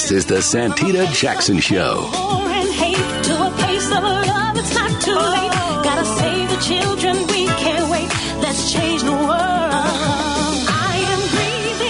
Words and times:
This 0.00 0.12
is 0.12 0.24
the 0.24 0.36
Santita 0.36 1.12
Jackson 1.12 1.58
Show. 1.60 2.08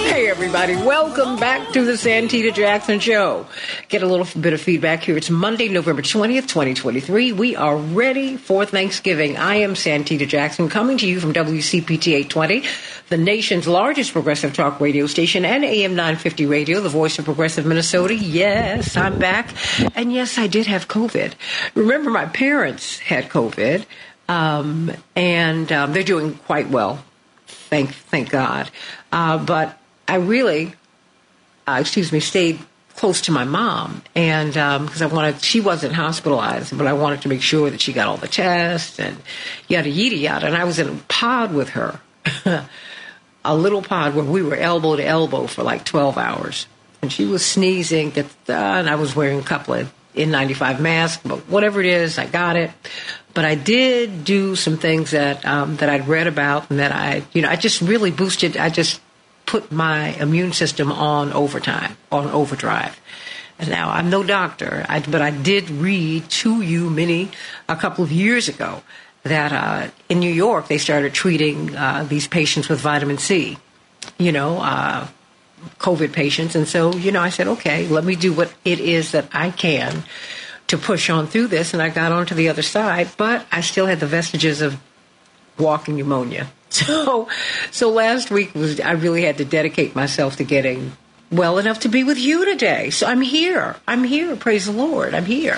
Hey, 0.09 0.29
everybody. 0.29 0.75
Welcome 0.75 1.37
back 1.37 1.71
to 1.71 1.85
the 1.85 1.93
Santita 1.93 2.53
Jackson 2.53 2.99
Show. 2.99 3.47
Get 3.91 4.03
a 4.03 4.07
little 4.07 4.39
bit 4.39 4.53
of 4.53 4.61
feedback 4.61 5.03
here. 5.03 5.17
It's 5.17 5.29
Monday, 5.29 5.67
November 5.67 6.01
20th, 6.01 6.47
2023. 6.47 7.33
We 7.33 7.57
are 7.57 7.75
ready 7.75 8.37
for 8.37 8.65
Thanksgiving. 8.65 9.35
I 9.35 9.55
am 9.55 9.73
Santita 9.73 10.25
Jackson 10.25 10.69
coming 10.69 10.97
to 10.99 11.05
you 11.05 11.19
from 11.19 11.33
WCPT 11.33 12.13
820 12.13 12.63
the 13.09 13.17
nation's 13.17 13.67
largest 13.67 14.13
progressive 14.13 14.53
talk 14.53 14.79
radio 14.79 15.07
station 15.07 15.43
and 15.43 15.65
AM 15.65 15.95
950 15.95 16.45
radio, 16.45 16.79
the 16.79 16.87
voice 16.87 17.19
of 17.19 17.25
progressive 17.25 17.65
Minnesota. 17.65 18.15
Yes, 18.15 18.95
I'm 18.95 19.19
back. 19.19 19.53
And 19.93 20.13
yes, 20.13 20.37
I 20.37 20.47
did 20.47 20.67
have 20.67 20.87
COVID. 20.87 21.33
Remember, 21.75 22.09
my 22.09 22.27
parents 22.27 22.99
had 22.99 23.27
COVID, 23.27 23.85
um, 24.29 24.89
and 25.17 25.69
um, 25.69 25.91
they're 25.91 26.03
doing 26.03 26.35
quite 26.35 26.69
well. 26.69 27.03
Thank, 27.45 27.93
thank 27.93 28.29
God. 28.29 28.71
Uh, 29.11 29.37
but 29.37 29.77
I 30.07 30.15
really, 30.15 30.75
uh, 31.67 31.79
excuse 31.81 32.13
me, 32.13 32.21
stayed 32.21 32.57
close 33.01 33.21
to 33.21 33.31
my 33.31 33.43
mom 33.43 34.03
and 34.13 34.53
because 34.53 35.01
um, 35.01 35.11
I 35.11 35.13
wanted 35.13 35.41
she 35.41 35.59
wasn't 35.59 35.93
hospitalized 35.93 36.77
but 36.77 36.85
I 36.85 36.93
wanted 36.93 37.23
to 37.23 37.29
make 37.29 37.41
sure 37.41 37.67
that 37.71 37.81
she 37.81 37.93
got 37.93 38.07
all 38.07 38.17
the 38.17 38.27
tests 38.27 38.99
and 38.99 39.17
yada 39.67 39.89
yada 39.89 40.15
yada 40.15 40.45
and 40.45 40.55
I 40.55 40.65
was 40.65 40.77
in 40.77 40.87
a 40.87 40.95
pod 41.07 41.51
with 41.51 41.69
her 41.69 41.99
a 43.43 43.55
little 43.55 43.81
pod 43.81 44.15
where 44.15 44.25
we 44.25 44.41
were 44.41 44.55
elbow 44.55 44.95
to 44.95 45.05
elbow 45.05 45.47
for 45.47 45.63
like 45.63 45.85
12 45.85 46.17
hours. 46.17 46.67
And 47.01 47.11
she 47.11 47.25
was 47.25 47.43
sneezing, 47.43 48.13
and 48.15 48.89
I 48.89 48.95
was 48.95 49.15
wearing 49.15 49.39
a 49.39 49.43
couple 49.43 49.73
of 49.73 49.91
N95 50.15 50.79
masks, 50.79 51.21
but 51.25 51.39
whatever 51.49 51.79
it 51.79 51.87
is, 51.87 52.19
I 52.19 52.27
got 52.27 52.55
it. 52.55 52.69
But 53.33 53.45
I 53.45 53.55
did 53.55 54.23
do 54.23 54.55
some 54.55 54.77
things 54.77 55.11
that 55.11 55.43
um, 55.45 55.77
that 55.77 55.89
I'd 55.89 56.07
read 56.07 56.27
about, 56.27 56.69
and 56.69 56.79
that 56.79 56.91
I, 56.91 57.23
you 57.33 57.41
know, 57.41 57.49
I 57.49 57.55
just 57.55 57.81
really 57.81 58.11
boosted. 58.11 58.57
I 58.57 58.69
just 58.69 59.01
put 59.51 59.69
my 59.69 60.13
immune 60.15 60.53
system 60.53 60.93
on 60.93 61.33
overtime, 61.33 61.97
on 62.09 62.25
overdrive. 62.27 62.97
Now 63.59 63.89
I'm 63.91 64.09
no 64.09 64.23
doctor, 64.23 64.85
I, 64.87 65.01
but 65.01 65.21
I 65.21 65.31
did 65.31 65.69
read 65.69 66.29
to 66.41 66.61
you 66.61 66.89
many 66.89 67.31
a 67.67 67.75
couple 67.75 68.01
of 68.01 68.13
years 68.13 68.47
ago 68.47 68.81
that 69.23 69.51
uh, 69.51 69.91
in 70.07 70.19
New 70.21 70.31
York 70.31 70.69
they 70.69 70.77
started 70.77 71.13
treating 71.13 71.75
uh, 71.75 72.05
these 72.07 72.27
patients 72.29 72.69
with 72.69 72.79
vitamin 72.79 73.17
C, 73.17 73.57
you 74.17 74.31
know, 74.31 74.59
uh, 74.59 75.07
COVID 75.79 76.13
patients. 76.13 76.55
And 76.55 76.65
so, 76.65 76.95
you 76.95 77.11
know, 77.11 77.21
I 77.21 77.27
said, 77.29 77.49
okay, 77.49 77.89
let 77.89 78.05
me 78.05 78.15
do 78.15 78.31
what 78.31 78.53
it 78.63 78.79
is 78.79 79.11
that 79.11 79.27
I 79.33 79.51
can 79.51 80.03
to 80.67 80.77
push 80.77 81.09
on 81.09 81.27
through 81.27 81.47
this. 81.47 81.73
And 81.73 81.83
I 81.83 81.89
got 81.89 82.13
onto 82.13 82.35
the 82.35 82.47
other 82.47 82.63
side, 82.63 83.09
but 83.17 83.45
I 83.51 83.59
still 83.59 83.85
had 83.85 83.99
the 83.99 84.07
vestiges 84.07 84.61
of 84.61 84.79
walking 85.59 85.97
pneumonia. 85.97 86.47
So, 86.71 87.27
so 87.69 87.89
last 87.89 88.31
week 88.31 88.55
was 88.55 88.79
I 88.79 88.91
really 88.91 89.23
had 89.23 89.37
to 89.39 89.45
dedicate 89.45 89.93
myself 89.93 90.37
to 90.37 90.45
getting 90.45 90.93
well 91.31 91.57
enough 91.57 91.81
to 91.81 91.89
be 91.89 92.03
with 92.03 92.17
you 92.17 92.45
today. 92.45 92.89
So 92.89 93.07
I'm 93.07 93.21
here. 93.21 93.75
I'm 93.87 94.03
here. 94.03 94.35
Praise 94.35 94.65
the 94.65 94.71
Lord. 94.71 95.13
I'm 95.13 95.25
here. 95.25 95.57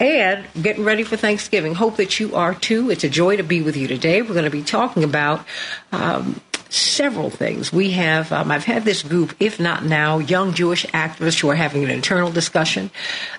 And 0.00 0.46
getting 0.60 0.84
ready 0.84 1.04
for 1.04 1.16
Thanksgiving. 1.16 1.74
Hope 1.74 1.96
that 1.96 2.18
you 2.18 2.34
are 2.34 2.54
too. 2.54 2.90
It's 2.90 3.04
a 3.04 3.08
joy 3.08 3.36
to 3.36 3.42
be 3.42 3.62
with 3.62 3.76
you 3.76 3.86
today. 3.86 4.22
We're 4.22 4.34
going 4.34 4.44
to 4.44 4.50
be 4.50 4.62
talking 4.62 5.04
about 5.04 5.44
um, 5.92 6.40
several 6.72 7.30
things. 7.30 7.72
We 7.72 7.92
have, 7.92 8.32
um, 8.32 8.50
I've 8.50 8.64
had 8.64 8.84
this 8.84 9.02
group, 9.02 9.34
if 9.38 9.60
not 9.60 9.84
now, 9.84 10.18
young 10.18 10.54
Jewish 10.54 10.86
activists 10.86 11.40
who 11.40 11.50
are 11.50 11.54
having 11.54 11.84
an 11.84 11.90
internal 11.90 12.32
discussion 12.32 12.90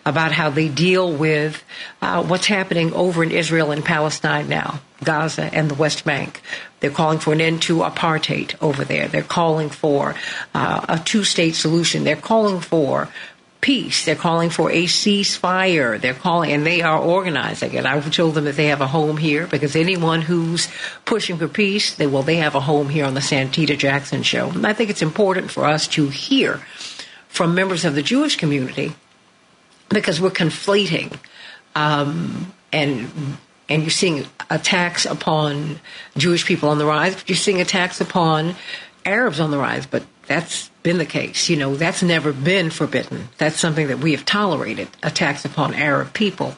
about 0.05 0.31
how 0.31 0.51
they 0.51 0.69
deal 0.69 1.11
with 1.11 1.63
uh, 2.01 2.23
what's 2.23 2.47
happening 2.47 2.93
over 2.93 3.23
in 3.23 3.31
Israel 3.31 3.71
and 3.71 3.83
Palestine 3.83 4.47
now, 4.47 4.79
Gaza 5.03 5.49
and 5.53 5.69
the 5.69 5.75
West 5.75 6.05
Bank. 6.05 6.41
They're 6.83 6.91
calling 6.91 7.19
for 7.19 7.31
an 7.31 7.39
end 7.39 7.61
to 7.61 7.77
apartheid 7.77 8.61
over 8.61 8.83
there. 8.83 9.07
They're 9.07 9.23
calling 9.23 9.69
for 9.69 10.15
uh, 10.53 10.85
a 10.89 10.99
two 10.99 11.23
state 11.23 11.55
solution. 11.55 12.03
They're 12.03 12.17
calling 12.17 12.59
for 12.59 13.07
peace. 13.61 14.03
They're 14.03 14.17
calling 14.17 14.49
for 14.49 14.69
a 14.69 14.83
ceasefire. 14.83 15.97
They're 16.01 16.13
calling, 16.13 16.51
and 16.51 16.65
they 16.65 16.81
are 16.81 16.99
organizing 16.99 17.73
it. 17.75 17.85
I've 17.85 18.13
told 18.13 18.33
them 18.33 18.43
that 18.43 18.57
they 18.57 18.65
have 18.65 18.81
a 18.81 18.87
home 18.87 19.15
here 19.15 19.47
because 19.47 19.77
anyone 19.77 20.21
who's 20.21 20.67
pushing 21.05 21.37
for 21.37 21.47
peace, 21.47 21.95
they 21.95 22.05
well, 22.05 22.21
they 22.21 22.35
have 22.35 22.53
a 22.53 22.59
home 22.59 22.89
here 22.89 23.05
on 23.05 23.13
the 23.13 23.21
Santita 23.21 23.77
Jackson 23.77 24.21
Show. 24.21 24.49
And 24.49 24.67
I 24.67 24.73
think 24.73 24.89
it's 24.89 25.01
important 25.01 25.51
for 25.51 25.63
us 25.63 25.87
to 25.87 26.09
hear 26.09 26.57
from 27.29 27.55
members 27.55 27.85
of 27.85 27.95
the 27.95 28.03
Jewish 28.03 28.35
community 28.35 28.93
because 29.87 30.19
we're 30.19 30.31
conflating 30.31 31.17
um, 31.75 32.51
and 32.73 33.37
and 33.73 33.81
you're 33.81 33.89
seeing 33.89 34.27
attacks 34.51 35.03
upon 35.05 35.79
Jewish 36.15 36.45
people 36.45 36.69
on 36.69 36.77
the 36.77 36.85
rise, 36.85 37.15
but 37.15 37.27
you're 37.27 37.35
seeing 37.35 37.59
attacks 37.59 37.99
upon 37.99 38.55
Arabs 39.03 39.39
on 39.39 39.49
the 39.49 39.57
rise. 39.57 39.87
But 39.87 40.03
that's 40.27 40.69
been 40.83 40.99
the 40.99 41.07
case. 41.07 41.49
You 41.49 41.57
know, 41.57 41.75
that's 41.75 42.03
never 42.03 42.31
been 42.31 42.69
forbidden. 42.69 43.29
That's 43.39 43.59
something 43.59 43.87
that 43.87 43.97
we 43.97 44.11
have 44.11 44.25
tolerated 44.25 44.89
attacks 45.01 45.43
upon 45.43 45.73
Arab 45.73 46.13
people. 46.13 46.55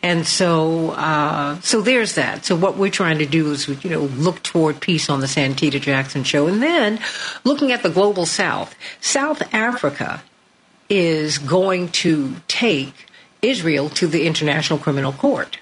And 0.00 0.24
so, 0.24 0.90
uh, 0.90 1.58
so 1.60 1.80
there's 1.80 2.14
that. 2.14 2.44
So 2.44 2.54
what 2.54 2.76
we're 2.76 2.88
trying 2.88 3.18
to 3.18 3.26
do 3.26 3.50
is, 3.50 3.66
you 3.82 3.90
know, 3.90 4.02
look 4.02 4.40
toward 4.44 4.80
peace 4.80 5.10
on 5.10 5.18
the 5.18 5.26
Santita 5.26 5.80
Jackson 5.80 6.22
show. 6.22 6.46
And 6.46 6.62
then 6.62 7.00
looking 7.42 7.72
at 7.72 7.82
the 7.82 7.90
global 7.90 8.26
south, 8.26 8.76
South 9.00 9.42
Africa 9.52 10.22
is 10.88 11.38
going 11.38 11.88
to 11.88 12.36
take 12.46 12.94
Israel 13.42 13.88
to 13.90 14.06
the 14.06 14.24
International 14.24 14.78
Criminal 14.78 15.12
Court. 15.12 15.58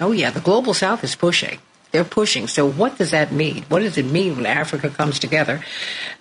Oh, 0.00 0.12
yeah, 0.12 0.30
the 0.30 0.40
global 0.40 0.74
south 0.74 1.02
is 1.04 1.14
pushing. 1.14 1.58
They're 1.90 2.04
pushing. 2.04 2.48
So, 2.48 2.70
what 2.70 2.98
does 2.98 3.12
that 3.12 3.32
mean? 3.32 3.64
What 3.68 3.80
does 3.80 3.96
it 3.96 4.04
mean 4.04 4.36
when 4.36 4.46
Africa 4.46 4.90
comes 4.90 5.18
together? 5.18 5.64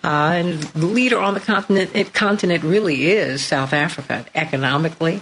Uh, 0.04 0.32
and 0.36 0.54
the 0.64 0.86
leader 0.86 1.20
on 1.20 1.34
the 1.34 1.42
continent, 1.42 1.92
it, 1.94 2.14
continent 2.14 2.64
really 2.64 3.08
is 3.08 3.44
South 3.44 3.74
Africa, 3.74 4.26
economically, 4.34 5.22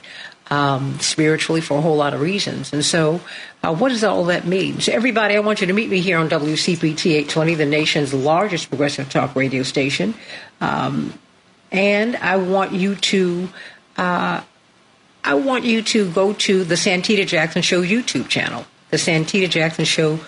um, 0.51 0.99
spiritually, 0.99 1.61
for 1.61 1.79
a 1.79 1.81
whole 1.81 1.97
lot 1.97 2.13
of 2.13 2.21
reasons. 2.21 2.73
And 2.73 2.85
so, 2.85 3.21
uh, 3.63 3.73
what 3.73 3.89
does 3.89 4.03
all 4.03 4.25
that 4.25 4.45
mean? 4.45 4.81
So, 4.81 4.91
everybody, 4.91 5.35
I 5.35 5.39
want 5.39 5.61
you 5.61 5.67
to 5.67 5.73
meet 5.73 5.89
me 5.89 5.99
here 5.99 6.19
on 6.19 6.29
WCPT 6.29 7.13
820, 7.13 7.55
the 7.55 7.65
nation's 7.65 8.13
largest 8.13 8.69
progressive 8.69 9.09
talk 9.09 9.35
radio 9.35 9.63
station. 9.63 10.13
Um, 10.61 11.17
and 11.71 12.15
I 12.17 12.37
want 12.37 12.71
you 12.73 12.95
to. 12.95 13.49
Uh, 13.97 14.41
I 15.25 15.33
want 15.33 15.65
you 15.65 15.81
to 15.81 16.11
go 16.11 16.33
to 16.33 16.63
the 16.63 16.75
Santita 16.75 17.25
Jackson 17.25 17.63
Show 17.63 17.81
YouTube 17.81 18.29
channel, 18.29 18.63
the 18.91 18.97
Santita 18.97 19.49
Jackson 19.49 19.83
Show 19.83 20.19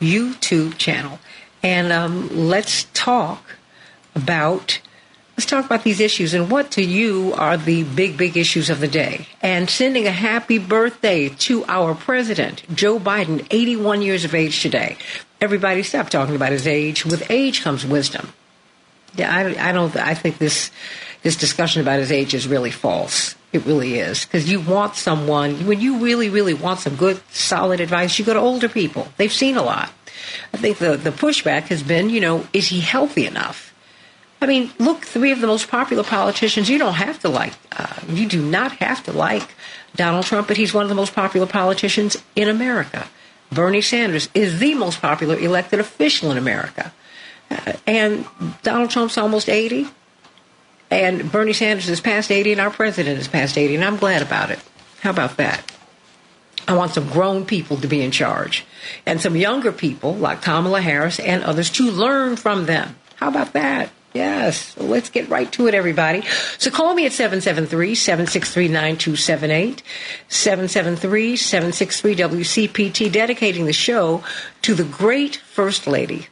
YouTube 0.00 0.76
channel, 0.76 1.20
and 1.62 1.92
um, 1.92 2.48
let's 2.48 2.84
talk 2.92 3.44
about 4.16 4.80
let's 5.36 5.46
talk 5.46 5.64
about 5.64 5.84
these 5.84 6.00
issues 6.00 6.34
and 6.34 6.50
what 6.50 6.72
to 6.72 6.82
you 6.82 7.32
are 7.34 7.56
the 7.56 7.84
big 7.84 8.16
big 8.16 8.36
issues 8.36 8.70
of 8.70 8.80
the 8.80 8.88
day. 8.88 9.28
And 9.40 9.70
sending 9.70 10.08
a 10.08 10.10
happy 10.10 10.58
birthday 10.58 11.28
to 11.28 11.64
our 11.66 11.94
president, 11.94 12.64
Joe 12.74 12.98
Biden, 12.98 13.46
81 13.52 14.02
years 14.02 14.24
of 14.24 14.34
age 14.34 14.60
today. 14.60 14.96
Everybody 15.40 15.84
stop 15.84 16.10
talking 16.10 16.34
about 16.34 16.50
his 16.50 16.66
age. 16.66 17.06
With 17.06 17.30
age 17.30 17.62
comes 17.62 17.86
wisdom. 17.86 18.32
Yeah, 19.14 19.32
I, 19.32 19.68
I 19.68 19.70
don't. 19.70 19.94
I 19.94 20.14
think 20.14 20.38
this 20.38 20.72
this 21.22 21.36
discussion 21.36 21.82
about 21.82 22.00
his 22.00 22.10
age 22.10 22.34
is 22.34 22.48
really 22.48 22.72
false. 22.72 23.36
It 23.52 23.64
really 23.66 23.98
is. 23.98 24.24
Because 24.24 24.50
you 24.50 24.60
want 24.60 24.94
someone, 24.94 25.66
when 25.66 25.80
you 25.80 25.98
really, 25.98 26.28
really 26.30 26.54
want 26.54 26.80
some 26.80 26.96
good, 26.96 27.20
solid 27.30 27.80
advice, 27.80 28.18
you 28.18 28.24
go 28.24 28.34
to 28.34 28.40
older 28.40 28.68
people. 28.68 29.08
They've 29.16 29.32
seen 29.32 29.56
a 29.56 29.62
lot. 29.62 29.90
I 30.52 30.56
think 30.56 30.78
the, 30.78 30.96
the 30.96 31.10
pushback 31.10 31.62
has 31.64 31.82
been, 31.82 32.10
you 32.10 32.20
know, 32.20 32.46
is 32.52 32.68
he 32.68 32.80
healthy 32.80 33.26
enough? 33.26 33.74
I 34.40 34.46
mean, 34.46 34.70
look, 34.78 35.04
three 35.04 35.32
of 35.32 35.40
the 35.40 35.46
most 35.46 35.68
popular 35.68 36.02
politicians, 36.02 36.70
you 36.70 36.78
don't 36.78 36.94
have 36.94 37.18
to 37.20 37.28
like, 37.28 37.52
uh, 37.72 37.94
you 38.08 38.26
do 38.26 38.40
not 38.40 38.72
have 38.76 39.02
to 39.04 39.12
like 39.12 39.54
Donald 39.96 40.24
Trump, 40.24 40.48
but 40.48 40.56
he's 40.56 40.72
one 40.72 40.84
of 40.84 40.88
the 40.88 40.94
most 40.94 41.14
popular 41.14 41.46
politicians 41.46 42.16
in 42.36 42.48
America. 42.48 43.06
Bernie 43.52 43.82
Sanders 43.82 44.28
is 44.32 44.60
the 44.60 44.74
most 44.74 45.02
popular 45.02 45.38
elected 45.38 45.80
official 45.80 46.30
in 46.30 46.38
America. 46.38 46.92
Uh, 47.50 47.72
and 47.86 48.24
Donald 48.62 48.90
Trump's 48.90 49.18
almost 49.18 49.48
80. 49.48 49.88
And 50.90 51.30
Bernie 51.30 51.52
Sanders 51.52 51.88
is 51.88 52.00
past 52.00 52.30
80 52.30 52.52
and 52.52 52.60
our 52.60 52.70
president 52.70 53.18
is 53.18 53.28
past 53.28 53.56
80, 53.56 53.76
and 53.76 53.84
I'm 53.84 53.96
glad 53.96 54.22
about 54.22 54.50
it. 54.50 54.58
How 55.00 55.10
about 55.10 55.36
that? 55.36 55.64
I 56.66 56.74
want 56.74 56.92
some 56.92 57.08
grown 57.08 57.46
people 57.46 57.76
to 57.78 57.88
be 57.88 58.02
in 58.02 58.10
charge 58.10 58.64
and 59.06 59.20
some 59.20 59.36
younger 59.36 59.72
people 59.72 60.14
like 60.14 60.42
Kamala 60.42 60.80
Harris 60.80 61.18
and 61.18 61.42
others 61.42 61.70
to 61.70 61.90
learn 61.90 62.36
from 62.36 62.66
them. 62.66 62.96
How 63.16 63.28
about 63.28 63.54
that? 63.54 63.90
Yes. 64.12 64.76
let's 64.76 65.08
get 65.10 65.28
right 65.28 65.50
to 65.52 65.68
it, 65.68 65.74
everybody. 65.74 66.22
So 66.58 66.70
call 66.70 66.94
me 66.94 67.06
at 67.06 67.12
773-763-9278, 67.12 69.82
773-763-WCPT, 70.28 73.12
dedicating 73.12 73.66
the 73.66 73.72
show 73.72 74.24
to 74.62 74.74
the 74.74 74.82
great 74.84 75.36
First 75.36 75.86
Lady, 75.86 76.26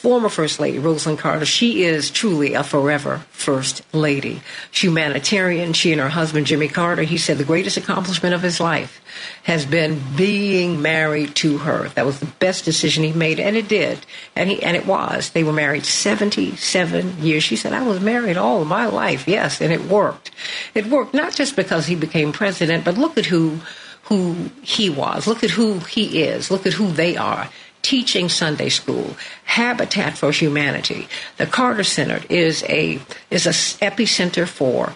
former 0.00 0.30
First 0.30 0.58
Lady 0.60 0.78
Rosalynn 0.78 1.18
Carter. 1.18 1.44
She 1.44 1.84
is 1.84 2.10
truly 2.10 2.54
a 2.54 2.64
forever 2.64 3.18
First 3.32 3.82
Lady. 3.92 4.40
Humanitarian. 4.72 5.74
She 5.74 5.92
and 5.92 6.00
her 6.00 6.08
husband, 6.08 6.46
Jimmy 6.46 6.68
Carter, 6.68 7.02
he 7.02 7.18
said 7.18 7.36
the 7.36 7.44
greatest 7.44 7.76
accomplishment 7.76 8.34
of 8.34 8.40
his 8.40 8.60
life 8.60 9.02
has 9.42 9.66
been 9.66 10.00
being 10.16 10.80
married 10.80 11.34
to 11.36 11.58
her. 11.58 11.88
That 11.90 12.06
was 12.06 12.18
the 12.18 12.26
best 12.26 12.64
decision 12.64 13.04
he 13.04 13.12
made, 13.12 13.38
and 13.38 13.56
it 13.56 13.68
did. 13.68 14.06
And 14.34 14.48
he 14.48 14.62
and 14.62 14.74
it 14.74 14.86
was. 14.86 15.30
They 15.30 15.44
were 15.44 15.52
married 15.52 15.84
77 15.84 17.18
years. 17.18 17.42
She 17.42 17.56
said, 17.56 17.74
I 17.74 17.82
was 17.82 18.00
married 18.00 18.38
all 18.38 18.64
my 18.64 18.86
life, 18.86 19.28
yes, 19.28 19.60
and 19.60 19.70
it 19.70 19.84
worked. 19.84 20.30
It 20.74 20.86
worked 20.86 21.12
not 21.12 21.34
just 21.34 21.56
because 21.56 21.86
he 21.86 21.94
became 21.94 22.32
president, 22.32 22.86
but 22.86 22.96
look 22.96 23.18
at 23.18 23.26
who 23.26 23.60
who 24.04 24.50
he 24.62 24.88
was. 24.88 25.26
Look 25.26 25.44
at 25.44 25.50
who 25.50 25.78
he 25.80 26.22
is. 26.22 26.50
Look 26.50 26.66
at 26.66 26.72
who 26.72 26.90
they 26.90 27.16
are 27.18 27.50
teaching 27.82 28.28
Sunday 28.28 28.68
school, 28.68 29.16
Habitat 29.44 30.18
for 30.18 30.32
Humanity. 30.32 31.08
The 31.38 31.46
Carter 31.46 31.84
Center 31.84 32.20
is 32.28 32.62
a 32.64 33.00
is 33.30 33.46
a 33.46 33.50
epicenter 33.50 34.46
for 34.46 34.94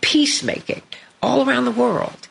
peacemaking 0.00 0.82
all 1.22 1.48
around 1.48 1.64
the 1.64 1.70
world. 1.70 2.28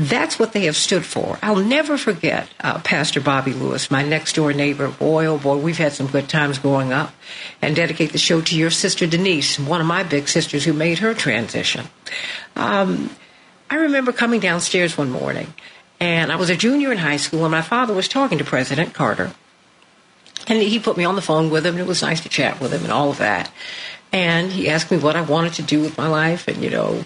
That's 0.00 0.38
what 0.38 0.54
they 0.54 0.64
have 0.64 0.76
stood 0.76 1.04
for. 1.04 1.38
I'll 1.42 1.56
never 1.56 1.98
forget 1.98 2.48
uh, 2.60 2.78
Pastor 2.78 3.20
Bobby 3.20 3.52
Lewis, 3.52 3.90
my 3.90 4.02
next 4.02 4.34
door 4.34 4.54
neighbor. 4.54 4.88
Boy, 4.88 5.26
oh 5.26 5.36
boy, 5.36 5.58
we've 5.58 5.76
had 5.76 5.92
some 5.92 6.06
good 6.06 6.26
times 6.26 6.58
growing 6.58 6.90
up. 6.90 7.12
And 7.60 7.76
dedicate 7.76 8.12
the 8.12 8.18
show 8.18 8.40
to 8.40 8.56
your 8.56 8.70
sister 8.70 9.06
Denise, 9.06 9.58
one 9.58 9.78
of 9.78 9.86
my 9.86 10.02
big 10.02 10.28
sisters 10.28 10.64
who 10.64 10.72
made 10.72 11.00
her 11.00 11.12
transition. 11.12 11.84
Um, 12.56 13.10
I 13.68 13.76
remember 13.76 14.12
coming 14.12 14.40
downstairs 14.40 14.96
one 14.96 15.10
morning, 15.10 15.52
and 16.00 16.32
I 16.32 16.36
was 16.36 16.48
a 16.48 16.56
junior 16.56 16.90
in 16.90 16.98
high 16.98 17.18
school, 17.18 17.44
and 17.44 17.52
my 17.52 17.60
father 17.60 17.92
was 17.92 18.08
talking 18.08 18.38
to 18.38 18.44
President 18.44 18.94
Carter. 18.94 19.32
And 20.46 20.62
he 20.62 20.78
put 20.78 20.96
me 20.96 21.04
on 21.04 21.16
the 21.16 21.22
phone 21.22 21.50
with 21.50 21.64
him, 21.66 21.74
and 21.74 21.82
it 21.82 21.86
was 21.86 22.02
nice 22.02 22.20
to 22.22 22.28
chat 22.28 22.60
with 22.60 22.72
him 22.72 22.82
and 22.82 22.92
all 22.92 23.10
of 23.10 23.18
that. 23.18 23.50
And 24.12 24.50
he 24.50 24.68
asked 24.68 24.90
me 24.90 24.98
what 24.98 25.16
I 25.16 25.22
wanted 25.22 25.54
to 25.54 25.62
do 25.62 25.80
with 25.80 25.96
my 25.96 26.08
life, 26.08 26.48
and 26.48 26.62
you 26.62 26.70
know, 26.70 27.04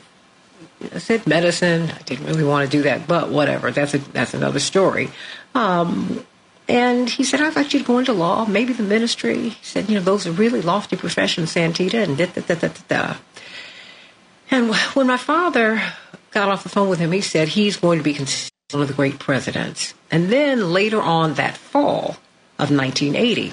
I 0.93 0.99
said 0.99 1.27
medicine. 1.27 1.91
I 1.91 2.03
didn't 2.03 2.27
really 2.27 2.45
want 2.45 2.71
to 2.71 2.77
do 2.77 2.83
that, 2.85 3.07
but 3.07 3.31
whatever. 3.31 3.71
That's 3.71 3.95
a, 3.95 3.99
that's 3.99 4.35
another 4.35 4.59
story. 4.59 5.11
Um, 5.55 6.25
and 6.69 7.11
he 7.11 7.25
said, 7.25 7.41
I'd 7.41 7.57
like 7.57 7.75
you 7.75 7.81
to 7.81 7.85
go 7.85 7.99
into 7.99 8.13
law, 8.13 8.47
maybe 8.47 8.73
the 8.73 8.83
ministry. 8.83 9.51
He 9.51 9.65
said, 9.65 9.89
you 9.89 9.97
know, 9.97 10.01
those 10.01 10.27
are 10.27 10.33
really 10.33 10.63
lofty 10.63 10.97
professions, 10.97 11.55
Santita, 11.55 12.03
and 12.03 12.17
da, 12.17 12.27
da, 12.27 12.41
da, 12.41 12.55
da, 12.55 12.69
da. 12.89 13.17
And 14.51 14.75
when 14.95 15.07
my 15.07 15.19
father 15.19 15.83
got 16.31 16.49
off 16.49 16.63
the 16.63 16.69
phone 16.69 16.89
with 16.89 16.99
him, 16.99 17.13
he 17.13 17.21
said 17.21 17.49
he's 17.49 17.77
going 17.77 17.99
to 17.99 18.05
be 18.05 18.15
one 18.71 18.83
of 18.83 18.89
the 18.89 18.95
great 18.95 19.19
presidents. 19.19 19.95
And 20.11 20.31
then 20.31 20.73
later 20.73 21.03
on 21.03 21.35
that 21.35 21.57
fall, 21.57 22.17
of 22.59 22.71
1980 22.71 23.53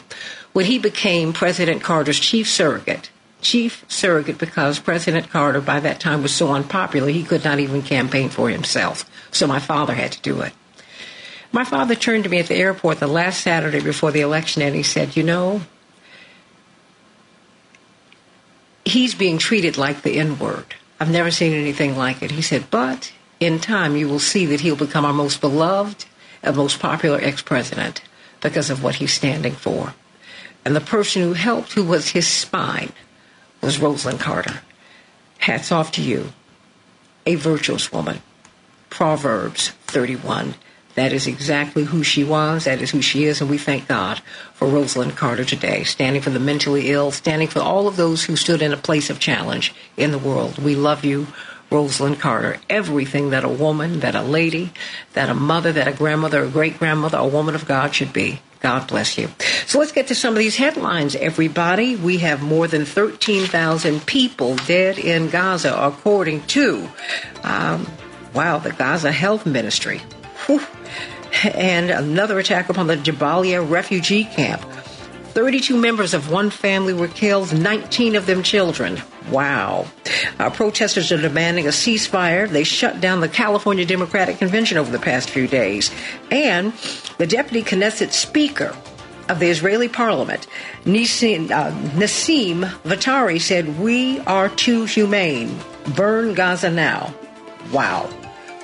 when 0.53 0.65
he 0.65 0.77
became 0.77 1.33
President 1.33 1.81
Carter's 1.81 2.19
chief 2.19 2.47
surrogate. 2.47 3.09
Chief 3.41 3.83
surrogate 3.87 4.37
because 4.37 4.79
President 4.79 5.29
Carter 5.29 5.61
by 5.61 5.79
that 5.79 5.99
time 5.99 6.21
was 6.21 6.33
so 6.33 6.53
unpopular 6.53 7.09
he 7.09 7.23
could 7.23 7.43
not 7.43 7.59
even 7.59 7.81
campaign 7.81 8.29
for 8.29 8.49
himself. 8.49 9.09
So 9.31 9.47
my 9.47 9.59
father 9.59 9.93
had 9.93 10.11
to 10.11 10.21
do 10.21 10.41
it. 10.41 10.53
My 11.51 11.63
father 11.63 11.95
turned 11.95 12.23
to 12.25 12.29
me 12.29 12.39
at 12.39 12.47
the 12.47 12.55
airport 12.55 12.99
the 12.99 13.07
last 13.07 13.41
Saturday 13.41 13.81
before 13.81 14.11
the 14.11 14.21
election 14.21 14.61
and 14.61 14.75
he 14.75 14.83
said, 14.83 15.17
You 15.17 15.23
know, 15.23 15.61
he's 18.85 19.15
being 19.15 19.37
treated 19.37 19.77
like 19.77 20.03
the 20.03 20.17
N 20.17 20.37
word. 20.37 20.75
I've 20.99 21.09
never 21.09 21.31
seen 21.31 21.53
anything 21.53 21.97
like 21.97 22.21
it. 22.21 22.31
He 22.31 22.43
said, 22.43 22.69
But 22.69 23.11
in 23.39 23.59
time, 23.59 23.95
you 23.95 24.07
will 24.07 24.19
see 24.19 24.45
that 24.45 24.61
he'll 24.61 24.75
become 24.75 25.03
our 25.03 25.13
most 25.13 25.41
beloved 25.41 26.05
and 26.43 26.55
most 26.55 26.79
popular 26.79 27.19
ex 27.19 27.41
president 27.41 28.01
because 28.41 28.69
of 28.69 28.83
what 28.83 28.95
he's 28.95 29.13
standing 29.13 29.53
for. 29.53 29.93
And 30.65 30.75
the 30.75 30.81
person 30.81 31.21
who 31.21 31.33
helped, 31.33 31.73
who 31.73 31.83
was 31.83 32.09
his 32.09 32.27
spine, 32.27 32.91
was 33.61 33.77
Rosalynn 33.77 34.19
Carter. 34.19 34.61
Hats 35.39 35.71
off 35.71 35.91
to 35.93 36.01
you. 36.01 36.33
A 37.25 37.35
virtuous 37.35 37.91
woman. 37.91 38.21
Proverbs 38.89 39.69
31. 39.87 40.55
That 40.95 41.13
is 41.13 41.25
exactly 41.25 41.85
who 41.85 42.03
she 42.03 42.23
was. 42.23 42.65
That 42.65 42.81
is 42.81 42.91
who 42.91 43.01
she 43.01 43.23
is. 43.23 43.39
And 43.41 43.49
we 43.49 43.57
thank 43.57 43.87
God 43.87 44.19
for 44.53 44.67
Rosalynn 44.67 45.15
Carter 45.15 45.45
today, 45.45 45.83
standing 45.83 46.21
for 46.21 46.31
the 46.31 46.39
mentally 46.39 46.89
ill, 46.89 47.11
standing 47.11 47.47
for 47.47 47.59
all 47.59 47.87
of 47.87 47.95
those 47.95 48.25
who 48.25 48.35
stood 48.35 48.61
in 48.61 48.73
a 48.73 48.77
place 48.77 49.09
of 49.09 49.19
challenge 49.19 49.73
in 49.95 50.11
the 50.11 50.17
world. 50.17 50.61
We 50.61 50.75
love 50.75 51.05
you. 51.05 51.27
Rosalynn 51.71 52.19
Carter. 52.19 52.59
Everything 52.69 53.31
that 53.31 53.43
a 53.43 53.49
woman, 53.49 54.01
that 54.01 54.13
a 54.13 54.21
lady, 54.21 54.71
that 55.13 55.29
a 55.29 55.33
mother, 55.33 55.71
that 55.71 55.87
a 55.87 55.93
grandmother, 55.93 56.43
a 56.43 56.49
great 56.49 56.77
grandmother, 56.77 57.17
a 57.17 57.27
woman 57.27 57.55
of 57.55 57.65
God 57.65 57.95
should 57.95 58.13
be. 58.13 58.41
God 58.59 58.87
bless 58.87 59.17
you. 59.17 59.29
So 59.65 59.79
let's 59.79 59.91
get 59.91 60.07
to 60.07 60.15
some 60.15 60.33
of 60.33 60.39
these 60.39 60.55
headlines, 60.55 61.15
everybody. 61.15 61.95
We 61.95 62.19
have 62.19 62.43
more 62.43 62.67
than 62.67 62.85
13,000 62.85 64.05
people 64.05 64.55
dead 64.55 64.99
in 64.99 65.29
Gaza, 65.29 65.75
according 65.75 66.43
to, 66.47 66.87
um, 67.43 67.87
wow, 68.35 68.59
the 68.59 68.71
Gaza 68.71 69.11
Health 69.11 69.47
Ministry. 69.47 69.99
Whew. 70.45 70.61
And 71.43 71.89
another 71.89 72.37
attack 72.37 72.69
upon 72.69 72.87
the 72.87 72.97
Jabalia 72.97 73.67
refugee 73.67 74.25
camp. 74.25 74.61
32 75.31 75.77
members 75.77 76.13
of 76.13 76.29
one 76.29 76.49
family 76.49 76.93
were 76.93 77.07
killed, 77.07 77.57
19 77.57 78.15
of 78.15 78.25
them 78.25 78.43
children. 78.43 79.01
Wow. 79.29 79.87
Our 80.39 80.51
protesters 80.51 81.11
are 81.11 81.21
demanding 81.21 81.67
a 81.67 81.69
ceasefire. 81.69 82.49
They 82.49 82.65
shut 82.65 82.99
down 82.99 83.21
the 83.21 83.29
California 83.29 83.85
Democratic 83.85 84.37
Convention 84.37 84.77
over 84.77 84.91
the 84.91 84.99
past 84.99 85.29
few 85.29 85.47
days. 85.47 85.89
And 86.29 86.73
the 87.17 87.27
deputy 87.27 87.63
Knesset 87.63 88.11
speaker 88.11 88.75
of 89.29 89.39
the 89.39 89.47
Israeli 89.47 89.87
parliament, 89.87 90.47
Nassim, 90.83 91.49
uh, 91.51 91.71
Vaturi, 92.89 93.39
said, 93.39 93.79
We 93.79 94.19
are 94.21 94.49
too 94.49 94.83
humane. 94.85 95.57
Burn 95.95 96.33
Gaza 96.33 96.69
now. 96.69 97.13
Wow. 97.71 98.09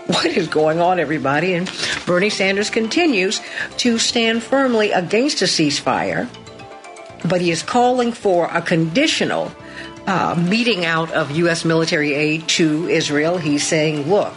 What 0.07 0.25
is 0.25 0.47
going 0.47 0.79
on, 0.79 1.01
everybody? 1.01 1.53
And 1.53 1.69
Bernie 2.05 2.29
Sanders 2.29 2.69
continues 2.69 3.41
to 3.79 3.99
stand 3.99 4.41
firmly 4.41 4.91
against 4.91 5.41
a 5.41 5.45
ceasefire 5.45 6.29
but 7.25 7.41
he 7.41 7.51
is 7.51 7.63
calling 7.63 8.11
for 8.11 8.47
a 8.47 8.61
conditional 8.61 9.51
uh, 10.05 10.35
meeting 10.35 10.85
out 10.85 11.11
of 11.11 11.31
U.S. 11.31 11.65
military 11.65 12.13
aid 12.13 12.47
to 12.49 12.87
Israel. 12.87 13.37
He's 13.37 13.65
saying, 13.65 14.09
look, 14.09 14.33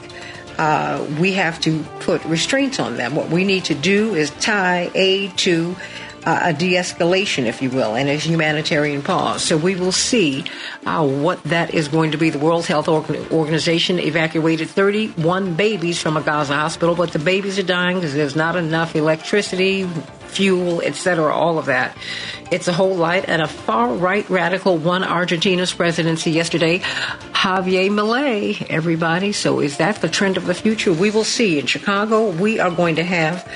uh, 0.58 1.06
we 1.18 1.32
have 1.34 1.60
to 1.60 1.82
put 2.00 2.24
restraints 2.24 2.78
on 2.78 2.96
them. 2.96 3.14
What 3.14 3.30
we 3.30 3.44
need 3.44 3.64
to 3.66 3.74
do 3.74 4.14
is 4.14 4.30
tie 4.30 4.90
aid 4.94 5.36
to 5.38 5.76
uh, 6.24 6.40
a 6.44 6.52
de 6.52 6.74
escalation, 6.74 7.46
if 7.46 7.62
you 7.62 7.70
will, 7.70 7.94
and 7.94 8.08
a 8.08 8.14
humanitarian 8.14 9.02
pause. 9.02 9.42
So 9.42 9.56
we 9.56 9.74
will 9.74 9.92
see 9.92 10.44
uh, 10.84 11.06
what 11.06 11.42
that 11.44 11.72
is 11.72 11.88
going 11.88 12.12
to 12.12 12.18
be. 12.18 12.30
The 12.30 12.38
World 12.38 12.66
Health 12.66 12.88
Organization 12.88 13.98
evacuated 13.98 14.68
31 14.68 15.54
babies 15.54 16.00
from 16.00 16.16
a 16.16 16.20
Gaza 16.20 16.54
hospital, 16.54 16.94
but 16.94 17.12
the 17.12 17.18
babies 17.18 17.58
are 17.58 17.64
dying 17.64 17.96
because 17.96 18.14
there's 18.14 18.36
not 18.36 18.56
enough 18.56 18.94
electricity, 18.94 19.88
fuel, 20.30 20.80
etc., 20.80 21.34
all 21.34 21.58
of 21.58 21.66
that. 21.66 21.96
It's 22.50 22.68
a 22.68 22.72
whole 22.72 22.94
lot. 22.94 23.24
And 23.28 23.42
a 23.42 23.48
far 23.48 23.92
right 23.92 24.28
radical 24.28 24.76
won 24.76 25.04
Argentina's 25.04 25.72
presidency 25.72 26.30
yesterday, 26.30 26.78
Javier 26.78 27.90
Milei, 27.90 28.66
everybody. 28.68 29.32
So 29.32 29.60
is 29.60 29.76
that 29.78 29.96
the 29.96 30.08
trend 30.08 30.36
of 30.36 30.46
the 30.46 30.54
future? 30.54 30.92
We 30.92 31.10
will 31.10 31.24
see. 31.24 31.58
In 31.58 31.66
Chicago, 31.66 32.30
we 32.30 32.60
are 32.60 32.70
going 32.70 32.96
to 32.96 33.04
have 33.04 33.46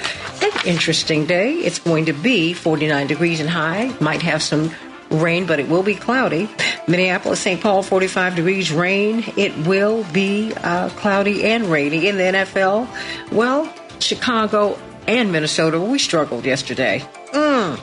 an 0.43 0.67
interesting 0.67 1.27
day. 1.27 1.55
It's 1.55 1.79
going 1.79 2.07
to 2.07 2.13
be 2.13 2.53
49 2.53 3.07
degrees 3.07 3.41
and 3.41 3.51
high, 3.51 3.95
might 4.01 4.23
have 4.23 4.43
some 4.43 4.71
rain, 5.11 5.47
but 5.47 5.61
it 5.61 5.69
will 5.69 5.83
be 5.83 5.95
cloudy. 5.95 6.49
Minneapolis, 6.89 7.41
St. 7.41 7.61
Paul, 7.61 7.83
45 7.83 8.37
degrees, 8.37 8.73
rain. 8.73 9.25
It 9.37 9.57
will 9.67 10.05
be 10.13 10.53
uh, 10.55 10.89
cloudy 10.91 11.45
and 11.45 11.67
rainy. 11.67 12.09
In 12.09 12.17
the 12.17 12.25
NFL, 12.25 12.89
well, 13.33 13.73
Chicago 14.01 14.79
and 15.07 15.33
Minnesota, 15.33 15.81
we 15.81 15.99
struggled 15.99 16.45
yesterday. 16.45 17.03
Mm. 17.33 17.81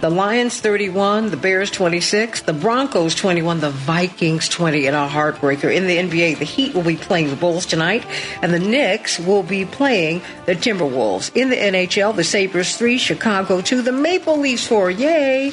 The 0.00 0.08
Lions 0.08 0.58
31, 0.58 1.28
the 1.28 1.36
Bears 1.36 1.70
26, 1.70 2.42
the 2.42 2.54
Broncos 2.54 3.14
21, 3.14 3.60
the 3.60 3.68
Vikings 3.68 4.48
20 4.48 4.86
in 4.86 4.94
a 4.94 5.06
heartbreaker. 5.06 5.74
In 5.74 5.86
the 5.86 5.98
NBA, 5.98 6.38
the 6.38 6.46
Heat 6.46 6.74
will 6.74 6.82
be 6.82 6.96
playing 6.96 7.28
the 7.28 7.36
Bulls 7.36 7.66
tonight, 7.66 8.06
and 8.40 8.54
the 8.54 8.58
Knicks 8.58 9.18
will 9.18 9.42
be 9.42 9.66
playing 9.66 10.22
the 10.46 10.54
Timberwolves. 10.54 11.30
In 11.36 11.50
the 11.50 11.56
NHL, 11.56 12.16
the 12.16 12.24
Sabres 12.24 12.76
3, 12.78 12.96
Chicago 12.96 13.60
2, 13.60 13.82
the 13.82 13.92
Maple 13.92 14.38
Leafs 14.38 14.66
4, 14.66 14.90
yay! 14.90 15.52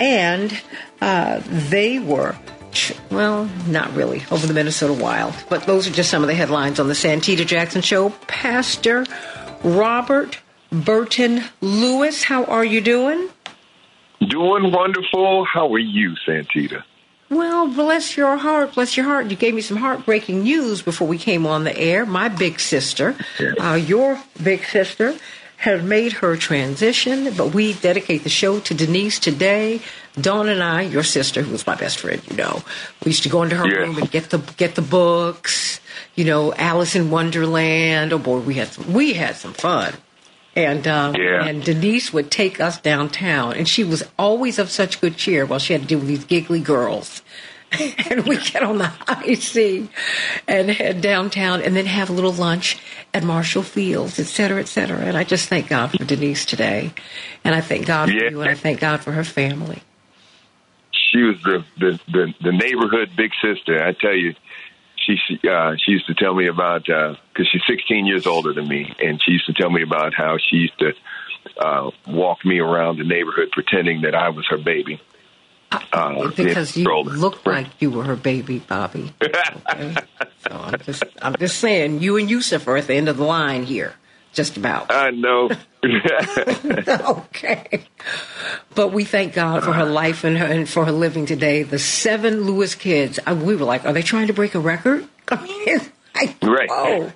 And 0.00 0.60
uh, 1.00 1.40
they 1.46 2.00
were 2.00 2.34
well, 3.10 3.48
not 3.68 3.94
really, 3.94 4.24
over 4.32 4.46
the 4.46 4.52
Minnesota 4.52 4.92
Wild. 4.92 5.34
But 5.48 5.64
those 5.64 5.86
are 5.86 5.92
just 5.92 6.10
some 6.10 6.22
of 6.22 6.28
the 6.28 6.34
headlines 6.34 6.80
on 6.80 6.88
the 6.88 6.94
Santita 6.94 7.46
Jackson 7.46 7.82
Show. 7.82 8.10
Pastor 8.26 9.06
Robert 9.64 10.38
Burton 10.70 11.42
Lewis, 11.60 12.22
how 12.24 12.44
are 12.44 12.64
you 12.64 12.80
doing? 12.80 13.28
Doing 14.28 14.70
wonderful. 14.70 15.44
How 15.44 15.72
are 15.72 15.78
you, 15.78 16.14
Santita? 16.26 16.84
Well, 17.30 17.68
bless 17.68 18.16
your 18.16 18.36
heart, 18.36 18.74
bless 18.74 18.96
your 18.96 19.06
heart. 19.06 19.30
You 19.30 19.36
gave 19.36 19.54
me 19.54 19.62
some 19.62 19.78
heartbreaking 19.78 20.42
news 20.42 20.82
before 20.82 21.08
we 21.08 21.18
came 21.18 21.46
on 21.46 21.64
the 21.64 21.76
air. 21.76 22.04
My 22.06 22.28
big 22.28 22.60
sister, 22.60 23.16
uh, 23.60 23.74
your 23.74 24.20
big 24.42 24.64
sister, 24.64 25.14
have 25.56 25.82
made 25.82 26.12
her 26.12 26.36
transition, 26.36 27.32
but 27.34 27.54
we 27.54 27.72
dedicate 27.72 28.22
the 28.22 28.28
show 28.28 28.60
to 28.60 28.74
Denise 28.74 29.18
today. 29.18 29.80
Dawn 30.20 30.48
and 30.50 30.62
I, 30.62 30.82
your 30.82 31.02
sister, 31.02 31.40
who 31.42 31.52
was 31.52 31.66
my 31.66 31.74
best 31.74 31.98
friend, 31.98 32.20
you 32.30 32.36
know, 32.36 32.62
we 33.04 33.10
used 33.10 33.22
to 33.22 33.30
go 33.30 33.42
into 33.42 33.56
her 33.56 33.66
Yes. 33.66 33.78
room 33.88 33.96
and 33.96 34.10
get 34.10 34.28
the 34.30 34.38
get 34.58 34.74
the 34.74 34.82
books, 34.82 35.80
you 36.14 36.24
know, 36.24 36.52
Alice 36.54 36.94
in 36.94 37.10
Wonderland. 37.10 38.12
Oh 38.12 38.18
boy, 38.18 38.38
we 38.38 38.54
had 38.54 38.68
some, 38.68 38.92
we 38.92 39.14
had 39.14 39.36
some 39.36 39.52
fun. 39.52 39.94
And 40.56 40.86
um, 40.86 41.14
Yeah. 41.16 41.44
and 41.44 41.64
Denise 41.64 42.12
would 42.12 42.30
take 42.30 42.60
us 42.60 42.80
downtown, 42.80 43.54
and 43.54 43.68
she 43.68 43.82
was 43.82 44.04
always 44.18 44.58
of 44.58 44.70
such 44.70 45.00
good 45.00 45.16
cheer 45.16 45.44
while 45.44 45.58
she 45.58 45.72
had 45.72 45.82
to 45.82 45.88
deal 45.88 45.98
with 45.98 46.08
these 46.08 46.24
giggly 46.24 46.60
girls. 46.60 47.22
and 48.08 48.24
we 48.24 48.36
get 48.36 48.62
on 48.62 48.78
the 48.78 48.86
high 48.86 49.34
sea 49.34 49.88
and 50.46 50.70
head 50.70 51.00
downtown, 51.00 51.60
and 51.60 51.74
then 51.74 51.86
have 51.86 52.08
a 52.08 52.12
little 52.12 52.32
lunch 52.32 52.78
at 53.12 53.24
Marshall 53.24 53.64
Fields, 53.64 54.20
et 54.20 54.26
cetera, 54.26 54.60
et 54.60 54.68
cetera. 54.68 54.98
And 54.98 55.16
I 55.16 55.24
just 55.24 55.48
thank 55.48 55.68
God 55.68 55.90
for 55.90 56.04
Denise 56.04 56.44
today, 56.44 56.92
and 57.42 57.52
I 57.52 57.60
thank 57.60 57.86
God 57.86 58.10
for 58.10 58.14
you, 58.14 58.40
and 58.42 58.48
I 58.50 58.54
thank 58.54 58.78
God 58.78 59.00
for 59.00 59.10
her 59.10 59.24
family. 59.24 59.82
She 60.92 61.22
was 61.22 61.42
the 61.42 61.64
the 61.78 62.00
the, 62.12 62.34
the 62.42 62.52
neighborhood 62.52 63.10
big 63.16 63.32
sister. 63.42 63.82
I 63.82 63.92
tell 63.92 64.14
you, 64.14 64.34
she 65.06 65.48
uh, 65.48 65.76
she 65.76 65.92
used 65.92 66.06
to 66.06 66.14
tell 66.14 66.34
me 66.34 66.46
about 66.46 66.84
because 66.84 67.48
she's 67.50 67.62
16 67.66 68.06
years 68.06 68.26
older 68.26 68.52
than 68.52 68.68
me, 68.68 68.94
and 69.02 69.22
she 69.22 69.32
used 69.32 69.46
to 69.46 69.52
tell 69.52 69.70
me 69.70 69.82
about 69.82 70.14
how 70.14 70.38
she 70.38 70.56
used 70.56 70.78
to 70.78 70.94
uh, 71.58 71.90
walk 72.06 72.44
me 72.44 72.58
around 72.58 72.98
the 72.98 73.04
neighborhood 73.04 73.50
pretending 73.52 74.02
that 74.02 74.14
I 74.14 74.30
was 74.30 74.46
her 74.48 74.58
baby. 74.58 75.00
Uh, 75.92 76.28
because 76.28 76.76
you 76.76 76.84
looked 76.84 77.46
like 77.46 77.66
you 77.80 77.90
were 77.90 78.04
her 78.04 78.16
baby, 78.16 78.58
Bobby. 78.60 79.12
Okay? 79.70 79.94
so 80.48 80.50
I'm 80.50 80.78
just, 80.80 81.02
I'm 81.20 81.36
just 81.36 81.58
saying, 81.58 82.00
you 82.00 82.16
and 82.16 82.30
Yusuf 82.30 82.68
are 82.68 82.76
at 82.76 82.86
the 82.86 82.94
end 82.94 83.08
of 83.08 83.16
the 83.16 83.24
line 83.24 83.64
here, 83.64 83.94
just 84.34 84.56
about. 84.56 84.92
I 84.92 85.10
know. 85.10 85.50
okay. 86.88 87.84
But 88.74 88.92
we 88.92 89.04
thank 89.04 89.34
God 89.34 89.64
for 89.64 89.72
her 89.72 89.84
life 89.84 90.24
and, 90.24 90.36
her, 90.36 90.46
and 90.46 90.68
for 90.68 90.84
her 90.84 90.92
living 90.92 91.26
today. 91.26 91.62
The 91.62 91.78
seven 91.78 92.44
Lewis 92.44 92.74
kids, 92.74 93.18
we 93.26 93.56
were 93.56 93.64
like, 93.64 93.84
are 93.84 93.92
they 93.92 94.02
trying 94.02 94.26
to 94.26 94.32
break 94.32 94.54
a 94.54 94.60
record? 94.60 95.06
I 96.14 96.20
mean, 96.20 96.34
it's 96.34 96.42
like, 96.42 96.54
Right. 96.54 96.68
Oh, 96.70 97.12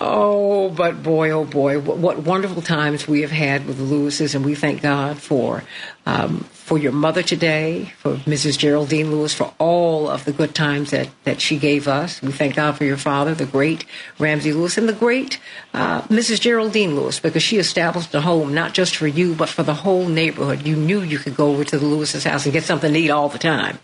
oh, 0.00 0.70
but 0.70 1.02
boy, 1.02 1.30
oh 1.30 1.44
boy, 1.44 1.80
what, 1.80 1.98
what 1.98 2.18
wonderful 2.18 2.62
times 2.62 3.08
we 3.08 3.22
have 3.22 3.30
had 3.30 3.66
with 3.66 3.78
the 3.78 3.84
Lewises, 3.84 4.34
and 4.34 4.44
we 4.44 4.54
thank 4.54 4.82
God 4.82 5.18
for 5.18 5.62
um, 6.04 6.40
for 6.50 6.78
your 6.78 6.92
mother 6.92 7.22
today, 7.22 7.92
for 7.98 8.16
Mrs. 8.16 8.58
Geraldine 8.58 9.10
Lewis, 9.10 9.32
for 9.32 9.54
all 9.58 10.08
of 10.08 10.24
the 10.24 10.32
good 10.32 10.54
times 10.54 10.90
that 10.90 11.08
that 11.24 11.40
she 11.40 11.58
gave 11.58 11.88
us. 11.88 12.20
We 12.20 12.32
thank 12.32 12.56
God 12.56 12.76
for 12.76 12.84
your 12.84 12.96
father, 12.96 13.34
the 13.34 13.46
great 13.46 13.84
Ramsey 14.18 14.52
Lewis, 14.52 14.76
and 14.76 14.88
the 14.88 14.92
great 14.92 15.40
uh, 15.72 16.02
Mrs. 16.02 16.40
Geraldine 16.40 16.96
Lewis, 16.96 17.20
because 17.20 17.42
she 17.42 17.58
established 17.58 18.14
a 18.14 18.20
home 18.20 18.52
not 18.54 18.74
just 18.74 18.96
for 18.96 19.06
you, 19.06 19.34
but 19.34 19.48
for 19.48 19.62
the 19.62 19.74
whole 19.74 20.06
neighborhood. 20.06 20.66
You 20.66 20.76
knew 20.76 21.00
you 21.00 21.18
could 21.18 21.36
go 21.36 21.52
over 21.52 21.64
to 21.64 21.78
the 21.78 21.86
Lewis's 21.86 22.24
house 22.24 22.44
and 22.44 22.52
get 22.52 22.64
something 22.64 22.92
to 22.92 22.98
eat 22.98 23.10
all 23.10 23.28
the 23.28 23.38
time. 23.38 23.78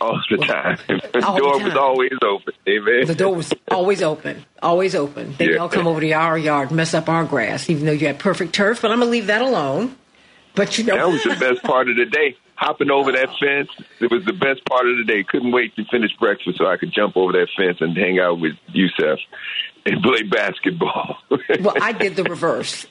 All 0.00 0.20
the 0.30 0.36
time. 0.38 0.78
The 1.12 1.24
All 1.26 1.34
the 1.34 1.40
door 1.40 1.52
was 1.58 1.68
time. 1.72 1.78
always 1.78 2.12
open. 2.24 2.54
Amen. 2.68 3.06
The 3.06 3.14
door 3.14 3.34
was 3.34 3.52
always 3.70 4.02
open, 4.02 4.44
always 4.62 4.94
open. 4.94 5.34
They 5.38 5.50
Yeah. 5.52 5.56
all 5.58 5.68
come 5.68 5.86
over 5.86 6.00
to 6.00 6.12
our 6.12 6.38
yard, 6.38 6.70
mess 6.70 6.94
up 6.94 7.08
our 7.08 7.24
grass, 7.24 7.68
even 7.68 7.86
though 7.86 7.92
you 7.92 8.06
had 8.06 8.18
perfect 8.18 8.52
turf. 8.54 8.82
But 8.82 8.90
I'm 8.92 8.98
gonna 9.00 9.10
leave 9.10 9.26
that 9.26 9.42
alone. 9.42 9.96
But 10.54 10.78
you 10.78 10.84
know, 10.84 10.96
That 10.96 11.08
was 11.08 11.22
the 11.22 11.36
best 11.36 11.62
part 11.62 11.88
of 11.88 11.96
the 11.96 12.06
day. 12.06 12.36
Hopping 12.56 12.90
over 12.90 13.10
that 13.12 13.30
fence, 13.40 13.70
it 14.00 14.10
was 14.10 14.22
the 14.26 14.34
best 14.34 14.64
part 14.66 14.86
of 14.86 14.96
the 14.98 15.04
day. 15.04 15.22
Couldn't 15.24 15.50
wait 15.52 15.74
to 15.76 15.84
finish 15.86 16.10
breakfast 16.20 16.58
so 16.58 16.66
I 16.66 16.76
could 16.76 16.92
jump 16.92 17.16
over 17.16 17.32
that 17.32 17.48
fence 17.56 17.78
and 17.80 17.96
hang 17.96 18.18
out 18.18 18.38
with 18.38 18.52
Yusef 18.72 19.18
and 19.86 20.02
play 20.02 20.22
basketball. 20.24 21.16
well, 21.60 21.74
I 21.80 21.92
did 21.92 22.16
the 22.16 22.24
reverse. 22.24 22.86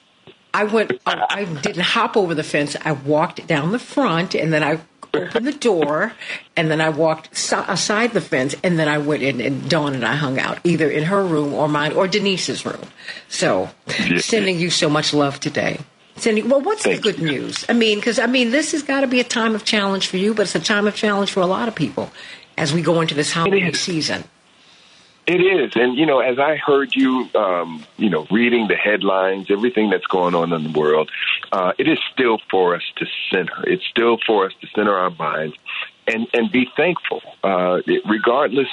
I 0.53 0.63
went. 0.63 0.93
I 1.05 1.43
didn't 1.45 1.83
hop 1.83 2.17
over 2.17 2.33
the 2.33 2.41
fence. 2.43 2.75
I 2.83 2.93
walked 2.93 3.45
down 3.45 3.71
the 3.71 3.77
front, 3.77 4.33
and 4.33 4.51
then 4.51 4.63
I 4.63 4.79
opened 5.13 5.47
the 5.47 5.51
door, 5.53 6.13
and 6.55 6.69
then 6.69 6.81
I 6.81 6.89
walked 6.89 7.35
si- 7.35 7.55
aside 7.67 8.13
the 8.13 8.21
fence, 8.21 8.55
and 8.63 8.77
then 8.79 8.87
I 8.87 8.97
went 8.97 9.23
in. 9.23 9.41
And 9.41 9.69
Dawn 9.69 9.93
and 9.95 10.05
I 10.05 10.15
hung 10.15 10.39
out 10.39 10.59
either 10.63 10.89
in 10.89 11.03
her 11.05 11.23
room 11.23 11.53
or 11.53 11.67
mine 11.67 11.93
or 11.93 12.07
Denise's 12.07 12.65
room. 12.65 12.81
So, 13.27 13.69
Yeah. 14.07 14.19
sending 14.19 14.59
you 14.59 14.69
so 14.69 14.89
much 14.89 15.13
love 15.13 15.39
today. 15.39 15.79
Sending. 16.17 16.49
Well, 16.49 16.61
what's 16.61 16.83
Thank 16.83 16.97
the 16.97 17.01
good 17.13 17.21
news? 17.21 17.65
I 17.69 17.73
mean, 17.73 17.97
because 17.99 18.19
I 18.19 18.25
mean, 18.25 18.51
this 18.51 18.73
has 18.73 18.83
got 18.83 19.01
to 19.01 19.07
be 19.07 19.19
a 19.19 19.23
time 19.23 19.55
of 19.55 19.63
challenge 19.63 20.07
for 20.07 20.17
you, 20.17 20.33
but 20.33 20.43
it's 20.43 20.55
a 20.55 20.59
time 20.59 20.85
of 20.85 20.95
challenge 20.95 21.31
for 21.31 21.39
a 21.39 21.45
lot 21.47 21.67
of 21.69 21.75
people 21.75 22.11
as 22.57 22.73
we 22.73 22.81
go 22.81 22.99
into 22.99 23.15
this 23.15 23.31
holiday 23.31 23.71
season. 23.71 24.23
It 25.27 25.41
is, 25.41 25.73
and 25.75 25.95
you 25.95 26.07
know, 26.07 26.19
as 26.21 26.39
I 26.39 26.55
heard 26.55 26.95
you, 26.95 27.29
um, 27.35 27.85
you 27.97 28.09
know, 28.09 28.25
reading 28.31 28.67
the 28.67 28.75
headlines, 28.75 29.51
everything 29.51 29.91
that's 29.91 30.07
going 30.07 30.33
on 30.33 30.51
in 30.53 30.71
the 30.71 30.79
world, 30.79 31.11
uh, 31.51 31.73
it 31.77 31.87
is 31.87 31.99
still 32.11 32.39
for 32.49 32.75
us 32.75 32.81
to 32.95 33.05
center. 33.31 33.63
It's 33.67 33.85
still 33.85 34.17
for 34.25 34.47
us 34.47 34.53
to 34.61 34.67
center 34.75 34.95
our 34.95 35.11
minds 35.11 35.55
and 36.09 36.27
and 36.33 36.51
be 36.51 36.67
thankful, 36.75 37.21
uh, 37.43 37.81
regardless 38.07 38.67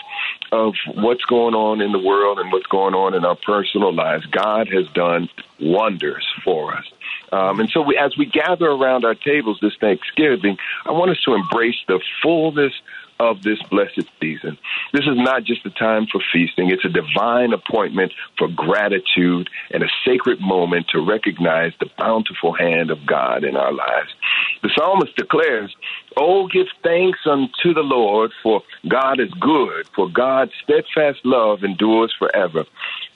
of 0.52 0.74
what's 0.94 1.24
going 1.24 1.54
on 1.54 1.80
in 1.80 1.92
the 1.92 1.98
world 1.98 2.38
and 2.38 2.50
what's 2.50 2.66
going 2.66 2.94
on 2.94 3.14
in 3.14 3.24
our 3.24 3.36
personal 3.36 3.92
lives. 3.92 4.24
God 4.26 4.68
has 4.68 4.88
done 4.88 5.28
wonders 5.60 6.26
for 6.44 6.74
us. 6.74 6.86
Um, 7.32 7.60
and 7.60 7.68
so, 7.70 7.82
we, 7.82 7.98
as 7.98 8.16
we 8.16 8.26
gather 8.26 8.66
around 8.66 9.04
our 9.04 9.14
tables 9.14 9.58
this 9.60 9.74
Thanksgiving, 9.80 10.58
I 10.84 10.92
want 10.92 11.10
us 11.10 11.20
to 11.24 11.34
embrace 11.34 11.76
the 11.88 12.00
fullness 12.22 12.72
of 13.18 13.42
this 13.42 13.60
blessed 13.70 14.08
season. 14.20 14.58
This 14.92 15.06
is 15.06 15.16
not 15.16 15.44
just 15.44 15.64
a 15.66 15.70
time 15.70 16.06
for 16.10 16.20
feasting, 16.32 16.70
it's 16.70 16.84
a 16.84 16.88
divine 16.88 17.52
appointment 17.52 18.12
for 18.38 18.48
gratitude 18.48 19.48
and 19.70 19.82
a 19.82 19.88
sacred 20.04 20.40
moment 20.40 20.88
to 20.88 21.00
recognize 21.00 21.72
the 21.80 21.90
bountiful 21.98 22.52
hand 22.52 22.90
of 22.90 23.06
God 23.06 23.44
in 23.44 23.56
our 23.56 23.72
lives. 23.72 24.14
The 24.62 24.70
psalmist 24.76 25.16
declares, 25.16 25.74
Oh, 26.16 26.46
give 26.48 26.66
thanks 26.82 27.20
unto 27.26 27.74
the 27.74 27.82
Lord, 27.82 28.32
for 28.42 28.62
God 28.88 29.20
is 29.20 29.30
good, 29.34 29.86
for 29.94 30.08
God's 30.08 30.52
steadfast 30.62 31.24
love 31.24 31.62
endures 31.62 32.14
forever. 32.18 32.64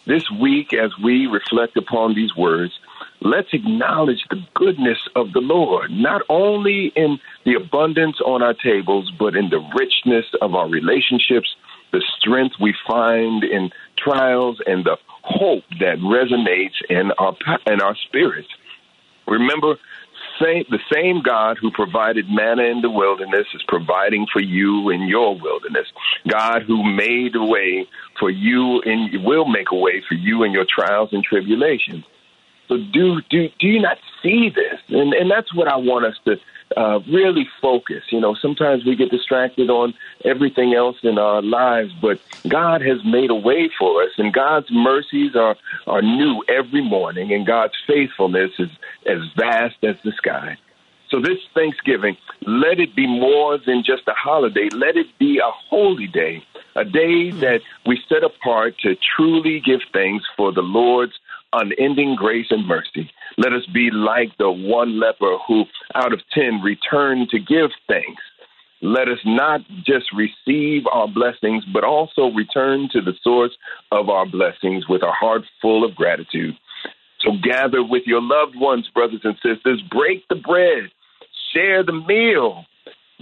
This 0.07 0.31
week, 0.31 0.73
as 0.73 0.91
we 1.03 1.27
reflect 1.27 1.77
upon 1.77 2.15
these 2.15 2.35
words, 2.37 2.79
let's 3.21 3.49
acknowledge 3.53 4.25
the 4.31 4.43
goodness 4.55 4.99
of 5.15 5.33
the 5.33 5.41
Lord, 5.41 5.91
not 5.91 6.23
only 6.29 6.93
in 6.97 7.19
the 7.45 7.55
abundance 7.55 8.21
on 8.25 8.43
our 8.43 8.55
tables, 8.55 9.13
but 9.19 9.37
in 9.37 9.51
the 9.51 9.61
richness 9.77 10.27
of 10.41 10.55
our 10.55 10.69
relationships, 10.69 11.55
the 11.93 12.03
strength 12.19 12.57
we 12.61 12.75
find 12.87 13.45
in 13.45 13.71
trials, 13.99 14.59
and 14.67 14.85
the 14.85 14.97
hope 15.23 15.65
that 15.81 15.99
resonates 15.99 16.81
in 16.89 17.13
our 17.19 17.37
in 17.67 17.81
our 17.81 17.97
spirits. 18.07 18.49
Remember, 19.27 19.77
same, 20.43 20.65
the 20.71 20.79
same 20.93 21.23
God 21.23 21.59
who 21.61 21.71
provided 21.71 22.27
manna 22.29 22.65
in 22.65 22.81
the 22.81 22.91
wilderness 22.91 23.47
is 23.55 23.63
providing 23.69 24.27
for 24.33 24.41
you 24.41 24.91
in 24.91 25.03
your 25.03 25.39
wilderness. 25.39 25.87
God 26.29 26.63
who 26.63 26.83
made 26.83 27.37
a 27.37 27.45
way 27.45 27.87
for 28.19 28.31
you 28.31 28.81
and 28.83 29.25
will 29.25 29.47
make 29.47 29.71
a 29.73 29.77
way 29.77 30.03
for 30.09 30.15
you 30.15 30.43
in 30.43 30.53
your 30.53 30.67
trials 30.69 31.11
and 31.13 31.23
tribulations. 31.23 32.05
So 32.71 32.77
do 32.77 33.21
do 33.29 33.49
do 33.59 33.67
you 33.67 33.83
not 33.83 33.99
see 34.23 34.49
this? 34.49 34.79
And 34.91 35.13
and 35.13 35.29
that's 35.29 35.53
what 35.53 35.67
I 35.67 35.77
want 35.77 36.07
us 36.07 36.15
to 36.25 36.37
uh, 36.77 37.01
really 37.11 37.49
focus. 37.61 38.05
You 38.11 38.21
know, 38.21 38.37
sometimes 38.41 38.85
we 38.85 38.95
get 38.95 39.11
distracted 39.11 39.71
on 39.71 39.93
everything 40.25 40.73
else 40.73 40.97
in 41.03 41.19
our 41.19 41.43
lives, 41.43 41.93
but 42.01 42.21
God 42.49 42.81
has 42.81 42.99
made 43.05 43.31
a 43.31 43.35
way 43.35 43.69
for 43.77 44.05
us, 44.05 44.11
and 44.19 44.33
God's 44.33 44.69
mercies 44.71 45.35
are 45.35 45.57
are 45.89 46.01
new 46.01 46.45
every 46.49 46.83
morning, 46.83 47.33
and 47.33 47.45
God's 47.45 47.75
faithfulness 47.89 48.53
is 48.61 48.71
as 49.05 49.19
vast 49.37 49.83
as 49.83 49.97
the 50.05 50.13
sky. 50.13 50.57
So 51.11 51.21
this 51.21 51.39
Thanksgiving, 51.55 52.17
let 52.47 52.79
it 52.79 52.95
be 52.95 53.09
more 53.09 53.59
than 53.59 53.83
just 53.85 54.07
a 54.07 54.15
holiday. 54.15 54.69
Let 54.73 54.97
it 54.97 55.07
be 55.19 55.39
a 55.39 55.51
holy 55.69 56.07
day, 56.07 56.45
a 56.77 56.85
day 56.85 57.33
that 57.33 57.63
we 57.85 58.01
set 58.09 58.23
apart 58.23 58.79
to 58.85 58.95
truly 59.17 59.59
give 59.59 59.81
thanks 59.93 60.25
for 60.37 60.53
the 60.53 60.63
Lord's 60.63 61.15
unending 61.53 62.17
grace 62.17 62.47
and 62.51 62.67
mercy. 62.67 63.11
Let 63.39 63.53
us 63.53 63.67
be 63.73 63.91
like 63.91 64.37
the 64.39 64.51
one 64.51 65.01
leper 65.01 65.37
who, 65.47 65.65
out 65.95 66.13
of 66.13 66.21
ten, 66.33 66.61
returned 66.63 67.31
to 67.31 67.39
give 67.39 67.71
thanks. 67.89 68.23
Let 68.83 69.09
us 69.09 69.19
not 69.27 69.61
just 69.85 70.07
receive 70.15 70.85
our 70.91 71.07
blessings, 71.07 71.65
but 71.73 71.85
also 71.85 72.31
return 72.31 72.89
to 72.93 73.03
the 73.03 73.13
source 73.23 73.53
of 73.93 74.09
our 74.09 74.25
blessings 74.25 74.89
with 74.89 75.03
a 75.03 75.11
heart 75.11 75.43
full 75.61 75.85
of 75.85 75.95
gratitude. 75.95 76.57
So 77.21 77.33
gather 77.43 77.85
with 77.85 78.05
your 78.07 78.23
loved 78.23 78.57
ones, 78.57 78.89
brothers 78.95 79.21
and 79.25 79.37
sisters, 79.43 79.83
break 79.91 80.27
the 80.29 80.37
bread, 80.37 80.91
share 81.53 81.83
the 81.85 81.93
meal, 81.93 82.65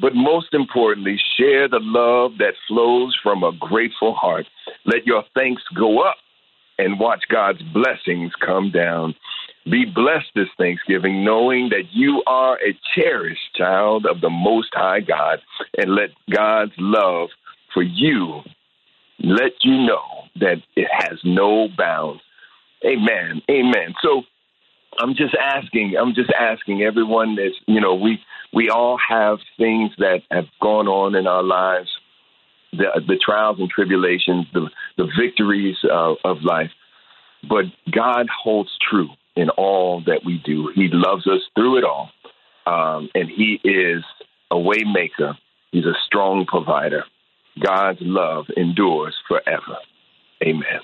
but 0.00 0.14
most 0.14 0.54
importantly, 0.54 1.20
share 1.36 1.68
the 1.68 1.80
love 1.80 2.38
that 2.38 2.54
flows 2.68 3.16
from 3.20 3.42
a 3.42 3.50
grateful 3.58 4.14
heart. 4.14 4.46
Let 4.84 5.06
your 5.06 5.24
thanks 5.34 5.62
go 5.76 6.02
up 6.02 6.16
and 6.78 7.00
watch 7.00 7.24
God's 7.28 7.62
blessings 7.74 8.32
come 8.44 8.70
down. 8.70 9.14
Be 9.64 9.84
blessed 9.84 10.30
this 10.34 10.48
Thanksgiving, 10.56 11.24
knowing 11.24 11.68
that 11.70 11.92
you 11.92 12.22
are 12.26 12.56
a 12.56 12.78
cherished 12.94 13.54
child 13.56 14.06
of 14.06 14.20
the 14.20 14.30
Most 14.30 14.68
High 14.72 15.00
God, 15.00 15.40
and 15.76 15.94
let 15.94 16.10
God's 16.30 16.72
love 16.78 17.28
for 17.74 17.82
you 17.82 18.42
let 19.20 19.52
you 19.62 19.76
know 19.86 20.28
that 20.36 20.62
it 20.76 20.88
has 20.90 21.18
no 21.24 21.68
bounds. 21.76 22.22
Amen. 22.84 23.42
Amen. 23.50 23.94
So, 24.02 24.22
I'm 25.00 25.14
just 25.14 25.34
asking. 25.34 25.94
I'm 26.00 26.14
just 26.14 26.30
asking 26.30 26.82
everyone 26.82 27.36
that 27.36 27.52
you 27.66 27.80
know 27.80 27.94
we 27.94 28.20
we 28.52 28.68
all 28.68 28.98
have 29.08 29.38
things 29.56 29.92
that 29.98 30.22
have 30.30 30.46
gone 30.60 30.88
on 30.88 31.14
in 31.14 31.26
our 31.26 31.42
lives, 31.42 31.88
the 32.72 33.02
the 33.06 33.18
trials 33.24 33.58
and 33.58 33.70
tribulations, 33.70 34.46
the 34.52 34.68
the 34.96 35.08
victories 35.18 35.76
uh, 35.84 36.14
of 36.24 36.42
life. 36.42 36.70
But 37.48 37.66
God 37.90 38.26
holds 38.42 38.70
true 38.90 39.10
in 39.36 39.50
all 39.50 40.02
that 40.06 40.22
we 40.24 40.42
do. 40.44 40.72
He 40.74 40.88
loves 40.92 41.26
us 41.26 41.40
through 41.54 41.78
it 41.78 41.84
all, 41.84 42.10
um, 42.66 43.08
and 43.14 43.28
He 43.28 43.60
is 43.62 44.04
a 44.50 44.56
waymaker. 44.56 45.36
He's 45.70 45.84
a 45.84 45.94
strong 46.06 46.46
provider. 46.46 47.04
God's 47.62 48.00
love 48.00 48.46
endures 48.56 49.16
forever. 49.26 49.78
Amen. 50.42 50.80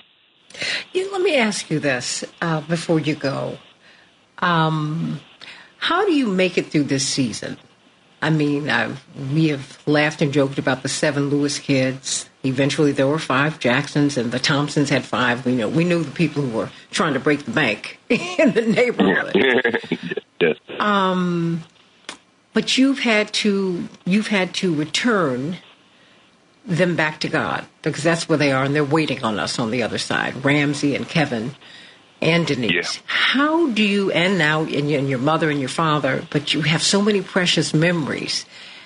Yeah, 0.93 1.05
let 1.11 1.21
me 1.21 1.35
ask 1.37 1.69
you 1.69 1.79
this 1.79 2.23
uh, 2.41 2.61
before 2.61 2.99
you 2.99 3.15
go. 3.15 3.57
Um, 4.39 5.19
how 5.77 6.05
do 6.05 6.13
you 6.13 6.27
make 6.27 6.57
it 6.57 6.67
through 6.67 6.83
this 6.83 7.07
season? 7.07 7.57
I 8.21 8.29
mean, 8.29 8.69
I've, 8.69 9.03
we 9.33 9.49
have 9.49 9.81
laughed 9.85 10.21
and 10.21 10.33
joked 10.33 10.57
about 10.57 10.83
the 10.83 10.89
seven 10.89 11.29
Lewis 11.29 11.59
kids. 11.59 12.29
Eventually, 12.43 12.91
there 12.91 13.07
were 13.07 13.19
five 13.19 13.59
Jacksons, 13.59 14.17
and 14.17 14.31
the 14.31 14.39
Thompsons 14.39 14.89
had 14.89 15.03
five. 15.03 15.45
We 15.45 15.55
know 15.55 15.67
we 15.67 15.83
knew 15.83 16.03
the 16.03 16.11
people 16.11 16.43
who 16.43 16.57
were 16.57 16.69
trying 16.91 17.13
to 17.13 17.19
break 17.19 17.45
the 17.45 17.51
bank 17.51 17.99
in 18.09 18.53
the 18.53 18.61
neighborhood. 18.61 19.35
yes. 20.39 20.57
Um, 20.79 21.63
but 22.53 22.77
you've 22.77 22.99
had 22.99 23.33
to 23.33 23.87
you've 24.05 24.27
had 24.27 24.53
to 24.55 24.73
return 24.73 25.57
them 26.65 26.95
back 26.95 27.19
to 27.19 27.29
God 27.29 27.65
because 27.81 28.03
that's 28.03 28.27
where 28.29 28.37
they 28.37 28.51
are, 28.51 28.63
and 28.63 28.75
they're 28.75 28.83
waiting 28.83 29.23
on 29.23 29.39
us 29.39 29.59
on 29.59 29.71
the 29.71 29.83
other 29.83 29.97
side. 29.97 30.43
Ramsey 30.43 30.95
and 30.95 31.07
Kevin 31.07 31.55
and 32.21 32.45
Denise. 32.47 32.73
Yeah. 32.73 33.01
How 33.05 33.69
do 33.69 33.83
you, 33.83 34.11
and 34.11 34.37
now, 34.37 34.63
and 34.63 34.89
your 34.89 35.19
mother 35.19 35.49
and 35.49 35.59
your 35.59 35.69
father, 35.69 36.23
but 36.29 36.53
you 36.53 36.61
have 36.61 36.81
so 36.81 37.01
many 37.01 37.21
precious 37.21 37.73
memories. 37.73 38.45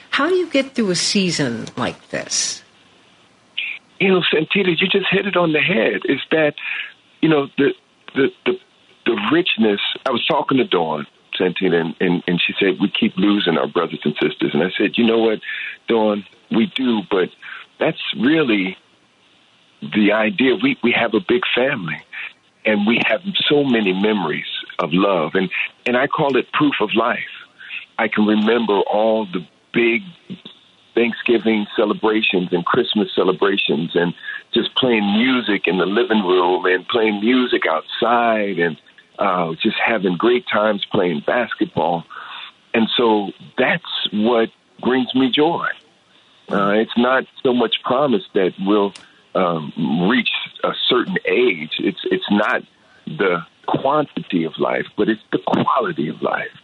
How 0.09 0.27
do 0.27 0.35
you 0.35 0.49
get 0.49 0.73
through 0.73 0.91
a 0.91 0.95
season 0.95 1.67
like 1.77 2.09
this? 2.09 2.63
You 3.99 4.09
know, 4.09 4.21
Santita, 4.33 4.69
you 4.69 4.87
just 4.87 5.07
hit 5.11 5.27
it 5.27 5.35
on 5.35 5.53
the 5.53 5.59
head. 5.59 6.01
Is 6.05 6.19
that, 6.31 6.55
you 7.21 7.29
know, 7.29 7.47
the 7.57 7.73
the 8.15 8.29
the, 8.45 8.53
the 9.05 9.29
richness. 9.31 9.81
I 10.05 10.11
was 10.11 10.25
talking 10.25 10.57
to 10.57 10.63
Dawn 10.63 11.05
Santita, 11.39 11.75
and, 11.75 11.95
and, 11.99 12.23
and 12.27 12.41
she 12.45 12.53
said 12.59 12.79
we 12.81 12.89
keep 12.89 13.15
losing 13.17 13.57
our 13.57 13.67
brothers 13.67 13.99
and 14.03 14.15
sisters, 14.21 14.51
and 14.53 14.63
I 14.63 14.69
said, 14.77 14.97
you 14.97 15.05
know 15.05 15.19
what, 15.19 15.39
Dawn, 15.87 16.25
we 16.51 16.71
do, 16.75 17.01
but 17.09 17.29
that's 17.79 18.01
really 18.19 18.77
the 19.81 20.11
idea. 20.11 20.55
We 20.55 20.77
we 20.83 20.91
have 20.91 21.13
a 21.13 21.21
big 21.25 21.41
family, 21.55 22.01
and 22.69 22.85
we 22.85 23.01
have 23.07 23.21
so 23.47 23.63
many 23.63 23.93
memories 23.93 24.51
of 24.77 24.89
love, 24.93 25.31
and 25.33 25.49
and 25.85 25.97
I 25.97 26.05
call 26.07 26.37
it 26.37 26.51
proof 26.51 26.75
of 26.81 26.89
life. 26.95 27.33
I 27.97 28.07
can 28.07 28.25
remember 28.25 28.77
all 28.81 29.25
the 29.25 29.45
big 29.73 30.01
Thanksgiving 30.93 31.65
celebrations 31.75 32.49
and 32.51 32.63
Christmas 32.65 33.09
celebrations, 33.15 33.91
and 33.95 34.13
just 34.53 34.75
playing 34.75 35.05
music 35.17 35.63
in 35.65 35.77
the 35.79 35.85
living 35.85 36.23
room 36.23 36.65
and 36.65 36.87
playing 36.87 37.21
music 37.21 37.63
outside, 37.75 38.59
and 38.59 38.77
uh, 39.17 39.55
just 39.61 39.77
having 39.83 40.15
great 40.15 40.45
times 40.47 40.85
playing 40.91 41.23
basketball. 41.25 42.03
And 42.75 42.87
so 42.95 43.31
that's 43.57 43.91
what 44.13 44.49
brings 44.79 45.13
me 45.15 45.31
joy. 45.31 45.67
Uh, 46.51 46.73
it's 46.83 46.97
not 46.97 47.25
so 47.43 47.53
much 47.53 47.75
promise 47.83 48.23
that 48.33 48.53
we'll 48.59 48.93
um, 49.35 50.09
reach 50.09 50.29
a 50.63 50.71
certain 50.87 51.17
age. 51.25 51.71
It's 51.79 51.99
it's 52.05 52.29
not 52.31 52.63
the 53.05 53.39
quantity 53.67 54.43
of 54.45 54.53
life, 54.57 54.85
but 54.97 55.09
it's 55.09 55.21
the 55.31 55.39
quality 55.45 56.09
of 56.09 56.21
life. 56.21 56.55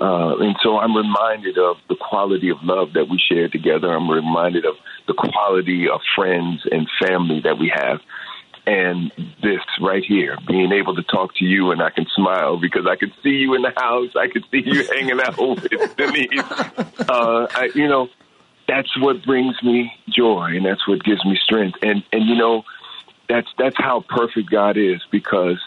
Uh, 0.00 0.36
and 0.38 0.56
so 0.62 0.78
I'm 0.78 0.96
reminded 0.96 1.58
of 1.58 1.76
the 1.88 1.96
quality 1.96 2.48
of 2.48 2.58
love 2.62 2.94
that 2.94 3.08
we 3.08 3.18
share 3.18 3.48
together. 3.48 3.92
I'm 3.92 4.10
reminded 4.10 4.64
of 4.64 4.74
the 5.06 5.14
quality 5.14 5.88
of 5.88 6.00
friends 6.16 6.62
and 6.70 6.88
family 7.00 7.40
that 7.44 7.58
we 7.58 7.70
have. 7.74 8.00
And 8.64 9.10
this 9.42 9.60
right 9.80 10.04
here, 10.06 10.38
being 10.46 10.70
able 10.72 10.94
to 10.94 11.02
talk 11.02 11.34
to 11.36 11.44
you 11.44 11.72
and 11.72 11.82
I 11.82 11.90
can 11.90 12.06
smile 12.14 12.60
because 12.60 12.86
I 12.88 12.94
can 12.94 13.12
see 13.22 13.30
you 13.30 13.54
in 13.54 13.62
the 13.62 13.72
house. 13.76 14.10
I 14.16 14.28
can 14.28 14.42
see 14.52 14.62
you 14.64 14.84
hanging 14.84 15.20
out 15.20 15.36
with 15.38 15.96
Denise. 15.96 16.28
Uh, 17.08 17.46
I, 17.50 17.68
you 17.74 17.88
know, 17.88 18.08
that's 18.66 18.98
what 18.98 19.24
brings 19.24 19.60
me 19.62 19.92
joy 20.08 20.52
and 20.54 20.64
that's 20.64 20.86
what 20.86 21.02
gives 21.02 21.24
me 21.24 21.38
strength. 21.42 21.78
And 21.82 22.02
and 22.12 22.24
you 22.24 22.36
know, 22.36 22.64
that's 23.28 23.48
that's 23.58 23.76
how 23.78 24.04
perfect 24.08 24.50
God 24.50 24.76
is 24.76 25.00
because 25.10 25.60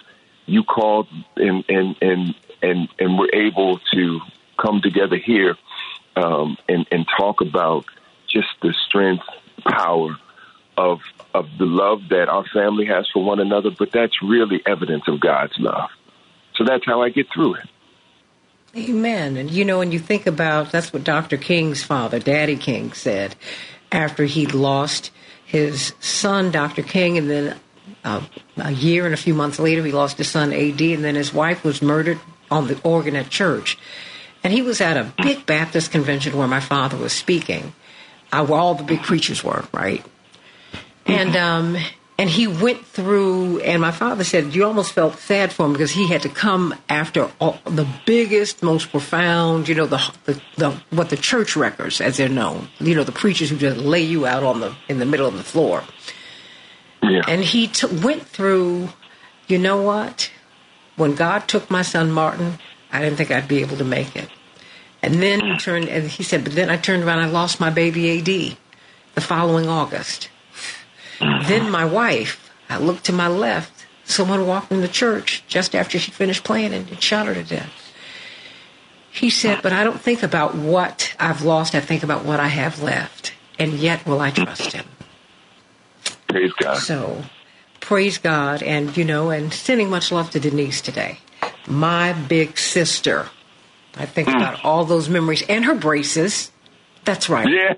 you 0.45 0.63
called 0.63 1.07
and 1.35 1.63
and 1.69 1.95
and 2.01 2.35
and 2.61 2.89
and 2.99 3.17
we're 3.17 3.33
able 3.33 3.79
to 3.93 4.19
come 4.57 4.81
together 4.81 5.17
here 5.17 5.55
um, 6.15 6.57
and 6.69 6.87
and 6.91 7.05
talk 7.17 7.41
about 7.41 7.85
just 8.27 8.47
the 8.61 8.73
strength, 8.87 9.23
power 9.65 10.17
of 10.77 11.01
of 11.33 11.47
the 11.57 11.65
love 11.65 12.09
that 12.09 12.29
our 12.29 12.45
family 12.45 12.85
has 12.85 13.07
for 13.13 13.23
one 13.23 13.39
another. 13.39 13.71
But 13.71 13.91
that's 13.91 14.21
really 14.21 14.61
evidence 14.65 15.07
of 15.07 15.19
God's 15.19 15.57
love. 15.59 15.89
So 16.55 16.63
that's 16.63 16.85
how 16.85 17.01
I 17.01 17.09
get 17.09 17.27
through 17.33 17.55
it. 17.55 17.69
Amen. 18.77 19.37
And 19.37 19.49
you 19.49 19.63
know, 19.63 19.79
when 19.79 19.93
you 19.93 19.99
think 19.99 20.27
about 20.27 20.71
that's 20.71 20.91
what 20.91 21.03
Dr. 21.03 21.37
King's 21.37 21.81
father, 21.81 22.19
Daddy 22.19 22.57
King, 22.57 22.91
said 22.91 23.35
after 23.91 24.25
he 24.25 24.45
lost 24.45 25.11
his 25.45 25.93
son, 26.01 26.51
Dr. 26.51 26.83
King, 26.83 27.17
and 27.17 27.29
then 27.29 27.59
uh, 28.03 28.21
a 28.57 28.71
year 28.71 29.05
and 29.05 29.13
a 29.13 29.17
few 29.17 29.33
months 29.33 29.59
later, 29.59 29.83
he 29.83 29.93
lost 29.93 30.17
his 30.17 30.29
son, 30.29 30.51
AD, 30.51 30.81
and 30.81 31.03
then 31.03 31.15
his 31.15 31.33
wife 31.33 31.63
was 31.63 31.81
murdered 31.81 32.19
on 32.51 32.67
the 32.67 32.79
organ 32.81 33.15
at 33.15 33.29
church. 33.29 33.77
And 34.43 34.51
he 34.51 34.61
was 34.61 34.81
at 34.81 34.97
a 34.97 35.11
big 35.23 35.45
Baptist 35.45 35.91
convention 35.91 36.37
where 36.37 36.47
my 36.47 36.59
father 36.59 36.97
was 36.97 37.13
speaking, 37.13 37.73
uh, 38.31 38.45
where 38.45 38.59
all 38.59 38.75
the 38.75 38.83
big 38.83 39.01
preachers 39.03 39.43
were, 39.43 39.65
right? 39.71 40.05
And 41.05 41.35
um, 41.35 41.77
and 42.17 42.29
he 42.29 42.47
went 42.47 42.85
through 42.85 43.59
and 43.59 43.81
my 43.81 43.91
father 43.91 44.23
said 44.23 44.55
you 44.55 44.63
almost 44.63 44.93
felt 44.93 45.17
sad 45.19 45.51
for 45.51 45.65
him 45.65 45.73
because 45.73 45.91
he 45.91 46.07
had 46.07 46.21
to 46.21 46.29
come 46.29 46.73
after 46.87 47.29
all, 47.39 47.59
the 47.65 47.87
biggest 48.05 48.63
most 48.63 48.89
profound 48.89 49.67
you 49.67 49.75
know 49.75 49.85
the, 49.85 50.13
the, 50.25 50.41
the 50.57 50.71
what 50.91 51.09
the 51.09 51.17
church 51.17 51.55
records 51.55 51.99
as 52.01 52.17
they're 52.17 52.29
known. 52.29 52.69
You 52.79 52.95
know 52.95 53.03
the 53.03 53.11
preachers 53.11 53.49
who 53.49 53.57
just 53.57 53.77
lay 53.77 54.01
you 54.01 54.25
out 54.25 54.43
on 54.43 54.59
the 54.61 54.75
in 54.87 54.99
the 54.99 55.05
middle 55.05 55.27
of 55.27 55.35
the 55.35 55.43
floor. 55.43 55.83
Yeah. 57.03 57.21
and 57.27 57.43
he 57.43 57.67
t- 57.67 57.87
went 57.87 58.23
through 58.23 58.89
you 59.47 59.59
know 59.59 59.81
what? 59.81 60.31
When 60.95 61.15
god 61.15 61.47
took 61.47 61.69
my 61.69 61.81
son 61.81 62.11
martin 62.11 62.59
i 62.91 63.01
didn't 63.01 63.17
think 63.17 63.31
i'd 63.31 63.47
be 63.47 63.61
able 63.61 63.77
to 63.77 63.83
make 63.83 64.15
it. 64.15 64.29
And 65.03 65.21
then 65.21 65.39
he 65.41 65.57
turned 65.57 65.89
and 65.89 66.07
he 66.07 66.23
said 66.23 66.43
but 66.43 66.53
then 66.53 66.69
i 66.69 66.77
turned 66.77 67.03
around 67.03 67.19
i 67.19 67.27
lost 67.27 67.59
my 67.59 67.69
baby 67.69 68.17
ad 68.17 68.25
the 68.25 69.21
following 69.21 69.67
august 69.67 70.29
then 71.19 71.69
my 71.69 71.85
wife, 71.85 72.51
I 72.69 72.77
looked 72.77 73.05
to 73.05 73.13
my 73.13 73.27
left. 73.27 73.85
Someone 74.03 74.47
walked 74.47 74.71
in 74.71 74.81
the 74.81 74.87
church 74.87 75.43
just 75.47 75.75
after 75.75 75.97
she 75.97 76.11
finished 76.11 76.43
playing 76.43 76.73
and 76.73 77.01
shot 77.01 77.27
her 77.27 77.33
to 77.33 77.43
death. 77.43 77.71
He 79.11 79.29
said, 79.29 79.61
But 79.63 79.71
I 79.71 79.83
don't 79.83 79.99
think 79.99 80.23
about 80.23 80.55
what 80.55 81.15
I've 81.19 81.43
lost. 81.43 81.73
I 81.73 81.79
think 81.79 82.03
about 82.03 82.25
what 82.25 82.39
I 82.39 82.47
have 82.47 82.83
left. 82.83 83.33
And 83.57 83.73
yet 83.73 84.05
will 84.05 84.19
I 84.19 84.31
trust 84.31 84.73
him. 84.73 84.85
Praise 86.27 86.51
God. 86.53 86.77
So 86.77 87.23
praise 87.79 88.17
God. 88.17 88.61
And, 88.61 88.95
you 88.97 89.05
know, 89.05 89.29
and 89.29 89.53
sending 89.53 89.89
much 89.89 90.11
love 90.11 90.31
to 90.31 90.39
Denise 90.39 90.81
today. 90.81 91.19
My 91.65 92.13
big 92.13 92.57
sister. 92.57 93.29
I 93.95 94.05
think 94.05 94.27
mm. 94.27 94.35
about 94.35 94.65
all 94.65 94.83
those 94.83 95.07
memories 95.07 95.43
and 95.47 95.63
her 95.63 95.75
braces. 95.75 96.51
That's 97.05 97.29
right. 97.29 97.47
Yeah. 97.47 97.75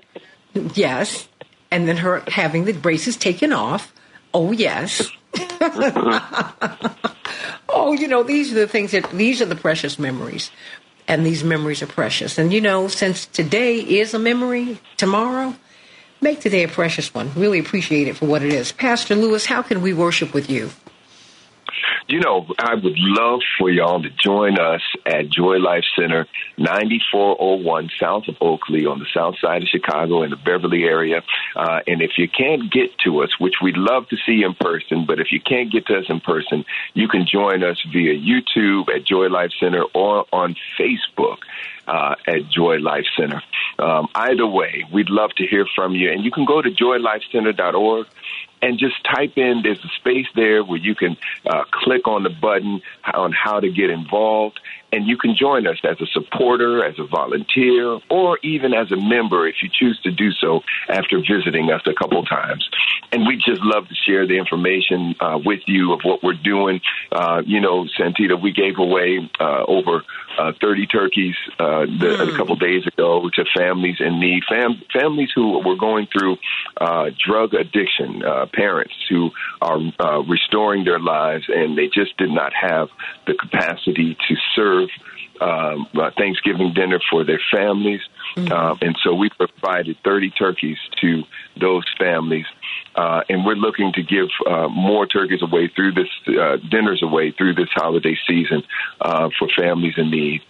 Yes 0.74 1.28
and 1.70 1.88
then 1.88 1.98
her 1.98 2.22
having 2.28 2.64
the 2.64 2.72
braces 2.72 3.16
taken 3.16 3.52
off. 3.52 3.92
Oh, 4.34 4.52
yes. 4.52 5.10
oh, 7.68 7.92
you 7.98 8.08
know, 8.08 8.22
these 8.22 8.52
are 8.52 8.56
the 8.56 8.68
things 8.68 8.92
that, 8.92 9.10
these 9.10 9.40
are 9.42 9.46
the 9.46 9.56
precious 9.56 9.98
memories. 9.98 10.50
And 11.06 11.24
these 11.24 11.42
memories 11.42 11.82
are 11.82 11.86
precious. 11.86 12.36
And, 12.38 12.52
you 12.52 12.60
know, 12.60 12.88
since 12.88 13.24
today 13.26 13.78
is 13.78 14.12
a 14.12 14.18
memory, 14.18 14.78
tomorrow, 14.98 15.54
make 16.20 16.40
today 16.40 16.64
a 16.64 16.68
precious 16.68 17.14
one. 17.14 17.30
Really 17.34 17.58
appreciate 17.58 18.08
it 18.08 18.16
for 18.16 18.26
what 18.26 18.42
it 18.42 18.52
is. 18.52 18.72
Pastor 18.72 19.14
Lewis, 19.14 19.46
how 19.46 19.62
can 19.62 19.80
we 19.80 19.94
worship 19.94 20.34
with 20.34 20.50
you? 20.50 20.70
You 22.08 22.20
know, 22.20 22.46
I 22.58 22.74
would 22.74 22.96
love 22.96 23.40
for 23.58 23.70
y'all 23.70 24.02
to 24.02 24.08
join 24.08 24.58
us 24.58 24.80
at 25.04 25.28
Joy 25.28 25.58
Life 25.58 25.84
Center, 25.94 26.26
9401 26.56 27.90
South 28.00 28.28
of 28.28 28.36
Oakley 28.40 28.86
on 28.86 28.98
the 28.98 29.04
south 29.12 29.34
side 29.38 29.62
of 29.62 29.68
Chicago 29.68 30.22
in 30.22 30.30
the 30.30 30.36
Beverly 30.36 30.84
area. 30.84 31.22
Uh, 31.54 31.80
and 31.86 32.00
if 32.00 32.12
you 32.16 32.26
can't 32.26 32.72
get 32.72 32.96
to 33.04 33.22
us, 33.22 33.38
which 33.38 33.56
we'd 33.62 33.76
love 33.76 34.08
to 34.08 34.16
see 34.24 34.42
in 34.42 34.54
person, 34.54 35.04
but 35.04 35.20
if 35.20 35.32
you 35.32 35.40
can't 35.40 35.70
get 35.70 35.84
to 35.88 35.98
us 35.98 36.06
in 36.08 36.20
person, 36.20 36.64
you 36.94 37.08
can 37.08 37.26
join 37.30 37.62
us 37.62 37.76
via 37.92 38.14
YouTube 38.14 38.88
at 38.88 39.04
Joy 39.04 39.26
Life 39.26 39.52
Center 39.60 39.82
or 39.94 40.24
on 40.32 40.56
Facebook. 40.80 41.38
Uh, 41.86 42.14
at 42.26 42.46
Joy 42.50 42.76
Life 42.76 43.06
Center. 43.18 43.42
Um, 43.78 44.08
either 44.14 44.46
way, 44.46 44.84
we'd 44.92 45.08
love 45.08 45.30
to 45.38 45.46
hear 45.46 45.66
from 45.74 45.94
you. 45.94 46.12
And 46.12 46.22
you 46.22 46.30
can 46.30 46.44
go 46.44 46.60
to 46.60 46.70
joylifecenter.org 46.70 48.06
and 48.62 48.78
just 48.78 48.96
type 49.04 49.36
in. 49.36 49.62
There's 49.62 49.84
a 49.84 49.88
space 50.00 50.26
there 50.34 50.64
where 50.64 50.78
you 50.78 50.94
can 50.94 51.16
uh, 51.46 51.64
click 51.70 52.06
on 52.08 52.22
the 52.22 52.30
button 52.30 52.80
on 53.12 53.32
how 53.32 53.60
to 53.60 53.70
get 53.70 53.90
involved, 53.90 54.60
and 54.92 55.06
you 55.06 55.16
can 55.16 55.36
join 55.36 55.66
us 55.66 55.78
as 55.84 56.00
a 56.00 56.06
supporter, 56.06 56.84
as 56.84 56.98
a 56.98 57.06
volunteer, 57.06 57.98
or 58.10 58.38
even 58.42 58.74
as 58.74 58.90
a 58.90 58.96
member 58.96 59.46
if 59.46 59.56
you 59.62 59.68
choose 59.72 60.00
to 60.02 60.10
do 60.10 60.32
so 60.32 60.62
after 60.88 61.18
visiting 61.18 61.70
us 61.70 61.82
a 61.86 61.94
couple 61.94 62.24
times. 62.24 62.68
And 63.12 63.26
we 63.26 63.36
just 63.36 63.62
love 63.62 63.88
to 63.88 63.94
share 63.94 64.26
the 64.26 64.38
information 64.38 65.14
uh, 65.20 65.38
with 65.44 65.60
you 65.66 65.92
of 65.92 66.00
what 66.02 66.22
we're 66.22 66.34
doing. 66.34 66.80
Uh, 67.12 67.42
you 67.44 67.60
know, 67.60 67.86
Santita, 67.98 68.40
we 68.40 68.52
gave 68.52 68.78
away 68.78 69.28
uh, 69.40 69.64
over 69.66 70.02
uh, 70.38 70.52
30 70.60 70.86
turkeys 70.86 71.34
uh, 71.58 71.80
the, 71.80 72.16
mm. 72.18 72.34
a 72.34 72.36
couple 72.36 72.56
days 72.56 72.86
ago 72.86 73.28
to 73.34 73.44
families 73.56 73.96
in 74.00 74.20
need, 74.20 74.42
fam- 74.48 74.82
families 74.92 75.30
who 75.34 75.58
were 75.66 75.76
going 75.76 76.06
through 76.06 76.36
uh, 76.80 77.10
drug 77.26 77.54
addiction, 77.54 78.22
uh, 78.24 78.46
parents 78.52 78.94
who 79.08 79.30
are 79.60 79.80
uh, 79.98 80.22
restoring 80.22 80.84
their 80.84 81.00
lives, 81.00 81.44
and 81.48 81.76
they 81.76 81.86
just 81.86 82.16
did 82.16 82.30
not 82.30 82.52
have 82.54 82.88
the 83.26 83.34
capacity 83.34 84.16
to 84.28 84.34
serve 84.54 84.88
um, 85.40 85.86
Thanksgiving 86.16 86.72
dinner 86.74 87.00
for 87.10 87.24
their 87.24 87.40
families. 87.52 88.00
Uh, 88.36 88.76
and 88.82 88.96
so 89.02 89.14
we 89.14 89.30
provided 89.30 89.96
30 90.04 90.30
turkeys 90.30 90.78
to 91.00 91.22
those 91.60 91.84
families. 91.98 92.46
Uh, 92.98 93.22
and 93.28 93.46
we're 93.46 93.54
looking 93.54 93.92
to 93.92 94.02
give 94.02 94.26
uh, 94.44 94.66
more 94.66 95.06
turkeys 95.06 95.40
away 95.40 95.68
through 95.68 95.92
this, 95.92 96.08
uh, 96.26 96.56
dinners 96.68 97.00
away 97.00 97.30
through 97.30 97.54
this 97.54 97.68
holiday 97.70 98.16
season 98.26 98.64
uh, 99.00 99.30
for 99.38 99.46
families 99.56 99.94
in 99.96 100.10
need. 100.10 100.40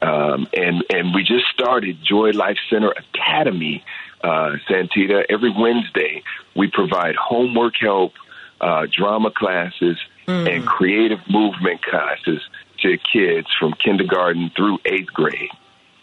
Um, 0.00 0.48
and, 0.54 0.82
and 0.88 1.14
we 1.14 1.22
just 1.22 1.44
started 1.52 1.98
Joy 2.02 2.30
Life 2.30 2.56
Center 2.70 2.94
Academy, 2.96 3.84
uh, 4.24 4.52
Santita. 4.66 5.26
Every 5.28 5.50
Wednesday, 5.50 6.22
we 6.56 6.70
provide 6.70 7.14
homework 7.14 7.74
help, 7.78 8.14
uh, 8.58 8.86
drama 8.90 9.30
classes, 9.30 9.98
mm. 10.26 10.50
and 10.50 10.66
creative 10.66 11.20
movement 11.28 11.82
classes 11.82 12.40
to 12.84 12.96
kids 13.12 13.48
from 13.60 13.74
kindergarten 13.84 14.50
through 14.56 14.78
eighth 14.86 15.12
grade 15.12 15.50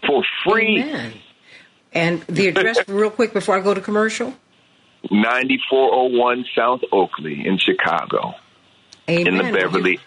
for 0.06 0.24
free. 0.44 0.84
Amen. 0.84 1.14
And 1.94 2.22
the 2.24 2.50
address, 2.50 2.88
real 2.88 3.10
quick, 3.10 3.34
before 3.34 3.58
I 3.58 3.62
go 3.62 3.74
to 3.74 3.82
commercial? 3.82 4.36
9401 5.12 6.46
South 6.56 6.82
Oakley 6.92 7.46
in 7.46 7.58
Chicago. 7.58 8.34
Amen. 9.10 9.28
In 9.28 9.38
the 9.38 9.52
Beverly. 9.52 10.00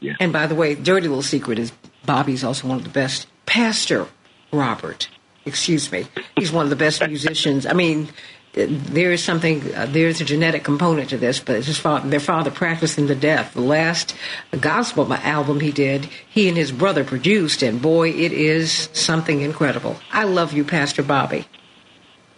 Yeah. 0.00 0.14
And 0.18 0.32
by 0.32 0.46
the 0.46 0.54
way, 0.54 0.74
dirty 0.74 1.06
little 1.08 1.22
secret 1.22 1.58
is 1.58 1.72
Bobby's 2.04 2.42
also 2.42 2.68
one 2.68 2.78
of 2.78 2.84
the 2.84 2.90
best. 2.90 3.28
Pastor 3.46 4.08
Robert, 4.52 5.08
excuse 5.44 5.90
me, 5.92 6.06
he's 6.36 6.50
one 6.50 6.64
of 6.64 6.70
the 6.70 6.76
best 6.76 7.06
musicians. 7.06 7.66
I 7.66 7.72
mean, 7.72 8.08
there 8.52 9.12
is 9.12 9.22
something, 9.24 9.74
uh, 9.74 9.86
there's 9.86 10.20
a 10.20 10.24
genetic 10.24 10.64
component 10.64 11.10
to 11.10 11.18
this, 11.18 11.40
but 11.40 11.64
his 11.64 11.78
father, 11.78 12.08
their 12.08 12.20
father 12.20 12.50
practiced 12.50 12.98
him 12.98 13.06
to 13.08 13.14
death. 13.14 13.54
The 13.54 13.62
last 13.62 14.14
gospel 14.60 15.12
album 15.12 15.60
he 15.60 15.72
did, 15.72 16.06
he 16.28 16.48
and 16.48 16.56
his 16.56 16.70
brother 16.70 17.04
produced, 17.04 17.62
and 17.62 17.80
boy, 17.80 18.10
it 18.10 18.32
is 18.32 18.90
something 18.92 19.40
incredible. 19.40 19.96
I 20.12 20.24
love 20.24 20.52
you, 20.52 20.64
Pastor 20.64 21.02
Bobby. 21.02 21.46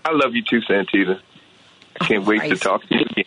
I 0.04 0.12
love 0.12 0.34
you 0.34 0.42
too, 0.48 0.60
Santita. 0.60 1.20
I 2.00 2.04
can't 2.07 2.24
oh, 2.24 2.28
wait 2.28 2.40
to 2.48 2.57
talk 2.57 2.83
to 2.83 2.94
you 2.94 3.00
again. 3.11 3.24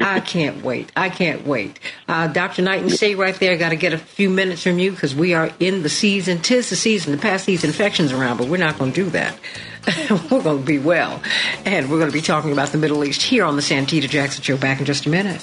I 0.00 0.20
can't 0.20 0.62
wait. 0.62 0.92
I 0.96 1.08
can't 1.08 1.46
wait. 1.46 1.78
Uh, 2.06 2.26
Dr. 2.26 2.62
Knighton, 2.62 2.90
stay 2.90 3.14
right 3.14 3.34
there. 3.36 3.52
I 3.52 3.56
Got 3.56 3.70
to 3.70 3.76
get 3.76 3.92
a 3.92 3.98
few 3.98 4.28
minutes 4.28 4.62
from 4.62 4.78
you 4.78 4.90
because 4.90 5.14
we 5.14 5.32
are 5.34 5.50
in 5.60 5.82
the 5.82 5.88
season. 5.88 6.42
Tis 6.42 6.68
the 6.68 6.76
season 6.76 7.12
to 7.12 7.18
pass 7.18 7.44
these 7.44 7.64
infections 7.64 8.12
around, 8.12 8.36
but 8.36 8.48
we're 8.48 8.58
not 8.58 8.78
going 8.78 8.92
to 8.92 9.04
do 9.04 9.10
that. 9.10 9.38
we're 10.30 10.42
going 10.42 10.58
to 10.58 10.64
be 10.64 10.78
well. 10.78 11.22
And 11.64 11.90
we're 11.90 11.98
going 11.98 12.10
to 12.10 12.14
be 12.14 12.20
talking 12.20 12.52
about 12.52 12.68
the 12.68 12.78
Middle 12.78 13.04
East 13.04 13.22
here 13.22 13.44
on 13.44 13.56
the 13.56 13.62
Santita 13.62 14.08
Jackson 14.08 14.42
Show 14.42 14.56
back 14.56 14.80
in 14.80 14.84
just 14.84 15.06
a 15.06 15.08
minute. 15.08 15.42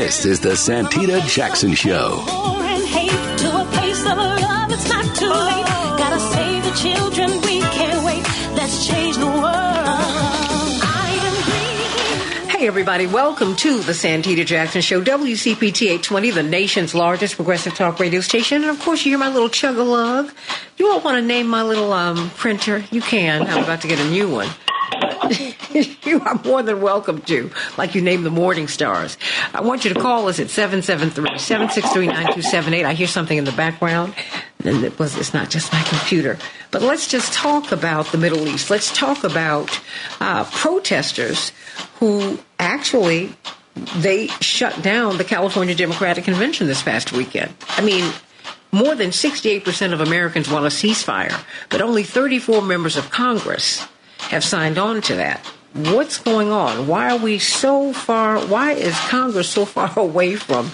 This 0.00 0.24
is 0.24 0.40
the 0.40 0.56
Santita 0.56 1.20
Jackson 1.28 1.74
Show. 1.74 2.24
children, 6.74 7.30
we 7.42 7.60
can't 7.60 8.02
wait. 8.02 8.22
Let's 8.56 8.86
change 8.86 9.18
the 9.18 9.26
world. 9.26 9.56
Hey, 12.48 12.66
everybody, 12.66 13.06
welcome 13.08 13.54
to 13.56 13.80
the 13.80 13.92
Santita 13.92 14.46
Jackson 14.46 14.80
Show, 14.80 15.02
WCPT 15.02 15.82
820, 15.82 16.30
the 16.30 16.42
nation's 16.44 16.94
largest 16.94 17.36
progressive 17.36 17.74
talk 17.74 18.00
radio 18.00 18.22
station. 18.22 18.62
And 18.62 18.70
of 18.70 18.80
course, 18.80 19.04
you 19.04 19.10
hear 19.10 19.18
my 19.18 19.28
little 19.28 19.50
chug 19.50 19.76
a 19.76 19.82
lug. 19.82 20.32
You 20.78 20.90
all 20.90 21.00
want 21.02 21.16
to 21.18 21.22
name 21.22 21.46
my 21.46 21.62
little 21.62 21.92
um, 21.92 22.30
printer? 22.30 22.82
You 22.90 23.02
can. 23.02 23.42
I'm 23.42 23.64
about 23.64 23.82
to 23.82 23.88
get 23.88 24.00
a 24.00 24.08
new 24.08 24.30
one. 24.30 24.48
You 26.10 26.20
are 26.20 26.38
more 26.44 26.62
than 26.62 26.82
welcome 26.82 27.22
to, 27.22 27.50
like 27.78 27.94
you 27.94 28.02
named 28.02 28.26
the 28.26 28.30
Morning 28.30 28.68
Stars. 28.68 29.16
I 29.54 29.62
want 29.62 29.84
you 29.84 29.94
to 29.94 30.00
call 30.00 30.28
us 30.28 30.38
at 30.40 30.48
773-763-9278. 30.48 32.84
I 32.84 32.92
hear 32.92 33.06
something 33.06 33.38
in 33.38 33.44
the 33.44 33.52
background, 33.52 34.12
and 34.64 34.84
it 34.84 34.98
was, 34.98 35.16
it's 35.16 35.32
not 35.32 35.48
just 35.48 35.72
my 35.72 35.82
computer. 35.84 36.36
But 36.70 36.82
let's 36.82 37.06
just 37.06 37.32
talk 37.32 37.72
about 37.72 38.06
the 38.06 38.18
Middle 38.18 38.46
East. 38.48 38.70
Let's 38.70 38.92
talk 38.92 39.24
about 39.24 39.80
uh, 40.20 40.44
protesters 40.44 41.52
who 42.00 42.38
actually 42.58 43.34
they 43.96 44.26
shut 44.40 44.82
down 44.82 45.16
the 45.16 45.24
California 45.24 45.74
Democratic 45.74 46.24
Convention 46.24 46.66
this 46.66 46.82
past 46.82 47.12
weekend. 47.12 47.54
I 47.68 47.80
mean, 47.82 48.12
more 48.72 48.96
than 48.96 49.10
68% 49.10 49.92
of 49.92 50.00
Americans 50.00 50.50
want 50.50 50.66
a 50.66 50.68
ceasefire, 50.68 51.40
but 51.68 51.80
only 51.80 52.02
34 52.02 52.62
members 52.62 52.96
of 52.96 53.10
Congress 53.10 53.86
have 54.18 54.42
signed 54.44 54.76
on 54.76 55.00
to 55.02 55.14
that. 55.16 55.46
What's 55.72 56.18
going 56.18 56.50
on? 56.50 56.88
Why 56.88 57.12
are 57.12 57.18
we 57.18 57.38
so 57.38 57.92
far? 57.92 58.40
Why 58.40 58.72
is 58.72 58.98
Congress 59.08 59.48
so 59.48 59.64
far 59.64 59.92
away 59.96 60.34
from 60.34 60.72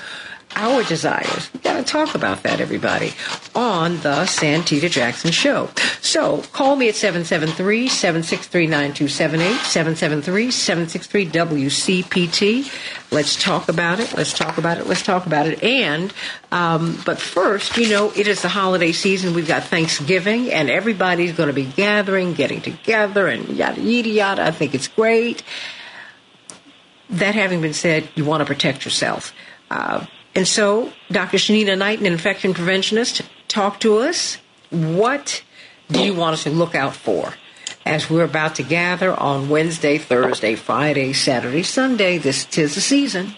our 0.56 0.82
desires. 0.82 1.52
We've 1.52 1.62
got 1.62 1.76
to 1.76 1.84
talk 1.84 2.14
about 2.14 2.42
that, 2.42 2.60
everybody, 2.60 3.12
on 3.54 3.98
the 3.98 4.24
Santita 4.24 4.90
Jackson 4.90 5.30
Show. 5.30 5.68
So 6.00 6.38
call 6.52 6.76
me 6.76 6.88
at 6.88 6.94
773 6.96 7.88
763 7.88 8.66
9278, 8.66 9.60
773 9.60 10.50
763 10.50 11.26
WCPT. 11.26 13.12
Let's 13.12 13.40
talk 13.40 13.68
about 13.68 14.00
it. 14.00 14.14
Let's 14.16 14.32
talk 14.32 14.56
about 14.56 14.78
it. 14.78 14.86
Let's 14.86 15.02
talk 15.02 15.26
about 15.26 15.46
it. 15.46 15.62
And, 15.62 16.12
um, 16.50 17.00
but 17.04 17.20
first, 17.20 17.76
you 17.76 17.90
know, 17.90 18.10
it 18.16 18.26
is 18.26 18.40
the 18.40 18.48
holiday 18.48 18.92
season. 18.92 19.34
We've 19.34 19.46
got 19.46 19.64
Thanksgiving, 19.64 20.50
and 20.50 20.70
everybody's 20.70 21.32
going 21.32 21.48
to 21.48 21.52
be 21.52 21.66
gathering, 21.66 22.32
getting 22.32 22.62
together, 22.62 23.28
and 23.28 23.48
yada, 23.50 23.80
yada, 23.80 24.08
yada. 24.08 24.42
I 24.46 24.50
think 24.52 24.74
it's 24.74 24.88
great. 24.88 25.42
That 27.10 27.34
having 27.34 27.60
been 27.60 27.74
said, 27.74 28.08
you 28.14 28.24
want 28.24 28.40
to 28.40 28.46
protect 28.46 28.84
yourself. 28.84 29.32
Uh, 29.70 30.06
and 30.36 30.46
so, 30.46 30.92
Dr. 31.10 31.38
Shanina 31.38 31.78
Knight, 31.78 31.98
an 31.98 32.04
infection 32.04 32.52
preventionist, 32.52 33.26
talk 33.48 33.80
to 33.80 33.96
us. 33.96 34.36
What 34.68 35.42
do 35.90 36.04
you 36.04 36.14
want 36.14 36.34
us 36.34 36.42
to 36.42 36.50
look 36.50 36.74
out 36.74 36.94
for 36.94 37.32
as 37.86 38.10
we're 38.10 38.24
about 38.24 38.56
to 38.56 38.62
gather 38.62 39.14
on 39.14 39.48
Wednesday, 39.48 39.96
Thursday, 39.96 40.54
Friday, 40.54 41.14
Saturday, 41.14 41.62
Sunday? 41.62 42.18
This 42.18 42.44
tis 42.44 42.74
the 42.74 42.82
season. 42.82 43.34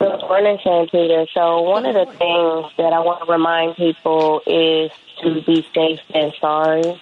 Good 0.00 0.20
morning, 0.22 0.58
Santita. 0.66 1.28
So, 1.32 1.62
one 1.62 1.86
of 1.86 1.94
the 1.94 2.06
things 2.06 2.72
that 2.78 2.92
I 2.92 2.98
want 2.98 3.24
to 3.24 3.32
remind 3.32 3.76
people 3.76 4.40
is 4.44 4.90
to 5.22 5.40
be 5.46 5.64
safe 5.72 6.00
and 6.12 6.32
sorry. 6.40 7.00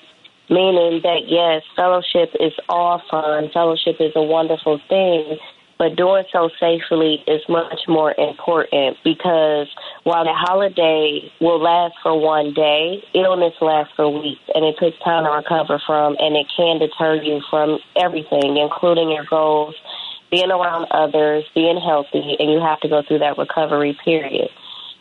Meaning 0.50 1.00
that, 1.04 1.22
yes, 1.26 1.62
fellowship 1.74 2.36
is 2.38 2.52
all 2.68 3.00
fun, 3.10 3.48
fellowship 3.54 3.96
is 3.98 4.12
a 4.14 4.22
wonderful 4.22 4.78
thing 4.88 5.38
but 5.80 5.96
doing 5.96 6.24
so 6.30 6.50
safely 6.60 7.24
is 7.26 7.40
much 7.48 7.88
more 7.88 8.14
important 8.18 8.98
because 9.02 9.66
while 10.04 10.24
the 10.24 10.36
holiday 10.36 11.32
will 11.40 11.58
last 11.58 11.94
for 12.02 12.20
one 12.20 12.52
day, 12.52 13.02
illness 13.14 13.54
lasts 13.62 13.94
for 13.96 14.12
weeks 14.12 14.44
and 14.54 14.62
it 14.66 14.76
takes 14.78 14.98
time 15.02 15.24
to 15.24 15.30
recover 15.30 15.80
from 15.86 16.16
and 16.18 16.36
it 16.36 16.44
can 16.54 16.80
deter 16.80 17.14
you 17.14 17.40
from 17.48 17.78
everything, 17.96 18.58
including 18.58 19.10
your 19.10 19.24
goals, 19.24 19.74
being 20.30 20.50
around 20.50 20.84
others, 20.90 21.44
being 21.54 21.80
healthy, 21.80 22.36
and 22.38 22.52
you 22.52 22.60
have 22.60 22.78
to 22.80 22.88
go 22.90 23.00
through 23.08 23.20
that 23.20 23.38
recovery 23.38 23.96
period. 24.04 24.50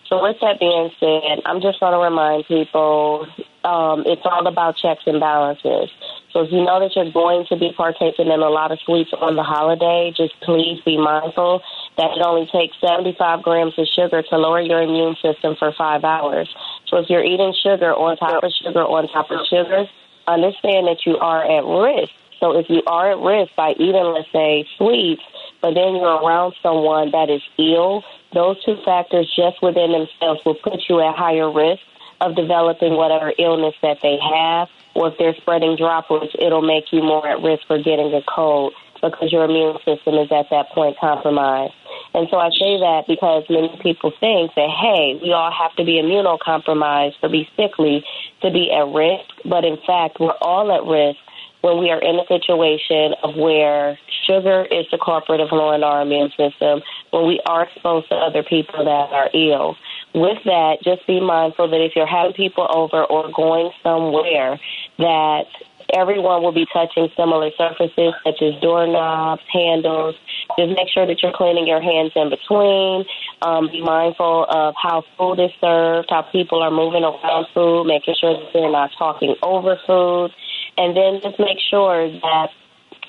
So, 0.08 0.24
with 0.24 0.38
that 0.40 0.62
being 0.62 0.90
said, 0.98 1.44
I'm 1.46 1.60
just 1.60 1.82
going 1.82 1.92
to 1.92 2.00
remind 2.00 2.48
people 2.48 3.28
um, 3.64 4.04
it's 4.06 4.22
all 4.26 4.48
about 4.48 4.78
checks 4.78 5.04
and 5.06 5.20
balances. 5.20 5.90
So 6.32 6.44
if 6.44 6.52
you 6.52 6.64
know 6.64 6.80
that 6.80 6.96
you're 6.96 7.12
going 7.12 7.46
to 7.48 7.58
be 7.58 7.74
partaking 7.76 8.28
in 8.28 8.40
a 8.40 8.50
lot 8.50 8.72
of 8.72 8.80
sweets 8.86 9.12
on 9.20 9.36
the 9.36 9.44
holiday, 9.44 10.14
just 10.16 10.40
please 10.42 10.80
be 10.86 10.98
mindful 10.98 11.62
that 11.98 12.12
it 12.16 12.22
only 12.24 12.48
takes 12.48 12.78
75 12.80 13.42
grams 13.42 13.78
of 13.78 13.88
sugar 13.88 14.22
to 14.22 14.38
lower 14.38 14.62
your 14.62 14.82
immune 14.82 15.16
system 15.22 15.56
for 15.58 15.74
five 15.74 16.04
hours. 16.04 16.48
So 16.88 16.98
if 16.98 17.10
you're 17.10 17.24
eating 17.24 17.54
sugar 17.62 17.94
on 17.94 18.18
top 18.18 18.44
of 18.44 18.52
sugar 18.64 18.84
on 18.84 19.08
top 19.10 19.32
of 19.32 19.40
sugar, 19.50 19.86
understand 20.28 20.88
that 20.88 21.06
you 21.06 21.18
are 21.18 21.44
at 21.44 21.66
risk. 21.66 22.14
So 22.40 22.58
if 22.58 22.70
you 22.70 22.82
are 22.88 23.12
at 23.12 23.20
risk 23.20 23.54
by 23.56 23.72
eating, 23.72 24.06
let's 24.16 24.32
say, 24.32 24.66
sweets, 24.78 25.24
but 25.62 25.74
then 25.74 25.96
you're 25.96 26.24
around 26.24 26.54
someone 26.64 27.12
that 27.12 27.30
is 27.30 27.42
ill, 27.58 28.04
those 28.34 28.64
two 28.64 28.78
factors 28.86 29.28
just 29.36 29.62
within 29.62 29.92
themselves 29.92 30.40
will 30.46 30.56
put 30.56 30.88
you 30.88 31.02
at 31.02 31.16
higher 31.16 31.52
risk 31.52 31.82
of 32.22 32.36
developing 32.36 32.96
whatever 32.96 33.34
illness 33.38 33.76
that 33.82 34.00
they 34.02 34.18
have. 34.18 34.68
Or 34.96 35.10
if 35.10 35.18
they're 35.18 35.36
spreading 35.36 35.76
droplets, 35.78 36.36
it'll 36.40 36.62
make 36.62 36.92
you 36.92 37.02
more 37.02 37.28
at 37.28 37.42
risk 37.42 37.68
for 37.68 37.78
getting 37.78 38.14
a 38.14 38.22
cold 38.28 38.74
because 39.02 39.32
your 39.32 39.46
immune 39.46 39.78
system 39.86 40.16
is 40.16 40.32
at 40.32 40.50
that 40.52 40.70
point 40.70 40.98
compromised. 41.00 41.74
And 42.14 42.28
so 42.30 42.38
I 42.38 42.50
say 42.50 42.80
that 42.80 43.06
because 43.08 43.46
many 43.50 43.80
people 43.82 44.12
think 44.20 44.52
that, 44.56 44.70
hey, 44.70 45.20
we 45.22 45.32
all 45.32 45.52
have 45.52 45.74
to 45.76 45.86
be 45.86 46.02
immunocompromised 46.02 47.16
or 47.22 47.30
be 47.30 47.48
sickly 47.56 48.04
to 48.42 48.52
be 48.52 48.72
at 48.72 48.88
risk. 48.94 49.30
But 49.46 49.64
in 49.64 49.78
fact, 49.86 50.20
we're 50.20 50.36
all 50.42 50.72
at 50.72 50.84
risk 50.84 51.20
when 51.62 51.78
we 51.78 51.90
are 51.92 52.02
in 52.02 52.20
a 52.20 52.26
situation 52.28 53.14
of 53.24 53.36
where 53.36 54.00
sugar 54.26 54.66
is 54.72 54.86
the 54.92 54.98
culprit 54.98 55.40
of 55.42 55.50
lowering 55.52 55.84
our 55.84 56.02
immune 56.02 56.30
system, 56.38 56.82
when 57.12 57.28
we 57.28 57.42
are 57.46 57.64
exposed 57.64 58.08
to 58.10 58.16
other 58.16 58.44
people 58.44 58.86
that 58.86 59.12
are 59.12 59.30
ill. 59.34 59.76
With 60.14 60.44
that, 60.46 60.78
just 60.84 61.06
be 61.06 61.20
mindful 61.20 61.70
that 61.70 61.82
if 61.82 61.96
you're 61.96 62.08
having 62.08 62.34
people 62.34 62.68
over 62.70 63.04
or 63.04 63.30
going 63.32 63.72
somewhere 63.84 64.60
that 64.98 65.46
everyone 65.94 66.42
will 66.42 66.52
be 66.52 66.66
touching 66.72 67.10
similar 67.16 67.52
surfaces 67.58 68.14
such 68.24 68.42
as 68.42 68.60
doorknobs, 68.62 69.42
handles. 69.52 70.16
Just 70.58 70.76
make 70.76 70.90
sure 70.94 71.06
that 71.06 71.22
you're 71.22 71.34
cleaning 71.34 71.68
your 71.68 71.82
hands 71.82 72.12
in 72.16 72.30
between. 72.30 73.06
Um, 73.42 73.70
be 73.72 73.82
mindful 73.82 74.46
of 74.50 74.74
how 74.82 75.04
food 75.18 75.40
is 75.40 75.52
served, 75.62 76.10
how 76.10 76.24
people 76.32 76.62
are 76.62 76.72
moving 76.72 77.04
around 77.04 77.48
food, 77.54 77.86
making 77.86 78.16
sure 78.20 78.34
that 78.34 78.50
they're 78.54 78.72
not 78.72 78.92
talking 78.98 79.36
over 79.42 79.78
food. 79.86 80.32
And 80.78 80.96
then 80.96 81.22
just 81.22 81.40
make 81.40 81.60
sure 81.70 82.10
that 82.10 82.50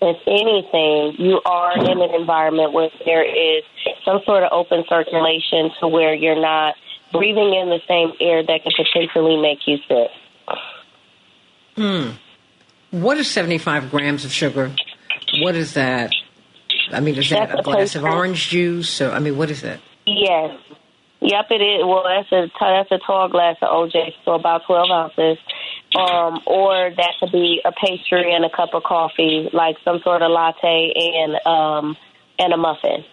if 0.02 0.16
anything, 0.26 1.16
you 1.18 1.40
are 1.44 1.76
in 1.76 2.00
an 2.00 2.14
environment 2.14 2.72
where 2.72 2.88
there 3.04 3.24
is 3.24 3.62
some 4.04 4.20
sort 4.24 4.42
of 4.42 4.50
open 4.52 4.84
circulation 4.88 5.70
to 5.80 5.88
where 5.88 6.14
you're 6.14 6.40
not 6.40 6.74
breathing 7.12 7.54
in 7.54 7.68
the 7.68 7.80
same 7.88 8.12
air 8.20 8.42
that 8.42 8.62
can 8.62 8.72
potentially 8.76 9.36
make 9.40 9.58
you 9.66 9.78
sick. 9.88 10.10
Hmm. 11.76 12.10
What 12.90 13.18
is 13.18 13.30
75 13.30 13.90
grams 13.90 14.24
of 14.24 14.32
sugar? 14.32 14.72
What 15.40 15.54
is 15.54 15.74
that? 15.74 16.12
I 16.92 17.00
mean, 17.00 17.16
is 17.16 17.30
that 17.30 17.48
That's 17.48 17.60
a 17.60 17.62
glass 17.62 17.94
of 17.94 18.04
orange 18.04 18.48
juice? 18.48 18.90
So, 18.90 19.12
I 19.12 19.20
mean, 19.20 19.36
what 19.36 19.50
is 19.50 19.62
that? 19.62 19.80
Yes. 20.06 20.58
Yep, 21.20 21.46
it 21.50 21.62
is. 21.62 21.84
Well, 21.84 22.02
that's 22.04 22.32
a 22.32 22.48
that's 22.58 22.90
a 22.90 22.98
tall 23.06 23.28
glass 23.28 23.56
of 23.60 23.68
OJ, 23.68 24.14
so 24.24 24.32
about 24.32 24.62
twelve 24.66 24.88
ounces. 24.90 25.36
Um, 25.94 26.40
or 26.46 26.90
that 26.96 27.12
could 27.20 27.32
be 27.32 27.60
a 27.64 27.72
pastry 27.72 28.32
and 28.32 28.44
a 28.44 28.50
cup 28.50 28.70
of 28.74 28.84
coffee, 28.84 29.50
like 29.52 29.76
some 29.84 30.00
sort 30.02 30.22
of 30.22 30.30
latte 30.30 30.92
and 30.96 31.46
um 31.46 31.96
and 32.38 32.54
a 32.54 32.56
muffin. 32.56 33.04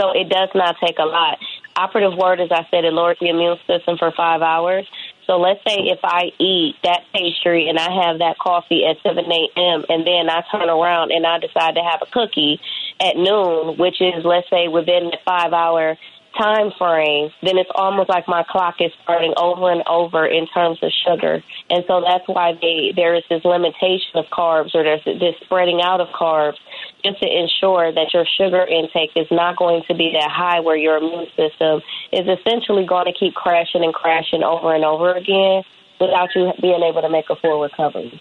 So 0.00 0.12
it 0.12 0.30
does 0.30 0.48
not 0.54 0.76
take 0.82 0.98
a 0.98 1.04
lot. 1.04 1.38
Operative 1.80 2.12
word, 2.18 2.40
as 2.40 2.52
I 2.52 2.66
said, 2.70 2.84
it 2.84 2.92
lowers 2.92 3.16
the 3.20 3.30
immune 3.30 3.56
system 3.66 3.96
for 3.96 4.12
five 4.14 4.42
hours. 4.42 4.86
So 5.26 5.38
let's 5.38 5.60
say 5.66 5.76
if 5.88 6.00
I 6.04 6.32
eat 6.38 6.76
that 6.84 7.04
pastry 7.14 7.68
and 7.70 7.78
I 7.78 7.88
have 8.04 8.18
that 8.18 8.36
coffee 8.38 8.84
at 8.84 8.96
7 9.02 9.24
a.m. 9.24 9.84
and 9.88 10.06
then 10.06 10.28
I 10.28 10.42
turn 10.52 10.68
around 10.68 11.10
and 11.10 11.26
I 11.26 11.38
decide 11.38 11.76
to 11.76 11.82
have 11.82 12.02
a 12.02 12.10
cookie 12.10 12.60
at 13.00 13.16
noon, 13.16 13.78
which 13.78 14.02
is, 14.02 14.24
let's 14.24 14.50
say, 14.50 14.68
within 14.68 15.08
the 15.08 15.18
five 15.24 15.54
hour 15.54 15.96
time 16.36 16.70
frame, 16.78 17.30
then 17.42 17.58
it's 17.58 17.70
almost 17.74 18.08
like 18.08 18.28
my 18.28 18.44
clock 18.48 18.76
is 18.80 18.92
starting 19.02 19.32
over 19.36 19.70
and 19.70 19.82
over 19.88 20.26
in 20.26 20.46
terms 20.48 20.78
of 20.82 20.90
sugar. 21.06 21.42
And 21.68 21.84
so 21.86 22.02
that's 22.06 22.26
why 22.28 22.52
they, 22.60 22.92
there 22.94 23.14
is 23.14 23.24
this 23.28 23.44
limitation 23.44 24.14
of 24.14 24.26
carbs 24.26 24.74
or 24.74 24.84
there's 24.84 25.04
this 25.04 25.34
spreading 25.44 25.80
out 25.82 26.00
of 26.00 26.08
carbs 26.08 26.58
just 27.04 27.20
to 27.20 27.26
ensure 27.26 27.92
that 27.92 28.12
your 28.12 28.24
sugar 28.38 28.66
intake 28.66 29.10
is 29.16 29.26
not 29.30 29.56
going 29.56 29.82
to 29.88 29.94
be 29.94 30.12
that 30.12 30.30
high 30.30 30.60
where 30.60 30.76
your 30.76 30.96
immune 30.96 31.26
system 31.36 31.80
is 32.12 32.26
essentially 32.26 32.86
going 32.86 33.06
to 33.06 33.12
keep 33.12 33.34
crashing 33.34 33.84
and 33.84 33.94
crashing 33.94 34.42
over 34.42 34.74
and 34.74 34.84
over 34.84 35.14
again 35.14 35.62
without 36.00 36.28
you 36.34 36.52
being 36.60 36.82
able 36.82 37.02
to 37.02 37.10
make 37.10 37.28
a 37.30 37.36
full 37.36 37.60
recovery. 37.60 38.20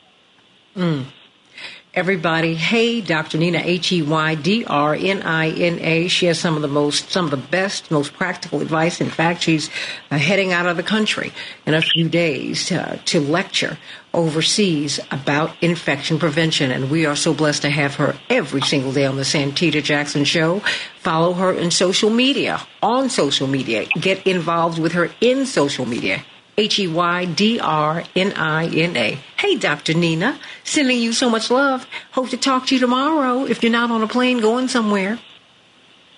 Everybody, 1.92 2.54
hey, 2.54 3.02
Dr. 3.02 3.40
Nina, 3.40 3.62
H 3.64 3.92
E 3.92 4.04
Y 4.04 4.36
D 4.36 4.64
R 4.64 4.94
N 4.94 5.24
I 5.24 5.50
N 5.50 5.80
A. 5.80 6.08
She 6.08 6.28
has 6.28 6.40
some 6.40 6.56
of 6.56 6.62
the 6.62 6.68
most, 6.68 7.10
some 7.10 7.26
of 7.26 7.32
the 7.32 7.38
best, 7.38 7.90
most 7.90 8.14
practical 8.14 8.62
advice. 8.62 9.02
In 9.02 9.10
fact, 9.10 9.42
she's 9.42 9.72
uh, 10.12 10.20
heading 10.20 10.54
out 10.54 10.68
of 10.68 10.78
the 10.78 10.84
country 10.84 11.34
in 11.66 11.74
a 11.74 11.82
few 11.82 12.08
days 12.08 12.72
uh, 12.72 13.00
to 13.06 13.20
lecture 13.20 13.80
overseas 14.14 15.00
about 15.12 15.52
infection 15.62 16.20
prevention. 16.20 16.72
And 16.72 16.90
we 16.90 17.06
are 17.06 17.16
so 17.16 17.34
blessed 17.34 17.64
to 17.64 17.70
have 17.70 17.96
her 17.96 18.16
every 18.30 18.62
single 18.62 18.92
day 18.92 19.06
on 19.06 19.16
the 19.16 19.24
Santita 19.24 19.84
Jackson 19.84 20.24
Show. 20.24 20.62
Follow 21.00 21.34
her 21.34 21.54
in 21.54 21.72
social 21.72 22.10
media, 22.10 22.62
on 22.82 23.10
social 23.10 23.48
media. 23.48 23.86
Get 24.00 24.26
involved 24.26 24.80
with 24.80 24.94
her 24.94 25.12
in 25.22 25.46
social 25.46 25.86
media. 25.86 26.24
H 26.58 26.78
E 26.80 26.88
Y 26.88 27.26
D 27.26 27.60
R 27.60 28.04
N 28.16 28.34
I 28.34 28.68
N 28.68 28.98
A. 28.98 29.18
Hey, 29.38 29.56
Dr. 29.56 29.94
Nina, 29.94 30.38
sending 30.66 31.00
you 31.00 31.14
so 31.14 31.30
much 31.30 31.50
love. 31.50 31.88
Hope 32.12 32.30
to 32.30 32.38
talk 32.38 32.68
to 32.68 32.76
you 32.76 32.82
tomorrow 32.82 33.46
if 33.46 33.64
you're 33.64 33.72
not 33.72 33.92
on 33.92 34.04
a 34.04 34.08
plane 34.08 34.40
going 34.40 34.68
somewhere. 34.68 35.20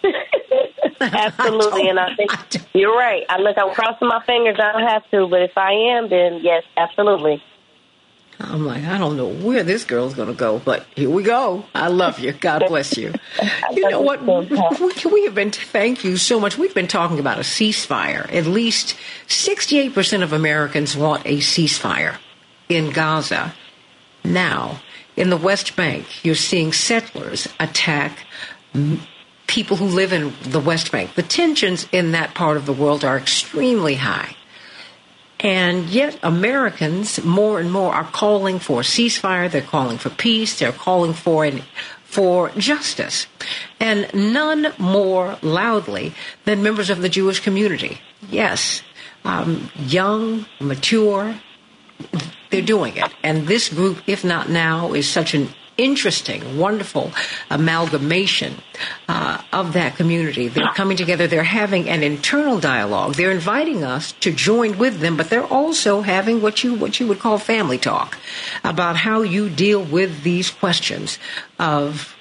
Absolutely, 1.02 1.90
and 1.90 2.00
I 2.00 2.16
think 2.16 2.32
you're 2.74 2.96
right. 2.96 3.24
I 3.28 3.38
look, 3.40 3.58
I'm 3.58 3.74
crossing 3.74 4.08
my 4.08 4.24
fingers. 4.26 4.58
I 4.62 4.72
don't 4.72 4.88
have 4.88 5.10
to, 5.10 5.28
but 5.28 5.42
if 5.42 5.58
I 5.58 5.72
am, 5.98 6.10
then 6.10 6.42
yes, 6.44 6.64
absolutely. 6.78 7.42
I'm 8.44 8.66
like, 8.66 8.84
I 8.84 8.98
don't 8.98 9.18
know 9.18 9.28
where 9.28 9.64
this 9.64 9.84
girl's 9.84 10.14
going 10.14 10.28
to 10.28 10.34
go, 10.34 10.60
but 10.60 10.86
here 10.96 11.10
we 11.10 11.24
go. 11.24 11.66
I 11.74 11.88
love 11.88 12.20
you. 12.20 12.32
God 12.34 12.64
bless 12.68 12.98
you. 12.98 13.14
You 13.72 13.90
know 13.90 14.02
what? 14.02 14.22
We, 14.22 15.12
we 15.12 15.24
have 15.26 15.34
been, 15.34 15.52
thank 15.52 16.04
you 16.04 16.18
so 16.18 16.40
much. 16.40 16.58
We've 16.58 16.74
been 16.74 16.88
talking 16.90 17.20
about 17.20 17.38
a 17.38 17.42
ceasefire. 17.42 18.32
At 18.34 18.46
least 18.46 18.98
68% 19.28 20.24
of 20.24 20.34
Americans 20.34 20.96
want 20.96 21.26
a 21.26 21.38
ceasefire 21.38 22.18
in 22.68 22.92
Gaza. 22.92 23.54
Now, 24.24 24.82
in 25.16 25.30
the 25.30 25.38
West 25.38 25.76
Bank, 25.76 26.24
you're 26.26 26.36
seeing 26.36 26.74
settlers 26.74 27.48
attack 27.60 28.26
people 29.48 29.78
who 29.78 29.86
live 29.86 30.14
in 30.14 30.34
the 30.44 30.60
West 30.60 30.92
Bank. 30.92 31.16
The 31.16 31.24
tensions 31.24 31.88
in 31.92 32.12
that 32.12 32.34
part 32.34 32.58
of 32.58 32.66
the 32.66 32.74
world 32.74 33.04
are 33.04 33.18
extremely 33.18 33.96
high. 33.96 34.36
And 35.42 35.90
yet, 35.90 36.20
Americans 36.22 37.24
more 37.24 37.60
and 37.60 37.72
more 37.72 37.92
are 37.94 38.04
calling 38.04 38.60
for 38.60 38.82
a 38.82 38.84
ceasefire. 38.84 39.50
They're 39.50 39.62
calling 39.62 39.98
for 39.98 40.12
peace. 40.12 40.60
They're 40.60 40.72
calling 40.72 41.14
for 41.14 41.46
an, 41.46 41.64
for 42.04 42.52
justice, 42.52 43.26
and 43.80 44.08
none 44.14 44.74
more 44.78 45.40
loudly 45.42 46.14
than 46.46 46.62
members 46.62 46.92
of 46.92 47.02
the 47.02 47.10
Jewish 47.10 47.40
community. 47.40 48.00
Yes, 48.30 48.84
um, 49.24 49.72
young, 49.80 50.46
mature, 50.60 51.36
they're 52.52 52.62
doing 52.62 52.98
it. 52.98 53.12
And 53.24 53.48
this 53.48 53.70
group, 53.70 54.04
if 54.08 54.24
not 54.24 54.50
now, 54.50 54.94
is 54.94 55.10
such 55.10 55.34
an 55.34 55.50
interesting, 55.82 56.58
wonderful 56.58 57.12
amalgamation 57.50 58.56
uh, 59.08 59.42
of 59.52 59.74
that 59.74 59.96
community. 59.96 60.48
They're 60.48 60.74
coming 60.74 60.98
together. 60.98 61.28
They're 61.28 61.44
having 61.44 61.90
an 61.90 62.04
internal 62.04 62.60
dialogue. 62.60 63.16
They're 63.16 63.32
inviting 63.32 63.84
us 63.84 64.12
to 64.22 64.32
join 64.32 64.78
with 64.78 65.00
them, 65.00 65.18
but 65.18 65.30
they're 65.30 65.46
also 65.46 66.02
having 66.02 66.42
what 66.42 66.64
you 66.64 66.74
what 66.76 67.00
you 67.00 67.08
would 67.08 67.20
call 67.20 67.38
family 67.38 67.78
talk 67.78 68.18
about 68.64 68.96
how 68.96 69.22
you 69.22 69.50
deal 69.50 69.84
with 69.84 70.24
these 70.24 70.50
questions 70.50 71.18
of 71.60 72.16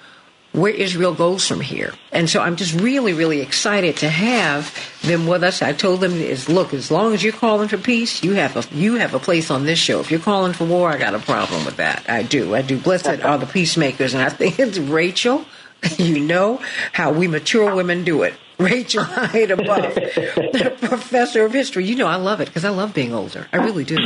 where 0.52 0.72
Israel 0.72 1.14
goes 1.14 1.46
from 1.46 1.60
here. 1.60 1.92
And 2.12 2.28
so 2.28 2.40
I'm 2.40 2.56
just 2.56 2.78
really, 2.80 3.12
really 3.12 3.40
excited 3.40 3.96
to 3.98 4.08
have 4.08 4.74
them 5.02 5.26
with 5.26 5.44
us. 5.44 5.62
I 5.62 5.72
told 5.72 6.00
them 6.00 6.12
is 6.12 6.48
look, 6.48 6.74
as 6.74 6.90
long 6.90 7.14
as 7.14 7.22
you're 7.22 7.32
calling 7.32 7.68
for 7.68 7.78
peace, 7.78 8.22
you 8.22 8.32
have 8.32 8.56
a 8.56 8.74
you 8.74 8.94
have 8.94 9.14
a 9.14 9.18
place 9.18 9.50
on 9.50 9.64
this 9.64 9.78
show. 9.78 10.00
If 10.00 10.10
you're 10.10 10.20
calling 10.20 10.52
for 10.52 10.64
war, 10.64 10.90
I 10.90 10.98
got 10.98 11.14
a 11.14 11.20
problem 11.20 11.64
with 11.64 11.76
that. 11.76 12.08
I 12.08 12.22
do. 12.22 12.54
I 12.54 12.62
do. 12.62 12.78
Blessed 12.78 13.22
are 13.24 13.38
the 13.38 13.46
peacemakers, 13.46 14.14
and 14.14 14.22
I 14.22 14.28
think 14.28 14.58
it's 14.58 14.78
Rachel. 14.78 15.44
You 15.96 16.20
know 16.20 16.60
how 16.92 17.10
we 17.10 17.26
mature 17.26 17.74
women 17.74 18.04
do 18.04 18.22
it. 18.22 18.34
Rachel 18.58 19.02
Ida 19.08 19.56
Buff, 19.56 19.94
professor 20.82 21.46
of 21.46 21.54
history. 21.54 21.86
You 21.86 21.96
know 21.96 22.06
I 22.06 22.16
love 22.16 22.42
it 22.42 22.48
because 22.48 22.66
I 22.66 22.68
love 22.68 22.92
being 22.92 23.14
older. 23.14 23.46
I 23.50 23.56
really 23.56 23.84
do. 23.84 23.96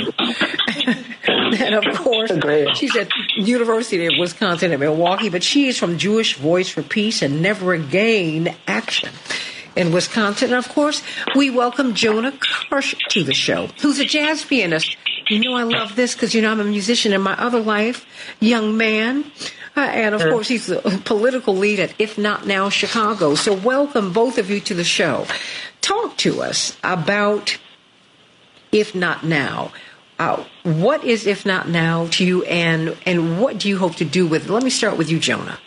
and 1.61 1.75
of 1.75 1.97
course, 1.97 2.33
she's 2.75 2.97
at 2.97 3.09
University 3.37 4.07
of 4.07 4.15
Wisconsin 4.19 4.73
in 4.73 4.81
Milwaukee, 4.81 5.29
but 5.29 5.43
she 5.43 5.69
is 5.69 5.79
from 5.79 5.99
Jewish 5.99 6.37
Voice 6.37 6.69
for 6.69 6.83
Peace 6.83 7.23
and 7.23 7.43
Never 7.43 7.75
Again 7.75 8.55
Action 8.67 9.11
in 9.77 9.93
Wisconsin. 9.93 10.49
And 10.49 10.57
of 10.57 10.69
course, 10.69 11.03
we 11.35 11.51
welcome 11.51 11.95
Jonah 11.95 12.33
Karsh 12.33 12.97
to 13.11 13.23
the 13.23 13.35
show, 13.35 13.69
who's 13.81 13.99
a 13.99 14.05
jazz 14.05 14.45
pianist. 14.45 14.97
You 15.29 15.41
know, 15.41 15.55
I 15.55 15.63
love 15.63 15.97
this 15.97 16.15
because, 16.15 16.35
you 16.35 16.43
know, 16.43 16.51
I'm 16.51 16.61
a 16.61 16.65
musician 16.65 17.13
in 17.13 17.23
my 17.23 17.35
other 17.35 17.61
life, 17.61 18.05
young 18.41 18.77
man. 18.77 19.25
Uh, 19.77 19.81
and 19.81 20.15
of 20.15 20.21
course, 20.21 20.49
he's 20.49 20.67
the 20.67 21.01
political 21.05 21.57
lead 21.57 21.81
at 21.81 21.95
If 21.99 22.19
Not 22.19 22.47
Now 22.47 22.69
Chicago. 22.69 23.35
So, 23.35 23.55
welcome 23.55 24.13
both 24.13 24.39
of 24.39 24.51
you 24.51 24.61
to 24.61 24.75
the 24.75 24.85
show. 24.85 25.27
Talk 25.81 26.17
to 26.19 26.43
us 26.43 26.77
about 26.85 27.59
If 28.71 28.95
Not 28.95 29.25
Now. 29.25 29.73
Uh, 30.19 30.45
what 30.63 31.05
is 31.05 31.27
If 31.27 31.45
Not 31.45 31.69
Now 31.69 32.07
to 32.13 32.25
you, 32.25 32.45
and 32.45 32.97
and 33.05 33.41
what 33.41 33.59
do 33.59 33.69
you 33.69 33.79
hope 33.79 33.97
to 33.97 34.05
do 34.05 34.27
with 34.27 34.47
it? 34.47 34.51
Let 34.51 34.63
me 34.63 34.71
start 34.71 34.97
with 34.97 35.11
you, 35.11 35.19
Jonah. 35.19 35.59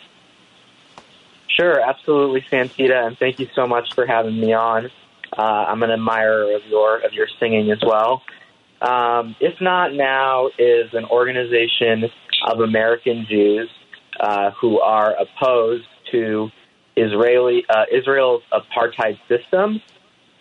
Sure, 1.48 1.80
absolutely, 1.80 2.42
Santita, 2.50 3.06
and 3.06 3.18
thank 3.18 3.40
you 3.40 3.48
so 3.54 3.66
much 3.66 3.92
for 3.94 4.06
having 4.06 4.40
me 4.40 4.52
on. 4.52 4.90
Uh, 5.36 5.42
I'm 5.42 5.82
an 5.82 5.90
admirer 5.90 6.54
of 6.54 6.62
your 6.66 6.98
of 6.98 7.12
your 7.12 7.26
singing 7.38 7.70
as 7.70 7.80
well. 7.84 8.22
Um, 8.80 9.34
if 9.40 9.60
Not 9.60 9.92
Now 9.92 10.48
is 10.58 10.94
an 10.94 11.04
organization 11.04 12.04
of 12.46 12.60
American 12.60 13.26
Jews 13.28 13.68
uh, 14.20 14.52
who 14.52 14.80
are 14.80 15.14
opposed 15.14 15.86
to 16.12 16.48
Israeli 16.96 17.64
uh, 17.68 17.84
Israel's 17.92 18.42
apartheid 18.52 19.18
system 19.28 19.80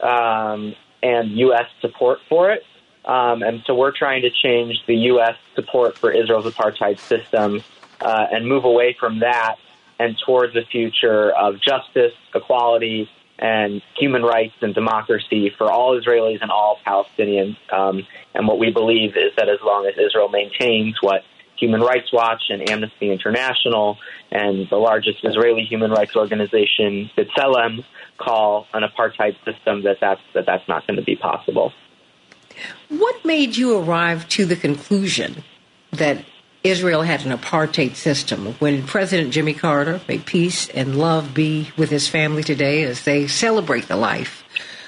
um, 0.01 0.75
and 1.03 1.31
U.S. 1.39 1.65
support 1.81 2.19
for 2.29 2.51
it. 2.51 2.63
Um, 3.07 3.41
and 3.41 3.63
so 3.65 3.73
we're 3.73 3.95
trying 3.97 4.23
to 4.23 4.29
change 4.29 4.75
the 4.85 4.95
U.S. 5.11 5.37
support 5.55 5.97
for 5.97 6.11
Israel's 6.11 6.45
apartheid 6.45 6.99
system 6.99 7.63
uh, 8.01 8.27
and 8.31 8.47
move 8.47 8.65
away 8.65 8.95
from 8.99 9.19
that 9.19 9.55
and 9.97 10.17
towards 10.25 10.55
a 10.55 10.63
future 10.63 11.31
of 11.31 11.55
justice, 11.61 12.13
equality, 12.35 13.09
and 13.39 13.81
human 13.97 14.23
rights 14.23 14.55
and 14.61 14.73
democracy 14.75 15.51
for 15.57 15.71
all 15.71 15.99
Israelis 15.99 16.41
and 16.41 16.51
all 16.51 16.79
Palestinians. 16.85 17.55
Um, 17.71 18.05
and 18.35 18.47
what 18.47 18.59
we 18.59 18.71
believe 18.71 19.11
is 19.11 19.31
that 19.37 19.47
as 19.47 19.59
long 19.63 19.85
as 19.85 19.97
Israel 19.97 20.29
maintains 20.29 20.97
what 21.01 21.23
Human 21.57 21.81
Rights 21.81 22.11
Watch 22.11 22.43
and 22.49 22.69
Amnesty 22.69 23.11
International 23.11 23.97
and 24.31 24.67
the 24.69 24.75
largest 24.75 25.19
Israeli 25.23 25.63
human 25.63 25.91
rights 25.91 26.15
organization, 26.15 27.09
B'Tselem, 27.17 27.83
call 28.17 28.67
an 28.73 28.83
apartheid 28.83 29.35
system, 29.45 29.83
that 29.83 29.97
that's, 30.01 30.21
that 30.33 30.45
that's 30.45 30.67
not 30.67 30.85
going 30.85 30.97
to 30.97 31.03
be 31.03 31.15
possible. 31.15 31.73
What 32.89 33.25
made 33.25 33.57
you 33.57 33.77
arrive 33.77 34.27
to 34.29 34.45
the 34.45 34.55
conclusion 34.55 35.43
that 35.91 36.23
Israel 36.63 37.03
had 37.03 37.25
an 37.25 37.37
apartheid 37.37 37.95
system 37.95 38.53
when 38.59 38.83
President 38.83 39.31
Jimmy 39.31 39.53
Carter 39.53 40.01
may 40.07 40.17
peace 40.17 40.67
and 40.69 40.97
love 40.97 41.33
be 41.33 41.71
with 41.77 41.89
his 41.89 42.07
family 42.07 42.43
today 42.43 42.83
as 42.83 43.03
they 43.03 43.27
celebrate 43.27 43.87
the 43.87 43.95
life, 43.95 44.43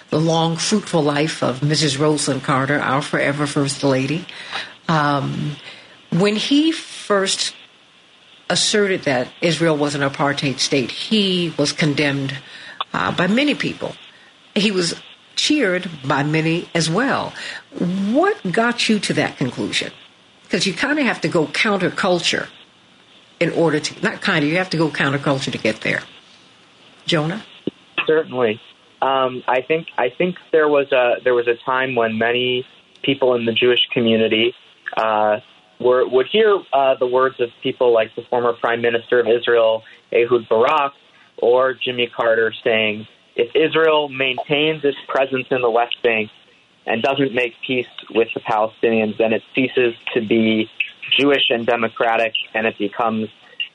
the 0.10 0.19
long, 0.19 0.58
fruitful 0.58 1.01
life 1.01 1.41
of 1.41 1.62
Mrs. 1.62 1.97
Rosalynn 1.97 2.43
Carter, 2.43 2.79
our 2.79 3.01
forever 3.01 3.47
First 3.47 3.84
Lady. 3.84 4.25
Um, 4.88 5.55
when 6.12 6.36
he 6.36 6.71
first 6.71 7.55
asserted 8.49 9.03
that 9.03 9.29
Israel 9.41 9.77
was 9.77 9.95
an 9.95 10.01
apartheid 10.01 10.60
state, 10.60 10.91
he 10.91 11.53
was 11.58 11.71
condemned 11.71 12.36
uh, 12.93 13.12
by 13.12 13.27
many 13.27 13.53
people. 13.53 13.95
He 14.55 14.71
was 14.71 14.99
cheered 15.39 15.89
by 16.06 16.23
many 16.23 16.69
as 16.75 16.89
well. 16.89 17.34
What 18.12 18.52
got 18.52 18.89
you 18.89 18.99
to 18.99 19.13
that 19.13 19.38
conclusion? 19.38 19.91
Because 20.43 20.67
you 20.67 20.73
kind 20.73 20.99
of 20.99 21.06
have 21.06 21.21
to 21.21 21.28
go 21.28 21.45
counterculture 21.45 22.47
in 23.39 23.52
order 23.52 23.80
to, 23.80 24.02
not 24.02 24.21
kind 24.21 24.43
of, 24.43 24.52
you 24.52 24.58
have 24.58 24.69
to 24.71 24.78
go 24.78 24.89
counterculture 24.89 25.52
to 25.52 25.58
get 25.58 25.82
there. 25.82 26.02
Jonah? 27.06 27.43
Certainly. 28.06 28.60
Um, 29.02 29.43
I 29.47 29.62
think 29.62 29.88
I 29.97 30.10
think 30.10 30.36
there 30.52 30.67
was 30.67 30.91
a 30.91 31.23
there 31.23 31.34
was 31.34 31.47
a 31.47 31.56
time 31.65 31.95
when 31.95 32.17
many 32.17 32.65
people 33.02 33.34
in 33.36 33.45
the 33.45 33.54
Jewish 33.54 33.80
community 33.93 34.54
uh, 34.97 35.38
were, 35.80 36.06
would 36.06 36.28
hear 36.30 36.60
uh, 36.73 36.95
the 36.99 37.08
words 37.08 37.39
of 37.39 37.49
people 37.63 37.93
like 37.93 38.13
the 38.15 38.23
former 38.30 38.52
Prime 38.54 38.82
Minister 38.82 39.21
of 39.21 39.28
Israel 39.28 39.84
Ehud 40.12 40.49
Barak 40.49 40.93
or 41.38 41.73
Jimmy 41.73 42.08
Carter 42.13 42.54
saying, 42.62 43.08
"If 43.43 43.56
Israel 43.56 44.10
maintains 44.10 44.84
its 44.84 44.97
presence 45.08 45.47
in 45.49 45.62
the 45.62 45.71
West 45.71 45.97
Bank, 46.04 46.30
and 46.89 47.04
doesn't 47.04 47.34
make 47.34 47.54
peace 47.65 47.88
with 48.10 48.28
the 48.34 48.39
Palestinians, 48.41 49.17
then 49.17 49.32
it 49.32 49.43
ceases 49.54 49.93
to 50.13 50.21
be 50.21 50.69
Jewish 51.17 51.49
and 51.49 51.65
democratic 51.65 52.34
and 52.54 52.65
it 52.65 52.78
becomes 52.78 53.30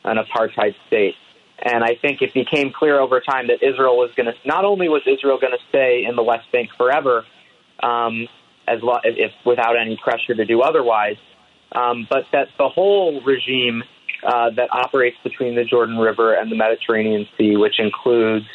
an 0.05 0.17
apartheid 0.17 0.75
state. 0.89 1.15
And 1.63 1.85
I 1.85 1.95
think 1.95 2.21
it 2.21 2.35
became 2.35 2.73
clear 2.73 2.99
over 3.01 3.21
time 3.21 3.47
that 3.47 3.63
Israel 3.63 3.97
was 3.97 4.11
going 4.17 4.27
to, 4.27 4.35
not 4.45 4.65
only 4.65 4.89
was 4.89 5.03
Israel 5.07 5.39
going 5.39 5.53
to 5.53 5.65
stay 5.69 6.05
in 6.07 6.17
the 6.17 6.23
West 6.23 6.51
Bank 6.53 6.71
forever, 6.77 7.25
um, 7.83 8.27
as 8.67 8.83
lo- 8.83 9.01
if 9.05 9.31
without 9.47 9.79
any 9.79 9.97
pressure 10.03 10.35
to 10.35 10.45
do 10.45 10.63
otherwise, 10.63 11.17
um, 11.73 12.07
but 12.11 12.25
that 12.33 12.49
the 12.59 12.69
whole 12.69 13.23
regime 13.23 13.85
uh, 14.27 14.51
that 14.51 14.69
operates 14.73 15.17
between 15.23 15.55
the 15.55 15.65
Jordan 15.65 15.99
River 15.99 16.35
and 16.35 16.51
the 16.51 16.57
Mediterranean 16.57 17.27
Sea, 17.39 17.57
which 17.57 17.79
includes 17.79 18.47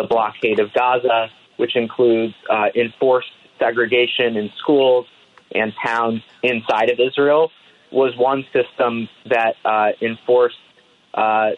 the 0.00 0.06
blockade 0.06 0.60
of 0.60 0.72
Gaza, 0.72 1.28
which 1.56 1.76
includes 1.76 2.34
uh, 2.48 2.66
enforced 2.74 3.28
segregation 3.58 4.36
in 4.36 4.50
schools 4.58 5.06
and 5.52 5.72
towns 5.84 6.22
inside 6.42 6.90
of 6.90 6.98
Israel 6.98 7.50
was 7.92 8.16
one 8.16 8.44
system 8.52 9.08
that 9.26 9.56
uh, 9.64 9.88
enforced 10.00 10.56
uh, 11.12 11.50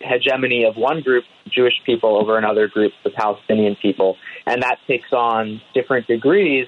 hegemony 0.00 0.64
of 0.64 0.76
one 0.76 1.00
group, 1.00 1.24
Jewish 1.48 1.74
people, 1.84 2.16
over 2.16 2.38
another 2.38 2.68
group, 2.68 2.92
the 3.04 3.10
Palestinian 3.10 3.76
people. 3.76 4.16
And 4.46 4.62
that 4.62 4.78
takes 4.86 5.12
on 5.12 5.60
different 5.74 6.06
degrees 6.06 6.66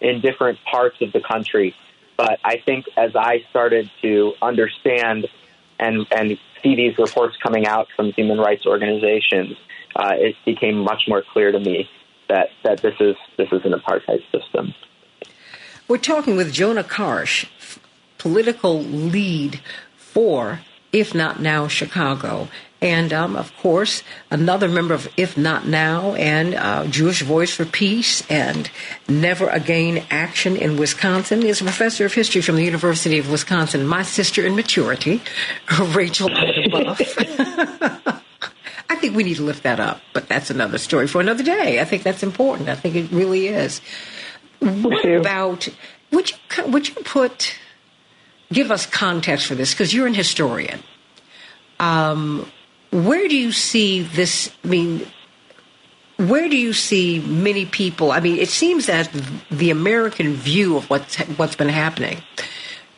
in 0.00 0.20
different 0.20 0.58
parts 0.70 0.96
of 1.00 1.12
the 1.12 1.20
country. 1.20 1.74
But 2.16 2.38
I 2.44 2.56
think 2.64 2.86
as 2.96 3.14
I 3.14 3.44
started 3.50 3.90
to 4.02 4.32
understand 4.40 5.26
and, 5.78 6.06
and 6.10 6.38
see 6.62 6.74
these 6.74 6.96
reports 6.98 7.36
coming 7.42 7.66
out 7.66 7.88
from 7.94 8.12
human 8.12 8.38
rights 8.38 8.64
organizations, 8.66 9.56
uh, 9.96 10.14
it 10.16 10.36
became 10.44 10.76
much 10.76 11.04
more 11.08 11.22
clear 11.32 11.50
to 11.50 11.58
me 11.58 11.88
that 12.28 12.48
that 12.64 12.82
this 12.82 12.94
is 13.00 13.16
this 13.36 13.48
is 13.50 13.62
an 13.64 13.72
apartheid 13.72 14.22
system. 14.30 14.74
We're 15.88 15.98
talking 15.98 16.36
with 16.36 16.52
Jonah 16.52 16.84
Karsh, 16.84 17.46
political 18.18 18.82
lead 18.82 19.60
for 19.96 20.60
If 20.92 21.14
Not 21.14 21.40
Now 21.40 21.68
Chicago. 21.68 22.48
And 22.82 23.10
um, 23.10 23.36
of 23.36 23.56
course, 23.56 24.02
another 24.30 24.68
member 24.68 24.92
of 24.92 25.08
If 25.16 25.38
Not 25.38 25.66
Now 25.66 26.14
and 26.14 26.54
uh, 26.54 26.86
Jewish 26.88 27.22
Voice 27.22 27.54
for 27.54 27.64
Peace 27.64 28.22
and 28.28 28.70
Never 29.08 29.48
Again 29.48 30.04
Action 30.10 30.56
in 30.56 30.76
Wisconsin 30.76 31.42
is 31.42 31.62
a 31.62 31.64
professor 31.64 32.04
of 32.04 32.12
history 32.12 32.42
from 32.42 32.56
the 32.56 32.64
University 32.64 33.18
of 33.18 33.30
Wisconsin. 33.30 33.86
My 33.86 34.02
sister 34.02 34.44
in 34.44 34.56
maturity, 34.56 35.22
Rachel 35.94 36.28
Buff. 36.28 37.00
I 38.96 38.98
think 38.98 39.14
we 39.14 39.24
need 39.24 39.36
to 39.36 39.42
lift 39.42 39.62
that 39.64 39.78
up, 39.78 40.00
but 40.14 40.26
that's 40.26 40.48
another 40.48 40.78
story 40.78 41.06
for 41.06 41.20
another 41.20 41.42
day. 41.42 41.80
I 41.80 41.84
think 41.84 42.02
that's 42.02 42.22
important. 42.22 42.70
I 42.70 42.74
think 42.74 42.96
it 42.96 43.10
really 43.12 43.48
is. 43.48 43.82
What 44.60 45.04
about 45.04 45.68
would 46.12 46.30
you 46.30 46.36
would 46.66 46.88
you 46.88 46.94
put 47.04 47.58
give 48.52 48.70
us 48.70 48.86
context 48.86 49.46
for 49.46 49.54
this 49.54 49.72
because 49.72 49.92
you're 49.92 50.06
an 50.06 50.14
historian. 50.14 50.82
Um, 51.78 52.50
where 52.90 53.28
do 53.28 53.36
you 53.36 53.52
see 53.52 54.02
this? 54.02 54.50
I 54.64 54.68
mean, 54.68 55.06
where 56.16 56.48
do 56.48 56.56
you 56.56 56.72
see 56.72 57.20
many 57.20 57.66
people? 57.66 58.12
I 58.12 58.20
mean, 58.20 58.38
it 58.38 58.48
seems 58.48 58.86
that 58.86 59.10
the 59.50 59.70
American 59.70 60.32
view 60.34 60.76
of 60.76 60.88
what's 60.88 61.16
what's 61.36 61.56
been 61.56 61.68
happening 61.68 62.22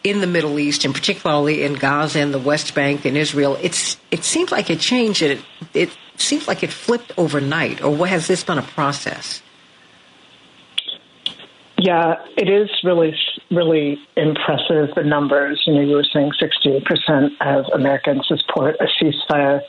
in 0.05 0.21
the 0.21 0.27
Middle 0.27 0.59
East, 0.59 0.85
and 0.85 0.95
particularly 0.95 1.65
in 1.65 1.75
Gaza 1.75 2.21
and 2.21 2.33
the 2.33 2.39
West 2.39 2.75
Bank 2.75 3.05
and 3.05 3.17
Israel, 3.17 3.59
it's 3.63 3.97
it 4.11 4.25
seems 4.25 4.53
like 4.53 4.71
it 4.71 4.81
changed. 4.81 5.23
It 5.23 5.41
it 5.75 5.91
seems 6.17 6.49
like 6.49 6.63
it 6.63 6.73
flipped 6.73 7.13
overnight, 7.17 7.83
or 7.83 7.95
what 7.95 8.09
has 8.11 8.27
this 8.27 8.45
been 8.45 8.59
a 8.59 8.63
process? 8.63 9.43
Yeah, 11.81 12.17
it 12.37 12.49
is 12.49 12.69
really, 12.83 13.15
really 13.53 13.99
impressive, 14.17 14.95
the 14.97 15.05
numbers. 15.05 15.63
You 15.65 15.75
know, 15.75 15.81
you 15.81 15.95
were 15.95 16.07
saying 16.13 16.33
68% 16.43 17.31
of 17.41 17.67
Americans 17.73 18.27
support 18.27 18.75
a 18.81 18.87
ceasefire. 19.01 19.61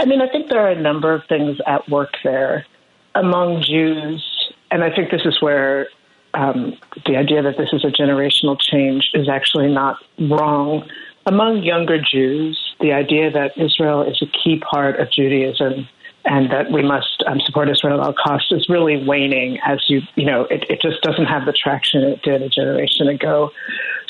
I 0.00 0.04
mean, 0.04 0.20
I 0.20 0.28
think 0.28 0.48
there 0.48 0.58
are 0.58 0.70
a 0.70 0.80
number 0.80 1.14
of 1.14 1.22
things 1.28 1.58
at 1.64 1.88
work 1.88 2.10
there 2.24 2.66
among 3.14 3.62
Jews, 3.62 4.52
and 4.72 4.82
I 4.82 4.92
think 4.92 5.12
this 5.12 5.22
is 5.24 5.40
where 5.40 5.86
um, 6.34 6.76
the 7.06 7.16
idea 7.16 7.42
that 7.42 7.56
this 7.56 7.70
is 7.72 7.84
a 7.84 7.88
generational 7.88 8.58
change 8.60 9.10
is 9.14 9.28
actually 9.28 9.72
not 9.72 9.96
wrong. 10.18 10.88
Among 11.26 11.62
younger 11.62 11.98
Jews, 11.98 12.58
the 12.80 12.92
idea 12.92 13.30
that 13.30 13.56
Israel 13.56 14.02
is 14.02 14.20
a 14.22 14.26
key 14.26 14.60
part 14.60 15.00
of 15.00 15.10
Judaism 15.10 15.88
and 16.26 16.50
that 16.50 16.70
we 16.70 16.82
must 16.82 17.22
um, 17.26 17.38
support 17.44 17.68
Israel 17.68 18.00
at 18.00 18.06
all 18.06 18.14
costs 18.14 18.50
is 18.50 18.66
really 18.68 19.04
waning 19.06 19.58
as 19.64 19.78
you, 19.88 20.00
you 20.16 20.24
know, 20.24 20.42
it, 20.44 20.64
it 20.70 20.80
just 20.80 21.02
doesn't 21.02 21.26
have 21.26 21.44
the 21.44 21.52
traction 21.52 22.02
it 22.02 22.22
did 22.22 22.42
a 22.42 22.48
generation 22.48 23.08
ago. 23.08 23.50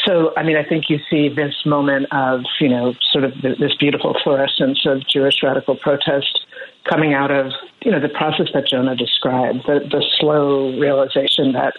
So, 0.05 0.33
I 0.37 0.43
mean, 0.43 0.57
I 0.57 0.64
think 0.64 0.91
you 0.91 0.99
see 1.11 1.29
this 1.29 1.55
moment 1.64 2.07
of, 2.12 2.45
you 2.61 2.68
know, 2.68 2.95
sort 3.11 3.25
of 3.25 3.33
this 3.43 3.75
beautiful 3.79 4.14
fluorescence 4.22 4.85
of 4.87 5.07
Jewish 5.09 5.43
radical 5.43 5.77
protest 5.77 6.47
coming 6.89 7.14
out 7.14 7.31
of, 7.31 7.53
you 7.83 7.91
know, 7.91 8.01
the 8.01 8.11
process 8.11 8.49
that 8.53 8.68
Jonah 8.68 8.95
described, 8.95 9.62
the, 9.66 9.81
the 9.81 10.05
slow 10.20 10.79
realization 10.79 11.53
that 11.53 11.75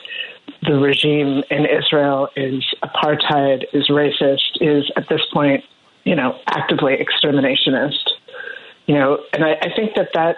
the 0.63 0.75
regime 0.75 1.43
in 1.49 1.65
Israel 1.65 2.29
is 2.35 2.63
apartheid, 2.83 3.65
is 3.73 3.87
racist, 3.89 4.61
is 4.61 4.91
at 4.95 5.07
this 5.09 5.21
point, 5.33 5.63
you 6.03 6.15
know, 6.15 6.39
actively 6.47 6.97
exterminationist. 6.97 8.09
You 8.85 8.95
know, 8.95 9.19
and 9.33 9.43
I, 9.43 9.53
I 9.61 9.75
think 9.75 9.95
that, 9.95 10.09
that 10.13 10.37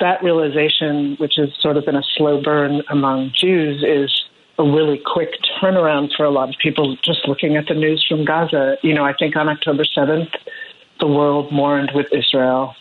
that 0.00 0.22
realization, 0.22 1.16
which 1.18 1.34
has 1.36 1.50
sort 1.60 1.76
of 1.76 1.84
been 1.84 1.96
a 1.96 2.02
slow 2.16 2.42
burn 2.42 2.82
among 2.88 3.32
Jews, 3.34 3.84
is 3.86 4.10
a 4.58 4.64
really 4.64 5.00
quick 5.04 5.30
turnaround 5.60 6.10
for 6.16 6.24
a 6.24 6.30
lot 6.30 6.48
of 6.48 6.54
people 6.62 6.96
just 7.02 7.26
looking 7.26 7.56
at 7.56 7.66
the 7.66 7.74
news 7.74 8.04
from 8.08 8.24
Gaza. 8.24 8.76
You 8.82 8.94
know, 8.94 9.04
I 9.04 9.12
think 9.14 9.36
on 9.36 9.48
October 9.48 9.84
7th, 9.84 10.32
the 11.00 11.06
world 11.06 11.52
mourned 11.52 11.90
with 11.94 12.06
Israel. 12.12 12.74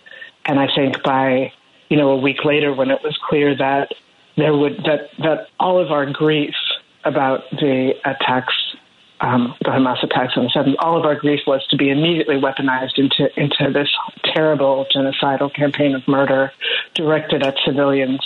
And 0.45 0.59
I 0.59 0.67
think 0.73 1.01
by, 1.03 1.51
you 1.89 1.97
know, 1.97 2.11
a 2.11 2.17
week 2.17 2.45
later 2.45 2.73
when 2.73 2.91
it 2.91 3.01
was 3.03 3.17
clear 3.27 3.55
that 3.57 3.93
there 4.37 4.55
would, 4.55 4.77
that, 4.85 5.09
that 5.19 5.47
all 5.59 5.79
of 5.79 5.91
our 5.91 6.05
grief 6.11 6.55
about 7.03 7.49
the 7.51 7.93
attacks, 8.05 8.53
um, 9.21 9.55
the 9.61 9.69
Hamas 9.69 10.03
attacks 10.03 10.33
on 10.35 10.45
the 10.45 10.49
7th, 10.49 10.75
all 10.79 10.97
of 10.97 11.05
our 11.05 11.15
grief 11.15 11.41
was 11.45 11.65
to 11.67 11.77
be 11.77 11.89
immediately 11.89 12.35
weaponized 12.35 12.97
into, 12.97 13.29
into 13.39 13.71
this 13.71 13.89
terrible 14.33 14.85
genocidal 14.95 15.53
campaign 15.53 15.95
of 15.95 16.07
murder 16.07 16.51
directed 16.93 17.43
at 17.43 17.55
civilians, 17.65 18.19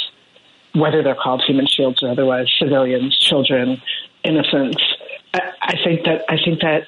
whether 0.74 1.04
they're 1.04 1.16
called 1.16 1.44
human 1.46 1.68
shields 1.68 2.02
or 2.04 2.10
otherwise, 2.10 2.48
civilians, 2.60 3.18
children, 3.18 3.82
innocents. 4.24 4.82
I, 5.34 5.52
I 5.62 5.74
think 5.84 6.06
that, 6.06 6.24
I 6.30 6.38
think 6.44 6.62
that, 6.62 6.88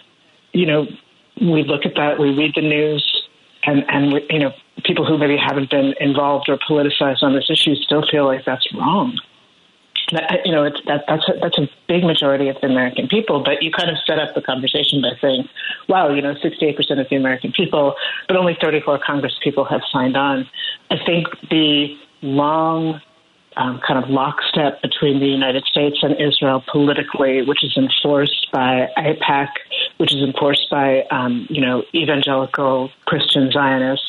you 0.53 0.65
know, 0.65 0.87
we 1.41 1.63
look 1.63 1.85
at 1.85 1.95
that, 1.95 2.19
we 2.19 2.35
read 2.35 2.53
the 2.55 2.61
news, 2.61 3.18
and 3.63 3.83
and 3.89 4.21
you 4.29 4.39
know 4.39 4.51
people 4.83 5.05
who 5.05 5.17
maybe 5.17 5.37
haven't 5.37 5.69
been 5.69 5.93
involved 5.99 6.49
or 6.49 6.57
politicized 6.57 7.23
on 7.23 7.33
this 7.33 7.49
issue 7.49 7.75
still 7.75 8.03
feel 8.09 8.25
like 8.25 8.45
that's 8.45 8.67
wrong. 8.73 9.17
That, 10.11 10.41
you 10.43 10.51
know, 10.51 10.63
it's, 10.63 10.79
that, 10.87 11.03
that's 11.07 11.27
a, 11.29 11.33
that's 11.39 11.57
a 11.59 11.69
big 11.87 12.03
majority 12.03 12.49
of 12.49 12.57
the 12.61 12.67
American 12.67 13.07
people. 13.07 13.43
But 13.43 13.61
you 13.61 13.69
kind 13.71 13.91
of 13.91 13.97
set 14.07 14.17
up 14.17 14.33
the 14.33 14.41
conversation 14.41 15.01
by 15.01 15.11
saying, 15.21 15.47
"Wow, 15.87 16.09
you 16.09 16.21
know, 16.21 16.33
68% 16.33 16.99
of 16.99 17.07
the 17.09 17.15
American 17.15 17.51
people, 17.51 17.95
but 18.27 18.35
only 18.35 18.57
34 18.59 18.99
Congress 19.05 19.35
people 19.43 19.65
have 19.65 19.81
signed 19.91 20.17
on." 20.17 20.47
I 20.89 20.97
think 21.05 21.27
the 21.51 21.95
long 22.21 23.01
um, 23.57 23.81
kind 23.85 24.03
of 24.03 24.09
lockstep 24.09 24.81
between 24.81 25.19
the 25.19 25.27
United 25.27 25.65
States 25.65 25.97
and 26.01 26.15
Israel 26.19 26.63
politically, 26.71 27.41
which 27.43 27.63
is 27.63 27.77
enforced 27.77 28.47
by 28.51 28.87
AIPAC, 28.97 29.49
which 29.99 30.13
is 30.13 30.21
enforced 30.21 30.69
by 30.71 31.03
um, 31.11 31.45
you 31.49 31.61
know 31.61 31.83
evangelical 31.93 32.89
Christian 33.05 33.51
Zionists. 33.51 34.05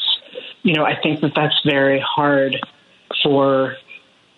You 0.63 0.75
know, 0.75 0.85
I 0.85 0.95
think 1.01 1.21
that 1.21 1.33
that's 1.35 1.61
very 1.65 2.01
hard 2.01 2.57
for 3.23 3.77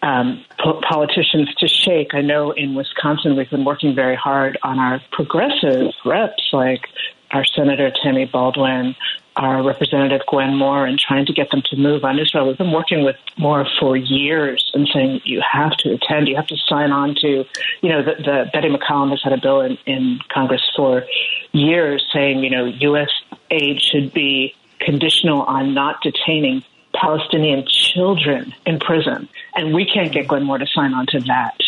um, 0.03 0.45
po- 0.59 0.81
politicians 0.81 1.55
to 1.59 1.69
shake. 1.69 2.15
I 2.15 2.23
know 2.23 2.53
in 2.53 2.75
Wisconsin 2.75 3.37
we've 3.37 3.51
been 3.51 3.65
working 3.65 3.95
very 3.95 4.17
hard 4.17 4.59
on 4.63 4.79
our 4.79 5.01
progressive 5.13 5.93
reps, 6.05 6.49
like 6.53 6.89
our 7.33 7.45
Senator 7.45 7.93
Tammy 8.03 8.25
Baldwin, 8.25 8.95
our 9.37 9.63
Representative 9.63 10.21
Gwen 10.27 10.55
Moore, 10.55 10.87
and 10.87 10.99
trying 10.99 11.27
to 11.27 11.33
get 11.33 11.51
them 11.51 11.63
to 11.71 11.77
move 11.77 12.05
on 12.05 12.19
Israel. 12.19 12.49
We've 12.49 12.59
been 12.59 12.73
working 12.73 13.05
with 13.05 13.17
Moore 13.39 13.67
for 13.81 13.97
years 13.97 14.71
and 14.75 14.89
saying 14.93 15.23
you 15.25 15.41
have 15.41 15.73
to 15.79 15.95
attend, 15.95 16.29
you 16.29 16.37
have 16.37 16.47
to 16.49 16.57
sign 16.69 16.93
on 16.93 17.15
to, 17.17 17.45
you 17.81 17.89
know, 17.89 18.03
the, 18.03 18.15
the 18.23 18.51
Betty 18.53 18.69
McCollum 18.69 19.11
has 19.11 19.23
had 19.23 19.33
a 19.33 19.41
bill 19.41 19.61
in, 19.61 19.79
in 19.87 20.21
Congress 20.29 20.63
for 20.77 21.05
years 21.53 22.05
saying, 22.13 22.43
you 22.43 22.51
know, 22.51 22.65
U.S. 22.65 23.11
aid 23.51 23.81
should 23.81 24.13
be 24.13 24.55
conditional 24.81 25.43
on 25.43 25.75
not 25.75 26.03
detaining 26.03 26.65
Palestinian 26.95 27.65
children 27.67 28.55
in 28.67 28.79
prison, 28.79 29.29
and 29.55 29.73
we 29.73 29.85
can't 29.85 30.13
get 30.13 30.29
Gwen 30.29 30.45
Moore 30.45 30.59
to 30.59 30.67
sign 30.67 30.93
on 30.95 31.07
to 31.07 31.21
that 31.21 31.59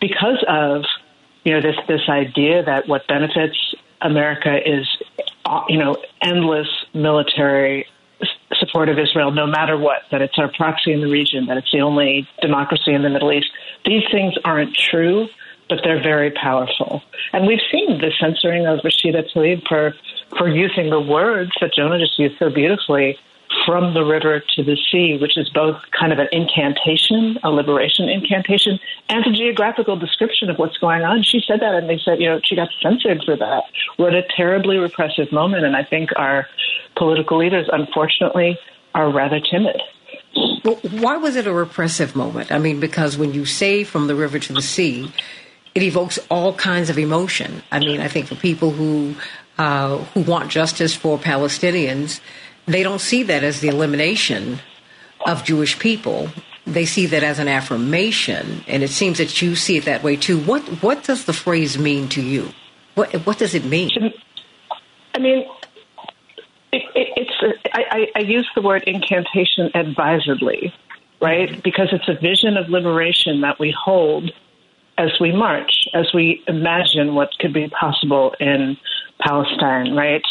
because 0.00 0.42
of 0.48 0.84
you 1.44 1.52
know 1.52 1.60
this 1.60 1.76
this 1.88 2.08
idea 2.08 2.62
that 2.62 2.88
what 2.88 3.06
benefits 3.06 3.74
America 4.00 4.58
is 4.64 4.86
uh, 5.44 5.62
you 5.68 5.78
know 5.78 5.96
endless 6.22 6.68
military 6.94 7.86
support 8.54 8.88
of 8.88 8.98
Israel, 8.98 9.30
no 9.30 9.46
matter 9.46 9.76
what. 9.76 10.02
That 10.10 10.22
it's 10.22 10.38
our 10.38 10.50
proxy 10.52 10.92
in 10.92 11.00
the 11.00 11.10
region, 11.10 11.46
that 11.46 11.56
it's 11.56 11.70
the 11.72 11.80
only 11.80 12.28
democracy 12.40 12.92
in 12.92 13.02
the 13.02 13.10
Middle 13.10 13.32
East. 13.32 13.50
These 13.84 14.04
things 14.10 14.34
aren't 14.44 14.74
true, 14.74 15.28
but 15.72 15.80
they're 15.82 16.02
very 16.02 16.30
powerful. 16.30 17.02
And 17.32 17.46
we've 17.46 17.64
seen 17.70 17.96
the 17.96 18.12
censoring 18.20 18.66
of 18.66 18.80
Rashida 18.80 19.24
Tlaib 19.32 19.66
for 19.66 19.94
for 20.36 20.48
using 20.48 20.90
the 20.90 21.00
words 21.00 21.50
that 21.60 21.72
Jonah 21.74 21.98
just 21.98 22.18
used 22.18 22.38
so 22.38 22.50
beautifully 22.50 23.18
from 23.66 23.94
the 23.94 24.02
river 24.02 24.42
to 24.56 24.62
the 24.62 24.76
sea, 24.90 25.18
which 25.20 25.36
is 25.36 25.48
both 25.50 25.76
kind 25.98 26.12
of 26.12 26.18
an 26.18 26.28
incantation, 26.32 27.38
a 27.42 27.50
liberation 27.50 28.08
incantation, 28.08 28.78
and 29.08 29.26
a 29.26 29.32
geographical 29.32 29.96
description 29.96 30.50
of 30.50 30.58
what's 30.58 30.76
going 30.78 31.02
on. 31.02 31.22
She 31.22 31.40
said 31.46 31.60
that, 31.60 31.74
and 31.74 31.88
they 31.88 32.00
said, 32.04 32.20
you 32.20 32.28
know, 32.28 32.40
she 32.44 32.56
got 32.56 32.68
censored 32.82 33.22
for 33.24 33.36
that. 33.36 33.62
We're 33.98 34.08
at 34.08 34.14
a 34.14 34.26
terribly 34.36 34.76
repressive 34.76 35.32
moment, 35.32 35.64
and 35.64 35.76
I 35.76 35.84
think 35.84 36.10
our 36.16 36.48
political 36.96 37.38
leaders, 37.38 37.68
unfortunately, 37.72 38.58
are 38.94 39.10
rather 39.10 39.40
timid. 39.40 39.80
Well, 40.64 40.76
why 40.90 41.18
was 41.18 41.36
it 41.36 41.46
a 41.46 41.52
repressive 41.52 42.16
moment? 42.16 42.52
I 42.52 42.58
mean, 42.58 42.80
because 42.80 43.18
when 43.18 43.34
you 43.34 43.44
say 43.44 43.84
from 43.84 44.06
the 44.06 44.14
river 44.14 44.38
to 44.38 44.52
the 44.52 44.62
sea, 44.62 45.12
it 45.74 45.82
evokes 45.82 46.18
all 46.30 46.54
kinds 46.54 46.90
of 46.90 46.98
emotion. 46.98 47.62
I 47.70 47.78
mean, 47.78 48.00
I 48.00 48.08
think 48.08 48.26
for 48.26 48.34
people 48.34 48.70
who 48.70 49.14
uh, 49.58 49.98
who 49.98 50.22
want 50.22 50.50
justice 50.50 50.94
for 50.94 51.18
Palestinians, 51.18 52.20
they 52.66 52.82
don't 52.82 53.00
see 53.00 53.22
that 53.24 53.44
as 53.44 53.60
the 53.60 53.68
elimination 53.68 54.60
of 55.26 55.44
Jewish 55.44 55.78
people. 55.78 56.28
They 56.66 56.86
see 56.86 57.06
that 57.06 57.22
as 57.22 57.38
an 57.38 57.48
affirmation, 57.48 58.64
and 58.68 58.82
it 58.82 58.90
seems 58.90 59.18
that 59.18 59.42
you 59.42 59.56
see 59.56 59.78
it 59.78 59.84
that 59.86 60.02
way 60.02 60.16
too. 60.16 60.38
What 60.38 60.62
what 60.82 61.02
does 61.04 61.24
the 61.24 61.32
phrase 61.32 61.76
mean 61.78 62.08
to 62.10 62.22
you? 62.22 62.50
What 62.94 63.12
what 63.26 63.38
does 63.38 63.54
it 63.54 63.64
mean? 63.64 63.90
I 65.14 65.18
mean, 65.18 65.44
it, 66.72 66.82
it, 66.94 67.08
it's 67.16 67.60
I, 67.72 68.06
I 68.14 68.20
use 68.20 68.48
the 68.54 68.62
word 68.62 68.84
incantation 68.86 69.70
advisedly, 69.74 70.72
right? 71.20 71.62
Because 71.62 71.88
it's 71.92 72.08
a 72.08 72.14
vision 72.14 72.56
of 72.56 72.68
liberation 72.68 73.40
that 73.40 73.58
we 73.58 73.74
hold 73.76 74.30
as 74.98 75.10
we 75.20 75.32
march, 75.32 75.88
as 75.94 76.12
we 76.12 76.42
imagine 76.46 77.14
what 77.14 77.30
could 77.38 77.52
be 77.52 77.68
possible 77.68 78.34
in 78.38 78.76
Palestine, 79.20 79.94
right? 79.94 80.24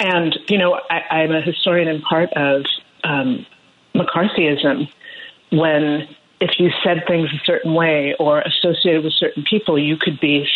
And, 0.00 0.38
you 0.48 0.58
know, 0.58 0.80
I, 0.90 1.00
I'm 1.10 1.32
a 1.32 1.42
historian 1.42 1.88
in 1.88 2.00
part 2.02 2.32
of 2.34 2.64
um, 3.04 3.46
McCarthyism 3.94 4.88
when 5.50 6.08
if 6.40 6.52
you 6.58 6.70
said 6.84 7.02
things 7.06 7.28
a 7.32 7.44
certain 7.44 7.74
way 7.74 8.14
or 8.20 8.40
associated 8.42 9.02
with 9.02 9.12
certain 9.14 9.44
people, 9.48 9.78
you 9.78 9.96
could 9.96 10.20
be 10.20 10.46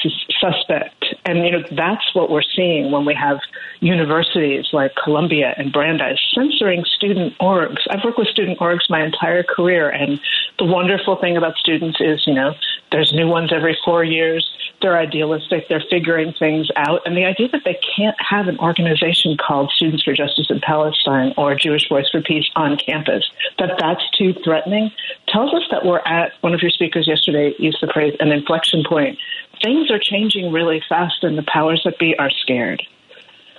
suspect. 0.41 1.05
And 1.25 1.45
you 1.45 1.51
know 1.51 1.63
that's 1.73 2.15
what 2.15 2.31
we're 2.31 2.43
seeing 2.55 2.93
when 2.93 3.05
we 3.05 3.15
have 3.15 3.39
universities 3.81 4.67
like 4.73 4.93
Columbia 5.03 5.55
and 5.57 5.73
Brandeis 5.73 6.19
censoring 6.35 6.85
student 6.85 7.37
orgs. 7.39 7.79
I've 7.91 8.05
worked 8.05 8.19
with 8.19 8.29
student 8.29 8.59
orgs 8.61 8.89
my 8.89 9.05
entire 9.05 9.43
career, 9.43 9.91
and 9.91 10.21
the 10.59 10.67
wonderful 10.67 11.17
thing 11.17 11.37
about 11.37 11.57
students 11.57 12.01
is, 12.01 12.23
you 12.27 12.35
know, 12.35 12.55
there's 12.93 13.13
new 13.13 13.27
ones 13.27 13.53
every 13.53 13.77
four 13.85 14.05
years 14.05 14.49
they're 14.83 14.99
idealistic, 14.99 15.69
they're 15.69 15.85
figuring 15.89 16.35
things 16.39 16.69
out. 16.77 17.03
And 17.07 17.17
the 17.17 17.25
idea 17.25 17.49
that 17.53 17.63
they 17.65 17.79
can't 17.97 18.17
have 18.19 18.49
an 18.49 18.59
organization 18.59 19.37
called 19.37 19.71
Students 19.75 20.03
for 20.03 20.13
Justice 20.13 20.49
in 20.51 20.61
Palestine 20.61 21.33
or 21.39 21.55
Jewish 21.55 21.89
Voice 21.89 22.09
for 22.11 22.21
Peace 22.21 22.51
on 22.57 22.77
campus, 22.77 23.25
that 23.59 23.77
that's 23.79 24.03
too 24.19 24.35
threatening, 24.45 24.91
tells 25.29 25.55
us 25.55 25.63
that 25.71 25.85
we're 25.85 26.01
at, 26.01 26.33
one 26.41 26.53
of 26.53 26.61
your 26.61 26.71
speakers 26.71 27.07
yesterday 27.07 27.55
used 27.59 27.79
the 27.81 27.91
phrase, 27.93 28.15
an 28.21 28.33
inflection 28.33 28.83
point. 28.87 29.19
Things 29.63 29.91
are 29.91 30.01
changing 30.01 30.53
really 30.53 30.83
fast, 30.89 31.23
and 31.23 31.39
the 31.39 31.45
powers 31.45 31.81
that 31.85 31.99
be 31.99 32.17
are 32.19 32.31
scared. 32.31 32.83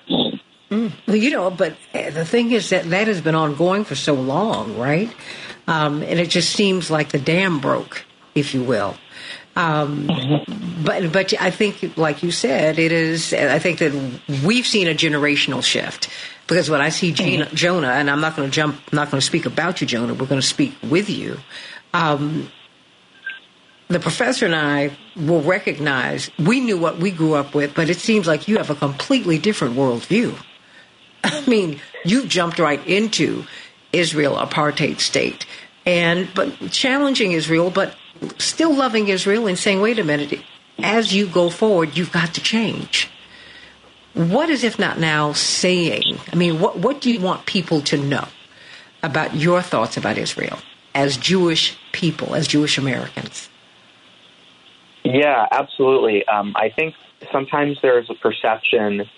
Well, 0.10 0.40
you 1.08 1.32
know, 1.32 1.50
but 1.50 1.76
the 1.94 2.26
thing 2.26 2.52
is 2.52 2.72
that 2.72 2.90
that 2.90 3.08
has 3.08 3.22
been 3.22 3.36
ongoing 3.36 3.86
for 3.86 3.96
so 3.96 4.14
long, 4.14 4.78
right? 4.78 5.14
Um, 5.68 6.02
and 6.02 6.20
it 6.20 6.30
just 6.30 6.52
seems 6.52 6.92
like 6.92 7.10
the 7.10 7.20
dam 7.20 7.60
broke, 7.60 8.04
if 8.36 8.54
you 8.54 8.64
will. 8.64 8.98
Um, 9.56 10.08
but 10.84 11.12
but 11.12 11.40
I 11.40 11.52
think, 11.52 11.96
like 11.98 12.24
you 12.24 12.32
said, 12.32 12.80
it 12.80 12.92
is. 12.92 13.34
I 13.34 13.60
think 13.60 13.80
that 13.80 13.94
we've 14.44 14.66
seen 14.66 14.88
a 14.88 14.96
generational 14.96 15.64
shift 15.64 16.10
because 16.48 16.70
when 16.70 16.82
I 16.82 16.90
see 16.90 17.12
Gina, 17.12 17.46
mm-hmm. 17.46 17.56
Jonah, 17.56 17.90
and 17.90 18.10
I'm 18.10 18.22
not 18.22 18.36
going 18.36 18.50
to 18.50 18.54
jump, 18.54 18.76
I'm 18.92 18.96
not 18.96 19.12
going 19.12 19.20
to 19.20 19.26
speak 19.26 19.46
about 19.46 19.82
you, 19.82 19.88
Jonah. 19.88 20.14
We're 20.14 20.28
going 20.28 20.42
to 20.42 20.48
speak 20.48 20.76
with 20.84 21.10
you. 21.10 21.40
Um, 21.94 22.52
the 23.88 24.00
professor 24.00 24.46
and 24.46 24.56
I 24.56 24.92
will 25.16 25.42
recognize 25.42 26.32
we 26.40 26.60
knew 26.60 26.78
what 26.78 26.98
we 26.98 27.12
grew 27.12 27.36
up 27.36 27.54
with, 27.54 27.76
but 27.76 27.90
it 27.90 27.98
seems 27.98 28.28
like 28.28 28.48
you 28.48 28.58
have 28.58 28.70
a 28.70 28.76
completely 28.76 29.38
different 29.38 29.76
worldview. 29.76 30.36
I 31.24 31.46
mean, 31.46 31.80
you 32.04 32.26
jumped 32.26 32.60
right 32.60 32.86
into 32.88 33.46
Israel 33.92 34.36
apartheid 34.36 35.00
state, 35.00 35.46
and 35.86 36.28
but 36.34 36.72
challenging 36.72 37.34
Israel, 37.34 37.70
but 37.70 37.96
still 38.38 38.74
loving 38.74 39.08
Israel 39.08 39.48
and 39.48 39.58
saying, 39.58 39.82
wait 39.82 40.00
a 40.00 40.04
minute, 40.04 40.42
as 40.80 41.14
you 41.14 41.28
go 41.28 41.50
forward, 41.50 41.98
you've 41.98 42.12
got 42.12 42.34
to 42.36 42.42
change. 42.42 43.10
What 44.14 44.50
is, 44.50 44.64
if 44.64 44.78
not 44.78 45.00
now, 45.00 45.34
saying? 45.34 46.20
I 46.32 46.36
mean, 46.36 46.60
what, 46.60 46.78
what 46.78 47.02
do 47.02 47.12
you 47.12 47.20
want 47.20 47.46
people 47.46 47.82
to 47.82 47.98
know 47.98 48.28
about 49.02 49.36
your 49.36 49.62
thoughts 49.62 49.98
about 49.98 50.18
Israel 50.18 50.60
as 50.94 51.18
Jewish 51.18 51.78
people, 51.92 52.36
as 52.36 52.48
Jewish 52.48 52.78
Americans? 52.78 53.50
Yeah, 55.04 55.48
absolutely. 55.52 56.26
Um, 56.28 56.54
I 56.56 56.70
think 56.70 56.96
sometimes 57.32 57.78
there's 57.82 58.10
a 58.10 58.16
perception 58.16 59.10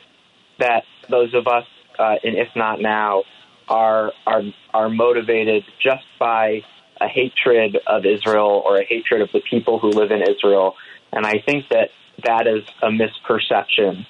that 0.60 0.84
those 1.10 1.34
of 1.34 1.48
us, 1.48 1.66
uh, 2.00 2.16
and 2.24 2.36
if 2.38 2.50
not 2.56 2.82
now, 2.82 3.24
are 3.68 4.12
are 4.26 4.44
are 4.74 4.90
motivated 4.90 5.64
just 5.82 6.06
by 6.20 6.64
a 7.00 7.08
hatred 7.08 7.78
of 7.88 8.06
Israel 8.06 8.64
or 8.66 8.78
a 8.78 8.86
hatred 8.86 9.22
of 9.22 9.30
the 9.32 9.42
people 9.42 9.80
who 9.80 9.90
live 9.90 10.12
in 10.12 10.22
Israel. 10.22 10.76
And 11.12 11.26
I 11.26 11.40
think 11.40 11.70
that 11.70 11.90
that 12.24 12.48
is 12.48 12.64
a 12.82 12.90
misperception. 12.90 14.06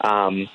Um, 0.00 0.48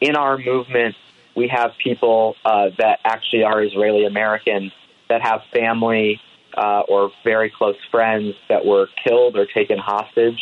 in 0.00 0.16
our 0.16 0.36
movement, 0.36 0.96
we 1.34 1.48
have 1.48 1.72
people 1.82 2.36
uh, 2.44 2.70
that 2.78 3.00
actually 3.04 3.44
are 3.44 3.62
Israeli 3.62 4.04
American 4.04 4.72
that 5.08 5.22
have 5.22 5.42
family 5.52 6.20
uh, 6.56 6.80
or 6.88 7.10
very 7.24 7.50
close 7.50 7.76
friends 7.90 8.34
that 8.48 8.64
were 8.64 8.88
killed 9.06 9.36
or 9.36 9.46
taken 9.46 9.78
hostage 9.78 10.40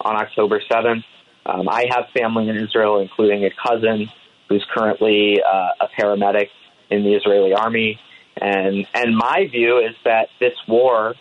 on 0.00 0.16
October 0.16 0.60
7th. 0.70 1.04
Um, 1.46 1.68
I 1.68 1.86
have 1.90 2.06
family 2.16 2.48
in 2.48 2.56
Israel, 2.56 3.00
including 3.00 3.44
a 3.44 3.50
cousin 3.50 4.10
who's 4.48 4.64
currently 4.74 5.40
uh, 5.42 5.68
a 5.80 5.88
paramedic 5.98 6.48
in 6.90 7.04
the 7.04 7.14
Israeli 7.14 7.52
army. 7.52 8.00
And, 8.40 8.86
and 8.94 9.16
my 9.16 9.46
view 9.50 9.78
is 9.78 9.94
that 10.04 10.28
this 10.40 10.54
war 10.66 11.14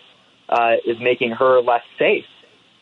uh, 0.50 0.72
is 0.86 0.98
making 1.00 1.32
her 1.32 1.62
less 1.62 1.84
safe. 1.98 2.26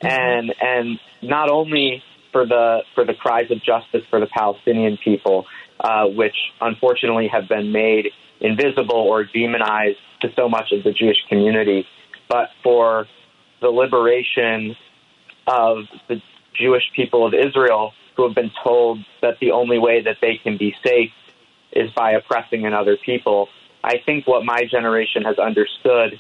And, 0.02 0.54
and 0.60 1.00
not 1.22 1.50
only 1.50 2.04
for 2.32 2.46
the, 2.46 2.80
for 2.96 3.06
the 3.06 3.14
cries 3.14 3.52
of 3.52 3.62
justice 3.64 4.04
for 4.10 4.20
the 4.20 4.28
Palestinian 4.28 4.98
people, 4.98 5.46
uh, 5.80 6.06
which 6.08 6.36
unfortunately 6.60 7.28
have 7.28 7.48
been 7.48 7.72
made 7.72 8.08
invisible 8.40 8.96
or 8.96 9.24
demonized 9.24 10.00
to 10.22 10.30
so 10.36 10.50
much 10.50 10.72
of 10.72 10.84
the 10.84 10.92
Jewish 10.92 11.18
community, 11.30 11.86
but 12.28 12.50
for 12.64 13.08
the 13.62 13.70
liberation 13.70 14.76
of 15.48 15.86
the 16.08 16.22
Jewish 16.54 16.84
people 16.96 17.26
of 17.26 17.34
Israel 17.34 17.94
who 18.16 18.28
have 18.28 18.36
been 18.36 18.52
told 18.64 19.00
that 19.22 19.40
the 19.40 19.52
only 19.52 19.80
way 19.80 20.02
that 20.04 20.18
they 20.22 20.38
can 20.42 20.58
be 20.58 20.76
safe 20.86 21.12
is 21.72 21.90
by 21.92 22.12
oppressing 22.12 22.66
another 22.66 22.98
people. 22.98 23.48
I 23.84 23.96
think 24.06 24.28
what 24.28 24.46
my 24.46 24.64
generation 24.70 25.24
has 25.24 25.38
understood, 25.40 26.20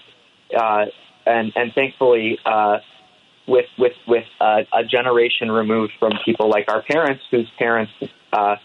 uh, 0.58 0.86
and 1.26 1.52
and 1.56 1.74
thankfully, 1.74 2.40
uh, 2.46 2.78
with 3.48 3.68
with 3.78 3.94
with 4.08 4.26
uh, 4.40 4.62
a 4.74 4.84
generation 4.84 5.52
removed 5.52 5.94
from 6.00 6.14
people 6.26 6.50
like 6.50 6.70
our 6.70 6.82
parents, 6.82 7.24
whose 7.30 7.50
parents 7.58 7.92
uh, 8.34 8.56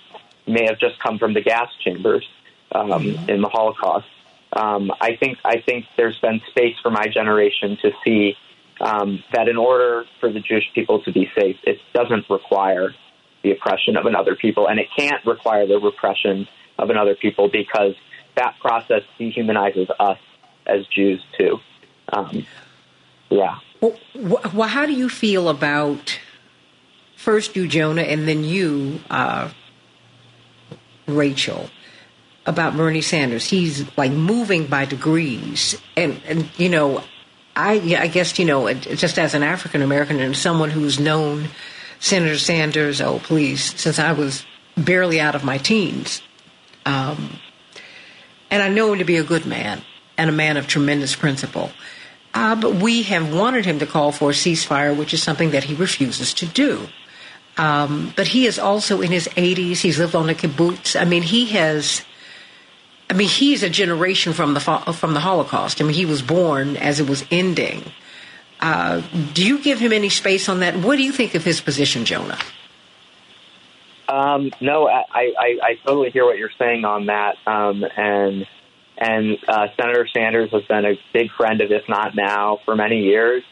may 0.46 0.64
have 0.66 0.78
just 0.78 0.98
come 1.02 1.18
from 1.18 1.34
the 1.34 1.42
gas 1.42 1.68
chambers 1.84 2.26
um, 2.72 3.02
in 3.28 3.40
the 3.42 3.48
Holocaust. 3.48 4.06
Um, 4.52 4.90
I 5.00 5.16
think 5.16 5.38
I 5.44 5.60
think 5.60 5.84
there's 5.96 6.18
been 6.20 6.40
space 6.50 6.76
for 6.82 6.90
my 6.90 7.06
generation 7.12 7.76
to 7.82 7.90
see 8.04 8.34
um, 8.80 9.22
that 9.32 9.48
in 9.48 9.56
order 9.56 10.04
for 10.20 10.32
the 10.32 10.40
Jewish 10.40 10.64
people 10.74 11.02
to 11.02 11.12
be 11.12 11.30
safe, 11.38 11.56
it 11.64 11.78
doesn't 11.92 12.24
require 12.30 12.94
the 13.42 13.52
oppression 13.52 13.96
of 13.96 14.06
another 14.06 14.36
people, 14.36 14.68
and 14.68 14.78
it 14.78 14.86
can't 14.96 15.24
require 15.26 15.66
the 15.66 15.78
repression 15.78 16.48
of 16.78 16.90
another 16.90 17.14
people 17.14 17.48
because 17.50 17.94
that 18.36 18.54
process 18.60 19.02
dehumanizes 19.18 19.88
us 19.98 20.18
as 20.66 20.86
Jews 20.86 21.22
too. 21.38 21.58
Um, 22.12 22.46
yeah. 23.30 23.58
Well, 23.80 23.98
well, 24.14 24.68
how 24.68 24.86
do 24.86 24.92
you 24.92 25.08
feel 25.08 25.48
about 25.48 26.18
first 27.16 27.56
you, 27.56 27.66
Jonah, 27.66 28.02
and 28.02 28.26
then 28.26 28.44
you, 28.44 29.00
uh, 29.10 29.50
Rachel? 31.06 31.68
about 32.46 32.76
Bernie 32.76 33.00
Sanders. 33.02 33.48
He's 33.48 33.84
like 33.98 34.12
moving 34.12 34.66
by 34.66 34.84
degrees, 34.84 35.76
and 35.96 36.20
and 36.26 36.48
you 36.56 36.68
know, 36.68 37.02
I 37.54 37.96
I 37.98 38.06
guess 38.06 38.38
you 38.38 38.44
know, 38.44 38.72
just 38.72 39.18
as 39.18 39.34
an 39.34 39.42
African 39.42 39.82
American 39.82 40.20
and 40.20 40.36
someone 40.36 40.70
who's 40.70 40.98
known 40.98 41.48
Senator 41.98 42.38
Sanders, 42.38 43.00
oh 43.00 43.18
please, 43.18 43.74
since 43.78 43.98
I 43.98 44.12
was 44.12 44.46
barely 44.76 45.20
out 45.20 45.34
of 45.34 45.44
my 45.44 45.58
teens, 45.58 46.22
um, 46.86 47.38
and 48.50 48.62
I 48.62 48.68
know 48.68 48.92
him 48.92 48.98
to 48.98 49.04
be 49.04 49.16
a 49.16 49.24
good 49.24 49.46
man 49.46 49.82
and 50.16 50.30
a 50.30 50.32
man 50.32 50.56
of 50.56 50.66
tremendous 50.66 51.14
principle. 51.14 51.70
Uh, 52.34 52.54
but 52.54 52.74
we 52.74 53.02
have 53.04 53.32
wanted 53.34 53.64
him 53.64 53.78
to 53.78 53.86
call 53.86 54.12
for 54.12 54.30
a 54.30 54.34
ceasefire, 54.34 54.96
which 54.96 55.14
is 55.14 55.22
something 55.22 55.52
that 55.52 55.64
he 55.64 55.74
refuses 55.74 56.34
to 56.34 56.46
do. 56.46 56.88
Um, 57.56 58.12
but 58.14 58.28
he 58.28 58.46
is 58.46 58.58
also 58.58 59.00
in 59.00 59.10
his 59.10 59.26
80s. 59.28 59.78
He's 59.78 59.98
lived 59.98 60.14
on 60.14 60.28
a 60.28 60.34
kibbutz. 60.34 61.00
I 61.00 61.06
mean, 61.06 61.22
he 61.22 61.46
has 61.46 62.04
I 63.08 63.14
mean, 63.14 63.28
he's 63.28 63.62
a 63.62 63.70
generation 63.70 64.32
from 64.32 64.54
the 64.54 64.60
from 64.60 65.14
the 65.14 65.20
Holocaust. 65.20 65.80
I 65.80 65.84
mean, 65.84 65.94
he 65.94 66.06
was 66.06 66.22
born 66.22 66.76
as 66.76 66.98
it 66.98 67.08
was 67.08 67.24
ending. 67.30 67.84
Uh, 68.58 69.02
do 69.32 69.46
you 69.46 69.58
give 69.58 69.78
him 69.78 69.92
any 69.92 70.08
space 70.08 70.48
on 70.48 70.60
that? 70.60 70.76
What 70.76 70.96
do 70.96 71.02
you 71.02 71.12
think 71.12 71.34
of 71.34 71.44
his 71.44 71.60
position, 71.60 72.04
Jonah? 72.04 72.38
Um, 74.08 74.50
no, 74.60 74.88
I, 74.88 75.02
I, 75.12 75.58
I 75.62 75.74
totally 75.84 76.10
hear 76.10 76.24
what 76.24 76.38
you're 76.38 76.50
saying 76.58 76.84
on 76.84 77.06
that. 77.06 77.36
Um, 77.46 77.84
and 77.96 78.46
and 78.98 79.36
uh, 79.46 79.68
Senator 79.78 80.08
Sanders 80.12 80.50
has 80.52 80.62
been 80.64 80.84
a 80.84 80.98
big 81.12 81.30
friend 81.32 81.60
of 81.60 81.70
If 81.70 81.88
Not 81.88 82.14
Now 82.14 82.58
for 82.64 82.74
many 82.74 83.02
years. 83.02 83.42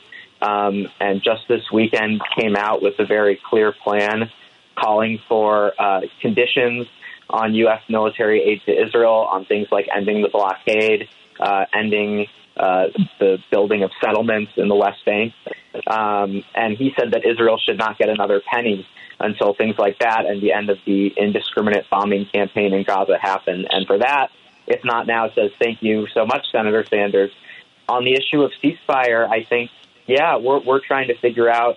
Um, 0.41 0.89
and 1.01 1.23
just 1.23 1.49
this 1.49 1.63
weekend 1.73 2.21
came 2.39 2.57
out 2.57 2.83
with 2.83 2.95
a 2.99 3.07
very 3.07 3.41
clear 3.51 3.73
plan 3.73 4.31
calling 4.77 5.21
for 5.29 5.73
uh, 5.79 6.01
conditions 6.21 6.87
on 7.31 7.55
U.S. 7.55 7.81
military 7.89 8.43
aid 8.43 8.63
to 8.67 8.73
Israel 8.73 9.29
on 9.31 9.45
things 9.45 9.69
like 9.71 9.87
ending 9.95 10.23
the 10.23 10.29
blockade, 10.29 11.09
uh, 11.41 11.65
ending 11.73 12.27
uh, 12.57 12.87
the 13.19 13.39
building 13.51 13.83
of 13.83 13.91
settlements 14.03 14.53
in 14.57 14.69
the 14.69 14.75
West 14.75 15.05
Bank. 15.05 15.33
Um, 15.87 16.45
and 16.55 16.77
he 16.77 16.93
said 16.99 17.13
that 17.13 17.27
Israel 17.27 17.59
should 17.59 17.79
not 17.79 17.99
get 17.99 18.09
another 18.09 18.41
penny 18.41 18.87
until 19.25 19.55
things 19.55 19.77
like 19.79 19.99
that 19.99 20.27
and 20.27 20.43
the 20.43 20.53
end 20.53 20.71
of 20.71 20.79
the 20.87 21.13
indiscriminate 21.17 21.87
bombing 21.91 22.27
campaign 22.33 22.73
in 22.75 22.85
Gaza 22.85 23.19
happen. 23.21 23.67
And 23.71 23.87
for 23.87 23.99
that, 23.99 24.29
if 24.67 24.85
not 24.85 25.07
now, 25.07 25.31
says 25.35 25.51
thank 25.61 25.83
you 25.83 26.07
so 26.15 26.27
much, 26.27 26.47
Senator 26.53 26.85
Sanders. 26.89 27.31
On 27.89 28.05
the 28.05 28.15
issue 28.15 28.43
of 28.43 28.53
ceasefire, 28.63 29.29
I 29.29 29.45
think, 29.45 29.71
yeah, 30.07 30.37
we're, 30.37 30.61
we're 30.61 30.81
trying 30.81 31.09
to 31.09 31.19
figure 31.19 31.51
out 31.51 31.77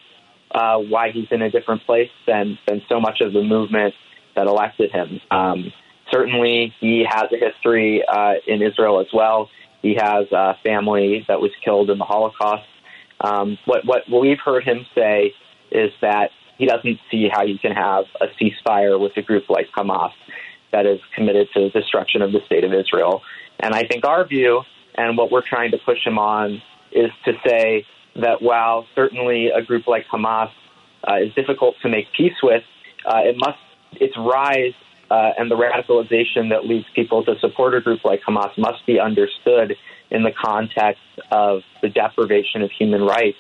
uh, 0.52 0.78
why 0.78 1.12
he's 1.12 1.28
in 1.32 1.42
a 1.42 1.50
different 1.50 1.84
place 1.86 2.12
than, 2.26 2.58
than 2.68 2.82
so 2.88 3.00
much 3.00 3.22
of 3.22 3.34
the 3.34 3.44
movement 3.44 3.94
that 4.36 4.48
elected 4.48 4.92
him. 4.92 5.20
Um, 5.32 5.74
certainly, 6.12 6.74
he 6.80 7.06
has 7.10 7.26
a 7.32 7.38
history 7.38 8.04
uh, 8.08 8.36
in 8.46 8.62
Israel 8.62 9.00
as 9.02 9.08
well. 9.14 9.50
He 9.82 9.96
has 9.96 10.32
a 10.32 10.56
family 10.64 11.26
that 11.28 11.42
was 11.42 11.52
killed 11.64 11.90
in 11.90 11.98
the 11.98 12.06
Holocaust. 12.06 12.68
Um, 13.20 13.58
what, 13.66 13.86
what 13.86 14.22
we've 14.22 14.40
heard 14.44 14.64
him 14.64 14.86
say 14.96 15.34
is 15.72 15.92
that 16.02 16.32
he 16.58 16.66
doesn't 16.66 17.00
see 17.12 17.30
how 17.32 17.44
you 17.44 17.58
can 17.60 17.72
have 17.72 18.06
a 18.22 18.28
ceasefire 18.40 19.00
with 19.00 19.16
a 19.18 19.22
group 19.22 19.50
like 19.50 19.68
Hamas 19.78 20.12
that 20.72 20.86
is 20.86 21.00
committed 21.16 21.48
to 21.54 21.62
the 21.62 21.70
destruction 21.70 22.22
of 22.22 22.32
the 22.32 22.40
state 22.46 22.64
of 22.64 22.74
Israel. 22.74 23.22
And 23.60 23.74
I 23.74 23.84
think 23.84 24.06
our 24.06 24.26
view 24.26 24.62
and 24.96 25.18
what 25.18 25.32
we're 25.32 25.42
trying 25.42 25.72
to 25.72 25.78
push 25.78 26.06
him 26.06 26.18
on 26.18 26.62
is 26.92 27.12
to 27.26 27.34
say 27.46 27.86
that 28.16 28.42
while 28.42 28.86
certainly 28.96 29.50
a 29.50 29.62
group 29.62 29.88
like 29.88 30.06
Hamas 30.08 30.52
uh, 31.08 31.18
is 31.18 31.34
difficult 31.36 31.76
to 31.84 31.90
make 31.90 32.08
peace 32.16 32.34
with, 32.42 32.64
uh, 33.06 33.22
it 33.24 33.38
must 33.38 33.60
its 33.94 34.18
rise 34.18 34.74
uh, 35.10 35.32
and 35.38 35.50
the 35.50 35.56
radicalization 35.56 36.50
that 36.50 36.66
leads 36.66 36.86
people 36.94 37.24
to 37.24 37.40
support 37.40 37.74
a 37.76 37.82
group 37.82 38.04
like 38.04 38.22
Hamas 38.28 38.58
must 38.58 38.86
be 38.86 39.00
understood 39.00 39.78
in 40.10 40.24
the 40.24 40.32
context 40.32 41.02
of 41.32 41.62
the 41.82 41.90
deprivation 41.90 42.62
of 42.62 42.72
human 42.72 43.04
rights 43.04 43.38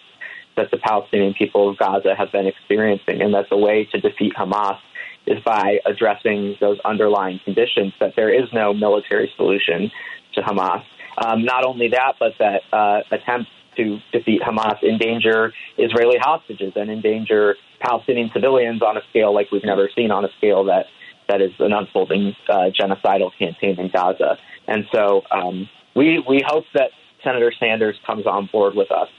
that 0.58 0.72
the 0.72 0.78
Palestinian 0.78 1.34
people 1.34 1.70
of 1.70 1.78
Gaza 1.78 2.16
have 2.16 2.32
been 2.32 2.47
experiencing, 2.47 3.22
and 3.22 3.34
that 3.34 3.45
the 3.49 3.58
way 3.58 3.88
to 3.91 3.99
defeat 3.99 4.34
Hamas 4.36 4.78
is 5.26 5.41
by 5.43 5.80
addressing 5.86 6.55
those 6.60 6.80
underlying 6.86 7.39
conditions, 7.43 7.93
that 7.99 8.14
there 8.16 8.34
is 8.34 8.49
no 8.53 8.74
military 8.74 9.32
solution 9.36 9.91
to 10.34 10.41
Hamas. 10.41 10.84
Um, 11.18 11.43
not 11.43 11.66
only 11.66 11.89
that, 11.89 12.14
but 12.20 12.34
that 12.39 12.62
uh, 12.72 13.01
attempts 13.12 13.49
to 13.78 13.99
defeat 14.12 14.41
Hamas 14.41 14.82
endanger 14.84 15.53
Israeli 15.78 16.18
hostages 16.20 16.74
and 16.76 16.89
endanger 16.89 17.55
Palestinian 17.80 18.30
civilians 18.34 18.82
on 18.82 18.97
a 18.97 19.01
scale 19.10 19.34
like 19.34 19.51
we've 19.51 19.64
never 19.64 19.89
seen, 19.95 20.12
on 20.12 20.26
a 20.26 20.30
scale 20.38 20.66
that 20.66 20.86
that 21.30 21.41
is 21.41 21.51
an 21.60 21.74
unfolding 21.74 22.34
uh, 22.49 22.70
genocidal 22.80 23.32
campaign 23.38 23.80
in 23.80 23.89
Gaza. 23.93 24.38
And 24.68 24.86
so 24.93 25.22
um, 25.30 25.70
we 25.95 26.24
we 26.28 26.43
hope 26.45 26.66
that 26.74 26.91
Senator 27.24 27.51
Sanders 27.60 27.95
comes 28.05 28.26
on 28.26 28.49
board 28.51 28.76
with 28.76 28.91
us. 28.91 29.10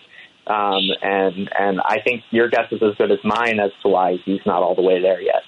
Um, 0.49 0.82
and 1.03 1.51
and 1.59 1.80
I 1.80 2.01
think 2.03 2.24
your 2.30 2.49
guess 2.49 2.72
is 2.72 2.82
as 2.82 2.94
good 2.96 3.11
as 3.11 3.18
mine 3.24 3.61
as 3.61 3.70
to 3.82 3.88
why 3.88 4.16
he's 4.24 4.40
not 4.46 4.62
all 4.62 4.74
the 4.74 4.82
way 4.82 5.01
there 5.01 5.20
yet. 5.20 5.42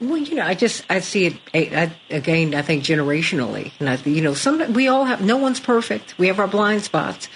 Well, 0.00 0.16
you 0.16 0.36
know, 0.36 0.46
I 0.46 0.54
just 0.54 0.84
I 0.88 1.00
see 1.00 1.26
it 1.26 1.36
I, 1.52 1.92
again. 2.08 2.54
I 2.54 2.62
think 2.62 2.84
generationally, 2.84 3.72
and 3.78 3.90
I, 3.90 3.96
you 4.08 4.22
know, 4.22 4.32
some 4.32 4.72
we 4.72 4.88
all 4.88 5.04
have. 5.04 5.22
No 5.22 5.36
one's 5.36 5.60
perfect. 5.60 6.18
We 6.18 6.28
have 6.28 6.38
our 6.40 6.48
blind 6.48 6.82
spots. 6.82 7.28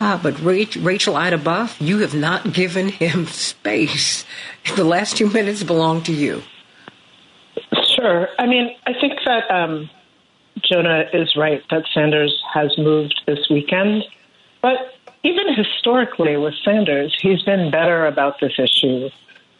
Uh, 0.00 0.18
but 0.22 0.40
Rachel, 0.40 0.82
Rachel 0.82 1.16
Ida 1.16 1.38
Buff, 1.38 1.80
you 1.80 1.98
have 1.98 2.14
not 2.14 2.52
given 2.52 2.88
him 2.88 3.26
space. 3.26 4.24
The 4.76 4.84
last 4.84 5.16
two 5.16 5.28
minutes 5.28 5.64
belong 5.64 6.04
to 6.04 6.12
you. 6.12 6.40
Sure. 7.96 8.28
I 8.38 8.46
mean, 8.46 8.76
I 8.86 8.92
think 9.00 9.14
that 9.26 9.50
um, 9.50 9.90
Jonah 10.70 11.02
is 11.12 11.34
right 11.36 11.60
that 11.70 11.82
Sanders 11.92 12.32
has 12.54 12.72
moved 12.78 13.20
this 13.26 13.40
weekend, 13.50 14.04
but 14.62 14.76
even 15.24 15.54
historically 15.54 16.36
with 16.36 16.54
Sanders, 16.64 17.16
he's 17.20 17.42
been 17.42 17.70
better 17.70 18.06
about 18.06 18.40
this 18.40 18.52
issue 18.58 19.10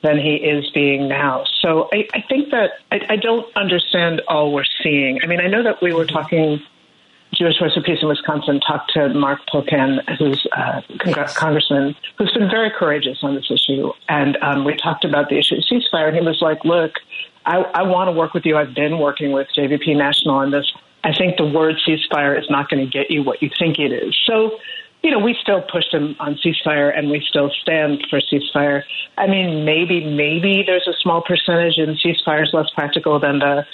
than 0.03 0.19
he 0.19 0.35
is 0.35 0.69
being 0.71 1.09
now. 1.09 1.45
So 1.61 1.89
I, 1.93 2.09
I 2.13 2.25
think 2.29 2.51
that 2.51 2.73
I, 2.91 3.01
I 3.11 3.17
don't 3.17 3.47
understand 3.57 4.21
all 4.27 4.53
we're 4.53 4.65
seeing. 4.83 5.21
I 5.23 5.27
mean, 5.27 5.41
I 5.41 5.47
know 5.47 5.63
that 5.63 5.81
we 5.81 5.93
were 5.93 6.07
talking. 6.07 6.61
Jewish 7.35 7.59
Voice 7.59 7.75
of 7.79 7.85
Peace 7.85 8.01
in 8.03 8.09
Wisconsin 8.09 8.61
talked 8.61 8.93
to 8.93 9.09
Mark 9.15 9.41
Pocan, 9.51 10.01
who's 10.19 10.47
uh, 10.55 10.83
yes. 11.07 11.35
congressman, 11.35 11.97
who's 12.19 12.31
been 12.33 12.51
very 12.51 12.71
courageous 12.71 13.21
on 13.23 13.35
this 13.35 13.51
issue, 13.51 13.91
and 14.07 14.37
um, 14.43 14.67
we 14.67 14.77
talked 14.77 15.07
about 15.07 15.31
the 15.31 15.39
issue 15.39 15.55
of 15.55 15.63
ceasefire, 15.63 16.09
and 16.09 16.17
he 16.17 16.21
was 16.21 16.43
like, 16.43 16.63
"Look, 16.63 16.93
I, 17.47 17.57
I 17.75 17.83
want 17.83 18.09
to 18.09 18.13
work 18.13 18.35
with 18.35 18.45
you. 18.45 18.57
I've 18.57 18.75
been 18.75 18.99
working 18.99 19.33
with 19.33 19.49
JVP 19.57 19.97
National 19.97 20.35
on 20.35 20.51
this. 20.51 20.71
I 21.05 21.13
think 21.15 21.37
the 21.37 21.47
word 21.47 21.77
ceasefire 21.87 22.39
is 22.39 22.49
not 22.49 22.69
going 22.69 22.85
to 22.85 22.91
get 22.91 23.11
you 23.11 23.23
what 23.23 23.43
you 23.43 23.51
think 23.59 23.79
it 23.79 23.93
is. 23.93 24.17
So, 24.27 24.59
you 25.03 25.11
know, 25.11 25.19
we 25.19 25.37
still 25.41 25.63
push 25.63 25.85
them 25.91 26.15
on 26.21 26.37
ceasefire 26.37 26.97
and 26.97 27.11
we 27.11 27.25
still 27.29 27.51
stand 27.61 28.07
for 28.09 28.21
ceasefire. 28.21 28.83
I 29.19 29.27
mean, 29.27 29.65
maybe, 29.65 30.05
maybe 30.05 30.63
there's 30.65 30.87
a 30.87 30.95
small 31.03 31.23
percentage 31.23 31.79
in 31.79 31.97
ceasefire 31.97 32.43
is 32.45 32.51
less 32.53 32.71
practical 32.71 33.19
than 33.19 33.41
the 33.41 33.67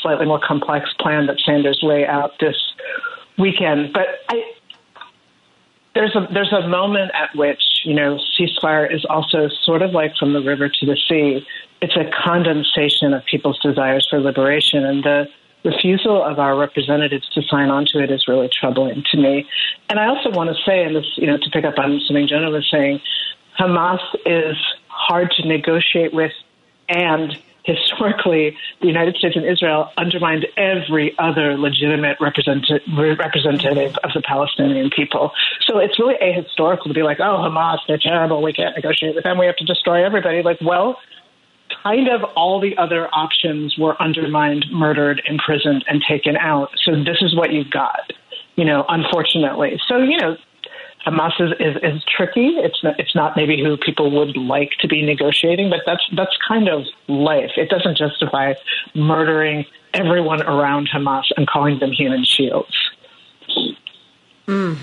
slightly 0.00 0.26
more 0.26 0.40
complex 0.40 0.90
plan 1.00 1.26
that 1.26 1.40
Sanders 1.44 1.80
lay 1.82 2.06
out 2.06 2.32
this 2.38 2.56
weekend. 3.38 3.92
But 3.92 4.06
I, 4.28 4.52
there's 5.94 6.14
a 6.14 6.26
there's 6.32 6.52
a 6.52 6.66
moment 6.66 7.10
at 7.14 7.36
which 7.36 7.62
you 7.84 7.94
know 7.94 8.18
ceasefire 8.38 8.92
is 8.92 9.04
also 9.08 9.48
sort 9.62 9.82
of 9.82 9.90
like 9.92 10.16
from 10.16 10.32
the 10.32 10.40
river 10.40 10.68
to 10.68 10.86
the 10.86 10.96
sea. 11.08 11.46
It's 11.80 11.96
a 11.96 12.10
condensation 12.24 13.12
of 13.12 13.24
people's 13.24 13.58
desires 13.60 14.06
for 14.08 14.20
liberation, 14.20 14.84
and 14.84 15.02
the 15.02 15.28
refusal 15.64 16.22
of 16.22 16.38
our 16.38 16.56
representatives 16.56 17.28
to 17.30 17.42
sign 17.42 17.70
on 17.70 17.86
to 17.86 18.02
it 18.02 18.10
is 18.10 18.26
really 18.26 18.48
troubling 18.48 19.04
to 19.12 19.18
me. 19.18 19.46
And 19.88 19.98
I 19.98 20.06
also 20.06 20.30
want 20.30 20.50
to 20.50 20.56
say, 20.64 20.84
and 20.84 20.96
this 20.96 21.06
you 21.16 21.26
know 21.26 21.36
to 21.36 21.50
pick 21.50 21.64
up 21.64 21.78
on 21.78 22.00
something 22.06 22.26
Jonah 22.26 22.50
was 22.50 22.68
saying, 22.70 23.00
Hamas 23.58 24.00
is 24.26 24.56
hard 24.88 25.30
to 25.32 25.46
negotiate 25.46 26.12
with, 26.12 26.32
and 26.88 27.36
historically, 27.64 28.56
the 28.80 28.88
United 28.88 29.16
States 29.16 29.36
and 29.36 29.44
Israel 29.44 29.90
undermined 29.96 30.46
every 30.56 31.16
other 31.18 31.56
legitimate 31.56 32.18
representative 32.20 33.96
of 34.02 34.10
the 34.14 34.22
Palestinian 34.24 34.90
people. 34.90 35.30
So 35.66 35.78
it's 35.78 35.98
really 35.98 36.16
ahistorical 36.16 36.84
to 36.84 36.94
be 36.94 37.02
like, 37.02 37.20
oh, 37.20 37.38
Hamas, 37.38 37.78
they're 37.86 37.98
terrible. 37.98 38.42
We 38.42 38.52
can't 38.52 38.74
negotiate 38.74 39.14
with 39.14 39.24
them. 39.24 39.38
We 39.38 39.46
have 39.46 39.56
to 39.56 39.64
destroy 39.64 40.04
everybody. 40.04 40.42
Like, 40.42 40.58
well, 40.60 40.98
kind 41.82 42.08
of 42.08 42.22
all 42.36 42.60
the 42.60 42.76
other 42.76 43.08
options 43.12 43.76
were 43.78 44.00
undermined, 44.00 44.66
murdered, 44.70 45.22
imprisoned, 45.26 45.84
and 45.88 46.02
taken 46.08 46.36
out. 46.36 46.70
So 46.84 46.92
this 46.92 47.18
is 47.20 47.34
what 47.34 47.52
you've 47.52 47.70
got, 47.70 48.12
you 48.56 48.64
know, 48.64 48.84
unfortunately. 48.88 49.80
So, 49.88 49.98
you 49.98 50.18
know, 50.18 50.36
Hamas 51.06 51.32
is, 51.40 51.50
is, 51.58 51.76
is 51.82 52.04
tricky. 52.04 52.56
It's 52.58 52.82
not, 52.82 52.98
it's 53.00 53.14
not 53.14 53.36
maybe 53.36 53.62
who 53.62 53.76
people 53.76 54.10
would 54.12 54.36
like 54.36 54.70
to 54.80 54.88
be 54.88 55.02
negotiating, 55.02 55.68
but 55.68 55.80
that's 55.84 56.04
that's 56.16 56.36
kind 56.46 56.68
of 56.68 56.84
life. 57.08 57.50
It 57.56 57.68
doesn't 57.68 57.96
justify 57.96 58.54
murdering 58.94 59.64
everyone 59.94 60.42
around 60.42 60.88
Hamas 60.94 61.24
and 61.36 61.46
calling 61.46 61.80
them 61.80 61.90
human 61.90 62.24
shields. 62.24 62.90
Mm. 64.46 64.78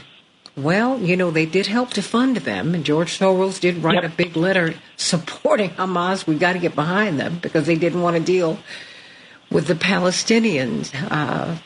Well, 0.57 0.99
you 0.99 1.15
know, 1.15 1.31
they 1.31 1.45
did 1.45 1.67
help 1.67 1.91
to 1.91 2.01
fund 2.01 2.37
them, 2.37 2.75
and 2.75 2.83
George 2.83 3.17
Soros 3.17 3.59
did 3.59 3.77
write 3.77 4.03
yep. 4.03 4.11
a 4.11 4.15
big 4.15 4.35
letter 4.35 4.75
supporting 4.97 5.69
Hamas. 5.71 6.27
We've 6.27 6.39
got 6.39 6.53
to 6.53 6.59
get 6.59 6.75
behind 6.75 7.19
them 7.19 7.39
because 7.39 7.65
they 7.65 7.75
didn't 7.75 8.01
want 8.01 8.17
to 8.17 8.23
deal 8.23 8.59
with 9.49 9.67
the 9.67 9.75
Palestinians. 9.75 10.93
Uh, 11.09 11.57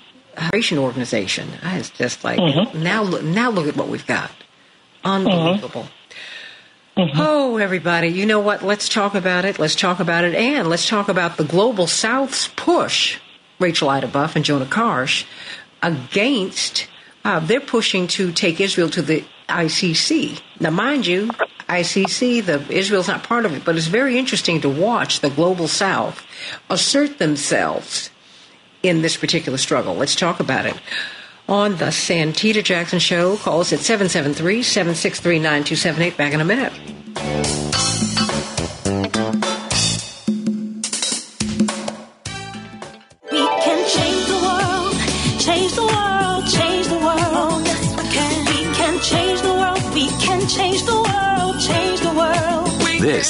organization. 0.78 1.48
It's 1.62 1.92
just 1.92 2.24
like 2.24 2.40
mm-hmm. 2.40 2.82
now. 2.82 3.04
Now 3.04 3.52
look 3.52 3.68
at 3.68 3.76
what 3.76 3.88
we've 3.88 4.06
got. 4.08 4.32
Unbelievable. 5.04 5.88
Mm-hmm. 6.98 7.20
Oh, 7.20 7.58
everybody, 7.58 8.10
you 8.10 8.28
know 8.28 8.40
what? 8.40 8.62
Let's 8.62 8.88
talk 8.88 9.16
about 9.16 9.46
it. 9.46 9.58
Let's 9.58 9.76
talk 9.76 10.00
about 10.00 10.24
it. 10.26 10.36
And 10.36 10.70
let's 10.70 10.88
talk 10.88 11.10
about 11.10 11.38
the 11.38 11.44
Global 11.44 11.88
South's 11.88 12.50
push, 12.50 13.18
Rachel 13.60 13.90
Ida 13.90 14.08
Buff 14.08 14.36
and 14.36 14.46
Jonah 14.46 14.66
Karsh, 14.66 15.26
against, 15.82 16.88
uh, 17.24 17.40
they're 17.40 17.60
pushing 17.60 18.08
to 18.08 18.32
take 18.32 18.60
Israel 18.60 18.90
to 18.90 19.02
the 19.02 19.24
ICC. 19.50 20.42
Now, 20.60 20.72
mind 20.72 21.06
you, 21.08 21.28
ICC, 21.70 22.46
the 22.46 22.72
Israel's 22.72 23.08
not 23.08 23.24
part 23.24 23.46
of 23.46 23.54
it, 23.54 23.64
but 23.66 23.76
it's 23.76 23.88
very 23.88 24.18
interesting 24.18 24.62
to 24.62 24.70
watch 24.70 25.22
the 25.22 25.30
Global 25.30 25.68
South 25.68 26.26
assert 26.70 27.20
themselves 27.20 28.10
in 28.82 29.02
this 29.02 29.18
particular 29.18 29.58
struggle. 29.58 29.96
Let's 29.96 30.16
talk 30.16 30.40
about 30.40 30.66
it 30.66 30.80
on 31.48 31.72
the 31.78 31.86
Santita 31.86 32.64
Jackson 32.64 33.00
Show. 33.00 33.38
Call 33.38 33.62
us 33.62 33.74
at 33.74 33.80
773 33.80 34.64
763 34.64 35.40
9278. 35.40 36.18
Back 36.18 36.34
in 36.34 36.42
a 36.42 36.46
minute. 36.46 36.93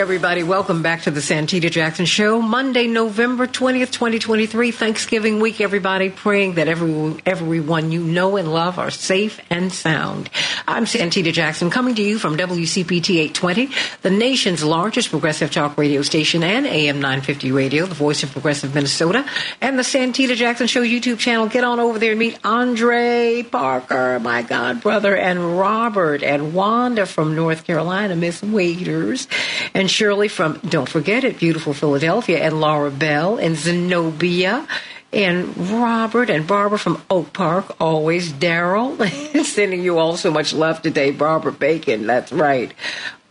Everybody. 0.00 0.42
Welcome 0.42 0.82
back 0.82 1.02
to 1.02 1.10
the 1.10 1.20
Santita 1.20 1.70
Jackson 1.70 2.06
Show. 2.06 2.40
Monday, 2.40 2.86
November 2.86 3.46
20th, 3.46 3.92
2023, 3.92 4.70
Thanksgiving 4.70 5.40
week, 5.40 5.60
everybody. 5.60 6.08
Praying 6.08 6.54
that 6.54 6.68
every, 6.68 7.20
everyone 7.26 7.92
you 7.92 8.02
know 8.02 8.38
and 8.38 8.50
love 8.50 8.78
are 8.78 8.90
safe 8.90 9.38
and 9.50 9.70
sound. 9.70 10.30
I'm 10.66 10.86
Santita 10.86 11.34
Jackson, 11.34 11.68
coming 11.68 11.94
to 11.96 12.02
you 12.02 12.18
from 12.18 12.38
WCPT 12.38 13.16
820, 13.16 13.68
the 14.00 14.08
nation's 14.08 14.64
largest 14.64 15.10
progressive 15.10 15.50
talk 15.50 15.76
radio 15.76 16.00
station 16.00 16.42
and 16.42 16.66
AM 16.66 16.96
950 17.02 17.52
radio, 17.52 17.84
the 17.84 17.94
voice 17.94 18.22
of 18.22 18.32
progressive 18.32 18.74
Minnesota, 18.74 19.26
and 19.60 19.78
the 19.78 19.82
Santita 19.82 20.34
Jackson 20.34 20.66
Show 20.66 20.82
YouTube 20.82 21.18
channel. 21.18 21.46
Get 21.46 21.62
on 21.62 21.78
over 21.78 21.98
there 21.98 22.12
and 22.12 22.18
meet 22.18 22.38
Andre 22.42 23.42
Parker, 23.42 24.18
my 24.18 24.40
God 24.40 24.80
brother, 24.80 25.14
and 25.14 25.58
Robert 25.58 26.22
and 26.22 26.54
Wanda 26.54 27.04
from 27.04 27.36
North 27.36 27.64
Carolina, 27.64 28.16
Miss 28.16 28.42
Waiters, 28.42 29.28
and 29.74 29.89
Shirley 29.90 30.28
from, 30.28 30.58
don't 30.68 30.88
forget 30.88 31.24
it, 31.24 31.38
beautiful 31.38 31.74
Philadelphia, 31.74 32.38
and 32.38 32.60
Laura 32.60 32.90
Bell, 32.90 33.36
and 33.36 33.56
Zenobia, 33.56 34.66
and 35.12 35.56
Robert 35.70 36.30
and 36.30 36.46
Barbara 36.46 36.78
from 36.78 37.02
Oak 37.10 37.32
Park, 37.32 37.76
always 37.80 38.32
Daryl, 38.32 39.44
sending 39.44 39.82
you 39.82 39.98
all 39.98 40.16
so 40.16 40.30
much 40.30 40.52
love 40.52 40.82
today, 40.82 41.10
Barbara 41.10 41.52
Bacon, 41.52 42.06
that's 42.06 42.32
right. 42.32 42.72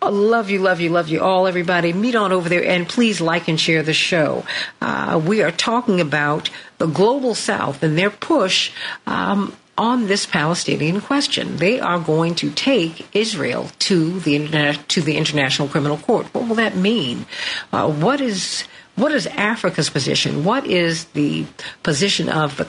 I 0.01 0.10
love 0.10 0.49
you, 0.49 0.60
love 0.60 0.80
you, 0.80 0.89
love 0.89 1.10
you 1.10 1.22
all, 1.22 1.45
everybody. 1.45 1.91
Meet 1.91 2.16
on 2.16 2.32
over 2.32 2.47
there 2.47 2.64
and 2.64 2.88
please 2.88 3.20
like 3.20 3.49
and 3.49 3.60
share 3.60 3.84
the 3.84 3.93
show. 3.93 4.45
Uh, 4.80 5.22
we 5.26 5.41
are 5.41 5.51
talking 5.51 5.99
about 5.99 6.49
the 6.78 6.88
global 6.88 7.36
south 7.36 7.84
and 7.84 7.97
their 7.97 8.10
push 8.10 8.72
um, 9.05 9.53
on 9.80 10.08
this 10.08 10.26
Palestinian 10.26 11.00
question. 11.00 11.56
They 11.56 11.80
are 11.80 12.00
going 12.00 12.36
to 12.36 12.52
take 12.52 13.08
Israel 13.16 13.72
to 13.80 14.20
the 14.20 14.78
to 14.90 15.02
the 15.02 15.16
International 15.16 15.70
Criminal 15.70 15.98
Court. 15.98 16.28
What 16.34 16.48
will 16.48 16.56
that 16.56 16.76
mean? 16.76 17.26
Uh, 17.72 17.90
what 17.90 18.20
is 18.20 18.66
what 18.98 19.14
is 19.14 19.26
Africa's 19.26 19.90
position? 19.90 20.44
What 20.44 20.68
is 20.68 21.06
the 21.16 21.46
position 21.82 22.28
of 22.28 22.58
the, 22.58 22.68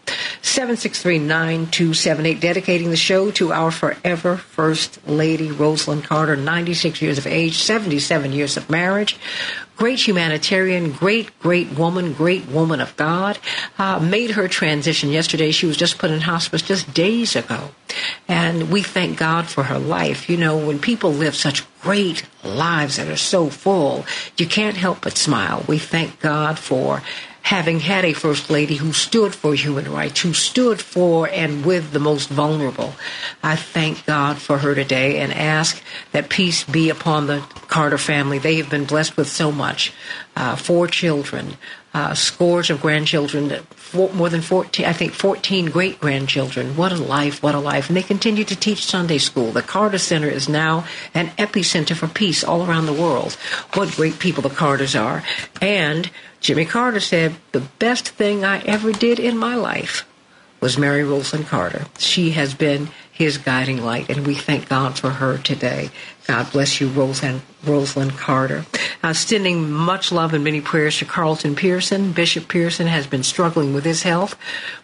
763 0.42 1.18
9278, 1.18 2.40
dedicating 2.40 2.90
the 2.90 2.96
show 2.96 3.30
to 3.32 3.52
our 3.52 3.70
forever 3.70 4.36
First 4.36 5.06
Lady, 5.06 5.48
Rosalynn 5.48 6.04
Carter, 6.04 6.36
96 6.36 7.02
years 7.02 7.18
of 7.18 7.26
age, 7.26 7.62
77 7.62 8.32
years 8.32 8.56
of 8.56 8.70
marriage 8.70 9.18
great 9.78 10.06
humanitarian, 10.06 10.90
great, 10.90 11.38
great 11.38 11.78
woman, 11.78 12.12
great 12.12 12.44
woman 12.48 12.80
of 12.80 12.94
God, 12.96 13.38
uh, 13.78 14.00
made 14.00 14.32
her 14.32 14.48
transition 14.48 15.10
yesterday. 15.10 15.52
She 15.52 15.66
was 15.66 15.76
just 15.76 15.98
put 15.98 16.10
in 16.10 16.20
hospice 16.20 16.62
just 16.62 16.92
days 16.92 17.36
ago. 17.36 17.70
And 18.26 18.70
we 18.70 18.82
thank 18.82 19.16
God 19.16 19.46
for 19.46 19.62
her 19.62 19.78
life. 19.78 20.28
You 20.28 20.36
know, 20.36 20.58
when 20.58 20.80
people 20.80 21.12
live 21.12 21.36
such 21.36 21.64
great 21.80 22.24
lives 22.42 22.96
that 22.96 23.08
are 23.08 23.16
so 23.16 23.48
full, 23.48 24.04
you 24.36 24.46
can't 24.46 24.76
help 24.76 25.02
but 25.02 25.16
smile. 25.16 25.64
We 25.68 25.78
thank 25.78 26.18
God 26.18 26.58
for 26.58 27.02
having 27.42 27.80
had 27.80 28.04
a 28.04 28.12
first 28.12 28.50
lady 28.50 28.76
who 28.76 28.92
stood 28.92 29.34
for 29.34 29.54
human 29.54 29.90
rights, 29.90 30.20
who 30.20 30.34
stood 30.34 30.80
for 30.80 31.28
and 31.28 31.64
with 31.64 31.92
the 31.92 31.98
most 31.98 32.28
vulnerable. 32.28 32.92
I 33.42 33.56
thank 33.56 34.04
God 34.04 34.38
for 34.38 34.58
her 34.58 34.74
today 34.74 35.18
and 35.18 35.32
ask 35.32 35.82
that 36.12 36.28
peace 36.28 36.64
be 36.64 36.90
upon 36.90 37.26
the 37.26 37.40
Carter 37.68 37.98
family. 37.98 38.38
They 38.38 38.56
have 38.56 38.70
been 38.70 38.84
blessed 38.84 39.16
with 39.16 39.28
so 39.28 39.50
much. 39.50 39.92
Uh, 40.36 40.56
four 40.56 40.86
children, 40.86 41.56
uh, 41.94 42.14
scores 42.14 42.70
of 42.70 42.80
grandchildren, 42.80 43.50
four, 43.74 44.12
more 44.12 44.28
than 44.28 44.42
14, 44.42 44.84
I 44.84 44.92
think 44.92 45.12
14 45.12 45.70
great 45.70 45.98
grandchildren. 45.98 46.76
What 46.76 46.92
a 46.92 46.96
life, 46.96 47.42
what 47.42 47.54
a 47.54 47.58
life. 47.58 47.88
And 47.88 47.96
they 47.96 48.02
continue 48.02 48.44
to 48.44 48.56
teach 48.56 48.84
Sunday 48.84 49.18
school. 49.18 49.52
The 49.52 49.62
Carter 49.62 49.98
Center 49.98 50.28
is 50.28 50.48
now 50.48 50.84
an 51.14 51.28
epicenter 51.38 51.96
for 51.96 52.06
peace 52.06 52.44
all 52.44 52.66
around 52.66 52.86
the 52.86 52.92
world. 52.92 53.34
What 53.72 53.96
great 53.96 54.18
people 54.18 54.42
the 54.42 54.50
Carters 54.50 54.94
are. 54.94 55.24
And 55.60 56.10
Jimmy 56.40 56.64
Carter 56.64 57.00
said, 57.00 57.36
the 57.52 57.60
best 57.78 58.08
thing 58.08 58.44
I 58.44 58.60
ever 58.60 58.92
did 58.92 59.18
in 59.18 59.36
my 59.36 59.54
life 59.54 60.06
was 60.60 60.78
Mary 60.78 61.02
Rosalynn 61.02 61.46
Carter. 61.46 61.86
She 61.98 62.32
has 62.32 62.54
been 62.54 62.88
his 63.12 63.38
guiding 63.38 63.84
light, 63.84 64.08
and 64.10 64.26
we 64.26 64.34
thank 64.34 64.68
God 64.68 64.98
for 64.98 65.10
her 65.10 65.38
today. 65.38 65.90
God 66.26 66.50
bless 66.52 66.80
you, 66.80 66.88
Rosalynn, 66.88 67.40
Rosalynn 67.64 68.16
Carter. 68.16 68.64
Uh, 69.02 69.12
sending 69.12 69.70
much 69.70 70.12
love 70.12 70.34
and 70.34 70.44
many 70.44 70.60
prayers 70.60 70.98
to 70.98 71.04
Carlton 71.04 71.54
Pearson. 71.54 72.12
Bishop 72.12 72.48
Pearson 72.48 72.86
has 72.86 73.06
been 73.06 73.22
struggling 73.22 73.72
with 73.74 73.84
his 73.84 74.02
health. 74.02 74.36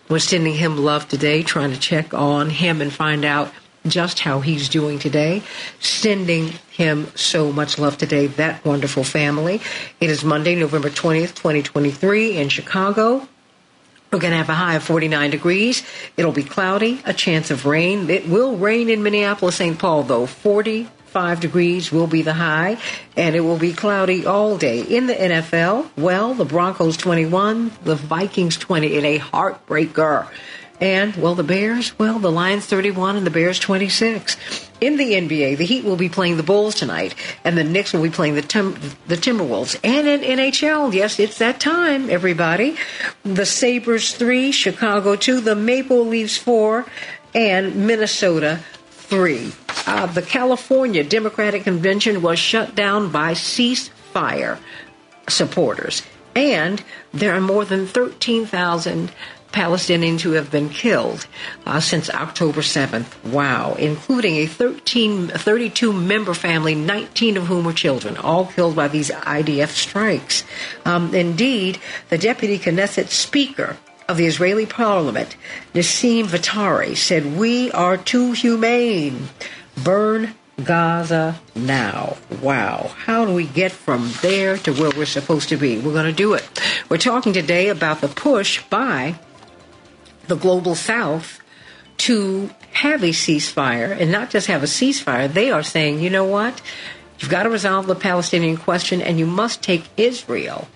We're 0.09 0.19
sending 0.19 0.55
him 0.55 0.79
love 0.79 1.09
today, 1.09 1.43
trying 1.43 1.73
to 1.73 1.79
check 1.79 2.13
on 2.15 2.51
him 2.51 2.81
and 2.81 2.93
find 2.93 3.25
out 3.25 3.53
just 3.87 4.21
how 4.21 4.41
he's 4.41 4.69
doing 4.69 4.99
today. 4.99 5.43
Sending 5.79 6.55
him 6.75 7.07
so 7.14 7.53
much 7.53 7.79
love 7.79 7.97
today, 7.97 8.27
that 8.27 8.64
wonderful 8.64 9.05
family. 9.05 9.61
It 10.01 10.11
is 10.11 10.25
Monday, 10.25 10.57
November 10.57 10.91
20th, 10.91 11.35
2023 11.37 12.37
in 12.37 12.49
Chicago. 12.49 13.29
We're 14.11 14.18
going 14.18 14.33
to 14.33 14.39
have 14.39 14.49
a 14.49 14.55
high 14.55 14.75
of 14.75 14.83
49 14.83 15.31
degrees. 15.31 15.85
It'll 16.16 16.33
be 16.33 16.43
cloudy, 16.43 17.01
a 17.05 17.12
chance 17.12 17.53
of 17.53 17.64
rain. 17.64 18.11
It 18.11 18.29
will 18.29 18.57
rain 18.57 18.91
in 18.91 19.05
Minneapolis, 19.05 19.55
St. 19.57 19.79
Paul, 19.79 20.03
though. 20.03 20.27
45 20.27 21.39
degrees 21.39 21.93
will 21.93 22.09
be 22.09 22.22
the 22.22 22.35
high, 22.35 22.79
and 23.16 23.37
it 23.37 23.41
will 23.41 23.59
be 23.59 23.72
cloudy 23.72 24.27
all 24.27 24.59
day. 24.59 24.81
In 24.81 25.07
the 25.07 25.14
NFL, 25.14 25.91
well, 25.97 26.35
the 26.35 26.45
Broncos 26.45 26.97
21, 26.97 27.70
the 27.85 27.95
Vikings 27.95 28.57
20 28.57 28.97
in 28.97 29.05
a 29.05 29.20
heartbreaker. 29.20 30.29
And, 30.81 31.14
well, 31.14 31.37
the 31.37 31.45
Bears, 31.45 31.97
well, 32.01 32.18
the 32.18 32.33
Lions 32.33 32.66
31 32.66 33.16
and 33.16 33.25
the 33.25 33.31
Bears 33.31 33.61
26. 33.61 34.37
In 34.85 34.99
the 34.99 35.14
NBA, 35.14 35.57
the 35.57 35.64
Heat 35.64 35.82
will 35.82 35.97
be 35.97 36.11
playing 36.11 36.37
the 36.37 36.43
Bulls 36.43 36.74
tonight, 36.74 37.14
and 37.43 37.57
the 37.57 37.64
Knicks 37.64 37.95
will 37.95 38.03
be 38.03 38.11
playing 38.11 38.35
the, 38.35 38.43
Tim- 38.43 38.74
the 39.07 39.16
Timberwolves. 39.16 39.80
And 39.82 40.07
in 40.07 40.20
NHL, 40.20 40.93
yes, 40.93 41.18
it's 41.18 41.39
that 41.39 41.59
time, 41.59 42.11
everybody. 42.11 42.76
The 43.22 43.47
Sabres 43.47 44.12
3, 44.12 44.53
Chicago 44.53 45.16
2, 45.16 45.41
the 45.41 45.57
Maple 45.57 46.05
Leafs 46.05 46.37
4, 46.37 46.85
and 47.35 47.87
Minnesota 47.87 48.61
3. 48.91 49.53
Uh, 49.87 50.05
the 50.05 50.20
California 50.20 51.03
Democratic 51.03 51.64
Convention 51.64 52.20
was 52.20 52.39
shut 52.39 52.74
down 52.74 53.11
by 53.11 53.32
ceasefire 53.32 54.59
supporters. 55.30 56.03
And 56.37 56.85
there 57.11 57.32
are 57.32 57.41
more 57.41 57.64
than 57.64 57.87
13,000 57.87 59.11
Palestinians 59.55 60.21
who 60.21 60.33
have 60.33 60.51
been 60.51 60.69
killed 60.69 61.27
uh, 61.65 61.79
since 61.79 62.11
October 62.11 62.61
7th. 62.61 63.25
Wow. 63.31 63.75
Including 63.79 64.35
a 64.35 64.47
13, 64.47 65.29
32 65.29 65.93
member 65.93 66.35
family, 66.35 66.75
19 66.75 67.37
of 67.37 67.47
whom 67.47 67.65
were 67.65 67.73
children, 67.73 68.17
all 68.17 68.47
killed 68.47 68.75
by 68.75 68.89
these 68.89 69.11
IDF 69.11 69.69
strikes. 69.69 70.43
Um, 70.85 71.15
indeed, 71.15 71.79
the 72.09 72.19
deputy 72.19 72.59
Knesset 72.59 73.09
speaker 73.09 73.77
of 74.09 74.17
the 74.17 74.27
Israeli 74.27 74.67
parliament, 74.67 75.37
Nissim 75.73 76.25
Vaturi, 76.25 76.97
said, 76.97 77.39
We 77.39 77.71
are 77.71 77.97
too 77.97 78.33
humane. 78.33 79.29
Burn 79.83 80.35
Gaza 80.63 81.41
now. 81.55 82.17
Wow. 82.43 82.93
How 82.97 83.25
do 83.25 83.33
we 83.33 83.47
get 83.47 83.73
from 83.73 84.11
there 84.21 84.57
to 84.59 84.73
where 84.73 84.91
we're 84.91 85.07
supposed 85.07 85.49
to 85.51 85.57
be? 85.57 85.79
We're 85.79 85.93
going 85.93 86.07
to 86.07 86.13
do 86.13 86.35
it. 86.35 86.49
We're 86.89 86.99
talking 86.99 87.33
today 87.33 87.69
about 87.69 88.01
the 88.01 88.09
push 88.09 88.63
by 88.65 89.15
the 90.29 90.37
global 90.37 90.75
south 90.75 91.41
to 91.97 92.51
have 92.72 93.03
a 93.03 93.11
ceasefire 93.11 93.99
and 93.99 94.11
not 94.11 94.31
just 94.31 94.47
have 94.49 94.62
a 94.62 94.66
ceasefire. 94.66 95.33
They 95.33 95.51
are 95.51 95.62
saying, 95.62 96.01
you 96.01 96.11
know 96.11 96.25
what? 96.25 96.61
You've 97.18 97.31
got 97.31 97.45
to 97.45 97.51
resolve 97.51 97.87
the 97.87 97.95
Palestinian 97.95 98.57
question 98.57 99.01
and 99.01 99.18
you 99.18 99.27
must 99.27 99.62
take 99.62 99.89
Israel 99.97 100.68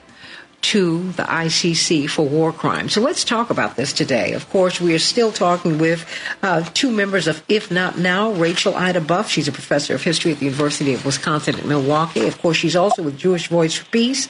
to 0.60 1.12
the 1.12 1.22
ICC 1.22 2.10
for 2.10 2.26
war 2.26 2.52
crimes. 2.52 2.92
So 2.92 3.00
let's 3.00 3.24
talk 3.24 3.50
about 3.50 3.76
this 3.76 3.92
today. 3.92 4.32
Of 4.32 4.48
course, 4.50 4.80
we 4.80 4.94
are 4.94 4.98
still 4.98 5.30
talking 5.30 5.78
with 5.78 6.06
uh, 6.42 6.62
two 6.74 6.90
members 6.90 7.26
of 7.26 7.42
If 7.48 7.70
Not 7.70 7.96
Now, 7.96 8.32
Rachel 8.32 8.74
Ida 8.74 9.00
Buff. 9.00 9.30
She's 9.30 9.48
a 9.48 9.52
professor 9.52 9.94
of 9.94 10.02
history 10.02 10.32
at 10.32 10.38
the 10.38 10.46
University 10.46 10.94
of 10.94 11.06
Wisconsin 11.06 11.56
at 11.56 11.64
Milwaukee. 11.64 12.26
Of 12.26 12.38
course, 12.38 12.56
she's 12.56 12.76
also 12.76 13.02
with 13.02 13.16
Jewish 13.18 13.48
Voice 13.48 13.74
for 13.74 13.88
Peace 13.90 14.28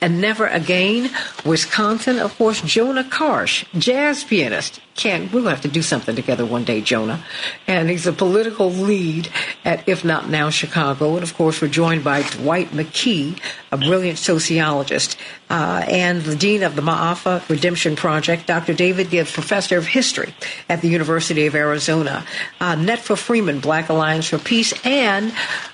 and 0.00 0.20
Never 0.20 0.46
Again, 0.46 1.10
Wisconsin. 1.44 2.18
Of 2.18 2.36
course, 2.36 2.60
Jonah 2.60 3.04
Karsh, 3.04 3.64
jazz 3.78 4.22
pianist. 4.22 4.80
Can 4.96 5.22
we're 5.26 5.40
going 5.40 5.44
to 5.44 5.50
have 5.50 5.60
to 5.62 5.68
do 5.68 5.80
something 5.80 6.14
together 6.14 6.44
one 6.44 6.64
day, 6.64 6.82
Jonah. 6.82 7.24
And 7.66 7.88
he's 7.88 8.06
a 8.06 8.12
political 8.12 8.70
lead 8.70 9.30
at 9.64 9.88
If 9.88 10.04
Not 10.04 10.28
Now 10.28 10.50
Chicago. 10.50 11.14
And 11.14 11.22
of 11.22 11.34
course, 11.34 11.62
we're 11.62 11.68
joined 11.68 12.04
by 12.04 12.22
Dwight 12.22 12.70
McKee, 12.70 13.38
a 13.72 13.78
brilliant 13.78 14.18
sociologist 14.18 15.16
uh, 15.50 15.84
and 15.88 16.22
the 16.22 16.36
dean 16.36 16.62
of 16.62 16.76
the 16.76 16.82
Ma'afa 16.82 17.46
Redemption 17.48 17.96
Project, 17.96 18.46
Dr. 18.46 18.72
David 18.72 19.10
Gibbs, 19.10 19.32
professor 19.32 19.76
of 19.76 19.86
history 19.86 20.32
at 20.68 20.80
the 20.80 20.88
University 20.88 21.46
of 21.46 21.56
Arizona, 21.56 22.24
uh, 22.60 22.76
Netfa 22.76 23.18
Freeman, 23.18 23.58
Black 23.58 23.88
Alliance 23.88 24.28
for 24.28 24.38
Peace, 24.38 24.72
and 24.86 25.32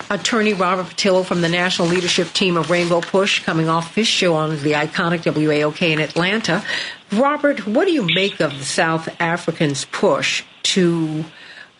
attorney 0.09 0.55
Robert 0.55 0.87
Patillo 0.87 1.25
from 1.25 1.43
the 1.43 1.49
national 1.49 1.89
leadership 1.89 2.33
team 2.33 2.57
of 2.57 2.71
Rainbow 2.71 3.03
Push, 3.03 3.45
coming 3.45 3.69
off 3.69 3.95
his 3.95 4.07
show 4.07 4.35
on 4.35 4.51
the 4.63 4.73
iconic 4.73 5.25
WAOK 5.25 5.83
in 5.83 6.01
Atlanta. 6.01 6.65
Robert, 7.13 7.67
what 7.67 7.85
do 7.85 7.93
you 7.93 8.07
make 8.15 8.41
of 8.41 8.59
the 8.59 8.65
South 8.65 9.15
Africans' 9.21 9.85
push 9.85 10.43
to 10.63 11.25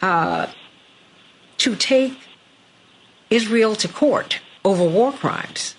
uh, 0.03 0.47
to 1.59 1.75
take 1.75 2.19
Israel 3.31 3.75
to 3.77 3.89
court 3.89 4.41
over 4.65 4.85
war 4.85 5.13
crimes? 5.13 5.75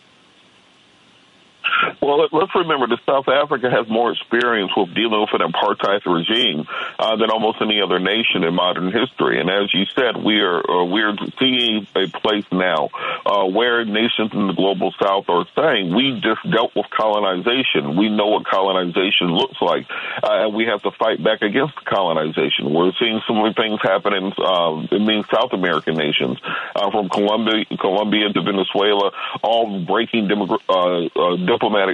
Well, 2.08 2.20
let- 2.20 2.32
let's 2.32 2.56
remember 2.56 2.88
that 2.88 3.04
South 3.06 3.28
Africa 3.28 3.70
has 3.70 3.90
more 3.90 4.14
experience 4.14 4.72
with 4.78 4.94
dealing 4.94 5.20
with 5.20 5.34
an 5.34 5.52
apartheid 5.52 6.06
regime 6.06 6.66
uh, 6.98 7.18
than 7.18 7.30
almost 7.30 7.62
any 7.62 7.82
other 7.82 8.00
nation 8.00 8.46
in 8.46 8.54
modern 8.54 8.94
history. 8.94 9.42
And 9.42 9.50
as 9.50 9.74
you 9.74 9.84
said, 9.94 10.16
we 10.16 10.40
are 10.40 10.60
uh, 10.72 10.86
we're 10.86 11.18
seeing 11.38 11.86
a 11.98 12.08
place 12.08 12.46
now 12.50 12.92
uh, 13.26 13.44
where 13.48 13.84
nations 13.84 14.32
in 14.32 14.48
the 14.48 14.54
global 14.54 14.94
South 15.04 15.26
are 15.28 15.46
saying 15.54 15.94
we 15.94 16.22
just 16.22 16.50
dealt 16.50 16.74
with 16.78 16.90
colonization. 16.92 17.98
We 17.98 18.08
know 18.08 18.28
what 18.28 18.46
colonization 18.46 19.28
looks 19.28 19.60
like, 19.60 19.86
uh, 20.24 20.48
and 20.48 20.54
we 20.56 20.64
have 20.68 20.84
to 20.84 20.92
fight 20.92 21.22
back 21.22 21.42
against 21.42 21.76
colonization. 21.84 22.74
We're 22.74 22.94
seeing 23.00 23.20
the 23.28 23.54
things 23.54 23.82
happen 23.84 24.14
in, 24.14 24.32
uh, 24.38 24.88
in 24.96 25.24
South 25.34 25.52
American 25.52 25.96
nations, 25.96 26.38
uh, 26.74 26.90
from 26.90 27.10
Colombia, 27.10 27.66
Colombia 27.78 28.32
to 28.32 28.42
Venezuela, 28.42 29.12
all 29.44 29.82
breaking 29.82 30.30
uh, 30.32 31.36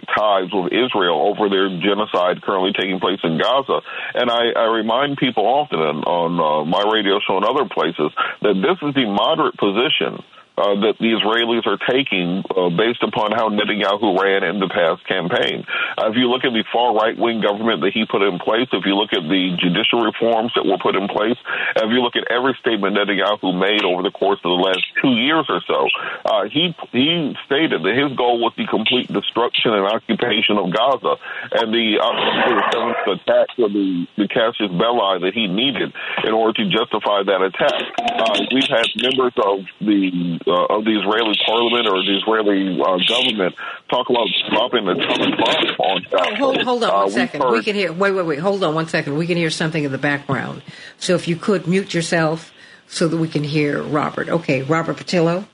diplomatic 0.04 0.16
ties 0.16 0.50
with 0.52 0.72
Israel 0.72 1.34
over 1.34 1.50
their 1.50 1.70
genocide 1.70 2.42
currently 2.42 2.72
taking 2.74 3.00
place 3.00 3.20
in 3.24 3.38
Gaza. 3.38 3.82
And 4.14 4.30
I, 4.30 4.52
I 4.56 4.66
remind 4.76 5.18
people 5.18 5.46
often 5.46 5.80
on, 5.80 6.04
on 6.04 6.32
uh, 6.40 6.66
my 6.66 6.84
radio 6.92 7.20
show 7.26 7.38
and 7.38 7.46
other 7.46 7.68
places 7.70 8.12
that 8.42 8.56
this 8.56 8.78
is 8.88 8.94
the 8.96 9.06
moderate 9.06 9.58
position 9.58 10.24
uh, 10.58 10.78
that 10.86 11.02
the 11.02 11.10
Israelis 11.18 11.66
are 11.66 11.82
taking 11.90 12.46
uh, 12.54 12.70
based 12.70 13.02
upon 13.02 13.34
how 13.34 13.50
Netanyahu 13.50 14.14
ran 14.22 14.44
in 14.46 14.62
the 14.62 14.70
past 14.70 15.02
campaign. 15.10 15.66
Uh, 15.98 16.14
if 16.14 16.16
you 16.16 16.30
look 16.30 16.46
at 16.46 16.54
the 16.54 16.64
far 16.70 16.94
right 16.94 17.18
wing 17.18 17.42
government 17.42 17.82
that 17.82 17.90
he 17.94 18.06
put 18.06 18.22
in 18.22 18.38
place, 18.38 18.70
if 18.70 18.86
you 18.86 18.94
look 18.94 19.14
at 19.18 19.26
the 19.26 19.58
judicial 19.58 20.06
reforms 20.06 20.54
that 20.54 20.66
were 20.66 20.78
put 20.78 20.94
in 20.94 21.10
place, 21.10 21.38
if 21.76 21.90
you 21.90 22.06
look 22.06 22.14
at 22.16 22.30
every 22.30 22.54
statement 22.62 22.94
Netanyahu 22.94 23.50
made 23.58 23.82
over 23.82 24.06
the 24.06 24.14
course 24.14 24.38
of 24.46 24.54
the 24.54 24.62
last 24.62 24.86
two 25.02 25.18
years 25.18 25.50
or 25.50 25.62
so, 25.66 25.90
uh, 26.30 26.46
he 26.54 26.76
he 26.94 27.34
stated 27.50 27.82
that 27.82 27.96
his 27.98 28.14
goal 28.14 28.38
was 28.38 28.54
the 28.54 28.70
complete 28.70 29.10
destruction 29.10 29.74
and 29.74 29.90
occupation 29.90 30.62
of 30.62 30.70
Gaza, 30.70 31.18
and 31.58 31.74
the 31.74 31.98
October 31.98 32.62
seventh 32.70 33.22
attack 33.22 33.48
or 33.58 33.70
the 33.74 34.06
the 34.22 34.28
casus 34.30 34.70
belli 34.70 35.18
that 35.26 35.34
he 35.34 35.50
needed 35.50 35.90
in 36.24 36.32
order 36.34 36.54
to 36.62 36.70
justify 36.70 37.26
that 37.26 37.42
attack. 37.42 37.82
Uh, 37.98 38.38
we've 38.54 38.70
had 38.70 38.86
members 39.02 39.34
of 39.42 39.66
the 39.82 40.43
uh, 40.48 40.76
of 40.76 40.84
the 40.86 40.92
Israeli 41.00 41.36
parliament 41.46 41.88
or 41.88 42.04
the 42.04 42.18
Israeli 42.18 42.80
uh, 42.82 42.98
government 43.08 43.56
talk 43.90 44.10
about 44.10 44.28
dropping 44.50 44.86
the 44.86 44.92
atomic 44.92 45.38
bomb 45.38 45.66
on 45.80 46.06
Oh, 46.14 46.36
hold, 46.36 46.62
hold 46.64 46.84
on 46.84 46.90
Uh, 46.90 47.02
one 47.04 47.12
second. 47.12 47.42
heard- 47.42 47.52
We 47.52 47.64
can 47.64 47.76
hear. 47.76 47.92
Wait, 47.94 48.12
wait, 48.12 48.26
wait. 48.26 48.40
Hold 48.40 48.64
on 48.64 48.76
one 48.76 48.88
second. 48.88 49.18
We 49.18 49.28
can 49.28 49.38
hear 49.38 49.50
something 49.50 49.84
in 49.84 49.92
the 49.92 49.98
background. 49.98 50.62
So 51.00 51.16
if 51.16 51.28
you 51.28 51.36
could 51.36 51.68
mute 51.68 51.94
yourself 51.94 52.52
so 52.88 53.08
that 53.08 53.18
we 53.18 53.28
can 53.28 53.44
hear 53.44 53.82
Robert. 53.82 54.30
Okay, 54.30 54.62
Robert 54.64 54.98
Patillo. 54.98 55.46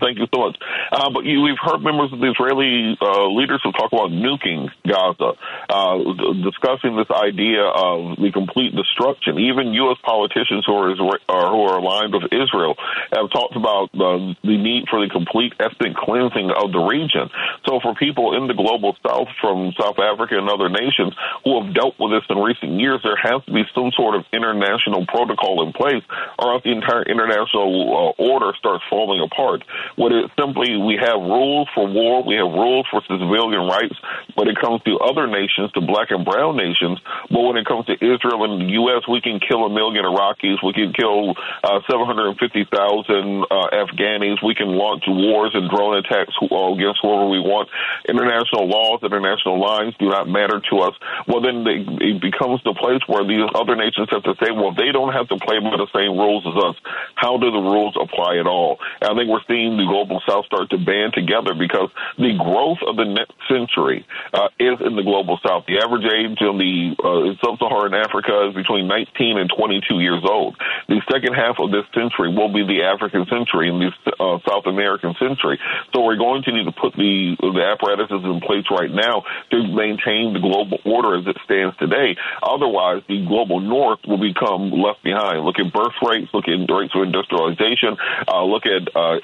Thank, 0.00 0.18
you 0.18 0.26
so 0.32 0.40
much. 0.40 0.56
Uh, 0.92 1.10
but 1.10 1.24
you, 1.24 1.42
we've 1.42 1.60
heard 1.60 1.82
members 1.82 2.12
of 2.12 2.20
the 2.20 2.30
Israeli 2.30 2.96
uh, 3.00 3.28
leaders 3.28 3.60
who 3.62 3.72
talk 3.72 3.92
about 3.92 4.10
nuking 4.10 4.70
Gaza, 4.86 5.36
uh, 5.68 5.96
d- 5.98 6.42
discussing 6.42 6.96
this 6.96 7.10
idea 7.10 7.64
of 7.64 8.16
the 8.16 8.30
complete 8.32 8.74
destruction. 8.74 9.38
Even 9.38 9.74
U.S. 9.86 9.98
politicians 10.02 10.64
who 10.66 10.74
are, 10.74 10.94
Isra- 10.94 11.24
uh, 11.28 11.50
who 11.50 11.60
are 11.68 11.78
aligned 11.78 12.14
with 12.14 12.32
Israel 12.32 12.76
have 13.12 13.30
talked 13.30 13.56
about 13.56 13.92
the 13.92 14.34
need 14.44 14.88
for 14.88 15.04
the 15.04 15.10
complete 15.10 15.52
ethnic 15.60 15.94
cleansing 15.94 16.50
of 16.50 16.72
the 16.72 16.80
region. 16.80 17.28
So 17.66 17.80
for 17.80 17.94
people 17.94 18.36
in 18.36 18.46
the 18.46 18.54
global 18.54 18.96
south 19.06 19.28
from 19.40 19.72
South 19.78 19.98
Africa 19.98 20.38
and 20.38 20.48
other 20.48 20.68
nations 20.68 21.12
who 21.44 21.60
have 21.60 21.74
dealt 21.74 21.98
with 21.98 22.12
this 22.12 22.24
in 22.30 22.38
recent 22.38 22.80
years, 22.80 23.00
there 23.02 23.18
has 23.20 23.44
to 23.44 23.52
be 23.52 23.64
some 23.74 23.92
sort 23.96 24.14
of 24.14 24.24
international 24.32 25.06
protocol 25.06 25.66
in 25.66 25.72
place 25.72 26.02
or 26.38 26.54
else 26.54 26.62
the 26.64 26.72
entire 26.72 27.02
international 27.02 28.14
uh, 28.18 28.22
order 28.22 28.52
starts 28.58 28.84
falling 28.88 29.20
apart. 29.20 29.33
What 29.96 30.12
it 30.12 30.30
simply, 30.38 30.76
we 30.76 30.96
have 31.00 31.20
rules 31.20 31.68
for 31.74 31.86
war, 31.86 32.22
we 32.22 32.34
have 32.36 32.50
rules 32.50 32.86
for 32.90 33.02
civilian 33.06 33.66
rights 33.66 33.96
when 34.34 34.48
it 34.48 34.56
comes 34.60 34.82
to 34.84 34.98
other 34.98 35.26
nations, 35.26 35.70
to 35.72 35.80
black 35.80 36.10
and 36.10 36.24
brown 36.24 36.56
nations, 36.56 36.98
but 37.30 37.40
when 37.42 37.56
it 37.56 37.66
comes 37.66 37.86
to 37.86 37.94
Israel 37.94 38.44
and 38.44 38.62
the 38.62 38.72
U.S., 38.84 39.02
we 39.08 39.20
can 39.20 39.40
kill 39.40 39.64
a 39.64 39.70
million 39.70 40.04
Iraqis, 40.04 40.62
we 40.62 40.72
can 40.72 40.92
kill 40.92 41.34
uh, 41.62 41.80
750,000 41.90 42.66
uh, 42.70 43.68
Afghanis, 43.72 44.42
we 44.42 44.54
can 44.54 44.74
launch 44.74 45.04
wars 45.06 45.52
and 45.54 45.70
drone 45.70 45.98
attacks 45.98 46.34
against 46.40 47.00
whoever 47.02 47.26
we 47.28 47.40
want. 47.40 47.68
International 48.08 48.66
laws, 48.68 49.00
international 49.02 49.60
lines 49.60 49.94
do 49.98 50.08
not 50.08 50.28
matter 50.28 50.60
to 50.70 50.74
us. 50.80 50.94
Well, 51.26 51.40
then 51.40 51.64
they, 51.64 51.82
it 51.82 52.20
becomes 52.20 52.60
the 52.64 52.74
place 52.74 53.00
where 53.06 53.26
these 53.26 53.44
other 53.54 53.76
nations 53.76 54.08
have 54.10 54.22
to 54.24 54.34
say, 54.42 54.50
well, 54.50 54.74
they 54.74 54.92
don't 54.92 55.12
have 55.12 55.28
to 55.28 55.36
play 55.38 55.58
by 55.58 55.76
the 55.76 55.88
same 55.94 56.18
rules 56.18 56.44
as 56.46 56.56
us. 56.56 56.76
How 57.14 57.38
do 57.38 57.50
the 57.50 57.62
rules 57.62 57.96
apply 58.00 58.38
at 58.38 58.46
all? 58.46 58.78
I 59.14 59.22
think 59.22 59.30
we're 59.30 59.46
seeing 59.46 59.78
the 59.78 59.86
global 59.86 60.18
south 60.26 60.46
start 60.50 60.70
to 60.74 60.78
band 60.78 61.14
together 61.14 61.54
because 61.54 61.86
the 62.18 62.34
growth 62.34 62.82
of 62.82 62.98
the 62.98 63.06
next 63.06 63.38
century 63.46 64.02
uh, 64.34 64.50
is 64.58 64.82
in 64.82 64.98
the 64.98 65.06
global 65.06 65.38
south. 65.46 65.70
The 65.70 65.78
average 65.78 66.02
age 66.02 66.42
in 66.42 66.58
the 66.58 66.98
uh, 66.98 67.38
sub-Saharan 67.38 67.94
Africa 67.94 68.50
is 68.50 68.58
between 68.58 68.90
19 68.90 69.38
and 69.38 69.46
22 69.46 70.02
years 70.02 70.26
old. 70.26 70.58
The 70.90 70.98
second 71.06 71.38
half 71.38 71.62
of 71.62 71.70
this 71.70 71.86
century 71.94 72.34
will 72.34 72.50
be 72.50 72.66
the 72.66 72.82
African 72.90 73.22
century 73.30 73.70
and 73.70 73.78
the 73.78 73.94
uh, 74.18 74.42
South 74.42 74.66
American 74.66 75.14
century. 75.22 75.62
So 75.94 76.02
we're 76.02 76.18
going 76.18 76.42
to 76.44 76.50
need 76.50 76.66
to 76.66 76.74
put 76.74 76.98
the 76.98 77.38
the 77.38 77.62
apparatuses 77.62 78.24
in 78.24 78.40
place 78.40 78.66
right 78.70 78.90
now 78.90 79.22
to 79.50 79.58
maintain 79.62 80.34
the 80.34 80.42
global 80.42 80.78
order 80.82 81.18
as 81.18 81.26
it 81.26 81.38
stands 81.44 81.76
today. 81.78 82.16
Otherwise, 82.42 83.02
the 83.06 83.22
global 83.26 83.60
north 83.60 84.00
will 84.06 84.18
become 84.18 84.74
left 84.74 85.02
behind. 85.02 85.44
Look 85.44 85.62
at 85.62 85.72
birth 85.72 85.94
rates, 86.02 86.32
look 86.34 86.48
at 86.48 86.58
rates 86.66 86.94
of 86.94 87.02
industrialization, 87.02 87.96
uh, 88.26 88.42
look 88.44 88.66
at 88.66 88.90
uh, 89.04 89.20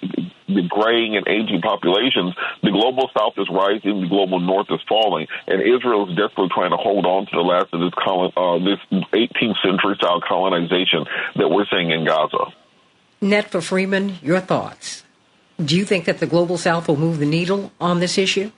the 0.49 0.63
graying 0.69 1.17
and 1.17 1.27
aging 1.29 1.61
populations. 1.63 2.35
The 2.63 2.71
global 2.71 3.11
south 3.17 3.35
is 3.39 3.49
rising, 3.51 4.03
the 4.03 4.09
global 4.09 4.41
north 4.41 4.67
is 4.71 4.81
falling, 4.89 5.27
and 5.47 5.63
Israel 5.63 6.11
is 6.11 6.17
desperately 6.17 6.51
trying 6.55 6.71
to 6.71 6.77
hold 6.77 7.07
on 7.07 7.27
to 7.27 7.33
the 7.33 7.43
last 7.43 7.73
of 7.73 7.81
this 7.81 7.95
colon, 7.95 8.33
uh, 8.37 8.59
this 8.59 8.81
18th 9.13 9.57
century 9.63 9.95
style 9.97 10.21
colonization 10.27 11.07
that 11.37 11.49
we're 11.49 11.67
seeing 11.71 11.91
in 11.91 12.05
Gaza. 12.05 12.53
Netfa 13.23 13.63
Freeman, 13.63 14.17
your 14.23 14.41
thoughts. 14.41 15.05
Do 15.63 15.77
you 15.77 15.85
think 15.85 16.07
that 16.07 16.19
the 16.19 16.27
global 16.27 16.57
south 16.57 16.89
will 16.89 16.97
move 16.97 17.19
the 17.19 17.27
needle 17.27 17.71
on 17.81 18.01
this 18.01 18.17
issue? 18.17 18.51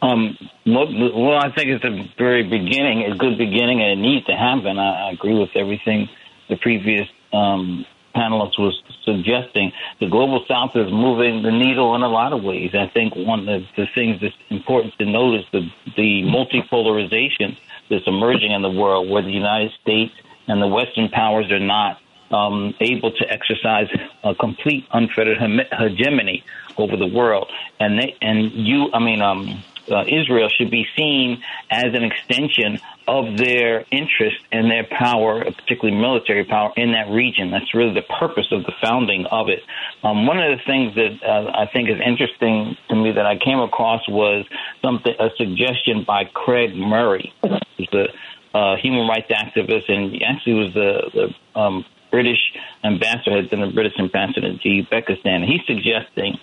Um, 0.00 0.36
well, 0.66 0.86
well, 1.14 1.38
I 1.38 1.52
think 1.54 1.68
it's 1.68 1.84
a 1.84 2.12
very 2.18 2.42
beginning, 2.44 3.10
a 3.10 3.16
good 3.16 3.38
beginning, 3.38 3.82
and 3.82 3.98
it 3.98 4.02
needs 4.02 4.26
to 4.26 4.32
happen. 4.32 4.78
I, 4.78 5.08
I 5.08 5.12
agree 5.12 5.38
with 5.38 5.50
everything 5.54 6.08
the 6.48 6.56
previous 6.56 7.08
um, 7.32 7.84
panelist 8.16 8.58
was 8.58 8.74
suggesting. 9.04 9.72
The 10.00 10.08
global 10.08 10.44
south 10.48 10.72
is 10.74 10.90
moving 10.90 11.42
the 11.42 11.52
needle 11.52 11.94
in 11.94 12.02
a 12.02 12.08
lot 12.08 12.32
of 12.32 12.42
ways. 12.42 12.70
I 12.74 12.88
think 12.88 13.14
one 13.14 13.48
of 13.48 13.62
the 13.76 13.86
things 13.94 14.20
that's 14.20 14.34
important 14.50 14.96
to 14.98 15.04
note 15.04 15.40
is 15.40 15.46
the, 15.52 15.62
the 15.96 16.22
multipolarization 16.24 17.56
that's 17.90 18.06
emerging 18.06 18.52
in 18.52 18.62
the 18.62 18.70
world, 18.70 19.08
where 19.10 19.22
the 19.22 19.30
United 19.30 19.72
States 19.82 20.14
and 20.48 20.62
the 20.62 20.66
Western 20.66 21.08
powers 21.08 21.50
are 21.52 21.60
not 21.60 22.00
um, 22.30 22.74
able 22.80 23.12
to 23.12 23.30
exercise 23.30 23.88
a 24.24 24.34
complete 24.34 24.84
unfettered 24.92 25.38
hegemony 25.78 26.42
over 26.76 26.96
the 26.96 27.06
world. 27.06 27.50
And 27.78 27.98
they, 27.98 28.16
and 28.20 28.50
you, 28.52 28.90
I 28.92 28.98
mean, 28.98 29.22
um, 29.22 29.62
uh, 29.90 30.04
Israel 30.06 30.48
should 30.48 30.70
be 30.70 30.86
seen 30.96 31.42
as 31.70 31.94
an 31.94 32.04
extension 32.04 32.80
of 33.08 33.36
their 33.36 33.84
interest 33.90 34.38
and 34.50 34.70
their 34.70 34.84
power, 34.84 35.44
particularly 35.44 35.96
military 35.96 36.44
power, 36.44 36.72
in 36.76 36.92
that 36.92 37.08
region. 37.10 37.50
That's 37.50 37.72
really 37.74 37.94
the 37.94 38.02
purpose 38.02 38.46
of 38.50 38.64
the 38.64 38.72
founding 38.82 39.26
of 39.26 39.48
it. 39.48 39.62
Um, 40.02 40.26
one 40.26 40.38
of 40.38 40.58
the 40.58 40.64
things 40.64 40.94
that 40.96 41.22
uh, 41.22 41.50
I 41.54 41.66
think 41.72 41.88
is 41.88 42.00
interesting 42.04 42.76
to 42.88 42.96
me 42.96 43.12
that 43.12 43.26
I 43.26 43.36
came 43.38 43.60
across 43.60 44.06
was 44.08 44.44
something 44.82 45.14
a 45.18 45.28
suggestion 45.36 46.04
by 46.06 46.24
Craig 46.24 46.74
Murray, 46.74 47.32
who's 47.42 47.88
the 47.92 48.08
uh, 48.54 48.76
human 48.76 49.06
rights 49.06 49.30
activist, 49.30 49.88
and 49.88 50.12
he 50.12 50.24
actually 50.24 50.54
was 50.54 50.74
the, 50.74 51.10
the 51.54 51.60
um, 51.60 51.84
British 52.10 52.40
ambassador, 52.82 53.36
had 53.36 53.50
been 53.50 53.60
the 53.60 53.72
British 53.72 53.98
ambassador 53.98 54.56
to 54.56 54.68
Uzbekistan. 54.68 55.44
He's 55.44 55.60
suggesting 55.66 56.38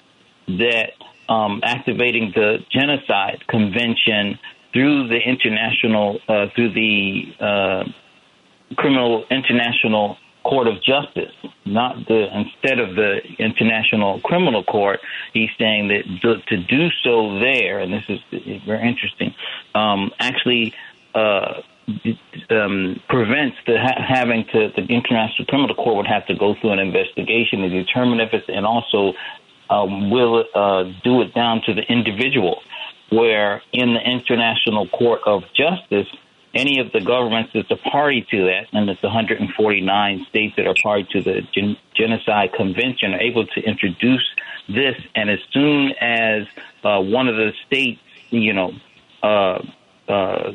that 0.48 0.92
um, 1.34 1.62
activating 1.64 2.32
the 2.36 2.60
genocide 2.70 3.44
convention 3.48 4.38
through 4.72 5.08
the 5.08 5.18
international, 5.18 6.20
uh, 6.28 6.48
through 6.56 6.74
the 6.74 7.24
uh, 7.40 7.84
criminal 8.76 9.26
international 9.30 10.18
court 10.44 10.68
of 10.68 10.76
justice, 10.84 11.34
not 11.66 11.96
the 12.08 12.28
instead 12.38 12.80
of 12.80 12.96
the 12.96 13.20
international 13.40 14.20
criminal 14.22 14.64
court. 14.64 15.00
He's 15.34 15.50
saying 15.58 15.88
that 15.88 16.04
to, 16.22 16.42
to 16.50 16.58
do 16.58 16.90
so 17.04 17.40
there, 17.40 17.80
and 17.80 17.94
this 17.94 18.04
is 18.10 18.20
very 18.66 18.88
interesting, 18.88 19.34
um, 19.76 20.12
actually. 20.20 20.74
Uh, 21.16 21.62
um, 22.50 23.02
prevents 23.10 23.58
the 23.68 23.78
ha- 23.78 24.02
having 24.08 24.46
to 24.54 24.72
the 24.74 24.84
international 24.84 25.46
criminal 25.50 25.76
court 25.76 25.98
would 25.98 26.08
have 26.08 26.26
to 26.28 26.34
go 26.34 26.56
through 26.56 26.72
an 26.72 26.80
investigation 26.80 27.60
to 27.60 27.70
determine 27.70 28.22
if 28.22 28.34
it's 28.34 28.48
and 28.48 28.66
also 28.66 29.12
um, 29.70 30.10
will 30.10 30.46
uh, 30.54 30.84
do 31.04 31.22
it 31.22 31.34
down 31.34 31.62
to 31.66 31.74
the 31.74 31.84
individual. 31.84 32.62
Where 33.10 33.62
in 33.72 33.94
the 33.94 34.02
International 34.02 34.88
Court 34.88 35.22
of 35.26 35.44
Justice, 35.54 36.08
any 36.56 36.80
of 36.80 36.92
the 36.92 37.02
governments 37.02 37.52
that's 37.54 37.70
a 37.72 37.90
party 37.90 38.26
to 38.32 38.46
that, 38.46 38.68
and 38.74 38.90
it's 38.90 39.02
149 39.02 40.26
states 40.30 40.56
that 40.56 40.68
are 40.68 40.76
party 40.82 41.08
to 41.12 41.22
the 41.22 41.42
Gen- 41.54 41.78
Genocide 41.96 42.54
Convention, 42.54 43.14
are 43.14 43.22
able 43.22 43.46
to 43.46 43.62
introduce 43.62 44.28
this. 44.68 44.96
And 45.16 45.30
as 45.30 45.40
soon 45.52 45.94
as 46.00 46.48
uh, 46.84 47.02
one 47.02 47.28
of 47.28 47.36
the 47.36 47.52
states, 47.66 48.02
you 48.30 48.54
know, 48.54 48.72
uh, 49.22 49.64
uh, 50.08 50.52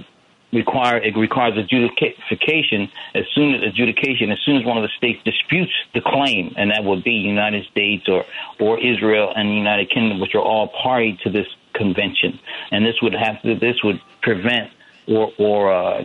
require 0.52 0.98
it 0.98 1.16
requires 1.16 1.56
adjudication 1.56 2.88
as 3.14 3.24
soon 3.34 3.54
as 3.54 3.62
adjudication 3.62 4.30
as 4.30 4.38
soon 4.44 4.56
as 4.56 4.64
one 4.64 4.76
of 4.76 4.82
the 4.82 4.88
states 4.96 5.20
disputes 5.24 5.72
the 5.94 6.00
claim, 6.00 6.54
and 6.56 6.70
that 6.70 6.84
would 6.84 7.04
be 7.04 7.12
United 7.12 7.66
States 7.66 8.08
or 8.08 8.24
or 8.60 8.78
Israel 8.78 9.32
and 9.34 9.50
the 9.50 9.54
United 9.54 9.90
Kingdom, 9.90 10.20
which 10.20 10.34
are 10.34 10.42
all 10.42 10.68
party 10.68 11.18
to 11.22 11.30
this 11.30 11.46
convention, 11.74 12.38
and 12.70 12.84
this 12.84 12.96
would 13.02 13.14
have 13.14 13.40
to 13.42 13.54
this 13.54 13.82
would 13.84 14.00
prevent 14.22 14.70
or 15.06 15.32
or 15.38 15.72
uh, 15.72 16.02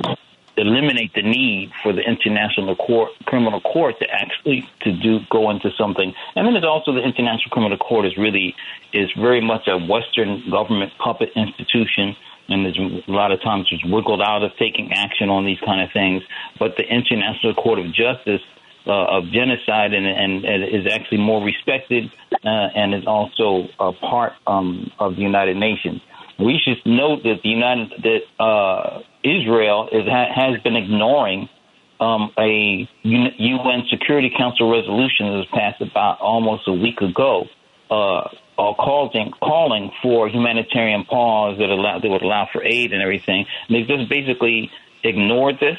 eliminate 0.57 1.13
the 1.15 1.21
need 1.21 1.71
for 1.81 1.93
the 1.93 2.01
international 2.01 2.75
court 2.75 3.11
criminal 3.25 3.61
court 3.61 3.97
to 3.99 4.09
actually 4.09 4.69
to 4.81 4.91
do 4.91 5.19
go 5.31 5.49
into 5.49 5.71
something. 5.77 6.13
And 6.35 6.45
then 6.45 6.53
there's 6.53 6.65
also 6.65 6.93
the 6.93 7.01
international 7.01 7.49
criminal 7.51 7.77
court 7.77 8.05
is 8.05 8.17
really 8.17 8.55
is 8.91 9.09
very 9.17 9.41
much 9.41 9.67
a 9.67 9.77
western 9.77 10.47
government 10.49 10.91
puppet 10.99 11.31
institution 11.35 12.15
and 12.49 12.65
there's 12.65 12.77
a 13.07 13.11
lot 13.11 13.31
of 13.31 13.41
times 13.41 13.67
it's 13.71 13.83
wiggled 13.85 14.21
out 14.21 14.43
of 14.43 14.51
taking 14.59 14.91
action 14.93 15.29
on 15.29 15.45
these 15.45 15.59
kind 15.65 15.81
of 15.81 15.89
things. 15.93 16.23
But 16.59 16.75
the 16.77 16.83
International 16.83 17.53
Court 17.53 17.79
of 17.79 17.87
Justice 17.87 18.41
uh, 18.85 19.17
of 19.17 19.23
genocide 19.31 19.93
and, 19.93 20.05
and, 20.05 20.43
and, 20.43 20.63
is 20.63 20.91
actually 20.91 21.19
more 21.19 21.43
respected 21.43 22.11
uh, 22.43 22.67
and 22.75 22.93
is 22.93 23.07
also 23.07 23.67
a 23.79 23.93
part 23.93 24.33
um, 24.45 24.91
of 24.99 25.15
the 25.15 25.21
United 25.21 25.55
Nations. 25.55 26.01
We 26.37 26.59
should 26.63 26.85
note 26.85 27.23
that 27.23 27.39
the 27.43 27.49
United 27.49 27.91
that 28.03 28.43
uh, 28.43 28.99
Israel 29.23 29.87
is, 29.91 30.03
ha, 30.05 30.25
has 30.35 30.61
been 30.63 30.75
ignoring 30.75 31.47
um, 32.01 32.31
a 32.37 32.89
UN 33.03 33.83
Security 33.89 34.31
Council 34.35 34.69
resolution 34.69 35.27
that 35.27 35.37
was 35.37 35.47
passed 35.53 35.81
about 35.81 36.19
almost 36.19 36.67
a 36.67 36.73
week 36.73 36.99
ago 36.99 37.45
uh, 38.57 38.73
calling 38.73 39.31
calling 39.41 39.91
for 40.01 40.27
humanitarian 40.29 41.05
pause 41.05 41.57
that 41.57 41.69
allow 41.69 41.99
that 41.99 42.09
would 42.09 42.21
allow 42.21 42.47
for 42.51 42.63
aid 42.63 42.93
and 42.93 43.01
everything. 43.01 43.45
And 43.67 43.75
they 43.75 43.83
just 43.83 44.09
basically 44.09 44.71
ignored 45.03 45.59
this. 45.59 45.77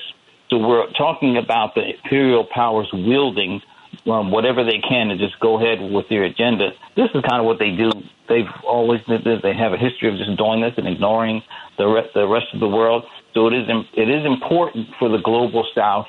So 0.50 0.58
we're 0.58 0.90
talking 0.92 1.36
about 1.36 1.74
the 1.74 1.82
imperial 1.90 2.44
powers 2.44 2.88
wielding 2.92 3.62
um, 4.06 4.30
whatever 4.30 4.64
they 4.64 4.78
can 4.86 5.08
to 5.08 5.16
just 5.16 5.38
go 5.40 5.58
ahead 5.58 5.80
with 5.80 6.08
their 6.08 6.24
agenda. 6.24 6.70
This 6.96 7.08
is 7.14 7.22
kind 7.28 7.40
of 7.40 7.46
what 7.46 7.58
they 7.58 7.70
do. 7.70 7.90
They've 8.28 8.50
always 8.66 9.00
did 9.06 9.24
this. 9.24 9.40
They 9.42 9.54
have 9.54 9.72
a 9.72 9.78
history 9.78 10.08
of 10.08 10.16
just 10.16 10.36
doing 10.36 10.60
this 10.60 10.74
and 10.76 10.86
ignoring 10.88 11.42
the 11.78 11.86
rest, 11.86 12.08
the 12.14 12.26
rest 12.26 12.46
of 12.52 12.60
the 12.60 12.68
world. 12.68 13.04
So 13.34 13.48
it 13.48 13.54
is 13.54 13.68
it 13.94 14.08
is 14.08 14.24
important 14.24 14.88
for 14.98 15.08
the 15.08 15.18
global 15.18 15.66
South 15.74 16.06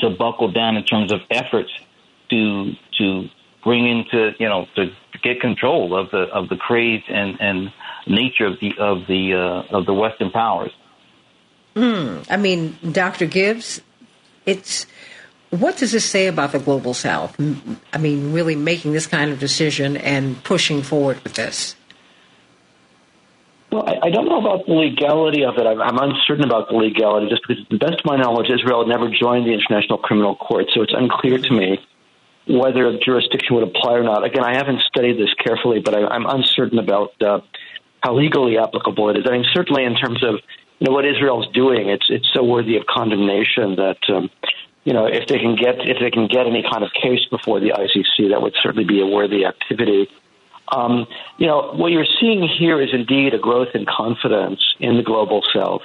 to 0.00 0.10
buckle 0.10 0.50
down 0.50 0.76
in 0.76 0.84
terms 0.84 1.12
of 1.12 1.20
efforts 1.30 1.70
to 2.30 2.72
to 2.98 3.28
bring 3.64 3.86
into 3.86 4.32
you 4.38 4.48
know 4.48 4.66
to 4.74 4.90
get 5.22 5.40
control 5.40 5.96
of 5.96 6.10
the 6.10 6.22
of 6.32 6.48
the 6.48 6.56
craze 6.56 7.02
and 7.08 7.40
and 7.40 7.72
nature 8.06 8.46
of 8.46 8.60
the 8.60 8.72
of 8.78 9.06
the 9.06 9.34
uh, 9.34 9.76
of 9.76 9.86
the 9.86 9.94
Western 9.94 10.30
powers. 10.30 10.72
Hmm. 11.76 12.18
I 12.28 12.36
mean, 12.36 12.76
Dr. 12.90 13.26
Gibbs, 13.26 13.80
it's 14.46 14.86
what 15.50 15.76
does 15.78 15.92
this 15.92 16.04
say 16.04 16.26
about 16.26 16.52
the 16.52 16.58
global 16.58 16.94
South? 16.94 17.38
I 17.92 17.98
mean, 17.98 18.32
really 18.32 18.56
making 18.56 18.92
this 18.92 19.06
kind 19.06 19.30
of 19.30 19.38
decision 19.38 19.96
and 19.96 20.42
pushing 20.44 20.82
forward 20.82 21.22
with 21.24 21.34
this. 21.34 21.76
Well, 23.70 23.86
I, 23.86 24.08
I 24.08 24.10
don't 24.10 24.26
know 24.26 24.40
about 24.40 24.66
the 24.66 24.72
legality 24.72 25.44
of 25.44 25.56
it. 25.56 25.66
I'm, 25.66 25.80
I'm 25.80 25.98
uncertain 25.98 26.44
about 26.44 26.68
the 26.68 26.76
legality, 26.76 27.28
just 27.28 27.42
because, 27.46 27.62
to 27.64 27.78
the 27.78 27.78
best 27.78 28.00
of 28.00 28.06
my 28.06 28.16
knowledge, 28.16 28.50
Israel 28.50 28.86
never 28.86 29.10
joined 29.10 29.46
the 29.46 29.52
International 29.52 29.98
Criminal 29.98 30.36
Court, 30.36 30.66
so 30.74 30.82
it's 30.82 30.94
unclear 30.96 31.38
to 31.38 31.52
me 31.52 31.78
whether 32.48 32.98
jurisdiction 33.04 33.56
would 33.56 33.68
apply 33.68 33.94
or 33.94 34.02
not. 34.02 34.24
Again, 34.24 34.42
I 34.42 34.54
haven't 34.54 34.80
studied 34.82 35.18
this 35.18 35.32
carefully, 35.34 35.80
but 35.80 35.94
I, 35.94 36.06
I'm 36.06 36.26
uncertain 36.26 36.78
about 36.78 37.12
uh, 37.20 37.40
how 38.02 38.16
legally 38.16 38.58
applicable 38.58 39.10
it 39.10 39.18
is. 39.18 39.24
I 39.28 39.32
mean, 39.32 39.44
certainly 39.52 39.84
in 39.84 39.94
terms 39.94 40.24
of 40.24 40.36
you 40.78 40.86
know 40.86 40.92
what 40.92 41.04
Israel's 41.04 41.48
doing, 41.52 41.88
it's 41.88 42.06
it's 42.08 42.28
so 42.32 42.42
worthy 42.42 42.76
of 42.76 42.86
condemnation 42.86 43.76
that 43.76 43.98
um, 44.08 44.30
you 44.84 44.92
know 44.92 45.06
if 45.06 45.26
they 45.26 45.38
can 45.38 45.56
get 45.56 45.76
if 45.80 45.98
they 46.00 46.10
can 46.10 46.26
get 46.26 46.46
any 46.46 46.62
kind 46.62 46.84
of 46.84 46.92
case 46.92 47.24
before 47.30 47.60
the 47.60 47.70
ICC, 47.70 48.30
that 48.30 48.40
would 48.40 48.54
certainly 48.62 48.84
be 48.84 49.00
a 49.00 49.06
worthy 49.06 49.44
activity. 49.44 50.08
Um, 50.70 51.06
you 51.38 51.46
know, 51.46 51.72
what 51.74 51.92
you're 51.92 52.06
seeing 52.20 52.46
here 52.46 52.80
is 52.80 52.90
indeed 52.92 53.34
a 53.34 53.38
growth 53.38 53.74
in 53.74 53.86
confidence 53.86 54.62
in 54.78 54.96
the 54.96 55.02
global 55.02 55.42
south, 55.54 55.82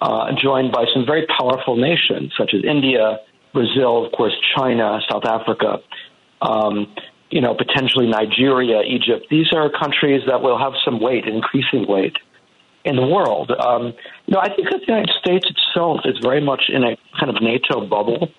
uh, 0.00 0.32
joined 0.40 0.72
by 0.72 0.86
some 0.92 1.04
very 1.04 1.26
powerful 1.26 1.76
nations 1.76 2.32
such 2.36 2.54
as 2.54 2.64
India, 2.64 3.20
Brazil, 3.56 4.04
of 4.04 4.12
course, 4.12 4.34
China, 4.54 5.00
South 5.10 5.24
Africa, 5.24 5.80
um, 6.42 6.94
you 7.30 7.40
know, 7.40 7.54
potentially 7.54 8.06
Nigeria, 8.06 8.82
Egypt. 8.82 9.26
These 9.30 9.50
are 9.54 9.70
countries 9.70 10.22
that 10.26 10.42
will 10.42 10.58
have 10.58 10.74
some 10.84 11.00
weight, 11.00 11.24
increasing 11.24 11.86
weight 11.88 12.16
in 12.84 12.96
the 12.96 13.06
world. 13.06 13.50
Um, 13.50 13.94
you 14.26 14.34
know, 14.34 14.40
I 14.40 14.54
think 14.54 14.68
that 14.70 14.80
the 14.80 14.92
United 14.92 15.14
States 15.18 15.46
itself 15.48 16.00
is 16.04 16.18
very 16.20 16.42
much 16.42 16.64
in 16.68 16.84
a 16.84 16.96
kind 17.18 17.34
of 17.34 17.42
NATO 17.42 17.86
bubble. 17.86 18.30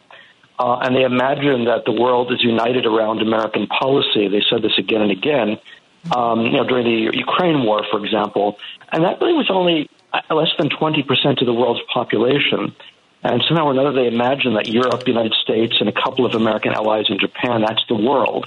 Uh, 0.60 0.78
and 0.84 0.96
they 0.96 1.04
imagine 1.04 1.66
that 1.66 1.86
the 1.86 1.92
world 1.92 2.32
is 2.32 2.44
united 2.44 2.86
around 2.86 3.22
American 3.22 3.66
policy. 3.68 4.28
They 4.28 4.44
said 4.50 4.62
this 4.62 4.78
again 4.78 5.02
and 5.02 5.12
again, 5.12 5.58
um, 6.16 6.46
you 6.46 6.58
know, 6.58 6.64
during 6.64 6.86
the 6.86 7.18
Ukraine 7.18 7.64
war, 7.64 7.86
for 7.92 8.04
example. 8.04 8.58
And 8.92 9.04
that 9.04 9.20
really 9.20 9.34
was 9.34 9.50
only 9.50 9.90
uh, 10.14 10.34
less 10.34 10.54
than 10.60 10.70
20% 10.70 11.42
of 11.42 11.46
the 11.46 11.54
world's 11.54 11.82
population. 11.94 12.76
And 13.24 13.44
somehow 13.48 13.66
or 13.66 13.72
another, 13.72 13.92
they 13.94 14.08
imagine 14.08 14.54
that 14.54 14.68
Europe, 14.68 15.02
the 15.02 15.12
United 15.12 15.34
States, 15.42 15.78
and 15.80 15.90
a 15.90 15.92
couple 15.92 16.26
of 16.26 16.36
American 16.36 16.74
allies 16.74 17.06
in 17.10 17.20
Japan, 17.20 17.62
that's 17.62 17.84
the 17.90 17.96
world. 17.96 18.46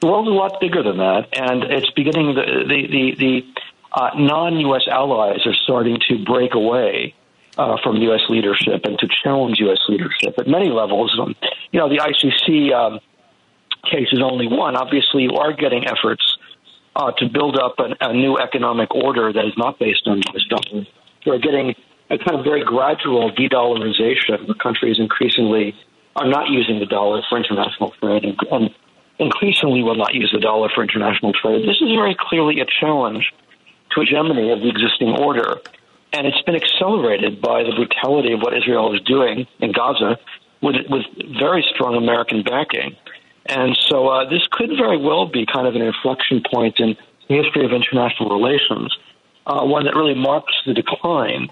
The 0.00 0.06
world 0.06 0.28
is 0.28 0.32
a 0.32 0.34
lot 0.34 0.60
bigger 0.60 0.82
than 0.82 0.98
that, 0.98 1.28
and 1.32 1.64
it's 1.64 1.90
beginning, 1.90 2.34
the, 2.34 2.64
the, 2.66 2.86
the, 2.86 3.14
the 3.18 3.62
uh, 3.92 4.10
non 4.16 4.58
U.S. 4.60 4.82
allies 4.90 5.46
are 5.46 5.54
starting 5.54 5.98
to 6.08 6.24
break 6.24 6.54
away 6.54 7.14
uh, 7.56 7.76
from 7.82 7.96
U.S. 7.96 8.20
leadership 8.28 8.84
and 8.84 8.98
to 8.98 9.08
challenge 9.22 9.58
U.S. 9.58 9.80
leadership 9.88 10.38
at 10.38 10.46
many 10.46 10.70
levels. 10.70 11.16
Um, 11.20 11.34
you 11.72 11.80
know, 11.80 11.88
the 11.88 11.98
ICC 11.98 12.72
um, 12.72 13.00
case 13.90 14.08
is 14.12 14.20
only 14.22 14.46
one. 14.46 14.76
Obviously, 14.76 15.24
you 15.24 15.32
are 15.32 15.52
getting 15.52 15.86
efforts 15.86 16.38
uh, 16.94 17.12
to 17.18 17.28
build 17.28 17.58
up 17.58 17.74
an, 17.78 17.94
a 18.00 18.12
new 18.12 18.38
economic 18.38 18.94
order 18.94 19.32
that 19.32 19.44
is 19.44 19.54
not 19.56 19.78
based 19.78 20.06
on 20.06 20.18
U.S. 20.18 20.42
dollars. 20.48 20.86
We're 21.26 21.38
getting 21.38 21.74
a 22.10 22.18
kind 22.18 22.38
of 22.38 22.44
very 22.44 22.64
gradual 22.64 23.30
de-dollarization 23.30 24.46
where 24.46 24.54
countries 24.54 24.98
increasingly 24.98 25.74
are 26.16 26.26
not 26.26 26.48
using 26.48 26.78
the 26.78 26.86
dollar 26.86 27.22
for 27.28 27.38
international 27.38 27.90
trade 28.00 28.24
and, 28.24 28.38
and 28.50 28.70
increasingly 29.18 29.82
will 29.82 29.96
not 29.96 30.14
use 30.14 30.30
the 30.32 30.40
dollar 30.40 30.68
for 30.74 30.82
international 30.82 31.32
trade. 31.32 31.62
This 31.62 31.76
is 31.80 31.90
very 31.94 32.16
clearly 32.18 32.60
a 32.60 32.66
challenge 32.80 33.32
to 33.90 34.00
hegemony 34.00 34.50
of 34.50 34.60
the 34.60 34.68
existing 34.68 35.10
order. 35.10 35.60
And 36.12 36.26
it's 36.26 36.40
been 36.42 36.54
accelerated 36.54 37.40
by 37.42 37.62
the 37.64 37.72
brutality 37.76 38.32
of 38.32 38.40
what 38.40 38.56
Israel 38.56 38.94
is 38.94 39.02
doing 39.02 39.46
in 39.60 39.72
Gaza 39.72 40.18
with, 40.62 40.76
with 40.88 41.04
very 41.38 41.64
strong 41.74 41.94
American 41.94 42.42
backing. 42.42 42.96
And 43.46 43.78
so 43.88 44.08
uh, 44.08 44.28
this 44.28 44.46
could 44.50 44.70
very 44.76 44.96
well 44.96 45.26
be 45.26 45.46
kind 45.46 45.66
of 45.66 45.74
an 45.74 45.82
inflection 45.82 46.42
point 46.50 46.80
in 46.80 46.96
the 47.28 47.42
history 47.42 47.64
of 47.64 47.72
international 47.72 48.30
relations, 48.30 48.96
uh, 49.46 49.62
one 49.64 49.84
that 49.84 49.94
really 49.94 50.14
marks 50.14 50.54
the 50.66 50.72
decline 50.72 51.48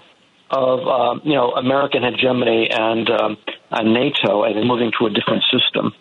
of 0.49 0.79
uh, 0.87 1.19
you 1.23 1.33
know 1.33 1.51
American 1.51 2.03
hegemony 2.03 2.69
and, 2.71 3.09
um, 3.09 3.37
and 3.71 3.93
NATO 3.93 4.43
and 4.43 4.67
moving 4.67 4.91
to 4.99 5.07
a 5.07 5.09
different 5.09 5.43
system. 5.51 5.93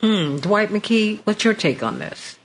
Hmm. 0.00 0.36
Dwight 0.36 0.68
McKee, 0.68 1.20
what's 1.24 1.44
your 1.44 1.54
take 1.54 1.82
on 1.82 1.98
this? 1.98 2.38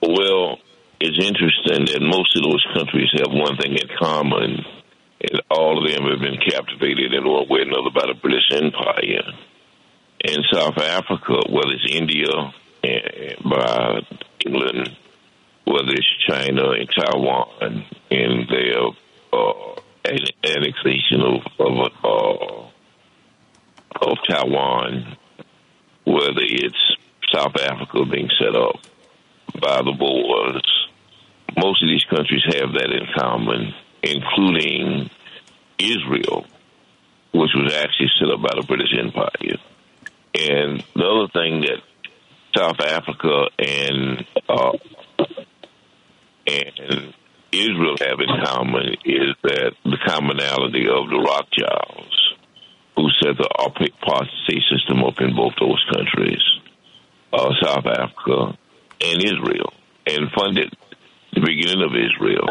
Well, 0.00 0.58
it's 1.00 1.18
interesting 1.18 1.86
that 1.86 2.00
most 2.00 2.36
of 2.36 2.42
those 2.42 2.64
countries 2.74 3.10
have 3.18 3.32
one 3.32 3.56
thing 3.56 3.72
in 3.72 3.88
common, 3.98 4.64
and 5.20 5.42
all 5.50 5.78
of 5.78 5.92
them 5.92 6.10
have 6.10 6.20
been 6.20 6.38
captivated 6.38 7.12
in 7.12 7.28
one 7.28 7.48
way 7.48 7.60
or 7.60 7.62
another 7.62 7.90
by 7.94 8.06
the 8.06 8.14
British 8.14 8.50
Empire. 8.50 9.32
In 10.24 10.42
South 10.52 10.78
Africa, 10.78 11.42
whether 11.50 11.72
it's 11.72 11.92
India, 11.92 12.52
by 13.44 14.00
England, 14.46 14.96
whether 15.64 15.90
it's 15.90 16.26
China 16.28 16.70
and 16.70 16.88
Taiwan, 16.88 17.84
and 18.10 18.48
their 18.48 18.90
uh, 19.32 19.74
annexation 20.44 21.20
of 21.20 21.42
of, 21.58 21.92
uh, 22.04 24.06
of 24.06 24.18
Taiwan, 24.28 25.16
whether 26.04 26.40
it's 26.40 26.96
South 27.32 27.56
Africa 27.60 28.04
being 28.04 28.28
set 28.38 28.54
up 28.54 28.76
by 29.60 29.82
the 29.82 29.92
Boers. 29.98 30.62
Most 31.56 31.82
of 31.82 31.88
these 31.88 32.04
countries 32.04 32.42
have 32.46 32.72
that 32.74 32.90
in 32.90 33.06
common, 33.16 33.74
including 34.02 35.10
Israel, 35.78 36.46
which 37.32 37.50
was 37.54 37.74
actually 37.74 38.10
set 38.18 38.30
up 38.30 38.40
by 38.40 38.50
the 38.54 38.64
British 38.66 38.94
Empire. 38.98 39.58
And 40.34 40.82
the 40.94 41.04
other 41.04 41.28
thing 41.32 41.60
that 41.60 41.82
South 42.56 42.80
Africa 42.80 43.48
and 43.58 44.26
uh, 44.48 44.72
and 46.46 47.14
Israel 47.52 47.96
have 48.00 48.20
in 48.20 48.44
common 48.44 48.96
is 49.04 49.36
that 49.42 49.72
the 49.84 49.98
commonality 50.06 50.88
of 50.88 51.08
the 51.08 51.20
Rothschilds, 51.20 52.34
who 52.96 53.08
set 53.22 53.36
the 53.36 53.48
apartheid 53.58 54.62
system 54.70 55.04
up 55.04 55.20
in 55.20 55.36
both 55.36 55.52
those 55.60 55.84
countries, 55.92 56.42
uh, 57.32 57.50
South 57.62 57.86
Africa 57.86 58.56
and 59.00 59.24
Israel, 59.24 59.72
and 60.06 60.30
funded 60.32 60.74
the 61.32 61.40
beginning 61.40 61.84
of 61.84 61.92
Israel 61.92 62.48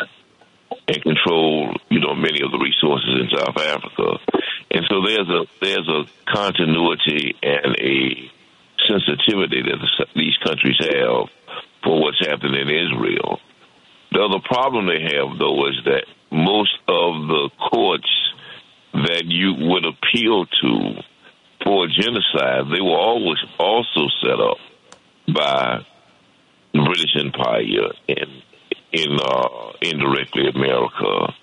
and 0.87 1.03
controlled, 1.03 1.79
you 1.89 1.99
know, 1.99 2.15
many 2.15 2.41
of 2.41 2.51
the 2.51 2.57
resources 2.57 3.09
in 3.09 3.29
South 3.37 3.57
Africa. 3.57 4.17
And 4.71 4.85
so 4.89 5.01
there's 5.05 5.29
a 5.29 5.45
there's 5.61 5.87
a 5.89 6.05
continuity 6.31 7.35
and 7.41 7.75
a 7.77 8.31
sensitivity 8.87 9.61
that 9.61 9.77
the, 9.77 10.05
these 10.15 10.37
countries 10.43 10.77
have 10.79 11.29
for 11.83 12.01
what's 12.01 12.25
happening 12.25 12.61
in 12.61 12.69
Israel. 12.69 13.39
The 14.12 14.20
other 14.20 14.39
problem 14.43 14.88
they 14.88 15.01
have, 15.01 15.38
though, 15.39 15.68
is 15.68 15.80
that 15.86 16.05
most 16.32 16.78
of 16.88 17.28
the 17.28 17.49
courts 17.72 18.34
that 18.93 19.24
you 19.26 19.53
would 19.57 19.86
appeal 19.86 20.45
to 20.45 21.01
for 21.64 21.88
genocide, 21.88 22.66
they 22.74 22.82
were 22.82 22.97
always 22.97 23.39
also 23.57 24.07
set 24.22 24.39
up 24.39 24.57
by 25.34 25.86
the 26.74 26.84
British 26.84 27.16
Empire 27.18 27.91
and 28.09 28.43
in 28.91 29.18
uh, 29.24 29.72
indirectly 29.82 30.49
America, 30.53 31.34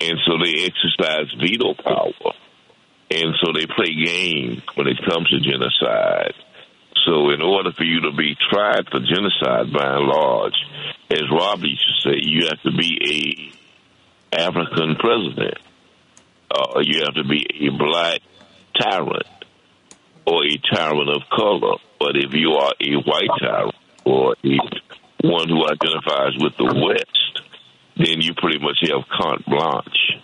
and 0.00 0.18
so 0.26 0.36
they 0.36 0.64
exercise 0.64 1.32
veto 1.40 1.72
power, 1.74 2.32
and 3.10 3.34
so 3.42 3.52
they 3.54 3.64
play 3.64 3.94
games 3.94 4.62
when 4.74 4.88
it 4.88 4.98
comes 5.08 5.30
to 5.30 5.40
genocide. 5.40 6.34
So, 7.04 7.30
in 7.30 7.42
order 7.42 7.72
for 7.72 7.84
you 7.84 8.00
to 8.02 8.12
be 8.12 8.36
tried 8.50 8.88
for 8.90 9.00
genocide, 9.00 9.72
by 9.72 9.96
and 9.96 10.06
large, 10.06 10.54
as 11.10 11.22
Rob 11.30 11.60
used 11.62 11.82
to 11.82 12.10
say, 12.10 12.16
you 12.22 12.46
have 12.48 12.60
to 12.62 12.70
be 12.70 13.52
a 14.32 14.38
African 14.44 14.96
president. 14.96 15.58
Uh, 16.50 16.80
you 16.80 17.02
have 17.04 17.14
to 17.14 17.24
be 17.24 17.46
a 17.66 17.70
black 17.70 18.20
tyrant 18.78 19.26
or 20.26 20.44
a 20.44 20.56
tyrant 20.74 21.10
of 21.10 21.22
color. 21.30 21.76
But 21.98 22.16
if 22.16 22.32
you 22.32 22.52
are 22.52 22.72
a 22.80 22.94
white 22.94 23.30
tyrant 23.40 23.74
or 24.04 24.36
a 24.44 24.58
one 25.22 25.48
who 25.48 25.64
identifies 25.66 26.34
with 26.38 26.56
the 26.56 26.64
West, 26.64 27.42
then 27.96 28.20
you 28.20 28.34
pretty 28.34 28.58
much 28.58 28.78
have 28.82 29.08
carte 29.08 29.44
blanche 29.46 30.18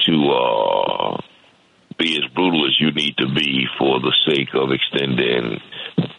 to 0.00 0.30
uh, 0.30 1.20
be 1.98 2.16
as 2.16 2.32
brutal 2.32 2.66
as 2.66 2.80
you 2.80 2.92
need 2.92 3.16
to 3.18 3.28
be 3.34 3.66
for 3.78 4.00
the 4.00 4.14
sake 4.26 4.54
of 4.54 4.70
extending 4.70 5.60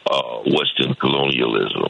uh, 0.10 0.40
Western 0.46 0.96
colonialism. 0.96 1.90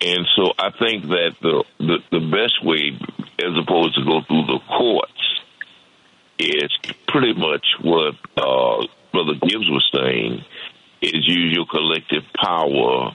And 0.00 0.26
so 0.36 0.52
I 0.58 0.70
think 0.78 1.08
that 1.08 1.34
the, 1.40 1.64
the, 1.78 1.98
the 2.12 2.20
best 2.20 2.64
way, 2.64 2.96
as 3.38 3.52
opposed 3.60 3.94
to 3.96 4.04
go 4.04 4.22
through 4.26 4.46
the 4.46 4.60
courts, 4.68 5.12
is 6.38 6.70
pretty 7.08 7.34
much 7.34 7.66
what 7.82 8.14
uh, 8.36 8.86
Brother 9.12 9.34
Gibbs 9.40 9.68
was 9.68 9.88
saying, 9.92 10.44
is 11.02 11.26
use 11.26 11.54
your 11.54 11.66
collective 11.66 12.22
power 12.40 13.12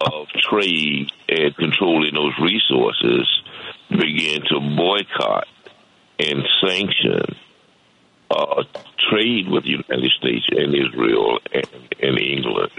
of 0.00 0.26
trade 0.50 1.10
and 1.28 1.56
controlling 1.56 2.14
those 2.14 2.34
resources, 2.40 3.42
begin 3.90 4.42
to 4.48 4.60
boycott 4.76 5.46
and 6.18 6.42
sanction 6.64 7.36
uh, 8.30 8.62
trade 9.10 9.48
with 9.48 9.64
the 9.64 9.70
United 9.70 10.10
States 10.18 10.46
and 10.50 10.74
Israel 10.74 11.38
and, 11.52 11.94
and 12.02 12.18
England 12.18 12.70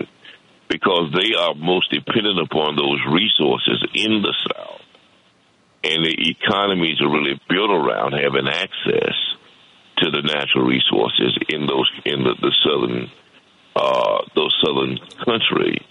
because 0.70 1.11
they 1.13 1.36
are 1.36 1.55
most 1.55 1.91
dependent 1.91 2.39
upon 2.39 2.76
those 2.76 3.01
resources 3.11 3.84
in 3.93 4.22
the 4.22 4.34
South. 4.47 4.82
And 5.84 6.05
the 6.05 6.30
economies 6.30 7.01
are 7.01 7.09
really 7.09 7.39
built 7.49 7.72
around 7.72 8.13
having 8.13 8.47
access 8.47 9.15
to 9.97 10.11
the 10.11 10.22
natural 10.22 10.65
resources 10.65 11.38
in 11.49 11.65
those 11.65 11.89
in 12.05 12.24
the, 12.24 12.36
the 12.39 12.53
southern 12.63 13.09
uh, 13.76 14.22
those 14.36 14.55
southern 14.63 14.99
countries. 15.26 15.82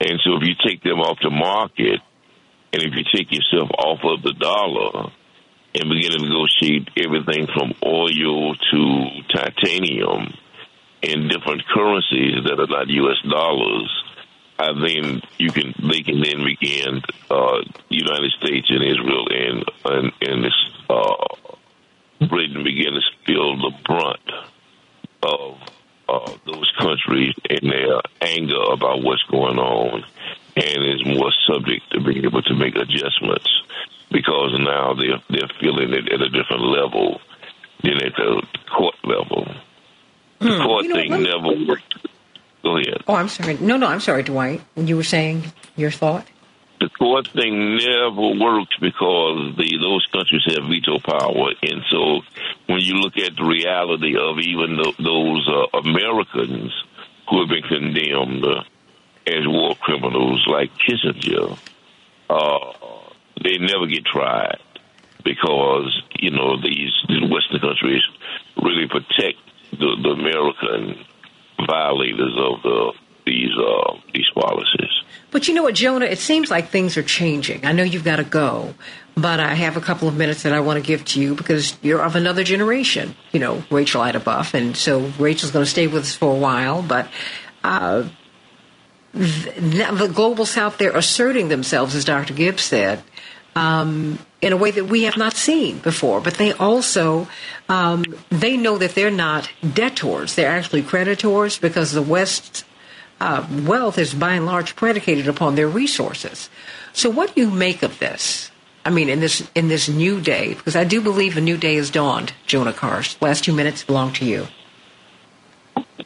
And 0.00 0.18
so 0.24 0.36
if 0.36 0.42
you 0.42 0.54
take 0.64 0.82
them 0.82 1.00
off 1.00 1.18
the 1.22 1.30
market 1.30 2.00
and 2.72 2.82
if 2.82 2.94
you 2.94 3.04
take 3.14 3.32
yourself 3.32 3.70
off 3.78 4.00
of 4.04 4.22
the 4.22 4.34
dollar 4.34 5.10
and 5.74 5.90
begin 5.90 6.12
to 6.12 6.22
negotiate 6.22 6.88
everything 6.96 7.46
from 7.52 7.74
oil 7.84 8.54
to 8.54 9.06
titanium 9.28 10.34
in 11.02 11.28
different 11.28 11.62
currencies 11.66 12.44
that 12.44 12.58
are 12.58 12.66
not 12.66 12.88
U.S. 12.88 13.30
dollars, 13.30 14.04
uh, 14.58 14.72
then 14.74 15.20
you 15.38 15.50
can 15.50 15.72
they 15.88 16.02
can 16.02 16.20
then 16.20 16.44
begin 16.44 17.02
uh, 17.30 17.62
United 17.88 18.32
States 18.42 18.68
and 18.70 18.82
Israel 18.82 19.26
and 19.30 19.64
and, 19.84 20.12
and 20.20 20.44
this 20.44 20.58
uh, 20.90 22.26
Britain 22.28 22.64
begin 22.64 22.94
to 22.94 23.00
feel 23.24 23.56
the 23.56 23.72
brunt 23.84 24.30
of 25.22 25.58
uh, 26.08 26.32
those 26.46 26.72
countries 26.78 27.34
and 27.48 27.70
their 27.70 28.00
anger 28.20 28.60
about 28.72 29.02
what's 29.02 29.22
going 29.24 29.58
on, 29.58 30.04
and 30.56 30.84
is 30.84 31.06
more 31.06 31.32
subject 31.46 31.90
to 31.92 32.00
being 32.00 32.24
able 32.24 32.42
to 32.42 32.54
make 32.54 32.74
adjustments 32.74 33.48
because 34.10 34.58
now 34.58 34.94
they're 34.94 35.22
they're 35.30 35.50
feeling 35.60 35.92
it 35.92 36.12
at 36.12 36.20
a 36.20 36.30
different 36.30 36.62
level 36.62 37.20
than 37.82 38.02
at 38.02 38.12
the 38.16 38.42
court 38.76 38.96
level. 39.04 39.46
The 40.40 40.48
Hmm. 40.56 40.62
court 40.62 40.82
You 40.84 40.88
know, 40.90 40.94
thing 40.96 41.10
let 41.10 41.20
me- 41.20 41.26
never 41.28 41.66
worked. 41.66 41.94
Go 42.62 42.76
ahead. 42.76 43.02
Oh, 43.08 43.14
I'm 43.14 43.28
sorry. 43.28 43.56
No, 43.60 43.76
no, 43.76 43.86
I'm 43.86 44.00
sorry, 44.00 44.22
Dwight. 44.22 44.60
You 44.76 44.96
were 44.96 45.02
saying 45.04 45.44
your 45.76 45.90
thought? 45.90 46.26
The 46.80 46.88
court 46.90 47.26
thing 47.28 47.76
never 47.76 48.12
works 48.38 48.76
because 48.80 49.56
the 49.56 49.78
those 49.80 50.06
countries 50.12 50.42
have 50.46 50.64
veto 50.68 50.98
power, 51.00 51.50
and 51.62 51.82
so 51.90 52.20
when 52.66 52.80
you 52.80 52.94
look 52.94 53.16
at 53.16 53.34
the 53.36 53.44
reality 53.44 54.16
of 54.16 54.38
even 54.38 54.76
tho- 54.76 54.94
those 55.00 55.48
uh, 55.48 55.78
Americans 55.78 56.72
who 57.28 57.40
have 57.40 57.48
been 57.48 57.62
condemned 57.64 58.44
uh, 58.44 58.62
as 59.26 59.46
war 59.48 59.74
criminals, 59.80 60.46
like 60.46 60.70
Kissinger, 60.78 61.58
uh, 62.30 62.72
they 63.42 63.58
never 63.58 63.86
get 63.86 64.04
tried 64.04 64.58
because 65.24 66.00
you 66.20 66.30
know 66.30 66.56
these, 66.60 66.92
these 67.08 67.28
Western 67.28 67.58
countries 67.60 68.02
really 68.62 68.86
protect 68.86 69.38
the, 69.72 69.96
the 70.02 70.10
American 70.10 71.04
violators 71.66 72.34
of 72.36 72.62
the 72.62 72.92
these 73.26 73.52
uh, 73.58 73.98
these 74.14 74.28
policies. 74.34 74.90
But 75.30 75.48
you 75.48 75.54
know 75.54 75.62
what, 75.62 75.74
Jonah? 75.74 76.06
It 76.06 76.18
seems 76.18 76.50
like 76.50 76.68
things 76.68 76.96
are 76.96 77.02
changing. 77.02 77.66
I 77.66 77.72
know 77.72 77.82
you've 77.82 78.04
got 78.04 78.16
to 78.16 78.24
go, 78.24 78.74
but 79.14 79.40
I 79.40 79.54
have 79.54 79.76
a 79.76 79.80
couple 79.80 80.08
of 80.08 80.16
minutes 80.16 80.42
that 80.44 80.52
I 80.54 80.60
want 80.60 80.82
to 80.82 80.86
give 80.86 81.04
to 81.06 81.20
you 81.20 81.34
because 81.34 81.76
you're 81.82 82.02
of 82.02 82.16
another 82.16 82.44
generation. 82.44 83.14
You 83.32 83.40
know, 83.40 83.64
Rachel 83.70 84.00
Ida 84.00 84.22
and 84.54 84.76
so 84.76 85.12
Rachel's 85.18 85.52
going 85.52 85.64
to 85.64 85.70
stay 85.70 85.86
with 85.86 86.04
us 86.04 86.14
for 86.14 86.32
a 86.32 86.38
while. 86.38 86.82
But 86.82 87.08
uh, 87.62 88.08
th- 89.12 89.60
now 89.60 89.92
the 89.92 90.08
global 90.08 90.46
South, 90.46 90.78
they're 90.78 90.96
asserting 90.96 91.48
themselves, 91.48 91.94
as 91.94 92.06
Dr. 92.06 92.32
Gibbs 92.32 92.62
said, 92.62 93.02
um, 93.54 94.18
in 94.40 94.52
a 94.52 94.56
way 94.56 94.70
that 94.70 94.84
we 94.84 95.02
have 95.02 95.16
not 95.16 95.34
seen 95.34 95.78
before. 95.78 96.20
But 96.20 96.34
they 96.34 96.52
also 96.52 97.28
um, 97.68 98.04
they 98.30 98.56
know 98.56 98.78
that 98.78 98.94
they're 98.94 99.10
not 99.10 99.50
debtors; 99.74 100.34
they're 100.34 100.50
actually 100.50 100.82
creditors 100.82 101.58
because 101.58 101.92
the 101.92 102.02
West's 102.02 102.64
uh, 103.20 103.46
wealth 103.64 103.98
is 103.98 104.14
by 104.14 104.34
and 104.34 104.46
large 104.46 104.76
predicated 104.76 105.28
upon 105.28 105.54
their 105.54 105.68
resources. 105.68 106.48
So, 106.92 107.10
what 107.10 107.34
do 107.34 107.40
you 107.40 107.50
make 107.50 107.82
of 107.82 107.98
this? 107.98 108.50
I 108.84 108.90
mean, 108.90 109.08
in 109.08 109.20
this 109.20 109.48
in 109.54 109.68
this 109.68 109.88
new 109.88 110.20
day, 110.20 110.54
because 110.54 110.76
I 110.76 110.84
do 110.84 111.00
believe 111.00 111.36
a 111.36 111.40
new 111.40 111.56
day 111.56 111.76
has 111.76 111.90
dawned. 111.90 112.32
Jonah 112.46 112.72
Karsh, 112.72 113.20
last 113.20 113.44
two 113.44 113.52
minutes 113.52 113.84
belong 113.84 114.12
to 114.14 114.24
you. 114.24 114.46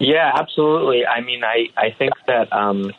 Yeah, 0.00 0.32
absolutely. 0.34 1.06
I 1.06 1.20
mean, 1.20 1.44
I, 1.44 1.68
I 1.76 1.94
think 1.96 2.12
that 2.26 2.52
um, 2.52 2.90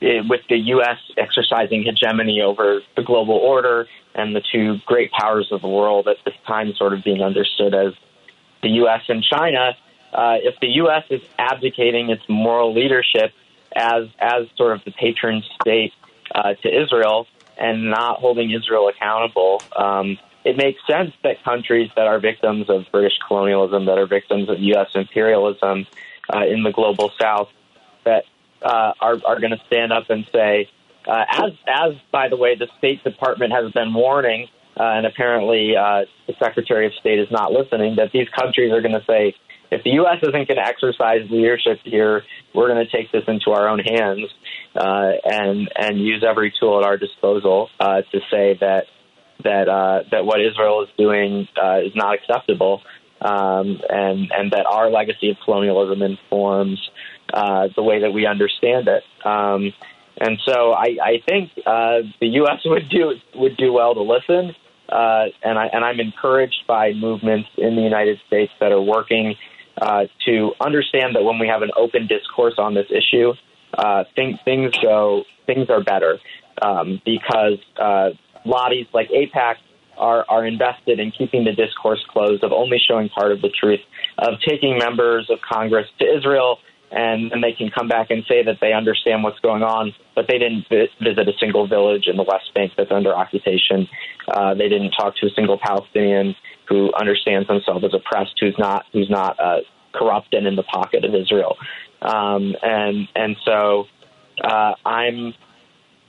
it, 0.00 0.28
with 0.28 0.40
the 0.48 0.56
U.S. 0.56 0.98
exercising 1.16 1.84
hegemony 1.84 2.40
over 2.40 2.80
the 2.96 3.02
global 3.02 3.34
order 3.34 3.86
and 4.14 4.34
the 4.34 4.42
two 4.52 4.78
great 4.86 5.10
powers 5.12 5.48
of 5.52 5.60
the 5.62 5.68
world 5.68 6.08
at 6.08 6.16
this 6.24 6.34
time 6.46 6.74
sort 6.74 6.92
of 6.92 7.04
being 7.04 7.22
understood 7.22 7.74
as 7.74 7.92
the 8.62 8.68
U.S. 8.70 9.02
and 9.08 9.22
China, 9.22 9.76
uh, 10.12 10.36
if 10.42 10.58
the 10.60 10.68
U.S. 10.68 11.04
is 11.10 11.22
abdicating 11.38 12.10
its 12.10 12.22
moral 12.28 12.74
leadership 12.74 13.32
as 13.74 14.08
as 14.18 14.46
sort 14.56 14.72
of 14.72 14.84
the 14.84 14.90
patron 14.90 15.42
state 15.60 15.92
uh, 16.34 16.54
to 16.54 16.82
Israel 16.82 17.26
and 17.56 17.90
not 17.90 18.18
holding 18.18 18.50
Israel 18.50 18.88
accountable, 18.88 19.62
um, 19.76 20.18
it 20.44 20.56
makes 20.56 20.80
sense 20.86 21.12
that 21.22 21.42
countries 21.44 21.90
that 21.96 22.06
are 22.06 22.18
victims 22.18 22.68
of 22.68 22.86
British 22.90 23.18
colonialism, 23.26 23.86
that 23.86 23.98
are 23.98 24.06
victims 24.06 24.48
of 24.48 24.58
U.S. 24.58 24.88
imperialism 24.94 25.86
uh, 26.32 26.44
in 26.46 26.62
the 26.62 26.72
global 26.72 27.12
South, 27.20 27.48
that 28.04 28.24
uh, 28.62 28.92
are 29.00 29.18
are 29.24 29.38
going 29.40 29.52
to 29.52 29.60
stand 29.66 29.92
up 29.92 30.10
and 30.10 30.26
say, 30.32 30.68
uh, 31.06 31.24
as 31.30 31.52
as 31.66 31.92
by 32.12 32.28
the 32.28 32.36
way, 32.36 32.56
the 32.56 32.68
State 32.78 33.02
Department 33.04 33.52
has 33.52 33.72
been 33.72 33.94
warning, 33.94 34.48
uh, 34.78 34.82
and 34.82 35.06
apparently 35.06 35.74
uh, 35.76 36.04
the 36.26 36.34
Secretary 36.38 36.86
of 36.86 36.92
State 37.00 37.18
is 37.18 37.28
not 37.30 37.52
listening. 37.52 37.96
That 37.96 38.12
these 38.12 38.28
countries 38.28 38.72
are 38.72 38.82
going 38.82 38.98
to 38.98 39.04
say, 39.06 39.34
if 39.70 39.82
the 39.82 39.90
U.S. 39.90 40.18
isn't 40.22 40.32
going 40.32 40.46
to 40.46 40.66
exercise 40.66 41.22
leadership 41.30 41.78
here, 41.84 42.24
we're 42.54 42.68
going 42.68 42.84
to 42.84 42.90
take 42.90 43.10
this 43.12 43.24
into 43.28 43.50
our 43.50 43.68
own 43.68 43.78
hands 43.78 44.26
uh, 44.74 45.12
and 45.24 45.70
and 45.74 45.98
use 45.98 46.24
every 46.28 46.52
tool 46.60 46.78
at 46.78 46.84
our 46.84 46.98
disposal 46.98 47.70
uh, 47.78 48.02
to 48.12 48.20
say 48.30 48.58
that 48.60 48.84
that 49.42 49.68
uh, 49.68 50.02
that 50.10 50.26
what 50.26 50.40
Israel 50.40 50.82
is 50.82 50.88
doing 50.98 51.48
is 51.82 51.92
not 51.94 52.14
acceptable, 52.14 52.82
um, 53.22 53.80
and 53.88 54.30
and 54.30 54.50
that 54.52 54.66
our 54.66 54.90
legacy 54.90 55.30
of 55.30 55.38
colonialism 55.46 56.02
informs 56.02 56.78
the 57.32 57.82
way 57.82 58.00
that 58.00 58.12
we 58.12 58.26
understand 58.26 58.86
it. 58.86 59.02
Um, 59.24 59.72
and 60.20 60.38
so 60.44 60.72
I, 60.72 60.96
I 61.02 61.22
think 61.26 61.50
uh, 61.66 62.00
the 62.20 62.26
U.S. 62.26 62.60
would 62.66 62.88
do 62.88 63.14
would 63.34 63.56
do 63.56 63.72
well 63.72 63.94
to 63.94 64.02
listen, 64.02 64.54
uh, 64.88 65.24
and 65.42 65.58
I 65.58 65.66
and 65.72 65.84
I'm 65.84 66.00
encouraged 66.00 66.64
by 66.68 66.92
movements 66.92 67.48
in 67.56 67.76
the 67.76 67.82
United 67.82 68.18
States 68.26 68.52
that 68.60 68.72
are 68.72 68.82
working 68.82 69.34
uh, 69.80 70.04
to 70.26 70.52
understand 70.60 71.16
that 71.16 71.22
when 71.22 71.38
we 71.38 71.48
have 71.48 71.62
an 71.62 71.70
open 71.76 72.06
discourse 72.06 72.54
on 72.58 72.74
this 72.74 72.86
issue, 72.90 73.32
uh, 73.76 74.04
things 74.14 74.38
things 74.44 74.72
go 74.82 75.24
things 75.46 75.70
are 75.70 75.82
better 75.82 76.18
um, 76.60 77.00
because 77.04 77.58
uh, 77.80 78.10
lobbies 78.44 78.86
like 78.92 79.08
AIPAC 79.08 79.56
are 79.96 80.24
are 80.28 80.46
invested 80.46 81.00
in 81.00 81.12
keeping 81.12 81.44
the 81.44 81.52
discourse 81.52 82.04
closed, 82.10 82.44
of 82.44 82.52
only 82.52 82.78
showing 82.78 83.08
part 83.08 83.32
of 83.32 83.40
the 83.42 83.50
truth, 83.50 83.80
of 84.18 84.34
taking 84.46 84.78
members 84.78 85.28
of 85.30 85.38
Congress 85.40 85.86
to 85.98 86.16
Israel. 86.16 86.58
And 86.90 87.30
then 87.30 87.40
they 87.40 87.52
can 87.52 87.70
come 87.70 87.86
back 87.86 88.10
and 88.10 88.24
say 88.28 88.42
that 88.42 88.58
they 88.60 88.72
understand 88.72 89.22
what's 89.22 89.38
going 89.40 89.62
on, 89.62 89.94
but 90.16 90.26
they 90.26 90.38
didn't 90.38 90.66
vi- 90.68 90.88
visit 91.00 91.28
a 91.28 91.32
single 91.38 91.68
village 91.68 92.08
in 92.08 92.16
the 92.16 92.24
West 92.24 92.52
Bank 92.54 92.72
that's 92.76 92.90
under 92.90 93.14
occupation. 93.14 93.88
Uh, 94.26 94.54
they 94.54 94.68
didn't 94.68 94.90
talk 94.90 95.16
to 95.16 95.26
a 95.26 95.30
single 95.30 95.58
Palestinian 95.58 96.34
who 96.68 96.92
understands 96.94 97.48
himself 97.48 97.82
as 97.84 97.94
oppressed, 97.94 98.34
who's 98.40 98.56
not 98.58 98.86
who's 98.92 99.10
not 99.10 99.38
uh, 99.38 99.58
corrupt 99.92 100.34
and 100.34 100.46
in 100.46 100.56
the 100.56 100.62
pocket 100.62 101.04
of 101.04 101.14
Israel. 101.14 101.56
Um, 102.02 102.54
and 102.62 103.08
and 103.14 103.36
so 103.44 103.86
uh, 104.42 104.74
I'm 104.84 105.34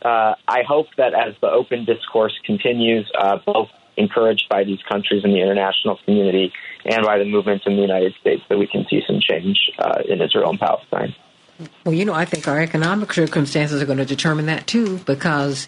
uh, 0.04 0.36
I 0.48 0.64
hope 0.68 0.88
that 0.98 1.14
as 1.14 1.36
the 1.42 1.48
open 1.48 1.86
discourse 1.86 2.34
continues, 2.46 3.10
uh, 3.18 3.38
both 3.46 3.70
encouraged 3.98 4.48
by 4.50 4.64
these 4.64 4.82
countries 4.84 5.24
in 5.24 5.32
the 5.32 5.42
international 5.42 5.98
community 6.06 6.52
and 6.86 7.06
by 7.06 7.18
the 7.18 7.26
movements 7.26 7.66
in 7.68 7.76
the 7.76 7.82
United 7.82 8.14
States, 8.20 8.42
that 8.50 8.58
we 8.58 8.68
can 8.68 8.86
see 8.90 9.02
some 9.06 9.20
change 9.20 9.72
uh, 9.80 10.02
in 10.08 10.22
Israel 10.22 10.50
and 10.50 10.60
Palestine. 10.60 11.16
Well, 11.86 11.94
you 11.94 12.06
know, 12.06 12.14
I 12.14 12.26
think 12.26 12.48
our 12.48 12.60
economic 12.60 13.14
circumstances 13.14 13.82
are 13.82 13.86
going 13.86 14.00
to 14.00 14.06
determine 14.06 14.48
that 14.48 14.66
too, 14.66 14.98
because 15.00 15.68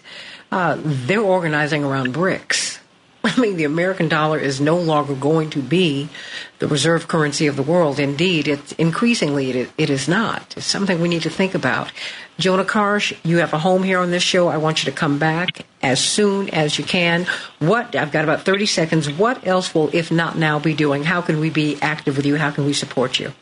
uh, 0.50 0.78
they're 0.82 1.20
organizing 1.20 1.84
around 1.84 2.14
BRICS. 2.14 2.80
I 3.26 3.40
mean, 3.40 3.56
the 3.56 3.64
American 3.64 4.08
dollar 4.08 4.38
is 4.38 4.60
no 4.60 4.76
longer 4.76 5.14
going 5.14 5.48
to 5.50 5.62
be 5.62 6.10
the 6.58 6.68
reserve 6.68 7.08
currency 7.08 7.46
of 7.46 7.56
the 7.56 7.62
world. 7.62 7.98
Indeed, 7.98 8.46
it's 8.46 8.72
increasingly 8.72 9.50
it, 9.50 9.70
it 9.78 9.88
is 9.88 10.08
not. 10.08 10.54
It's 10.58 10.66
something 10.66 11.00
we 11.00 11.08
need 11.08 11.22
to 11.22 11.30
think 11.30 11.54
about. 11.54 11.90
Jonah 12.38 12.64
Karsh, 12.64 13.16
you 13.24 13.38
have 13.38 13.54
a 13.54 13.58
home 13.58 13.82
here 13.82 13.98
on 13.98 14.10
this 14.10 14.22
show. 14.22 14.48
I 14.48 14.58
want 14.58 14.84
you 14.84 14.90
to 14.90 14.96
come 14.96 15.18
back 15.18 15.64
as 15.82 16.00
soon 16.00 16.50
as 16.50 16.78
you 16.78 16.84
can. 16.84 17.26
What 17.60 17.96
I've 17.96 18.12
got 18.12 18.24
about 18.24 18.42
thirty 18.42 18.66
seconds. 18.66 19.10
What 19.10 19.46
else 19.46 19.74
will, 19.74 19.88
if 19.94 20.10
not 20.12 20.36
now, 20.36 20.58
be 20.58 20.74
doing? 20.74 21.04
How 21.04 21.22
can 21.22 21.40
we 21.40 21.48
be 21.48 21.78
active 21.80 22.16
with 22.16 22.26
you? 22.26 22.36
How 22.36 22.50
can 22.50 22.66
we 22.66 22.72
support 22.74 23.18
you? 23.18 23.32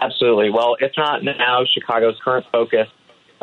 Absolutely. 0.00 0.50
Well, 0.50 0.76
if 0.78 0.92
not 0.96 1.24
now, 1.24 1.64
Chicago's 1.64 2.18
current 2.22 2.46
focus 2.52 2.88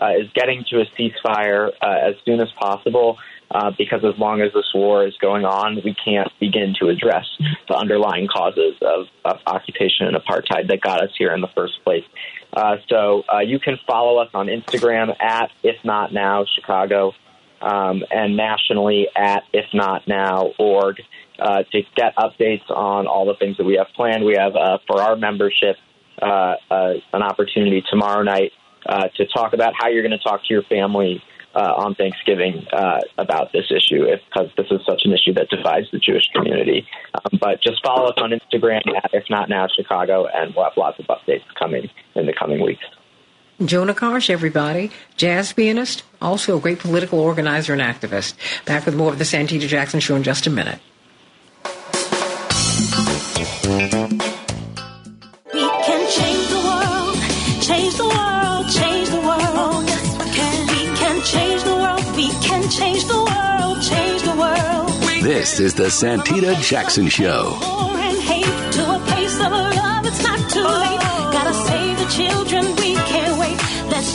uh, 0.02 0.12
is 0.18 0.32
getting 0.34 0.64
to 0.70 0.82
a 0.82 0.86
ceasefire 0.98 1.72
uh, 1.82 2.10
as 2.10 2.16
soon 2.24 2.40
as 2.40 2.52
possible. 2.54 3.18
Uh, 3.50 3.72
because 3.78 4.04
as 4.04 4.18
long 4.20 4.42
as 4.42 4.52
this 4.54 4.70
war 4.74 5.08
is 5.08 5.16
going 5.22 5.46
on, 5.46 5.80
we 5.84 5.96
can't 5.96 6.28
begin 6.38 6.76
to 6.78 6.90
address 6.90 7.26
the 7.70 7.76
underlying 7.76 8.28
causes 8.28 8.76
of, 8.82 9.08
of 9.24 9.40
occupation 9.48 10.06
and 10.06 10.18
apartheid 10.18 10.68
that 10.68 10.82
got 10.82 11.02
us 11.02 11.12
here 11.18 11.34
in 11.34 11.40
the 11.40 11.48
first 11.56 11.82
place. 11.84 12.04
Uh, 12.52 12.76
so 12.90 13.24
uh, 13.34 13.40
you 13.40 13.58
can 13.58 13.80
follow 13.88 14.18
us 14.18 14.30
on 14.34 14.48
Instagram 14.48 15.16
at 15.22 15.50
If 15.64 15.78
Not 15.86 16.14
Now 16.14 16.46
Chicago, 16.56 17.14
um, 17.62 18.04
and 18.12 18.36
nationally 18.36 19.08
at 19.16 19.44
If 19.54 19.66
Not 19.74 20.08
Now 20.08 20.52
org 20.60 20.98
uh, 21.40 21.64
to 21.72 21.82
get 21.96 22.16
updates 22.18 22.70
on 22.70 23.08
all 23.08 23.26
the 23.26 23.36
things 23.36 23.58
that 23.58 23.66
we 23.66 23.76
have 23.76 23.88
planned. 23.96 24.26
We 24.26 24.36
have 24.36 24.56
uh, 24.56 24.80
for 24.88 25.02
our 25.02 25.16
membership 25.16 25.78
uh, 26.22 26.56
uh, 26.70 26.94
an 27.14 27.22
opportunity 27.22 27.84
tomorrow 27.90 28.24
night 28.24 28.52
uh, 28.86 29.08
to 29.16 29.26
talk 29.28 29.54
about 29.54 29.74
how 29.78 29.90
you're 29.90 30.02
going 30.02 30.18
to 30.18 30.24
talk 30.24 30.42
to 30.42 30.54
your 30.54 30.64
family 30.64 31.22
uh, 31.58 31.74
on 31.76 31.96
Thanksgiving 31.96 32.68
uh, 32.72 33.02
about 33.18 33.52
this 33.52 33.66
issue, 33.72 34.06
because 34.06 34.50
this 34.56 34.68
is 34.70 34.80
such 34.86 35.02
an 35.06 35.14
issue 35.14 35.34
that 35.34 35.50
divides 35.50 35.88
the 35.92 35.98
Jewish 35.98 36.26
community. 36.34 36.88
Um, 37.16 37.40
but 37.42 37.62
just 37.64 37.84
follow 37.84 38.10
us 38.10 38.18
on 38.18 38.30
Instagram 38.30 38.82
at 38.96 39.10
If 39.12 39.24
Not 39.30 39.50
Now 39.50 39.68
Chicago, 39.68 40.28
and 40.28 40.54
we'll 40.56 40.66
have 40.66 40.78
lots 40.78 41.00
of 41.00 41.08
updates 41.08 41.44
coming 41.58 41.90
in 42.14 42.28
the 42.28 42.34
coming 42.34 42.64
weeks. 42.64 42.84
Jonah 43.66 43.96
Karsh, 43.96 44.30
everybody, 44.30 44.92
jazz 45.16 45.52
pianist, 45.52 46.04
also 46.22 46.58
a 46.58 46.62
great 46.62 46.78
political 46.78 47.20
organizer 47.20 47.74
and 47.74 47.82
activist. 47.82 48.36
Back 48.66 48.86
with 48.86 48.96
more 48.96 49.12
of 49.12 49.18
the 49.18 49.26
Santita 49.26 49.68
Jackson 49.68 50.00
Show 50.00 50.16
in 50.16 50.22
just 50.22 50.46
a 50.46 50.52
minute. 50.52 50.80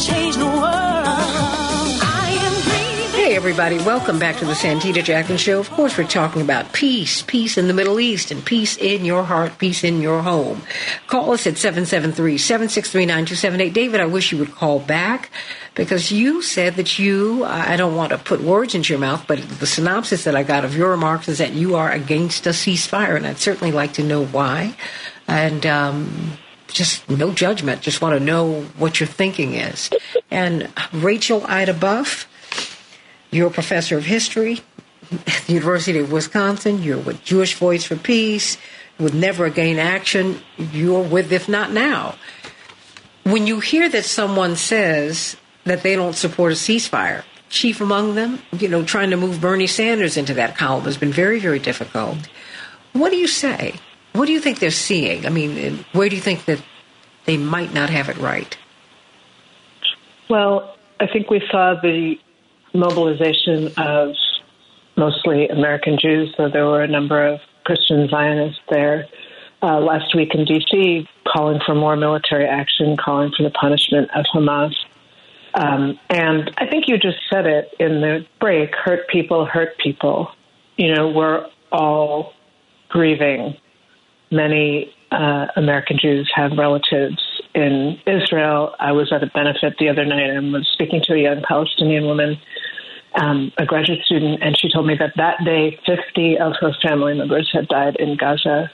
Change 0.03 0.37
the 0.37 0.45
world. 0.45 0.65
I 0.67 2.29
am 2.43 2.55
breathing. 2.65 3.11
Hey, 3.13 3.37
everybody, 3.37 3.77
welcome 3.79 4.19
back 4.19 4.37
to 4.39 4.45
the 4.45 4.53
Santita 4.53 5.05
Jackson 5.05 5.37
Show. 5.37 5.61
Of 5.61 5.71
course, 5.71 5.97
we're 5.97 6.05
talking 6.05 6.43
about 6.43 6.73
peace, 6.73 7.23
peace 7.23 7.57
in 7.57 7.69
the 7.69 7.75
Middle 7.75 8.01
East, 8.01 8.33
and 8.33 8.45
peace 8.45 8.77
in 8.77 9.05
your 9.05 9.23
heart, 9.23 9.59
peace 9.59 9.85
in 9.85 10.01
your 10.01 10.23
home. 10.23 10.63
Call 11.07 11.33
us 11.33 11.47
at 11.47 11.57
773 11.57 12.37
763 12.37 13.07
9278. 13.07 13.73
David, 13.73 14.01
I 14.01 14.07
wish 14.07 14.33
you 14.33 14.39
would 14.39 14.53
call 14.53 14.81
back 14.81 15.31
because 15.75 16.13
you 16.13 16.43
said 16.43 16.75
that 16.77 16.99
you, 16.99 17.45
I 17.45 17.77
don't 17.77 17.97
want 17.97 18.11
to 18.11 18.19
put 18.19 18.43
words 18.43 18.75
into 18.75 18.93
your 18.93 19.01
mouth, 19.01 19.25
but 19.27 19.41
the 19.41 19.67
synopsis 19.67 20.25
that 20.25 20.37
I 20.37 20.43
got 20.43 20.65
of 20.65 20.77
your 20.77 20.91
remarks 20.91 21.29
is 21.29 21.39
that 21.39 21.53
you 21.53 21.77
are 21.77 21.91
against 21.91 22.47
a 22.47 22.51
ceasefire, 22.51 23.17
and 23.17 23.27
I'd 23.27 23.39
certainly 23.39 23.73
like 23.73 23.95
to 23.95 24.03
know 24.03 24.25
why. 24.25 24.77
And, 25.27 25.65
um, 25.65 26.33
just 26.73 27.09
no 27.09 27.31
judgment. 27.33 27.83
Just 27.83 28.01
want 28.01 28.19
to 28.19 28.25
know 28.25 28.63
what 28.79 28.99
your 29.01 29.07
thinking 29.07 29.55
is. 29.55 29.91
And 30.31 30.73
Rachel 30.93 31.45
Ida 31.47 31.75
Buff, 31.75 32.29
you're 33.31 33.49
a 33.49 33.53
professor 33.53 33.97
of 33.97 34.05
history 34.05 34.61
at 35.27 35.43
the 35.47 35.55
University 35.55 35.99
of 35.99 36.11
Wisconsin. 36.11 36.83
You're 36.83 36.99
with 36.99 37.23
Jewish 37.25 37.55
Voice 37.55 37.85
for 37.85 37.97
Peace, 37.97 38.57
with 38.99 39.15
Never 39.15 39.45
Again 39.45 39.79
Action. 39.79 40.41
You're 40.57 41.03
with 41.03 41.33
If 41.33 41.49
Not 41.49 41.73
Now. 41.73 42.17
When 43.25 43.47
you 43.47 43.61
hear 43.61 43.89
that 43.89 44.05
someone 44.05 44.57
says 44.57 45.37
that 45.65 45.83
they 45.83 45.95
don't 45.95 46.15
support 46.15 46.53
a 46.53 46.57
ceasefire, 46.57 47.25
chief 47.49 47.81
among 47.81 48.15
them, 48.15 48.41
you 48.59 48.69
know, 48.69 48.85
trying 48.85 49.11
to 49.11 49.17
move 49.17 49.41
Bernie 49.41 49.67
Sanders 49.67 50.17
into 50.17 50.35
that 50.35 50.57
column 50.57 50.85
has 50.85 50.97
been 50.97 51.13
very, 51.13 51.39
very 51.39 51.59
difficult. 51.59 52.19
What 52.93 53.11
do 53.11 53.17
you 53.17 53.29
say? 53.29 53.75
What 54.13 54.27
do 54.27 54.33
you 54.33 54.41
think 54.41 54.59
they're 54.59 54.71
seeing? 54.71 55.27
I 55.27 55.31
mean, 55.31 55.85
where 55.93 56.09
do 56.09 56.17
you 56.17 56.23
think 56.23 56.45
that 56.47 56.63
they 57.25 57.37
might 57.37 57.73
not 57.73 57.91
have 57.91 58.09
it 58.09 58.19
right? 58.19 58.57
Well, 60.29 60.77
I 61.01 61.07
think 61.07 61.31
we 61.31 61.43
saw 61.51 61.75
the 61.81 62.17
mobilization 62.75 63.73
of 63.77 64.15
mostly 64.97 65.49
American 65.49 65.99
Jews, 65.99 66.35
though 66.37 66.49
there 66.49 66.67
were 66.67 66.83
a 66.83 66.89
number 66.89 67.27
of 67.27 67.41
Christian 67.65 68.09
Zionists 68.09 68.61
there 68.71 69.07
uh, 69.63 69.79
last 69.79 70.15
week 70.15 70.35
in 70.35 70.45
D.C. 70.45 71.09
calling 71.27 71.61
for 71.65 71.75
more 71.75 71.97
military 71.97 72.47
action, 72.47 72.97
calling 72.97 73.33
for 73.37 73.43
the 73.43 73.51
punishment 73.51 74.11
of 74.15 74.25
Hamas. 74.35 74.75
Um, 75.55 75.99
and 76.09 76.51
I 76.57 76.67
think 76.67 76.85
you 76.89 76.97
just 76.99 77.19
said 77.31 77.47
it 77.47 77.75
in 77.79 78.01
the 78.01 78.27
break 78.41 78.75
hurt 78.75 79.09
people 79.09 79.45
hurt 79.45 79.77
people. 79.79 80.31
You 80.77 80.95
know, 80.95 81.09
we're 81.09 81.47
all 81.71 82.33
grieving. 82.89 83.57
Many 84.31 84.95
uh, 85.11 85.47
American 85.57 85.99
Jews 86.01 86.31
have 86.35 86.53
relatives 86.57 87.23
in 87.55 87.99
Israel. 88.07 88.75
I 88.81 88.93
was 88.93 89.13
at 89.13 89.23
a 89.23 89.27
benefit 89.27 89.77
the 89.79 89.89
other 89.89 90.05
night 90.05 90.31
and 90.31 90.53
was 90.53 90.69
speaking 90.73 91.03
to 91.05 91.15
a 91.15 91.19
young 91.19 91.43
Palestinian 91.47 92.07
woman, 92.07 92.39
um, 93.15 93.53
a 93.59 93.67
graduate 93.67 94.05
student, 94.05 94.43
and 94.43 94.57
she 94.59 94.73
told 94.73 94.87
me 94.87 94.95
that 94.99 95.13
that 95.17 95.45
day 95.45 95.79
50 95.85 96.39
of 96.39 96.55
her 96.61 96.73
family 96.83 97.15
members 97.15 97.51
had 97.53 97.69
died 97.69 97.97
in 97.97 98.17
Gaza. 98.17 98.71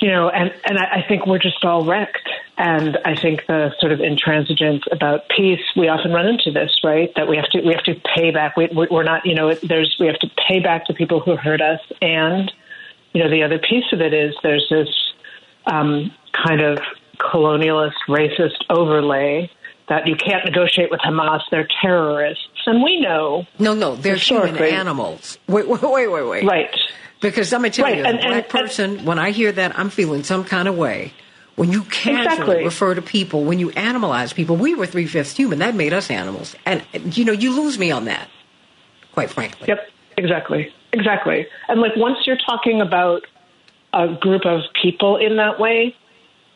You 0.00 0.12
know, 0.12 0.28
and, 0.28 0.52
and 0.64 0.78
I, 0.78 1.04
think 1.08 1.26
we're 1.26 1.40
just 1.40 1.64
all 1.64 1.84
wrecked. 1.84 2.28
And 2.56 2.98
I 3.04 3.16
think 3.16 3.46
the 3.46 3.72
sort 3.80 3.90
of 3.90 3.98
intransigence 3.98 4.82
about 4.92 5.22
peace, 5.36 5.60
we 5.76 5.88
often 5.88 6.12
run 6.12 6.26
into 6.26 6.52
this, 6.52 6.70
right? 6.84 7.10
That 7.16 7.28
we 7.28 7.36
have 7.36 7.48
to 7.50 7.60
we 7.62 7.72
have 7.72 7.82
to 7.84 7.94
pay 8.14 8.30
back. 8.30 8.56
We, 8.56 8.68
we're 8.72 9.02
not, 9.02 9.26
you 9.26 9.34
know, 9.34 9.54
there's 9.54 9.96
we 9.98 10.06
have 10.06 10.18
to 10.20 10.30
pay 10.46 10.60
back 10.60 10.86
to 10.86 10.94
people 10.94 11.18
who 11.18 11.36
hurt 11.36 11.60
us, 11.60 11.80
and 12.00 12.52
you 13.12 13.22
know, 13.22 13.30
the 13.30 13.42
other 13.42 13.58
piece 13.58 13.86
of 13.92 14.00
it 14.00 14.14
is 14.14 14.34
there's 14.42 14.66
this 14.70 14.88
um, 15.66 16.12
kind 16.32 16.60
of 16.60 16.78
colonialist, 17.18 17.94
racist 18.08 18.64
overlay 18.70 19.50
that 19.88 20.06
you 20.06 20.14
can't 20.16 20.44
negotiate 20.44 20.90
with 20.90 21.00
Hamas. 21.00 21.40
They're 21.50 21.68
terrorists, 21.82 22.44
and 22.66 22.82
we 22.82 23.00
know. 23.00 23.46
No, 23.58 23.74
no, 23.74 23.96
they're 23.96 24.16
human 24.16 24.56
animals. 24.56 25.38
Wait, 25.48 25.66
wait, 25.68 25.82
wait, 25.82 26.08
wait, 26.08 26.22
wait. 26.28 26.44
Right. 26.44 26.70
Because 27.20 27.52
I'm 27.52 27.60
going 27.62 27.72
to 27.72 27.76
tell 27.76 27.84
Right, 27.86 27.98
you, 27.98 28.04
as 28.04 28.06
a 28.06 28.08
and- 28.10 28.18
and- 28.20 28.28
black 28.28 28.48
person, 28.48 29.04
when 29.04 29.18
I 29.18 29.30
hear 29.30 29.50
that, 29.52 29.78
I'm 29.78 29.90
feeling 29.90 30.22
some 30.22 30.44
kind 30.44 30.68
of 30.68 30.76
way. 30.76 31.12
When 31.56 31.72
you 31.72 31.82
casually 31.82 32.24
Exactly. 32.24 32.64
refer 32.64 32.94
to 32.94 33.02
people, 33.02 33.42
when 33.42 33.58
you 33.58 33.70
animalize 33.70 34.32
people, 34.32 34.54
we 34.54 34.76
were 34.76 34.86
three 34.86 35.06
fifths 35.06 35.36
human. 35.36 35.58
That 35.58 35.74
made 35.74 35.92
us 35.92 36.08
animals, 36.08 36.54
and 36.64 36.84
you 37.16 37.24
know, 37.24 37.32
you 37.32 37.50
lose 37.60 37.78
me 37.80 37.90
on 37.90 38.04
that. 38.04 38.28
Quite 39.12 39.30
frankly. 39.30 39.66
Yep, 39.66 39.90
exactly. 40.16 40.72
Exactly. 40.92 41.46
And 41.68 41.80
like 41.80 41.96
once 41.96 42.18
you're 42.26 42.38
talking 42.38 42.80
about 42.80 43.22
a 43.92 44.06
group 44.06 44.46
of 44.46 44.60
people 44.80 45.16
in 45.16 45.36
that 45.38 45.58
way, 45.58 45.96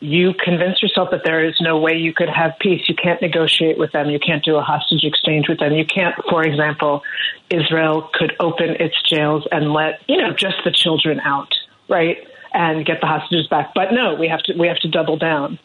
you 0.03 0.33
convince 0.33 0.83
yourself 0.83 1.11
that 1.11 1.21
there 1.23 1.45
is 1.45 1.55
no 1.61 1.79
way 1.79 1.93
you 1.93 2.13
could 2.13 2.27
have 2.27 2.51
peace. 2.59 2.81
You 2.89 2.95
can't 2.95 3.21
negotiate 3.21 3.77
with 3.77 3.93
them. 3.93 4.09
You 4.09 4.19
can't 4.19 4.43
do 4.43 4.57
a 4.57 4.61
hostage 4.61 5.05
exchange 5.05 5.47
with 5.47 5.59
them. 5.59 5.71
You 5.71 5.85
can't, 5.85 6.13
for 6.29 6.43
example, 6.43 7.03
Israel 7.49 8.09
could 8.13 8.33
open 8.37 8.71
its 8.81 9.01
jails 9.09 9.47
and 9.49 9.71
let, 9.71 10.01
you 10.09 10.17
know, 10.17 10.33
just 10.33 10.57
the 10.65 10.71
children 10.71 11.21
out, 11.21 11.55
right? 11.87 12.17
And 12.53 12.85
get 12.85 12.99
the 12.99 13.07
hostages 13.07 13.47
back. 13.47 13.71
But 13.73 13.93
no, 13.93 14.15
we 14.15 14.27
have 14.27 14.43
to 14.43 14.53
we 14.59 14.67
have 14.67 14.77
to 14.79 14.89
double 14.89 15.17
down. 15.17 15.57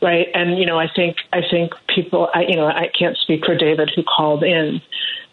Right. 0.00 0.28
And, 0.32 0.58
you 0.58 0.66
know, 0.66 0.78
I 0.78 0.86
think 0.94 1.16
I 1.32 1.40
think 1.50 1.72
people 1.92 2.28
I 2.32 2.42
you 2.42 2.54
know, 2.54 2.66
I 2.66 2.88
can't 2.96 3.16
speak 3.16 3.44
for 3.44 3.56
David 3.56 3.90
who 3.96 4.04
called 4.04 4.44
in, 4.44 4.80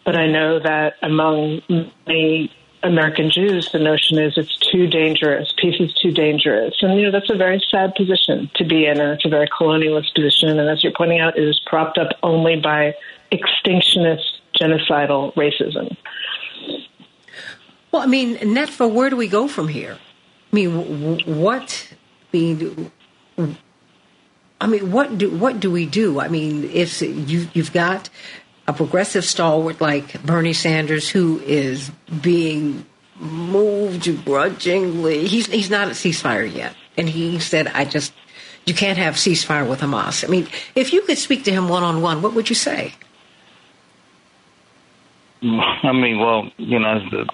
but 0.05 0.15
I 0.15 0.25
know 0.25 0.59
that 0.59 0.93
among 1.03 1.61
many 2.07 2.51
American 2.81 3.29
Jews, 3.29 3.71
the 3.71 3.79
notion 3.79 4.19
is 4.19 4.37
it's 4.37 4.55
too 4.57 4.87
dangerous. 4.87 5.53
Peace 5.57 5.79
is 5.79 5.93
too 5.93 6.11
dangerous. 6.11 6.75
And, 6.81 6.99
you 6.99 7.05
know, 7.05 7.11
that's 7.11 7.29
a 7.29 7.35
very 7.35 7.61
sad 7.69 7.93
position 7.95 8.49
to 8.55 8.63
be 8.63 8.85
in, 8.85 8.99
and 8.99 9.11
it's 9.11 9.25
a 9.25 9.29
very 9.29 9.47
colonialist 9.47 10.13
position. 10.15 10.57
And 10.57 10.69
as 10.69 10.83
you're 10.83 10.93
pointing 10.95 11.19
out, 11.19 11.37
it 11.37 11.43
is 11.43 11.59
propped 11.65 11.97
up 11.97 12.17
only 12.23 12.55
by 12.55 12.95
extinctionist, 13.31 14.23
genocidal 14.59 15.33
racism. 15.35 15.95
Well, 17.91 18.01
I 18.01 18.05
mean, 18.05 18.37
Netfa, 18.37 18.91
where 18.91 19.09
do 19.09 19.15
we 19.15 19.27
go 19.27 19.47
from 19.47 19.67
here? 19.67 19.97
I 20.51 20.55
mean, 20.55 21.19
what? 21.25 21.93
I 22.33 22.37
mean, 22.37 22.91
I 24.61 24.67
mean, 24.67 24.91
what 24.91 25.17
do 25.17 25.29
what 25.29 25.59
do 25.59 25.71
we 25.71 25.85
do? 25.85 26.19
I 26.19 26.27
mean, 26.27 26.65
if 26.65 27.01
you 27.01 27.47
you've 27.53 27.73
got 27.73 28.09
a 28.69 28.73
progressive 28.73 29.25
stalwart 29.25 29.81
like 29.81 30.21
Bernie 30.23 30.53
Sanders 30.53 31.09
who 31.09 31.39
is 31.39 31.89
being 32.21 32.85
moved 33.19 34.23
grudgingly. 34.23 35.27
He's 35.27 35.47
he's 35.47 35.69
not 35.69 35.87
at 35.87 35.95
ceasefire 35.95 36.53
yet, 36.53 36.75
and 36.95 37.09
he 37.09 37.39
said, 37.39 37.67
"I 37.67 37.85
just 37.85 38.13
you 38.65 38.75
can't 38.75 38.99
have 38.99 39.15
ceasefire 39.15 39.67
with 39.67 39.81
Hamas." 39.81 40.23
I 40.23 40.27
mean, 40.27 40.47
if 40.75 40.93
you 40.93 41.01
could 41.01 41.17
speak 41.17 41.43
to 41.45 41.51
him 41.51 41.67
one 41.67 41.83
on 41.83 42.01
one, 42.01 42.21
what 42.21 42.33
would 42.35 42.47
you 42.47 42.55
say? 42.55 42.93
I 45.41 45.91
mean, 45.93 46.19
well, 46.19 46.51
you 46.57 46.79
know, 46.79 46.99
the, 47.09 47.25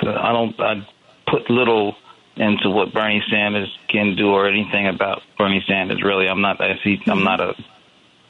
the, 0.00 0.10
I 0.10 0.32
don't. 0.32 0.60
I 0.60 0.86
put 1.26 1.50
little 1.50 1.96
into 2.36 2.70
what 2.70 2.92
Bernie 2.92 3.22
Sanders 3.30 3.76
can 3.88 4.16
do 4.16 4.28
or 4.28 4.46
anything 4.48 4.86
about 4.86 5.22
Bernie 5.38 5.64
Sanders. 5.66 6.02
Really, 6.02 6.28
I'm 6.28 6.40
not. 6.40 6.60
I 6.60 6.78
see, 6.84 7.00
I'm 7.06 7.24
not 7.24 7.40
a. 7.40 7.54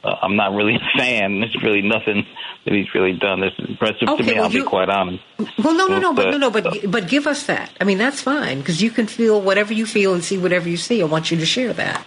Uh, 0.05 0.15
I'm 0.21 0.35
not 0.35 0.53
really 0.53 0.75
a 0.95 0.97
fan. 0.99 1.39
There's 1.39 1.55
really 1.63 1.81
nothing 1.81 2.25
that 2.65 2.73
he's 2.73 2.93
really 2.93 3.13
done 3.13 3.41
that's 3.41 3.55
impressive 3.57 4.07
Okay, 4.07 4.17
to 4.17 4.23
me. 4.23 4.33
well, 4.35 4.43
I'll 4.43 4.49
be 4.51 4.61
quite 4.63 4.89
honest. 4.89 5.23
Well, 5.63 5.73
no, 5.75 5.87
no, 5.87 5.99
no, 5.99 6.13
but 6.13 6.29
no, 6.31 6.37
no, 6.37 6.51
but 6.51 6.89
but 6.89 7.07
give 7.07 7.25
us 7.27 7.45
that. 7.47 7.71
I 7.81 7.83
mean, 7.85 7.97
that's 7.97 8.21
fine 8.21 8.59
because 8.59 8.81
you 8.81 8.91
can 8.91 9.07
feel 9.07 9.41
whatever 9.41 9.73
you 9.73 9.85
feel 9.85 10.13
and 10.13 10.23
see 10.23 10.37
whatever 10.37 10.69
you 10.69 10.77
see. 10.77 11.01
I 11.01 11.05
want 11.05 11.31
you 11.31 11.37
to 11.37 11.45
share 11.45 11.73
that. 11.73 12.05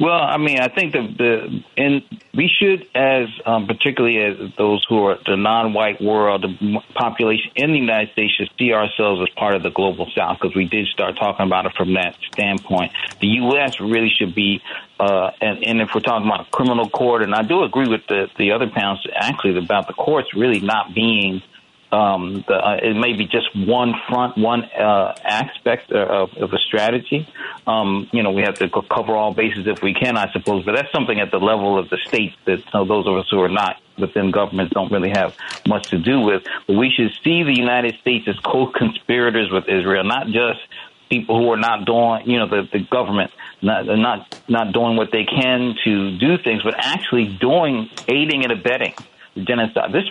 Well, 0.00 0.20
I 0.20 0.36
mean, 0.36 0.60
I 0.60 0.68
think 0.68 0.92
the 0.92 1.02
the 1.18 1.64
and 1.76 2.02
we 2.32 2.48
should, 2.48 2.86
as 2.94 3.26
um, 3.44 3.66
particularly 3.66 4.18
as 4.18 4.52
those 4.56 4.84
who 4.88 5.06
are 5.06 5.18
the 5.26 5.36
non-white 5.36 6.00
world, 6.00 6.42
the 6.42 6.80
population 6.94 7.50
in 7.56 7.72
the 7.72 7.78
United 7.78 8.12
States 8.12 8.32
should 8.34 8.50
see 8.56 8.72
ourselves 8.72 9.20
as 9.22 9.28
part 9.30 9.56
of 9.56 9.64
the 9.64 9.70
global 9.70 10.08
South 10.14 10.38
because 10.40 10.54
we 10.54 10.66
did 10.66 10.86
start 10.86 11.16
talking 11.18 11.44
about 11.44 11.66
it 11.66 11.72
from 11.76 11.94
that 11.94 12.14
standpoint. 12.32 12.92
The 13.20 13.26
U.S. 13.42 13.80
really 13.80 14.10
should 14.10 14.36
be, 14.36 14.62
uh, 15.00 15.32
and, 15.40 15.64
and 15.64 15.80
if 15.80 15.92
we're 15.92 16.00
talking 16.00 16.28
about 16.28 16.48
criminal 16.52 16.88
court, 16.88 17.22
and 17.22 17.34
I 17.34 17.42
do 17.42 17.64
agree 17.64 17.88
with 17.88 18.06
the 18.06 18.28
the 18.38 18.52
other 18.52 18.68
panels 18.68 19.04
actually 19.16 19.58
about 19.58 19.88
the 19.88 19.94
courts 19.94 20.32
really 20.32 20.60
not 20.60 20.94
being 20.94 21.42
um, 21.90 22.44
the, 22.46 22.54
uh, 22.54 22.76
it 22.82 22.96
may 22.96 23.14
be 23.14 23.24
just 23.24 23.48
one 23.56 23.94
front, 24.08 24.36
one 24.36 24.64
uh, 24.64 25.14
aspect 25.24 25.90
of, 25.90 26.36
of 26.36 26.52
a 26.52 26.58
strategy. 26.58 27.26
Um, 27.66 28.08
you 28.12 28.22
know, 28.22 28.30
we 28.30 28.42
have 28.42 28.58
to 28.58 28.68
cover 28.68 29.16
all 29.16 29.32
bases 29.32 29.66
if 29.66 29.82
we 29.82 29.94
can, 29.94 30.16
I 30.16 30.30
suppose, 30.32 30.64
but 30.64 30.74
that's 30.74 30.92
something 30.92 31.18
at 31.18 31.30
the 31.30 31.38
level 31.38 31.78
of 31.78 31.88
the 31.88 31.98
states 32.06 32.36
that 32.44 32.62
so 32.70 32.84
those 32.84 33.06
of 33.06 33.16
us 33.16 33.26
who 33.30 33.40
are 33.40 33.48
not 33.48 33.80
within 33.98 34.30
government 34.30 34.70
don't 34.70 34.92
really 34.92 35.10
have 35.10 35.34
much 35.66 35.88
to 35.90 35.98
do 35.98 36.20
with. 36.20 36.42
But 36.66 36.76
we 36.76 36.90
should 36.90 37.12
see 37.24 37.42
the 37.42 37.56
United 37.56 37.98
States 38.00 38.28
as 38.28 38.38
co-conspirators 38.40 39.50
with 39.50 39.68
Israel, 39.68 40.04
not 40.04 40.26
just 40.26 40.60
people 41.08 41.38
who 41.38 41.50
are 41.50 41.56
not 41.56 41.86
doing, 41.86 42.28
you 42.30 42.38
know, 42.38 42.48
the, 42.48 42.68
the 42.70 42.80
government 42.80 43.30
not 43.62 43.86
not 43.86 44.40
not 44.46 44.72
doing 44.72 44.96
what 44.96 45.10
they 45.10 45.24
can 45.24 45.74
to 45.84 46.18
do 46.18 46.38
things, 46.38 46.62
but 46.62 46.74
actually 46.76 47.36
doing 47.40 47.88
aiding 48.06 48.44
and 48.44 48.52
abetting 48.52 48.94
genocide. 49.36 49.92
This 49.92 50.04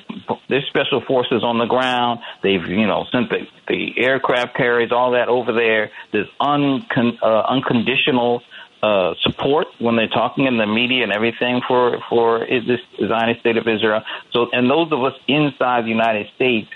there's 0.49 0.65
special 0.67 1.01
forces 1.07 1.43
on 1.43 1.57
the 1.57 1.65
ground. 1.65 2.19
They've 2.43 2.65
you 2.67 2.87
know 2.87 3.05
sent 3.11 3.29
the, 3.29 3.47
the 3.67 3.93
aircraft 3.97 4.55
carriers, 4.55 4.91
all 4.91 5.11
that 5.11 5.27
over 5.27 5.51
there. 5.53 5.91
There's 6.11 6.27
uh, 6.39 7.43
unconditional 7.47 8.41
uh, 8.81 9.13
support 9.21 9.67
when 9.79 9.95
they're 9.95 10.07
talking 10.07 10.45
in 10.45 10.57
the 10.57 10.67
media 10.67 11.03
and 11.03 11.11
everything 11.11 11.61
for 11.67 11.97
for 12.09 12.43
is- 12.43 12.67
this 12.67 12.79
Zionist 13.07 13.39
state 13.41 13.57
of 13.57 13.67
Israel. 13.67 14.01
So 14.31 14.47
and 14.51 14.69
those 14.69 14.91
of 14.91 15.03
us 15.03 15.13
inside 15.27 15.85
the 15.85 15.89
United 15.89 16.27
States 16.35 16.69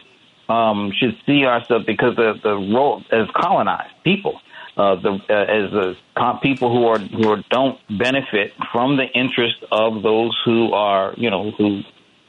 um, 0.50 0.92
should 1.00 1.16
see 1.26 1.46
ourselves 1.46 1.86
because 1.86 2.16
the 2.16 2.34
the 2.42 2.56
role 2.56 3.04
as 3.12 3.28
colonized 3.36 3.94
people. 4.04 4.40
Uh, 4.78 4.96
the, 4.96 5.10
uh, 5.30 5.34
as 5.34 5.70
the 5.72 5.96
people 6.42 6.72
who 6.72 6.88
are 6.88 6.98
who 6.98 7.30
are, 7.30 7.44
don't 7.52 7.78
benefit 7.90 8.54
from 8.72 8.96
the 8.96 9.04
interest 9.04 9.58
of 9.70 10.02
those 10.02 10.32
who 10.46 10.72
are 10.72 11.14
you 11.18 11.30
know 11.30 11.52
who 11.52 11.82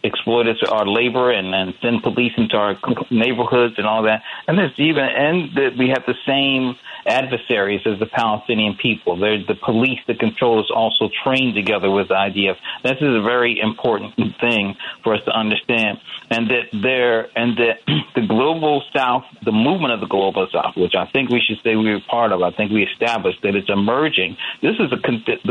exploit 0.04 0.48
us, 0.48 0.56
our 0.68 0.86
labor 0.86 1.30
and, 1.30 1.54
and 1.54 1.74
send 1.80 2.02
police 2.02 2.32
into 2.36 2.56
our 2.56 2.76
neighborhoods 3.10 3.74
and 3.78 3.86
all 3.86 4.02
that. 4.04 4.22
And 4.46 4.58
there's 4.58 4.78
even 4.78 5.04
and 5.04 5.54
that 5.56 5.76
we 5.78 5.88
have 5.88 6.04
the 6.06 6.14
same 6.26 6.76
adversaries 7.06 7.80
as 7.86 7.98
the 7.98 8.06
Palestinian 8.06 8.76
people. 8.80 9.18
They're 9.18 9.38
the 9.38 9.54
police, 9.54 9.98
the 10.06 10.14
controllers, 10.14 10.70
also 10.74 11.08
trained 11.24 11.54
together 11.54 11.90
with 11.90 12.08
the 12.08 12.14
IDF. 12.14 12.56
This 12.82 12.98
is 13.00 13.14
a 13.14 13.22
very 13.22 13.58
important 13.60 14.14
thing 14.40 14.76
for 15.02 15.14
us 15.14 15.20
to 15.24 15.32
understand, 15.32 15.98
and 16.30 16.50
that 16.50 16.70
there 16.72 17.26
and 17.36 17.56
that 17.58 17.80
the 18.14 18.26
global 18.26 18.82
South, 18.94 19.24
the 19.44 19.52
movement 19.52 19.92
of 19.92 20.00
the 20.00 20.06
global 20.06 20.46
South, 20.52 20.76
which 20.76 20.94
I 20.96 21.06
think 21.06 21.30
we 21.30 21.40
should 21.40 21.58
say 21.62 21.76
we 21.76 21.92
were 21.92 22.00
part 22.08 22.32
of. 22.32 22.42
I 22.42 22.50
think 22.50 22.72
we 22.72 22.82
established 22.84 23.42
that 23.42 23.54
it's 23.54 23.70
emerging. 23.70 24.36
This 24.62 24.76
is 24.78 24.92
a 24.92 24.98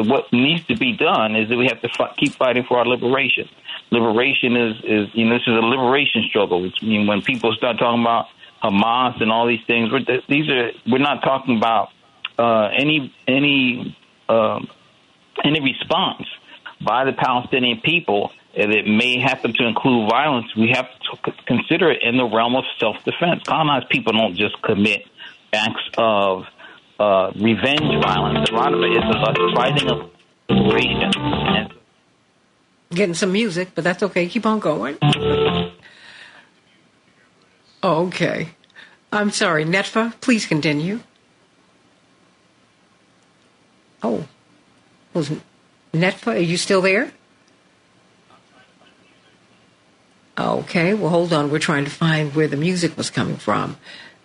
what 0.03 0.31
needs 0.31 0.65
to 0.65 0.77
be 0.77 0.95
done 0.95 1.35
is 1.35 1.49
that 1.49 1.57
we 1.57 1.67
have 1.67 1.81
to 1.81 1.89
fi- 1.89 2.13
keep 2.17 2.33
fighting 2.33 2.63
for 2.67 2.79
our 2.79 2.85
liberation 2.85 3.47
liberation 3.91 4.55
is 4.55 4.77
is 4.83 5.09
you 5.13 5.25
know 5.25 5.35
this 5.35 5.47
is 5.47 5.53
a 5.53 5.65
liberation 5.65 6.23
struggle. 6.29 6.61
Which, 6.61 6.77
I 6.81 6.85
mean, 6.85 7.07
when 7.07 7.21
people 7.21 7.53
start 7.53 7.77
talking 7.77 8.01
about 8.01 8.27
Hamas 8.63 9.21
and 9.21 9.31
all 9.31 9.47
these 9.47 9.63
things, 9.67 9.91
we're, 9.91 10.05
these 10.27 10.49
are 10.49 10.71
we're 10.89 10.99
not 10.99 11.21
talking 11.23 11.57
about 11.57 11.89
uh, 12.39 12.69
any 12.75 13.13
any 13.27 13.95
um 14.29 14.69
any 15.43 15.59
response 15.61 16.25
by 16.83 17.05
the 17.05 17.13
Palestinian 17.13 17.81
people 17.81 18.31
and 18.53 18.73
it 18.73 18.85
may 18.85 19.19
happen 19.19 19.53
to 19.53 19.65
include 19.65 20.09
violence. 20.09 20.53
We 20.55 20.71
have 20.73 20.89
to 20.89 21.31
consider 21.45 21.91
it 21.91 22.01
in 22.03 22.17
the 22.17 22.25
realm 22.25 22.55
of 22.55 22.65
self 22.79 22.97
defense. 23.03 23.43
Colonized 23.47 23.89
people 23.89 24.13
don't 24.13 24.35
just 24.35 24.61
commit 24.61 25.05
acts 25.53 25.89
of 25.97 26.45
uh, 26.99 27.31
revenge 27.35 28.03
violence. 28.03 28.49
A 28.49 28.53
lot 28.53 28.73
of 28.73 28.81
it 28.81 28.91
is 28.91 29.03
about 29.09 29.37
fighting 29.55 29.89
of 29.89 30.11
liberation 30.49 31.80
Getting 32.91 33.15
some 33.15 33.31
music, 33.31 33.69
but 33.73 33.83
that's 33.83 34.03
okay. 34.03 34.27
Keep 34.27 34.45
on 34.45 34.59
going. 34.59 34.97
Okay. 37.83 38.49
I'm 39.11 39.31
sorry, 39.31 39.65
Netfa, 39.65 40.13
please 40.21 40.45
continue. 40.45 41.01
Oh, 44.03 44.25
was 45.13 45.31
Netfa, 45.93 46.35
are 46.35 46.37
you 46.37 46.57
still 46.57 46.81
there? 46.81 47.11
Okay, 50.37 50.93
well, 50.93 51.09
hold 51.09 51.33
on. 51.33 51.51
We're 51.51 51.59
trying 51.59 51.85
to 51.85 51.91
find 51.91 52.33
where 52.33 52.47
the 52.47 52.57
music 52.57 52.97
was 52.97 53.09
coming 53.09 53.35
from. 53.35 53.77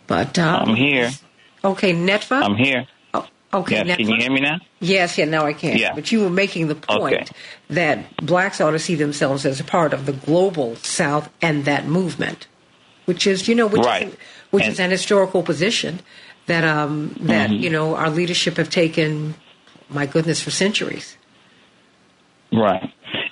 But 0.06 0.38
um, 0.38 0.70
I'm 0.70 0.76
here. 0.76 1.10
Okay, 1.64 1.92
Netfa. 1.92 2.42
I'm 2.42 2.54
here. 2.54 2.86
Okay, 3.54 3.84
Yes, 3.86 3.96
can 3.96 4.08
you 4.08 4.16
hear 4.18 4.30
me 4.30 4.40
now? 4.40 4.58
Yes, 4.80 5.16
yeah, 5.16 5.24
now 5.24 5.46
I 5.46 5.52
can. 5.52 5.78
Yeah. 5.78 5.94
But 5.94 6.10
you 6.12 6.20
were 6.22 6.30
making 6.30 6.66
the 6.68 6.74
point 6.74 7.14
Okay. 7.14 7.26
that 7.70 8.16
blacks 8.18 8.60
ought 8.60 8.72
to 8.72 8.78
see 8.78 8.96
themselves 8.96 9.46
as 9.46 9.60
a 9.60 9.64
part 9.64 9.94
of 9.94 10.04
the 10.04 10.12
global 10.12 10.76
South 10.76 11.30
and 11.40 11.64
that 11.64 11.86
movement, 11.86 12.48
which 13.06 13.26
is, 13.26 13.46
you 13.48 13.54
know, 13.54 13.66
which, 13.68 13.82
Right. 13.84 14.08
is, 14.08 14.16
which 14.50 14.64
And- 14.64 14.72
is 14.72 14.80
an 14.80 14.90
historical 14.90 15.42
position 15.42 16.00
that 16.46 16.64
um, 16.64 17.14
that 17.22 17.50
Mhm. 17.50 17.60
you 17.60 17.70
know 17.70 17.94
our 17.96 18.10
leadership 18.10 18.56
have 18.56 18.68
taken. 18.70 19.34
My 19.88 20.06
goodness, 20.06 20.42
for 20.42 20.50
centuries. 20.50 21.16
Right. 22.52 22.82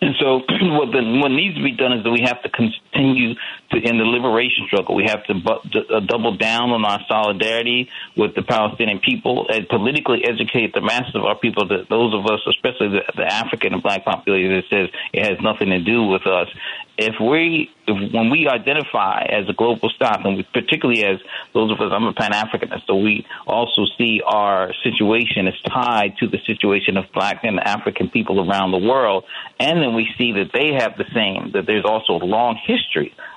And 0.00 0.14
so 0.20 0.38
what 0.48 0.92
the, 0.92 1.02
what 1.20 1.30
needs 1.30 1.56
to 1.56 1.62
be 1.62 1.72
done 1.72 1.92
is 1.92 2.04
that 2.04 2.10
we 2.10 2.22
have 2.26 2.40
to 2.42 2.48
continue 2.94 3.34
to 3.70 3.76
in 3.76 3.98
the 3.98 4.04
liberation 4.04 4.66
struggle. 4.66 4.94
We 4.94 5.04
have 5.04 5.24
to 5.24 5.34
bu- 5.34 5.68
d- 5.70 5.86
uh, 5.92 6.00
double 6.00 6.36
down 6.36 6.70
on 6.70 6.84
our 6.84 7.00
solidarity 7.08 7.88
with 8.16 8.34
the 8.34 8.42
Palestinian 8.42 9.00
people 9.00 9.46
and 9.48 9.68
politically 9.68 10.24
educate 10.24 10.74
the 10.74 10.80
masses 10.80 11.14
of 11.14 11.24
our 11.24 11.38
people. 11.38 11.68
That 11.68 11.88
those 11.88 12.14
of 12.14 12.26
us, 12.26 12.40
especially 12.48 12.88
the, 12.88 13.02
the 13.16 13.26
African 13.26 13.74
and 13.74 13.82
Black 13.82 14.04
population, 14.04 14.54
that 14.56 14.64
says 14.70 14.88
it 15.12 15.22
has 15.22 15.38
nothing 15.42 15.70
to 15.70 15.80
do 15.80 16.04
with 16.04 16.26
us. 16.26 16.48
If 16.96 17.14
we, 17.20 17.70
if, 17.88 18.12
when 18.14 18.30
we 18.30 18.46
identify 18.46 19.24
as 19.24 19.48
a 19.48 19.52
global 19.52 19.90
South, 20.00 20.20
and 20.24 20.36
we, 20.36 20.46
particularly 20.52 21.04
as 21.04 21.18
those 21.52 21.72
of 21.72 21.80
us, 21.80 21.90
I'm 21.92 22.04
a 22.04 22.12
Pan 22.12 22.30
Africanist, 22.30 22.86
so 22.86 22.94
we 22.94 23.26
also 23.48 23.86
see 23.98 24.22
our 24.24 24.72
situation 24.84 25.48
as 25.48 25.54
tied 25.66 26.16
to 26.18 26.28
the 26.28 26.38
situation 26.46 26.96
of 26.96 27.06
Black 27.12 27.42
and 27.42 27.58
African 27.58 28.10
people 28.10 28.48
around 28.48 28.70
the 28.70 28.78
world, 28.78 29.24
and 29.58 29.82
then 29.82 29.94
we 29.94 30.08
see 30.16 30.32
that 30.34 30.50
they 30.52 30.74
have 30.78 30.96
the 30.96 31.04
same. 31.12 31.50
That 31.52 31.66
there's 31.66 31.84
also 31.84 32.12
a 32.12 32.24
long 32.24 32.56
history 32.64 32.83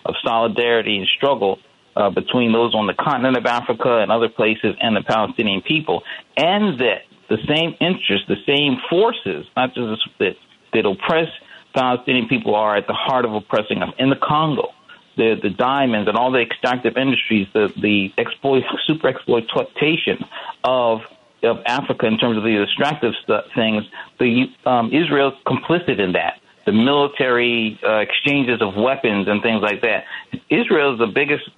of 0.05 0.15
solidarity 0.23 0.97
and 0.97 1.07
struggle 1.17 1.59
uh, 1.95 2.09
between 2.09 2.51
those 2.51 2.75
on 2.75 2.87
the 2.87 2.93
continent 2.93 3.37
of 3.37 3.45
Africa 3.45 3.99
and 3.99 4.11
other 4.11 4.29
places 4.29 4.75
and 4.79 4.95
the 4.95 5.01
Palestinian 5.01 5.61
people, 5.61 6.03
and 6.35 6.79
that 6.79 7.01
the 7.29 7.37
same 7.47 7.75
interests, 7.79 8.27
the 8.27 8.41
same 8.45 8.77
forces, 8.89 9.45
not 9.55 9.73
just 9.73 10.01
that 10.19 10.35
that 10.73 10.85
oppress 10.85 11.27
Palestinian 11.73 12.27
people 12.27 12.55
are 12.55 12.75
at 12.75 12.87
the 12.87 12.93
heart 12.93 13.25
of 13.25 13.33
oppressing 13.33 13.79
them. 13.79 13.93
In 13.97 14.09
the 14.09 14.15
Congo, 14.15 14.69
the 15.15 15.39
the 15.41 15.49
diamonds 15.49 16.07
and 16.07 16.17
all 16.17 16.31
the 16.31 16.39
extractive 16.39 16.97
industries, 16.97 17.47
the 17.53 17.73
the 17.81 18.13
exploit 18.17 18.63
super 18.85 19.07
exploitation 19.07 20.23
of 20.63 21.01
of 21.43 21.57
Africa 21.65 22.05
in 22.05 22.17
terms 22.17 22.37
of 22.37 22.43
the 22.43 22.61
extractive 22.61 23.13
stu 23.23 23.37
things, 23.55 23.83
the 24.19 24.45
um, 24.65 24.91
complicit 24.91 25.99
in 25.99 26.13
that. 26.13 26.39
The 26.67 26.73
military 26.73 27.79
uh, 27.81 27.99
exchanges 27.99 28.61
of 28.61 28.75
weapons 28.75 29.27
and 29.29 29.41
things 29.41 29.61
like 29.63 29.81
that. 29.81 30.03
Israel 30.49 30.93
is 30.93 30.99
the 30.99 31.07
biggest 31.07 31.49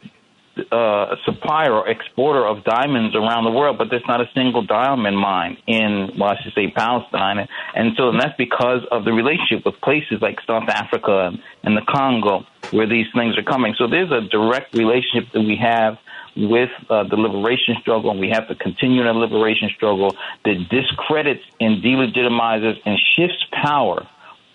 uh, 0.71 1.15
supplier 1.25 1.73
or 1.73 1.87
exporter 1.87 2.45
of 2.45 2.63
diamonds 2.63 3.15
around 3.15 3.45
the 3.45 3.51
world, 3.51 3.77
but 3.77 3.87
there's 3.89 4.05
not 4.07 4.21
a 4.21 4.29
single 4.35 4.61
diamond 4.61 5.17
mine 5.17 5.57
in, 5.67 6.11
well, 6.17 6.29
I 6.29 6.35
should 6.43 6.53
say 6.53 6.69
Palestine. 6.69 7.47
And 7.73 7.93
so 7.97 8.09
and 8.09 8.19
that's 8.19 8.37
because 8.37 8.81
of 8.91 9.03
the 9.03 9.11
relationship 9.11 9.65
with 9.65 9.81
places 9.81 10.21
like 10.21 10.37
South 10.45 10.69
Africa 10.69 11.31
and 11.63 11.75
the 11.75 11.81
Congo 11.89 12.45
where 12.71 12.87
these 12.87 13.07
things 13.15 13.37
are 13.37 13.43
coming. 13.43 13.73
So 13.77 13.87
there's 13.87 14.11
a 14.11 14.21
direct 14.29 14.75
relationship 14.75 15.31
that 15.33 15.41
we 15.41 15.57
have 15.61 15.97
with 16.37 16.69
uh, 16.89 17.03
the 17.09 17.15
liberation 17.15 17.75
struggle, 17.81 18.11
and 18.11 18.19
we 18.19 18.29
have 18.29 18.47
to 18.47 18.55
continue 18.55 19.03
the 19.03 19.13
liberation 19.13 19.69
struggle 19.75 20.15
that 20.45 20.69
discredits 20.69 21.41
and 21.59 21.83
delegitimizes 21.83 22.75
and 22.85 22.97
shifts 23.15 23.43
power 23.63 24.07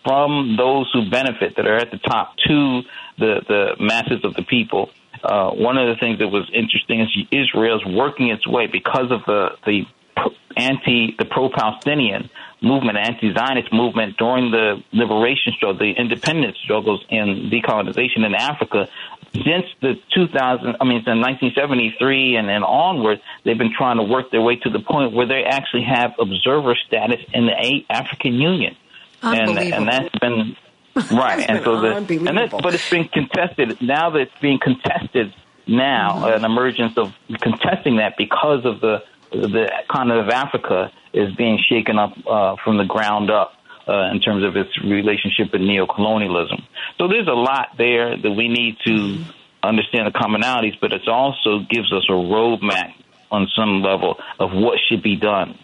from 0.05 0.57
those 0.57 0.91
who 0.93 1.09
benefit 1.11 1.57
that 1.57 1.67
are 1.67 1.77
at 1.77 1.91
the 1.91 1.99
top 1.99 2.37
to 2.47 2.83
the, 3.19 3.41
the 3.49 3.77
masses 3.81 4.25
of 4.25 4.35
the 4.35 4.43
people 4.43 4.91
uh, 5.25 5.51
one 5.53 5.79
of 5.79 5.89
the 5.89 5.99
things 5.99 6.19
that 6.19 6.29
was 6.29 6.51
interesting 6.53 7.01
is 7.01 7.09
Israel's 7.31 7.85
working 7.87 8.29
its 8.29 8.47
way 8.47 8.67
because 8.67 9.11
of 9.11 9.21
the 9.27 9.57
the 9.65 9.87
anti 10.57 11.15
the 11.19 11.25
pro-Palestinian 11.25 12.29
movement, 12.63 12.99
anti-Zionist 12.99 13.73
movement 13.73 14.17
during 14.17 14.51
the 14.51 14.83
liberation 14.93 15.53
struggle, 15.57 15.79
the 15.79 15.93
independence 15.93 16.57
struggles 16.63 17.05
in 17.09 17.51
decolonization 17.51 18.25
in 18.25 18.35
Africa. 18.35 18.89
Since 19.33 19.67
the 19.83 19.95
2000, 20.15 20.77
I 20.81 20.85
mean, 20.85 21.03
since 21.05 21.21
1973 21.21 22.37
and 22.37 22.49
then 22.49 22.63
onward, 22.63 23.21
they've 23.45 23.59
been 23.59 23.75
trying 23.77 23.97
to 23.97 24.05
work 24.05 24.31
their 24.31 24.41
way 24.41 24.57
to 24.57 24.71
the 24.71 24.79
point 24.79 25.13
where 25.13 25.27
they 25.27 25.43
actually 25.45 25.85
have 25.85 26.13
observer 26.19 26.75
status 26.87 27.21
in 27.33 27.47
the 27.47 27.81
African 27.91 28.35
Union, 28.35 28.77
and 29.25 29.59
and 29.59 29.89
that's 29.89 30.19
been 30.19 30.57
right. 31.13 31.45
and 31.49 31.65
so 31.65 31.81
the 31.81 31.97
and 31.97 32.39
that, 32.39 32.51
but 32.51 32.75
it's 32.75 32.89
been 32.91 33.09
contested 33.09 33.81
now. 33.81 34.11
That 34.11 34.23
it's 34.23 34.41
being 34.41 34.59
contested 34.63 35.35
now, 35.67 36.17
mm-hmm. 36.17 36.37
an 36.37 36.45
emergence 36.45 36.97
of 36.97 37.13
contesting 37.41 37.97
that 37.97 38.17
because 38.17 38.65
of 38.65 38.81
the 38.81 39.03
the 39.31 39.71
continent 39.91 40.21
of 40.21 40.29
Africa 40.29 40.93
is 41.13 41.35
being 41.35 41.59
shaken 41.69 41.99
up 41.99 42.13
uh, 42.27 42.57
from 42.65 42.79
the 42.79 42.85
ground 42.85 43.31
up. 43.31 43.53
Uh, 43.87 44.11
in 44.11 44.19
terms 44.19 44.43
of 44.43 44.57
its 44.57 44.71
relationship 44.83 45.53
with 45.53 45.61
neocolonialism. 45.61 46.59
So 46.97 47.07
there's 47.07 47.29
a 47.29 47.35
lot 47.35 47.77
there 47.77 48.17
that 48.17 48.31
we 48.31 48.49
need 48.49 48.79
to 48.87 49.23
understand 49.63 50.07
the 50.07 50.19
commonalities, 50.19 50.81
but 50.81 50.95
it 50.95 51.07
also 51.07 51.59
gives 51.69 51.93
us 51.93 52.03
a 52.09 52.13
roadmap 52.13 52.95
on 53.31 53.47
some 53.55 53.83
level 53.83 54.19
of 54.39 54.53
what 54.53 54.79
should 54.89 55.03
be 55.03 55.17
done. 55.17 55.59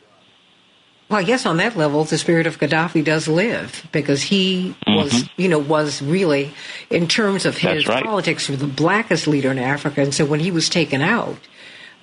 Well, 1.11 1.19
I 1.19 1.25
guess 1.25 1.45
on 1.45 1.57
that 1.57 1.77
level, 1.77 2.05
the 2.05 2.17
spirit 2.19 2.47
of 2.47 2.61
Gaddafi 2.61 3.05
does 3.05 3.27
live 3.27 3.85
because 3.91 4.23
he 4.23 4.77
mm-hmm. 4.87 4.95
was, 4.95 5.29
you 5.37 5.49
know, 5.49 5.59
was 5.59 6.01
really, 6.01 6.53
in 6.89 7.09
terms 7.09 7.47
of 7.47 7.59
his 7.59 7.89
right. 7.89 8.05
politics, 8.05 8.47
the 8.47 8.69
blackest 8.69 9.27
leader 9.27 9.51
in 9.51 9.59
Africa. 9.59 10.03
And 10.03 10.15
so 10.15 10.25
when 10.25 10.39
he 10.39 10.53
was 10.53 10.69
taken 10.69 11.03
out, 11.03 11.37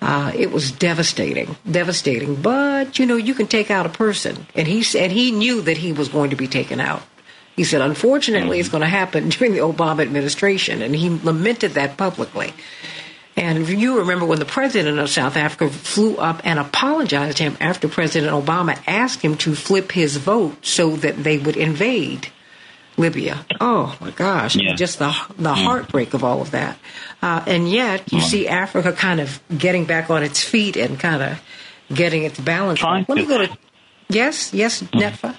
uh, 0.02 0.34
it 0.36 0.52
was 0.52 0.74
devastating, 0.74 1.56
devastating. 1.70 2.36
But 2.36 3.00
you 3.00 3.06
know, 3.06 3.16
you 3.16 3.34
can 3.34 3.48
take 3.48 3.72
out 3.72 3.86
a 3.86 3.90
person, 3.90 4.46
and 4.54 4.68
he 4.68 4.84
said 4.84 5.12
he 5.12 5.32
knew 5.32 5.62
that 5.62 5.78
he 5.78 5.94
was 5.94 6.10
going 6.10 6.30
to 6.32 6.36
be 6.36 6.48
taken 6.48 6.82
out. 6.82 7.02
He 7.56 7.64
said, 7.64 7.82
unfortunately, 7.82 8.60
it's 8.60 8.70
going 8.70 8.82
to 8.82 8.88
happen 8.88 9.30
during 9.30 9.54
the 9.54 9.62
Obama 9.62 10.02
administration, 10.02 10.82
and 10.82 10.94
he 10.94 11.10
lamented 11.10 11.72
that 11.72 11.96
publicly. 11.96 12.54
And 13.38 13.70
you 13.70 14.00
remember 14.00 14.26
when 14.26 14.40
the 14.40 14.46
president 14.46 14.98
of 14.98 15.10
South 15.12 15.38
Africa 15.38 15.70
flew 15.70 16.18
up 16.18 16.42
and 16.44 16.58
apologized 16.58 17.38
to 17.38 17.44
him 17.44 17.58
after 17.60 17.88
President 17.88 18.34
Obama 18.34 18.78
asked 18.88 19.22
him 19.22 19.38
to 19.38 19.54
flip 19.54 19.92
his 19.92 20.18
vote 20.18 20.66
so 20.66 20.96
that 20.98 21.24
they 21.24 21.38
would 21.38 21.56
invade 21.56 22.30
Libya. 22.98 23.46
Oh 23.62 23.96
my 24.02 24.10
gosh, 24.10 24.56
yeah. 24.56 24.74
just 24.74 24.98
the 24.98 25.16
the 25.38 25.54
mm. 25.54 25.64
heartbreak 25.64 26.16
of 26.16 26.24
all 26.24 26.42
of 26.42 26.52
that. 26.52 26.80
Uh, 27.22 27.44
and 27.46 27.70
yet, 27.70 28.12
you 28.12 28.20
mm. 28.20 28.24
see 28.24 28.48
Africa 28.48 28.92
kind 28.92 29.20
of 29.20 29.40
getting 29.56 29.86
back 29.86 30.10
on 30.10 30.24
its 30.24 30.44
feet 30.44 30.76
and 30.76 31.00
kind 31.00 31.22
of 31.22 31.42
getting 31.94 32.24
its 32.24 32.40
balance. 32.40 32.82
Let 32.82 33.08
me 33.08 33.26
go 33.28 33.38
to 33.38 33.58
yes, 34.10 34.52
yes, 34.52 34.82
mm. 34.82 35.00
Netfa. 35.00 35.38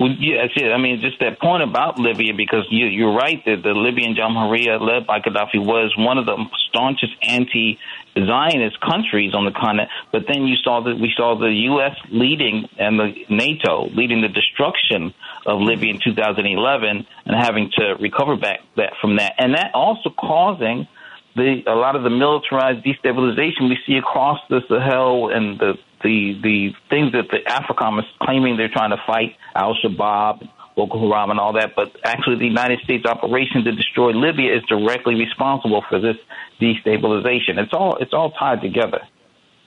Well, 0.00 0.16
yeah, 0.18 0.40
that's 0.40 0.56
it. 0.56 0.72
I 0.72 0.78
mean, 0.78 0.98
just 1.02 1.20
that 1.20 1.38
point 1.38 1.62
about 1.62 1.98
Libya, 1.98 2.32
because 2.34 2.64
you, 2.70 2.86
you're 2.86 3.12
right 3.12 3.44
that 3.44 3.62
the 3.62 3.74
Libyan 3.76 4.16
Jamahiriya, 4.16 4.80
led 4.80 5.06
by 5.06 5.20
Gaddafi, 5.20 5.60
was 5.60 5.92
one 5.98 6.16
of 6.16 6.24
the 6.24 6.42
staunchest 6.70 7.12
anti-Zionist 7.20 8.80
countries 8.80 9.34
on 9.34 9.44
the 9.44 9.50
continent. 9.50 9.90
But 10.10 10.22
then 10.26 10.46
you 10.46 10.56
saw 10.64 10.80
that 10.80 10.96
we 10.98 11.12
saw 11.14 11.38
the 11.38 11.52
U.S. 11.76 11.92
leading 12.10 12.66
and 12.78 12.98
the 12.98 13.12
NATO 13.28 13.90
leading 13.92 14.22
the 14.22 14.28
destruction 14.28 15.12
of 15.44 15.60
Libya 15.60 15.92
in 15.92 16.00
2011 16.02 17.06
and 17.26 17.36
having 17.36 17.70
to 17.76 17.96
recover 18.00 18.36
back 18.36 18.60
that 18.78 18.94
from 19.02 19.16
that, 19.16 19.34
and 19.36 19.52
that 19.52 19.74
also 19.74 20.08
causing 20.08 20.88
the 21.36 21.62
a 21.66 21.76
lot 21.76 21.94
of 21.94 22.04
the 22.04 22.10
militarized 22.10 22.86
destabilization 22.86 23.68
we 23.68 23.76
see 23.86 23.98
across 23.98 24.40
the 24.48 24.60
Sahel 24.66 25.28
and 25.28 25.58
the 25.60 25.74
the 26.02 26.40
the 26.42 26.70
things 26.88 27.12
that 27.12 27.28
the 27.30 27.44
AFRICOM 27.46 27.98
is 27.98 28.06
claiming 28.22 28.56
they're 28.56 28.72
trying 28.72 28.90
to 28.90 29.02
fight 29.06 29.36
Al 29.54 29.74
Shabaab, 29.74 30.48
Boko 30.76 30.98
Haram, 31.00 31.30
and 31.30 31.40
all 31.40 31.52
that, 31.54 31.74
but 31.76 31.88
actually 32.04 32.36
the 32.36 32.46
United 32.46 32.80
States 32.80 33.04
operation 33.04 33.64
to 33.64 33.72
destroy 33.72 34.10
Libya 34.10 34.56
is 34.56 34.62
directly 34.68 35.14
responsible 35.14 35.84
for 35.88 36.00
this 36.00 36.16
destabilization. 36.60 37.58
It's 37.58 37.72
all 37.72 37.96
it's 37.96 38.12
all 38.12 38.30
tied 38.32 38.60
together. 38.62 39.00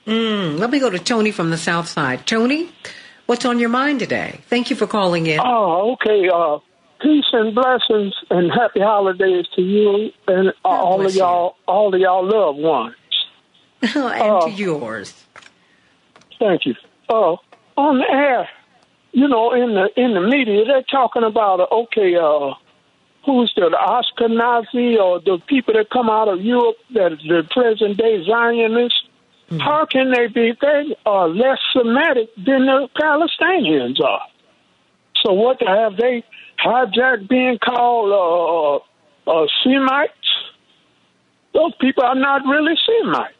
Mm, 0.06 0.58
let 0.58 0.70
me 0.70 0.78
go 0.78 0.90
to 0.90 0.98
Tony 0.98 1.30
from 1.30 1.50
the 1.50 1.56
South 1.56 1.88
Side. 1.88 2.26
Tony, 2.26 2.68
what's 3.26 3.44
on 3.44 3.58
your 3.58 3.70
mind 3.70 4.00
today? 4.00 4.40
Thank 4.48 4.70
you 4.70 4.76
for 4.76 4.86
calling 4.86 5.26
in. 5.26 5.40
Oh, 5.42 5.92
okay. 5.92 6.28
Uh, 6.28 6.58
peace 7.00 7.24
and 7.32 7.54
blessings 7.54 8.14
and 8.30 8.50
happy 8.50 8.80
holidays 8.80 9.46
to 9.56 9.62
you 9.62 10.10
and 10.26 10.52
all 10.64 11.04
of 11.04 11.14
y'all, 11.14 11.56
you. 11.58 11.72
all 11.72 11.94
of 11.94 12.00
y'all 12.00 12.26
loved 12.26 12.58
ones. 12.58 12.94
and 13.82 13.96
uh, 13.96 14.40
to 14.46 14.50
yours. 14.50 15.14
Thank 16.38 16.66
you. 16.66 16.74
Uh, 17.08 17.36
on 17.76 17.98
the 17.98 18.10
air, 18.10 18.48
you 19.14 19.28
know, 19.28 19.52
in 19.54 19.74
the 19.74 19.88
in 19.96 20.14
the 20.14 20.20
media, 20.20 20.64
they're 20.64 20.82
talking 20.82 21.22
about 21.22 21.60
uh, 21.60 21.82
okay, 21.82 22.16
uh, 22.16 22.54
who's 23.24 23.52
the, 23.54 23.70
the 23.70 23.78
Ashkenazi 23.78 24.98
or 24.98 25.20
the 25.20 25.38
people 25.46 25.74
that 25.74 25.88
come 25.90 26.10
out 26.10 26.28
of 26.28 26.40
Europe 26.40 26.76
that 26.94 27.12
the 27.26 27.44
present 27.50 27.96
day 27.96 28.24
Zionists. 28.26 29.00
Mm-hmm. 29.50 29.60
How 29.60 29.86
can 29.86 30.10
they 30.10 30.26
be? 30.26 30.52
They 30.60 30.96
are 31.06 31.28
less 31.28 31.58
Semitic 31.72 32.34
than 32.36 32.66
the 32.66 32.88
Palestinians 33.00 34.00
are. 34.00 34.26
So 35.22 35.32
what 35.32 35.62
have 35.62 35.96
they 35.96 36.24
hijacked 36.58 37.28
being 37.28 37.58
called 37.58 38.82
uh, 39.26 39.30
uh, 39.30 39.46
Semites? 39.62 40.12
Those 41.52 41.72
people 41.80 42.04
are 42.04 42.16
not 42.16 42.42
really 42.46 42.74
Semites. 42.84 43.34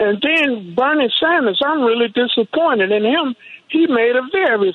And 0.00 0.18
then 0.22 0.74
Bernie 0.74 1.12
Sanders, 1.20 1.60
I'm 1.62 1.82
really 1.82 2.08
disappointed 2.08 2.90
in 2.90 3.04
him. 3.04 3.36
He 3.68 3.86
made 3.86 4.16
a 4.16 4.22
very 4.32 4.74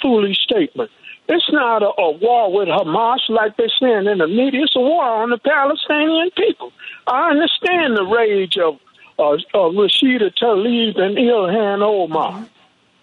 foolish 0.00 0.38
statement. 0.38 0.88
It's 1.28 1.50
not 1.50 1.82
a, 1.82 1.90
a 2.00 2.12
war 2.12 2.52
with 2.52 2.68
Hamas 2.68 3.28
like 3.28 3.56
they're 3.56 3.68
saying 3.80 4.06
in 4.06 4.18
the 4.18 4.28
media. 4.28 4.62
It's 4.62 4.76
a 4.76 4.80
war 4.80 5.04
on 5.04 5.30
the 5.30 5.38
Palestinian 5.38 6.30
people. 6.36 6.72
I 7.08 7.30
understand 7.30 7.96
the 7.96 8.04
rage 8.04 8.56
of, 8.56 8.78
uh, 9.18 9.32
of 9.32 9.74
Rashida 9.74 10.32
Tlaib 10.40 10.96
and 10.96 11.16
Ilhan 11.16 11.82
Omar. 11.82 12.46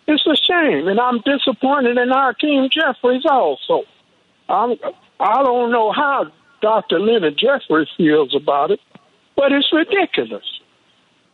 It's 0.07 0.25
a 0.25 0.35
shame, 0.37 0.87
and 0.87 0.99
I'm 0.99 1.19
disappointed 1.19 1.97
in 1.97 2.09
Hakeem 2.09 2.69
Jeffries 2.71 3.25
also. 3.29 3.83
I'm, 4.47 4.77
I 5.19 5.43
don't 5.43 5.71
know 5.71 5.91
how 5.91 6.31
Dr. 6.61 6.99
Leonard 6.99 7.37
Jeffries 7.37 7.89
feels 7.97 8.33
about 8.33 8.71
it, 8.71 8.79
but 9.35 9.51
it's 9.51 9.71
ridiculous 9.73 10.59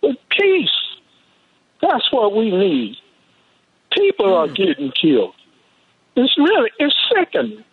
with 0.06 0.18
peace. 0.30 0.69
That's 1.82 2.11
what 2.11 2.36
we 2.36 2.52
need. 2.52 2.95
People 3.91 4.27
mm. 4.27 4.38
are 4.38 4.48
getting 4.48 4.91
killed. 4.91 5.36
It's 6.15 6.38
really 6.38 6.72
it's 6.80 6.95
sickening. 7.14 7.64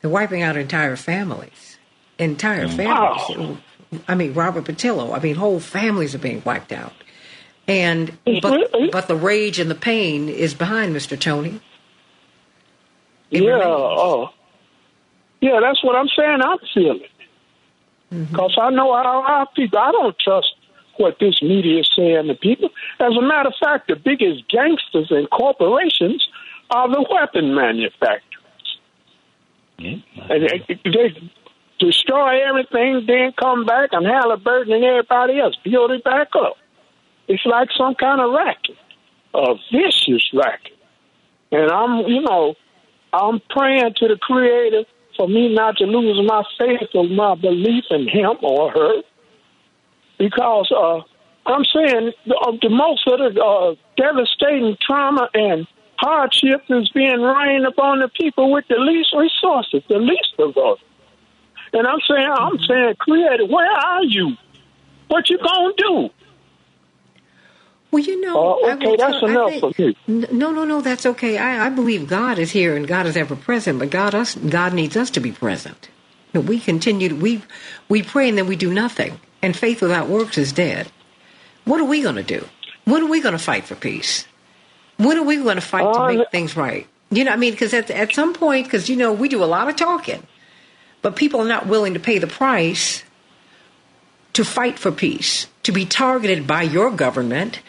They're 0.00 0.10
wiping 0.10 0.42
out 0.42 0.56
entire 0.56 0.96
families. 0.96 1.78
Entire 2.18 2.68
families. 2.68 3.36
Wow. 3.36 3.58
I 4.06 4.14
mean, 4.14 4.34
Robert 4.34 4.64
Patillo. 4.64 5.16
I 5.16 5.20
mean, 5.20 5.34
whole 5.34 5.60
families 5.60 6.14
are 6.14 6.18
being 6.18 6.42
wiped 6.44 6.72
out. 6.72 6.92
And 7.66 8.16
but, 8.40 8.70
but 8.92 9.08
the 9.08 9.16
rage 9.16 9.58
and 9.58 9.70
the 9.70 9.74
pain 9.74 10.28
is 10.28 10.54
behind 10.54 10.94
Mr. 10.94 11.18
Tony. 11.18 11.60
It 13.30 13.42
yeah, 13.42 13.60
oh, 13.62 14.30
yeah, 15.42 15.60
that's 15.60 15.84
what 15.84 15.94
I'm 15.94 16.08
saying. 16.16 16.40
I'm 16.42 16.58
feeling 16.72 17.02
because 18.08 18.52
mm-hmm. 18.52 18.60
I 18.60 18.70
know 18.70 18.94
how 18.94 19.22
our 19.22 19.46
people. 19.54 19.78
I 19.78 19.92
don't 19.92 20.16
trust 20.18 20.54
what 20.98 21.18
this 21.20 21.40
media 21.42 21.80
is 21.80 21.90
saying 21.96 22.26
to 22.26 22.34
people. 22.34 22.70
As 23.00 23.16
a 23.16 23.22
matter 23.22 23.48
of 23.48 23.54
fact, 23.60 23.88
the 23.88 23.96
biggest 23.96 24.48
gangsters 24.48 25.10
and 25.10 25.28
corporations 25.30 26.26
are 26.70 26.88
the 26.88 27.04
weapon 27.10 27.54
manufacturers. 27.54 28.22
Yeah, 29.78 29.96
and 30.28 30.48
they, 30.48 30.80
they 30.84 31.30
destroy 31.78 32.46
everything, 32.46 33.04
then 33.06 33.32
come 33.38 33.64
back, 33.64 33.90
and 33.92 34.06
Halliburton 34.06 34.72
and 34.72 34.84
everybody 34.84 35.40
else 35.40 35.56
build 35.64 35.92
it 35.92 36.04
back 36.04 36.28
up. 36.34 36.56
It's 37.28 37.44
like 37.46 37.68
some 37.76 37.94
kind 37.94 38.20
of 38.20 38.32
racket, 38.32 38.76
a 39.34 39.54
vicious 39.70 40.24
racket. 40.34 40.76
And 41.52 41.70
I'm, 41.70 42.06
you 42.06 42.20
know, 42.22 42.54
I'm 43.12 43.40
praying 43.50 43.94
to 43.98 44.08
the 44.08 44.16
Creator 44.16 44.84
for 45.16 45.28
me 45.28 45.54
not 45.54 45.76
to 45.76 45.84
lose 45.84 46.20
my 46.26 46.42
faith 46.58 46.88
or 46.94 47.04
my 47.04 47.34
belief 47.34 47.84
in 47.90 48.08
Him 48.08 48.36
or 48.42 48.70
her 48.70 49.02
because 50.18 50.70
uh, 50.72 51.00
I'm 51.48 51.64
saying 51.64 52.12
the, 52.26 52.36
uh, 52.36 52.52
the 52.60 52.68
most 52.68 53.06
of 53.06 53.18
the 53.34 53.42
uh, 53.42 53.74
devastating 53.96 54.76
trauma 54.84 55.28
and 55.32 55.66
hardship 55.96 56.64
is 56.68 56.88
being 56.90 57.20
rained 57.20 57.66
upon 57.66 58.00
the 58.00 58.08
people 58.08 58.52
with 58.52 58.66
the 58.68 58.76
least 58.76 59.14
resources, 59.16 59.82
the 59.88 59.98
least 59.98 60.34
of 60.38 60.56
us. 60.56 60.78
And 61.72 61.86
I'm 61.86 62.00
saying, 62.08 62.28
I'm 62.30 62.58
saying, 62.58 62.94
Creator, 62.98 63.46
where 63.46 63.70
are 63.70 64.04
you? 64.04 64.36
What 65.08 65.28
you 65.30 65.38
gonna 65.38 65.72
do? 65.76 66.10
Well, 67.90 68.02
you 68.02 68.20
know, 68.20 68.60
uh, 68.62 68.74
okay, 68.74 68.96
that's 68.96 69.20
tell, 69.20 69.28
enough 69.30 69.50
think, 69.50 69.76
for 69.76 69.82
me. 69.82 69.96
No, 70.06 70.50
no, 70.50 70.64
no, 70.64 70.82
that's 70.82 71.06
okay. 71.06 71.38
I, 71.38 71.66
I 71.66 71.70
believe 71.70 72.06
God 72.06 72.38
is 72.38 72.50
here 72.50 72.76
and 72.76 72.86
God 72.86 73.06
is 73.06 73.16
ever 73.16 73.34
present, 73.34 73.78
but 73.78 73.88
God 73.88 74.14
us, 74.14 74.34
God 74.34 74.74
needs 74.74 74.96
us 74.96 75.10
to 75.10 75.20
be 75.20 75.32
present. 75.32 75.88
But 76.34 76.44
we 76.44 76.60
continue, 76.60 77.08
to, 77.08 77.14
we, 77.14 77.42
we 77.88 78.02
pray 78.02 78.28
and 78.28 78.36
then 78.36 78.46
we 78.46 78.56
do 78.56 78.72
nothing. 78.72 79.18
And 79.42 79.56
faith 79.56 79.80
without 79.80 80.08
works 80.08 80.38
is 80.38 80.52
dead. 80.52 80.90
What 81.64 81.80
are 81.80 81.84
we 81.84 82.02
going 82.02 82.16
to 82.16 82.22
do? 82.22 82.46
When 82.84 83.02
are 83.02 83.08
we 83.08 83.20
going 83.20 83.32
to 83.32 83.38
fight 83.38 83.64
for 83.64 83.74
peace? 83.74 84.26
When 84.96 85.16
are 85.16 85.24
we 85.24 85.36
going 85.36 85.56
to 85.56 85.60
fight 85.60 85.92
to 85.92 86.06
make 86.08 86.30
things 86.30 86.56
right? 86.56 86.86
You 87.10 87.24
know, 87.24 87.32
I 87.32 87.36
mean, 87.36 87.52
because 87.52 87.72
at, 87.72 87.90
at 87.90 88.12
some 88.12 88.34
point, 88.34 88.66
because, 88.66 88.88
you 88.88 88.96
know, 88.96 89.12
we 89.12 89.28
do 89.28 89.42
a 89.42 89.46
lot 89.46 89.68
of 89.68 89.76
talking, 89.76 90.26
but 91.02 91.16
people 91.16 91.40
are 91.40 91.48
not 91.48 91.66
willing 91.66 91.94
to 91.94 92.00
pay 92.00 92.18
the 92.18 92.26
price 92.26 93.04
to 94.38 94.44
fight 94.44 94.78
for 94.78 94.92
peace, 94.92 95.48
to 95.64 95.72
be 95.72 95.84
targeted 95.84 96.46
by 96.46 96.62
your 96.62 96.90
government, 96.90 97.60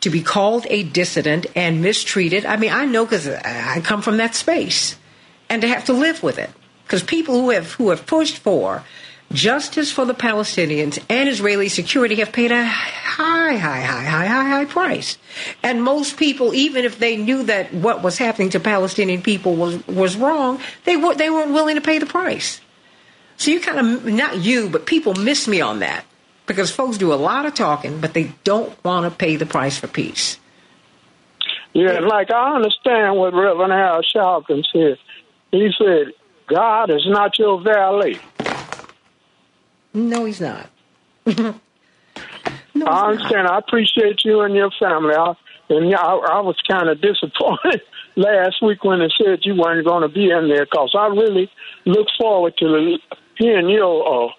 to 0.00 0.10
be 0.10 0.22
called 0.22 0.66
a 0.68 0.82
dissident 0.82 1.46
and 1.56 1.80
mistreated. 1.80 2.44
I 2.44 2.56
mean, 2.56 2.70
I 2.70 2.84
know 2.84 3.04
because 3.04 3.28
I 3.28 3.80
come 3.80 4.02
from 4.02 4.18
that 4.18 4.34
space, 4.34 4.96
and 5.48 5.62
to 5.62 5.68
have 5.68 5.86
to 5.86 5.92
live 5.92 6.22
with 6.22 6.38
it. 6.38 6.50
Because 6.84 7.02
people 7.02 7.40
who 7.40 7.50
have 7.50 7.72
who 7.72 7.90
have 7.90 8.06
pushed 8.06 8.38
for 8.38 8.84
justice 9.32 9.92
for 9.92 10.04
the 10.04 10.14
Palestinians 10.14 10.98
and 11.08 11.28
Israeli 11.28 11.68
security 11.68 12.16
have 12.16 12.32
paid 12.32 12.50
a 12.50 12.64
high, 12.64 13.56
high, 13.56 13.80
high, 13.80 14.04
high, 14.04 14.26
high, 14.26 14.48
high 14.48 14.64
price. 14.64 15.18
And 15.62 15.82
most 15.82 16.16
people, 16.16 16.54
even 16.54 16.84
if 16.84 16.98
they 16.98 17.16
knew 17.16 17.42
that 17.44 17.72
what 17.72 18.02
was 18.02 18.18
happening 18.18 18.50
to 18.50 18.60
Palestinian 18.60 19.22
people 19.22 19.56
was 19.56 19.86
was 19.86 20.16
wrong, 20.16 20.60
they 20.84 20.96
were 20.96 21.14
they 21.14 21.30
weren't 21.30 21.52
willing 21.52 21.74
to 21.74 21.80
pay 21.80 21.98
the 21.98 22.06
price. 22.06 22.60
So 23.36 23.50
you 23.50 23.60
kind 23.60 23.78
of 23.78 24.04
not 24.06 24.38
you, 24.38 24.68
but 24.68 24.86
people 24.86 25.14
miss 25.14 25.46
me 25.46 25.60
on 25.60 25.80
that 25.80 26.04
because 26.46 26.70
folks 26.70 26.98
do 26.98 27.12
a 27.12 27.16
lot 27.16 27.46
of 27.46 27.54
talking, 27.54 28.00
but 28.00 28.14
they 28.14 28.32
don't 28.42 28.72
want 28.84 29.10
to 29.10 29.16
pay 29.16 29.36
the 29.36 29.46
price 29.46 29.78
for 29.78 29.86
peace. 29.86 30.38
Yeah, 31.74 32.00
like 32.00 32.30
I 32.30 32.56
understand 32.56 33.16
what 33.16 33.34
Reverend 33.34 33.72
Al 33.72 34.02
Sharpton 34.02 34.64
said. 34.72 34.98
He 35.52 35.70
said, 35.78 36.12
God 36.48 36.90
is 36.90 37.06
not 37.06 37.38
your 37.38 37.60
valet. 37.62 38.18
No, 39.98 40.24
he's 40.24 40.40
not. 40.40 40.70
I 41.26 41.54
understand. 42.76 43.48
I 43.48 43.58
appreciate 43.58 44.24
you 44.24 44.42
and 44.42 44.54
your 44.54 44.70
family. 44.78 45.14
I, 45.14 45.34
and 45.70 45.94
I, 45.94 46.14
I 46.14 46.40
was 46.40 46.56
kind 46.68 46.88
of 46.88 47.00
disappointed 47.00 47.82
last 48.16 48.62
week 48.62 48.84
when 48.84 49.00
they 49.00 49.10
said 49.18 49.40
you 49.42 49.56
weren't 49.56 49.86
going 49.86 50.02
to 50.02 50.08
be 50.08 50.30
in 50.30 50.48
there 50.48 50.64
because 50.64 50.94
I 50.96 51.08
really 51.08 51.50
look 51.84 52.06
forward 52.16 52.56
to 52.58 52.66
the, 52.66 52.98
hearing 53.36 53.68
your 53.68 54.28
uh, 54.28 54.32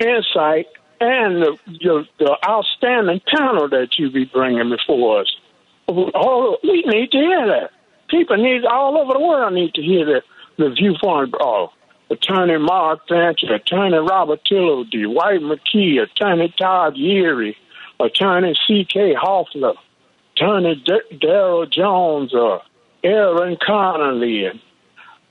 insight 0.00 0.66
and 1.00 1.42
the, 1.42 1.58
your, 1.66 2.04
the 2.18 2.36
outstanding 2.48 3.20
panel 3.36 3.68
that 3.68 3.88
you 3.98 4.10
be 4.10 4.24
bringing 4.24 4.70
before 4.70 5.20
us. 5.20 5.36
Oh, 5.88 6.56
we 6.62 6.84
need 6.86 7.10
to 7.10 7.18
hear 7.18 7.46
that. 7.48 7.70
People 8.08 8.36
need 8.36 8.64
all 8.64 8.98
over 8.98 9.12
the 9.12 9.20
world 9.20 9.52
need 9.52 9.74
to 9.74 9.82
hear 9.82 10.06
that 10.06 10.22
the 10.56 10.70
viewpoint 10.70 11.34
of 11.40 11.70
Attorney 12.12 12.58
Mark 12.58 13.08
Fancher, 13.08 13.54
Attorney 13.54 13.96
Robert 13.96 14.40
Patillo, 14.44 14.84
Dwight 14.88 15.40
McKee, 15.40 16.02
Attorney 16.02 16.54
Todd 16.58 16.94
Yeary, 16.94 17.56
Attorney 17.98 18.54
C.K. 18.66 19.14
Hoffler, 19.14 19.74
Attorney 20.36 20.82
D- 20.84 21.16
Daryl 21.16 21.70
Jones, 21.70 22.34
uh, 22.34 22.58
Aaron 23.02 23.56
Connolly, 23.64 24.44
and 24.44 24.60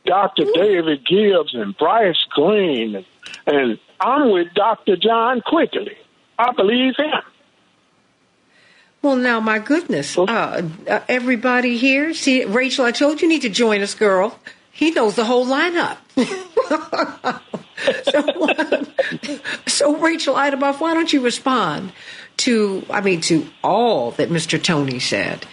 Dr. 0.05 0.45
David 0.53 1.05
Gibbs, 1.05 1.53
and 1.53 1.77
Bryce 1.77 2.25
Green, 2.31 2.95
and, 2.95 3.05
and 3.45 3.79
I'm 3.99 4.31
with 4.31 4.53
Dr. 4.55 4.97
John 4.97 5.41
Quigley. 5.41 5.97
I 6.39 6.51
believe 6.53 6.95
him. 6.97 7.21
Well, 9.03 9.15
now, 9.15 9.39
my 9.39 9.59
goodness, 9.59 10.17
uh, 10.17 10.23
uh, 10.87 10.99
everybody 11.07 11.77
here, 11.77 12.13
see, 12.13 12.45
Rachel, 12.45 12.85
I 12.85 12.91
told 12.91 13.21
you, 13.21 13.27
you 13.27 13.33
need 13.33 13.41
to 13.41 13.49
join 13.49 13.81
us, 13.81 13.95
girl. 13.95 14.39
He 14.71 14.91
knows 14.91 15.15
the 15.15 15.25
whole 15.25 15.45
lineup. 15.45 15.97
so, 18.03 19.55
so, 19.67 19.95
Rachel 19.97 20.35
Ida 20.35 20.57
Buff, 20.57 20.81
why 20.81 20.93
don't 20.93 21.11
you 21.11 21.21
respond 21.21 21.91
to, 22.37 22.83
I 22.89 23.01
mean, 23.01 23.21
to 23.21 23.47
all 23.63 24.11
that 24.11 24.29
Mr. 24.29 24.61
Tony 24.61 24.99
said? 24.99 25.45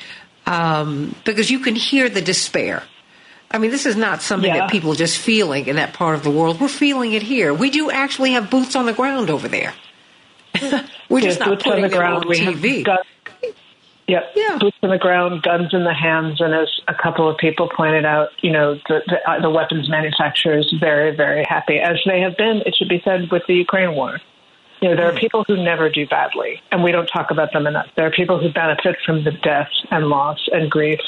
Um, 0.46 1.14
because 1.24 1.50
you 1.50 1.58
can 1.60 1.74
hear 1.74 2.08
the 2.08 2.22
despair. 2.22 2.82
I 3.50 3.58
mean, 3.58 3.70
this 3.70 3.86
is 3.86 3.96
not 3.96 4.22
something 4.22 4.48
Yeah. 4.50 4.58
that 4.60 4.70
people 4.70 4.92
are 4.92 4.96
just 4.96 5.18
feeling 5.18 5.66
in 5.66 5.76
that 5.76 5.92
part 5.94 6.14
of 6.14 6.22
the 6.22 6.30
world. 6.30 6.60
We're 6.60 6.68
feeling 6.68 7.12
it 7.12 7.22
here. 7.22 7.52
We 7.52 7.70
do 7.70 7.90
actually 7.90 8.32
have 8.32 8.50
boots 8.50 8.76
on 8.76 8.86
the 8.86 8.92
ground 8.92 9.30
over 9.30 9.48
there. 9.48 9.74
We're 11.08 11.20
just 11.20 11.38
Yes, 11.38 11.38
not 11.40 11.48
boots 11.50 11.64
on 11.66 11.70
putting 11.72 11.82
the 11.82 11.88
them 11.88 11.98
ground. 11.98 12.24
on 12.24 12.28
We 12.28 12.38
have 12.38 12.54
TV. 12.56 12.84
Yep. 14.08 14.34
Boots 14.58 14.76
on 14.82 14.88
the 14.88 14.98
ground, 14.98 15.42
guns 15.42 15.74
in 15.74 15.84
the 15.84 15.92
hands, 15.92 16.40
and 16.40 16.54
as 16.54 16.68
a 16.88 16.94
couple 16.94 17.28
of 17.28 17.36
people 17.36 17.68
pointed 17.68 18.06
out, 18.06 18.30
you 18.40 18.50
know, 18.50 18.74
the, 18.88 19.02
the, 19.06 19.30
uh, 19.30 19.40
the 19.40 19.50
weapons 19.50 19.88
manufacturers 19.90 20.74
very, 20.80 21.14
very 21.14 21.44
happy, 21.46 21.78
as 21.78 21.98
they 22.06 22.20
have 22.20 22.36
been, 22.38 22.62
it 22.64 22.74
should 22.74 22.88
be 22.88 23.02
said, 23.04 23.30
with 23.30 23.42
the 23.46 23.54
Ukraine 23.54 23.94
war. 23.94 24.18
You 24.80 24.90
know, 24.90 24.96
there 24.96 25.12
are 25.12 25.18
people 25.18 25.44
who 25.46 25.62
never 25.62 25.90
do 25.90 26.06
badly, 26.06 26.62
and 26.70 26.82
we 26.82 26.92
don't 26.92 27.06
talk 27.06 27.30
about 27.30 27.52
them 27.52 27.66
enough. 27.66 27.88
There 27.96 28.06
are 28.06 28.10
people 28.10 28.38
who 28.38 28.50
benefit 28.50 28.96
from 29.04 29.24
the 29.24 29.32
death 29.32 29.68
and 29.90 30.06
loss 30.06 30.38
and 30.52 30.70
grief, 30.70 31.00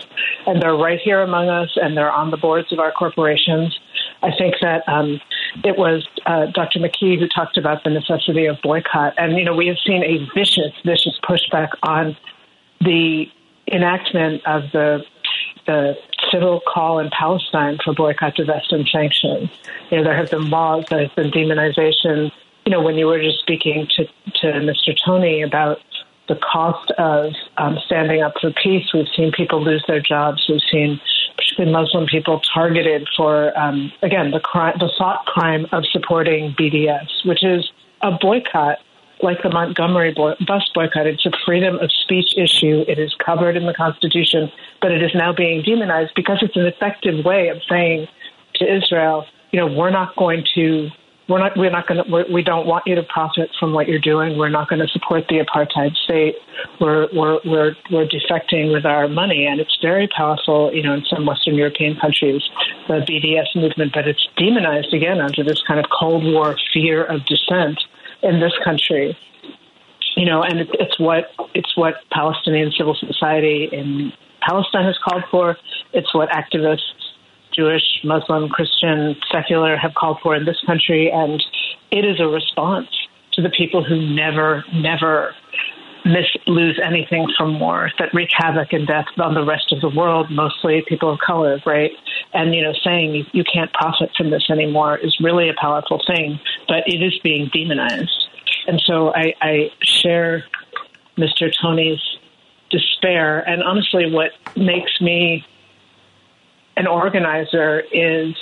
and 0.46 0.60
they're 0.60 0.74
right 0.74 0.98
here 1.00 1.22
among 1.22 1.48
us, 1.48 1.70
and 1.76 1.96
they're 1.96 2.10
on 2.10 2.30
the 2.30 2.36
boards 2.36 2.70
of 2.72 2.80
our 2.80 2.92
corporations. 2.92 3.78
I 4.22 4.30
think 4.36 4.56
that 4.60 4.82
um, 4.88 5.20
it 5.64 5.78
was 5.78 6.06
uh, 6.26 6.46
Dr. 6.52 6.80
McKee 6.80 7.18
who 7.18 7.28
talked 7.28 7.56
about 7.56 7.84
the 7.84 7.90
necessity 7.90 8.46
of 8.46 8.60
boycott, 8.60 9.14
and 9.16 9.38
you 9.38 9.44
know, 9.44 9.54
we 9.54 9.68
have 9.68 9.78
seen 9.86 10.02
a 10.02 10.18
vicious, 10.34 10.72
vicious 10.84 11.18
pushback 11.22 11.68
on 11.82 12.16
the 12.80 13.26
enactment 13.70 14.42
of 14.46 14.62
the 14.72 15.04
the 15.66 15.94
civil 16.32 16.60
call 16.66 16.98
in 16.98 17.10
Palestine 17.10 17.78
for 17.84 17.94
boycott, 17.94 18.34
divest, 18.34 18.72
and 18.72 18.88
sanction. 18.88 19.50
You 19.90 19.98
know, 19.98 20.04
there 20.04 20.16
have 20.16 20.30
been 20.30 20.50
laws, 20.50 20.84
there 20.88 21.00
has 21.00 21.10
been 21.10 21.30
demonization. 21.30 22.32
You 22.64 22.72
know, 22.72 22.80
when 22.80 22.96
you 22.96 23.06
were 23.06 23.20
just 23.20 23.40
speaking 23.40 23.86
to 23.96 24.04
to 24.04 24.46
Mr. 24.46 24.96
Tony 25.04 25.42
about 25.42 25.78
the 26.28 26.36
cost 26.36 26.90
of 26.92 27.32
um, 27.58 27.76
standing 27.86 28.22
up 28.22 28.34
for 28.40 28.52
peace, 28.52 28.86
we've 28.94 29.08
seen 29.16 29.32
people 29.32 29.62
lose 29.62 29.84
their 29.86 30.00
jobs. 30.00 30.46
We've 30.48 30.60
seen 30.70 31.00
particularly 31.36 31.72
Muslim 31.72 32.06
people 32.06 32.40
targeted 32.54 33.08
for 33.16 33.56
um, 33.58 33.92
again 34.02 34.30
the 34.30 34.40
crime, 34.40 34.76
the 34.78 34.90
thought 34.96 35.24
crime 35.26 35.66
of 35.72 35.84
supporting 35.86 36.54
BDS, 36.58 37.26
which 37.26 37.44
is 37.44 37.70
a 38.02 38.12
boycott 38.12 38.78
like 39.22 39.42
the 39.42 39.50
Montgomery 39.50 40.14
bus 40.14 40.70
boycott. 40.74 41.06
It's 41.06 41.26
a 41.26 41.30
freedom 41.44 41.78
of 41.78 41.90
speech 42.02 42.36
issue. 42.36 42.84
It 42.88 42.98
is 42.98 43.14
covered 43.24 43.56
in 43.56 43.66
the 43.66 43.74
Constitution, 43.74 44.50
but 44.80 44.92
it 44.92 45.02
is 45.02 45.10
now 45.14 45.32
being 45.32 45.62
demonized 45.62 46.12
because 46.14 46.38
it's 46.42 46.56
an 46.56 46.66
effective 46.66 47.24
way 47.24 47.48
of 47.48 47.58
saying 47.68 48.08
to 48.56 48.76
Israel, 48.76 49.26
you 49.52 49.58
know, 49.58 49.66
we're 49.66 49.90
not 49.90 50.16
going 50.16 50.44
to. 50.54 50.88
We're 51.28 51.38
not. 51.38 51.56
We're 51.56 51.70
not 51.70 51.86
going 51.86 52.02
to. 52.02 52.32
We 52.32 52.42
don't 52.42 52.66
want 52.66 52.88
you 52.88 52.96
to 52.96 53.04
profit 53.04 53.50
from 53.58 53.72
what 53.72 53.86
you're 53.86 54.00
doing. 54.00 54.36
We're 54.36 54.48
not 54.48 54.68
going 54.68 54.80
to 54.80 54.88
support 54.88 55.26
the 55.28 55.38
apartheid 55.38 55.94
state. 55.94 56.34
We're 56.80 57.06
we're 57.14 57.38
we're 57.44 57.74
we're 57.92 58.06
defecting 58.06 58.72
with 58.72 58.84
our 58.84 59.06
money, 59.06 59.46
and 59.46 59.60
it's 59.60 59.78
very 59.80 60.08
powerful. 60.08 60.74
You 60.74 60.82
know, 60.82 60.94
in 60.94 61.04
some 61.08 61.26
Western 61.26 61.54
European 61.54 61.96
countries, 62.00 62.42
the 62.88 62.94
BDS 62.94 63.54
movement, 63.54 63.92
but 63.94 64.08
it's 64.08 64.26
demonized 64.36 64.92
again 64.92 65.20
under 65.20 65.44
this 65.44 65.62
kind 65.68 65.78
of 65.78 65.86
Cold 65.96 66.24
War 66.24 66.56
fear 66.72 67.04
of 67.04 67.24
dissent 67.26 67.78
in 68.22 68.40
this 68.40 68.52
country. 68.64 69.16
You 70.16 70.26
know, 70.26 70.42
and 70.42 70.60
it, 70.60 70.68
it's 70.72 70.98
what 70.98 71.30
it's 71.54 71.76
what 71.76 71.94
Palestinian 72.12 72.72
civil 72.76 72.94
society 72.94 73.68
in 73.72 74.12
Palestine 74.42 74.84
has 74.84 74.98
called 75.04 75.22
for. 75.30 75.56
It's 75.92 76.12
what 76.14 76.28
activists, 76.30 76.80
Jewish, 77.54 77.84
Muslim, 78.04 78.48
Christian, 78.48 79.16
secular, 79.30 79.76
have 79.76 79.94
called 79.94 80.18
for 80.22 80.34
in 80.34 80.44
this 80.44 80.58
country, 80.66 81.10
and 81.10 81.42
it 81.90 82.04
is 82.04 82.20
a 82.20 82.26
response 82.26 82.88
to 83.32 83.42
the 83.42 83.50
people 83.50 83.84
who 83.84 84.14
never, 84.14 84.64
never 84.74 85.34
miss 86.04 86.26
lose 86.46 86.80
anything 86.84 87.28
from 87.36 87.60
war 87.60 87.90
that 87.98 88.12
wreak 88.14 88.30
havoc 88.32 88.72
and 88.72 88.86
death 88.86 89.06
on 89.18 89.34
the 89.34 89.44
rest 89.44 89.72
of 89.72 89.80
the 89.80 89.88
world, 89.88 90.30
mostly 90.30 90.82
people 90.88 91.12
of 91.12 91.18
color, 91.18 91.60
right? 91.66 91.90
And 92.32 92.54
you 92.54 92.62
know, 92.62 92.72
saying 92.84 93.26
you, 93.32 93.44
can't 93.44 93.72
profit 93.72 94.10
from 94.16 94.30
this 94.30 94.48
anymore 94.50 94.96
is 94.96 95.16
really 95.20 95.48
a 95.48 95.54
powerful 95.60 96.00
thing, 96.06 96.38
but 96.68 96.84
it 96.86 97.02
is 97.02 97.18
being 97.24 97.50
demonized. 97.52 98.28
And 98.66 98.80
so 98.86 99.12
I, 99.14 99.34
I 99.40 99.70
share 99.82 100.44
Mr. 101.18 101.52
Tony's 101.60 102.00
despair. 102.70 103.40
And 103.40 103.62
honestly, 103.62 104.10
what 104.10 104.30
makes 104.56 105.00
me 105.00 105.44
an 106.76 106.86
organizer 106.86 107.80
is 107.92 108.34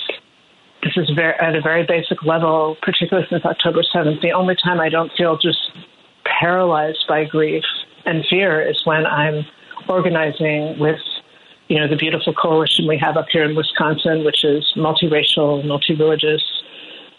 this 0.83 0.93
is 0.95 1.09
very, 1.15 1.33
at 1.39 1.55
a 1.55 1.61
very 1.61 1.83
basic 1.83 2.23
level, 2.23 2.77
particularly 2.81 3.27
since 3.29 3.43
October 3.43 3.81
7th. 3.93 4.21
The 4.21 4.31
only 4.31 4.55
time 4.55 4.79
I 4.79 4.89
don't 4.89 5.11
feel 5.17 5.37
just 5.37 5.71
paralyzed 6.25 7.05
by 7.07 7.25
grief 7.25 7.63
and 8.05 8.25
fear 8.29 8.61
is 8.61 8.85
when 8.85 9.05
I'm 9.05 9.45
organizing 9.87 10.79
with 10.79 10.99
you 11.69 11.79
know 11.79 11.87
the 11.87 11.95
beautiful 11.95 12.33
coalition 12.33 12.87
we 12.87 12.97
have 12.97 13.15
up 13.15 13.27
here 13.31 13.43
in 13.43 13.55
Wisconsin, 13.55 14.25
which 14.25 14.43
is 14.43 14.65
multiracial, 14.75 15.65
multi-religious. 15.65 16.43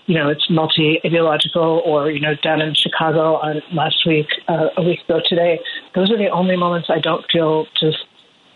You 0.07 0.19
know, 0.19 0.29
it's 0.29 0.51
multi-ideological, 0.51 1.83
or 1.87 2.11
you 2.11 2.21
know, 2.21 2.35
down 2.43 2.61
in 2.61 2.75
Chicago 2.75 3.37
on 3.37 3.63
last 3.73 4.05
week, 4.05 4.27
uh, 4.49 4.69
a 4.77 4.83
week 4.83 5.01
ago 5.09 5.21
today. 5.25 5.61
Those 5.95 6.11
are 6.11 6.19
the 6.19 6.29
only 6.29 6.57
moments 6.57 6.89
I 6.91 6.99
don't 6.99 7.25
feel 7.33 7.67
just 7.81 7.99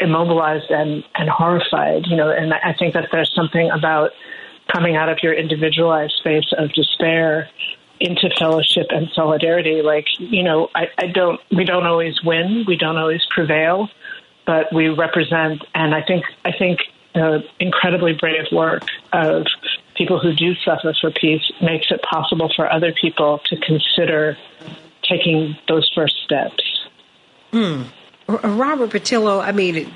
immobilized 0.01 0.71
and 0.71 1.05
and 1.15 1.31
horrified. 1.31 2.07
You 2.07 2.17
know, 2.17 2.31
and 2.31 2.53
I 2.53 2.75
think 2.77 2.95
that 2.95 3.09
there's 3.13 3.33
something 3.35 3.71
about 3.71 4.11
coming 4.73 4.97
out 4.97 5.09
of 5.09 5.19
your 5.23 5.33
individualized 5.33 6.15
space 6.19 6.51
of 6.59 6.73
despair 6.73 7.49
into 8.01 8.29
fellowship 8.39 8.87
and 8.91 9.09
solidarity. 9.15 9.83
Like, 9.83 10.07
you 10.19 10.43
know, 10.43 10.69
I, 10.75 10.87
I 10.99 11.07
don't, 11.07 11.41
we 11.57 11.65
don't 11.65 11.87
always 11.87 12.15
win, 12.25 12.65
we 12.67 12.77
don't 12.77 12.97
always 12.97 13.23
prevail, 13.31 13.89
but 14.47 14.73
we 14.73 14.89
represent, 14.89 15.63
and 15.75 15.95
I 15.95 16.03
think, 16.03 16.25
I 16.45 16.53
think 16.53 16.81
uh, 17.15 17.39
incredibly 17.61 18.13
brave 18.13 18.47
work 18.53 18.83
of 19.13 19.47
people 19.97 20.19
who 20.19 20.35
do 20.35 20.55
suffer 20.65 20.95
for 21.01 21.11
peace 21.11 21.43
makes 21.63 21.87
it 21.91 22.03
possible 22.03 22.51
for 22.55 22.71
other 22.71 22.93
people 22.93 23.41
to 23.47 23.57
consider 23.57 24.37
taking 25.03 25.57
those 25.69 25.91
first 25.95 26.17
steps. 26.25 26.63
Hmm. 27.53 27.83
Robert 28.27 28.91
Patillo, 28.91 29.43
I 29.43 29.53
mean, 29.53 29.93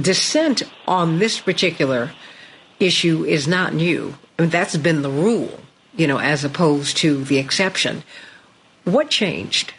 dissent 0.00 0.62
on 0.86 1.18
this 1.18 1.40
particular 1.40 2.12
issue 2.80 3.24
is 3.24 3.46
not 3.46 3.74
new. 3.74 4.14
I 4.38 4.42
mean, 4.42 4.50
that's 4.50 4.76
been 4.76 5.02
the 5.02 5.10
rule, 5.10 5.60
you 5.96 6.06
know, 6.06 6.18
as 6.18 6.44
opposed 6.44 6.96
to 6.98 7.24
the 7.24 7.38
exception. 7.38 8.02
What 8.84 9.10
changed? 9.10 9.74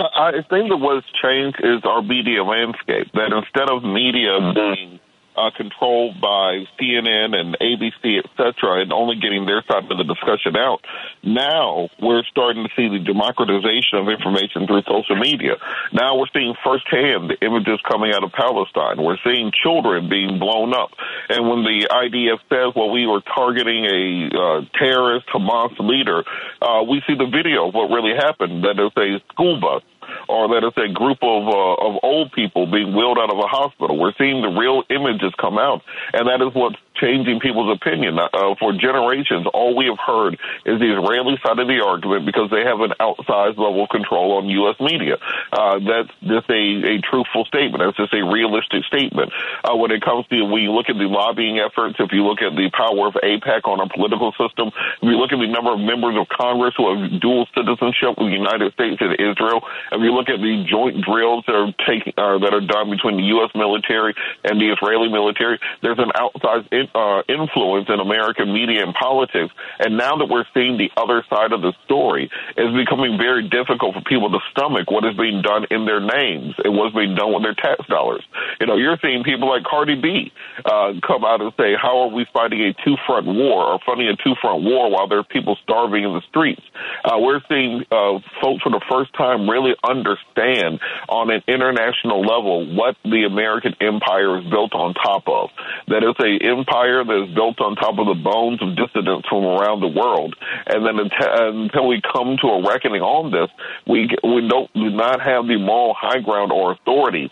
I 0.00 0.32
think 0.48 0.70
that 0.70 0.78
what's 0.78 1.06
changed 1.22 1.60
is 1.62 1.84
our 1.84 2.02
media 2.02 2.42
landscape. 2.42 3.12
That 3.14 3.32
instead 3.32 3.68
of 3.70 3.84
media 3.84 4.52
being 4.54 5.00
uh, 5.36 5.50
controlled 5.56 6.20
by 6.20 6.66
CNN 6.78 7.34
and 7.34 7.56
ABC, 7.60 8.18
et 8.18 8.28
cetera, 8.36 8.82
and 8.82 8.92
only 8.92 9.16
getting 9.16 9.46
their 9.46 9.62
side 9.62 9.90
of 9.90 9.96
the 9.96 10.04
discussion 10.04 10.56
out. 10.56 10.84
Now 11.22 11.88
we're 12.00 12.24
starting 12.24 12.64
to 12.64 12.70
see 12.76 12.88
the 12.88 12.98
democratization 12.98 13.98
of 13.98 14.08
information 14.08 14.66
through 14.66 14.82
social 14.82 15.16
media. 15.16 15.56
Now 15.92 16.18
we're 16.18 16.32
seeing 16.34 16.54
firsthand 16.64 17.30
the 17.30 17.38
images 17.40 17.78
coming 17.88 18.12
out 18.12 18.24
of 18.24 18.32
Palestine. 18.32 19.02
We're 19.02 19.20
seeing 19.24 19.52
children 19.62 20.08
being 20.08 20.38
blown 20.38 20.74
up. 20.74 20.90
And 21.28 21.48
when 21.48 21.62
the 21.62 21.88
IDF 21.88 22.40
says, 22.50 22.74
well, 22.74 22.90
we 22.90 23.06
were 23.06 23.22
targeting 23.22 23.86
a 23.86 24.28
uh, 24.34 24.60
terrorist 24.76 25.26
Hamas 25.32 25.78
leader, 25.78 26.24
uh, 26.60 26.82
we 26.82 27.02
see 27.06 27.14
the 27.14 27.30
video 27.30 27.68
of 27.68 27.74
what 27.74 27.88
really 27.88 28.14
happened. 28.16 28.64
That 28.64 28.76
is 28.82 28.92
a 28.96 29.22
school 29.32 29.60
bus 29.60 29.82
or 30.28 30.48
let 30.48 30.64
us 30.64 30.72
say 30.74 30.92
group 30.92 31.18
of 31.22 31.48
uh, 31.48 31.74
of 31.86 31.98
old 32.02 32.32
people 32.32 32.66
being 32.66 32.94
wheeled 32.94 33.18
out 33.18 33.30
of 33.30 33.38
a 33.38 33.46
hospital. 33.46 33.98
We're 33.98 34.14
seeing 34.18 34.42
the 34.42 34.48
real 34.48 34.82
images 34.90 35.32
come 35.40 35.58
out, 35.58 35.82
and 36.12 36.28
that 36.28 36.44
is 36.44 36.54
what's 36.54 36.76
changing 37.00 37.40
people's 37.40 37.74
opinion. 37.74 38.18
Uh, 38.18 38.54
for 38.58 38.72
generations, 38.72 39.46
all 39.52 39.74
we 39.74 39.86
have 39.86 39.98
heard 39.98 40.34
is 40.64 40.78
the 40.78 40.90
Israeli 40.92 41.38
side 41.42 41.58
of 41.58 41.66
the 41.66 41.80
argument 41.80 42.26
because 42.26 42.50
they 42.50 42.62
have 42.62 42.80
an 42.80 42.92
outsized 43.00 43.58
level 43.58 43.84
of 43.84 43.88
control 43.88 44.36
on 44.36 44.48
U.S. 44.48 44.76
media. 44.80 45.16
Uh, 45.52 45.80
that's 45.80 46.12
just 46.20 46.48
a, 46.50 46.62
a 46.84 47.00
truthful 47.00 47.44
statement. 47.46 47.82
That's 47.82 47.96
just 47.96 48.14
a 48.14 48.22
realistic 48.22 48.84
statement. 48.84 49.32
Uh, 49.64 49.76
when 49.76 49.90
it 49.90 50.02
comes 50.02 50.26
to 50.28 50.44
when 50.44 50.62
you 50.62 50.72
look 50.72 50.88
at 50.88 50.96
the 51.00 51.08
lobbying 51.08 51.58
efforts, 51.58 51.96
if 51.98 52.12
you 52.12 52.24
look 52.24 52.42
at 52.42 52.52
the 52.54 52.68
power 52.70 53.08
of 53.08 53.14
AIPAC 53.16 53.64
on 53.64 53.80
our 53.80 53.88
political 53.88 54.32
system, 54.36 54.68
if 55.00 55.06
you 55.08 55.16
look 55.16 55.32
at 55.32 55.40
the 55.40 55.48
number 55.48 55.72
of 55.72 55.80
members 55.80 56.16
of 56.20 56.28
Congress 56.28 56.74
who 56.76 56.92
have 56.92 57.20
dual 57.20 57.46
citizenship 57.56 58.20
with 58.20 58.28
the 58.28 58.38
United 58.38 58.72
States 58.74 59.00
and 59.00 59.16
Israel, 59.16 59.64
if 59.92 60.00
you 60.04 60.12
look 60.12 60.28
at 60.28 60.40
the 60.40 60.64
joint 60.68 61.00
drills 61.00 61.44
that 61.46 61.56
are 61.56 61.72
taking 61.88 62.12
uh, 62.18 62.38
that 62.44 62.52
are 62.52 62.64
done 62.64 62.90
between 62.90 63.16
the 63.16 63.26
U.S. 63.40 63.50
military 63.54 64.14
and 64.44 64.60
the 64.60 64.68
Israeli 64.68 65.08
military, 65.08 65.58
there's 65.82 65.98
an 65.98 66.12
outsized 66.14 66.68
in, 66.72 66.89
uh, 66.94 67.22
influence 67.28 67.88
in 67.88 68.00
American 68.00 68.52
media 68.52 68.82
and 68.82 68.94
politics. 68.94 69.52
And 69.78 69.96
now 69.96 70.16
that 70.16 70.26
we're 70.26 70.48
seeing 70.54 70.76
the 70.76 70.90
other 70.96 71.24
side 71.30 71.52
of 71.52 71.62
the 71.62 71.72
story, 71.84 72.30
it's 72.56 72.74
becoming 72.76 73.18
very 73.18 73.48
difficult 73.48 73.94
for 73.94 74.02
people 74.02 74.30
to 74.30 74.40
stomach 74.50 74.90
what 74.90 75.04
is 75.04 75.16
being 75.16 75.42
done 75.42 75.66
in 75.70 75.86
their 75.86 76.00
names 76.00 76.54
and 76.64 76.76
what's 76.76 76.94
being 76.94 77.14
done 77.14 77.32
with 77.32 77.42
their 77.42 77.54
tax 77.54 77.86
dollars. 77.88 78.24
You 78.60 78.66
know, 78.66 78.76
you're 78.76 78.98
seeing 79.02 79.22
people 79.22 79.48
like 79.48 79.64
Cardi 79.64 80.00
B 80.00 80.32
uh, 80.64 80.98
come 81.06 81.24
out 81.24 81.40
and 81.40 81.52
say, 81.58 81.74
"How 81.80 82.02
are 82.02 82.12
we 82.12 82.26
fighting 82.32 82.60
a 82.60 82.72
two 82.84 82.96
front 83.06 83.26
war 83.26 83.64
or 83.64 83.78
funding 83.86 84.08
a 84.08 84.16
two 84.16 84.34
front 84.40 84.64
war 84.64 84.90
while 84.90 85.08
there 85.08 85.18
are 85.18 85.24
people 85.24 85.56
starving 85.62 86.04
in 86.04 86.12
the 86.12 86.22
streets?" 86.28 86.62
Uh, 87.04 87.18
we're 87.18 87.40
seeing 87.48 87.84
uh, 87.90 88.18
folks 88.42 88.62
for 88.62 88.70
the 88.70 88.82
first 88.90 89.12
time 89.14 89.48
really 89.48 89.74
understand 89.84 90.80
on 91.08 91.30
an 91.30 91.42
international 91.46 92.22
level 92.22 92.66
what 92.74 92.96
the 93.04 93.24
American 93.24 93.74
empire 93.80 94.38
is 94.38 94.44
built 94.50 94.74
on 94.74 94.94
top 94.94 95.28
of. 95.28 95.50
That 95.88 96.02
it's 96.02 96.18
a 96.20 96.50
empire 96.50 96.79
empire 96.80 97.04
that 97.04 97.28
is 97.28 97.34
built 97.34 97.60
on 97.60 97.76
top 97.76 97.98
of 97.98 98.06
the 98.06 98.14
bones 98.22 98.62
of 98.62 98.76
dissidents 98.76 99.28
from 99.28 99.44
around 99.44 99.80
the 99.80 99.88
world. 99.88 100.34
And 100.66 100.84
then 100.84 100.98
until 100.98 101.86
we 101.86 102.00
come 102.00 102.36
to 102.40 102.48
a 102.48 102.66
reckoning 102.66 103.02
on 103.02 103.30
this, 103.30 103.50
we 103.86 104.08
we 104.22 104.48
don't 104.48 104.72
do 104.74 104.90
not 104.90 105.20
have 105.20 105.46
the 105.46 105.56
moral 105.56 105.94
high 105.94 106.20
ground 106.20 106.52
or 106.52 106.72
authority 106.72 107.30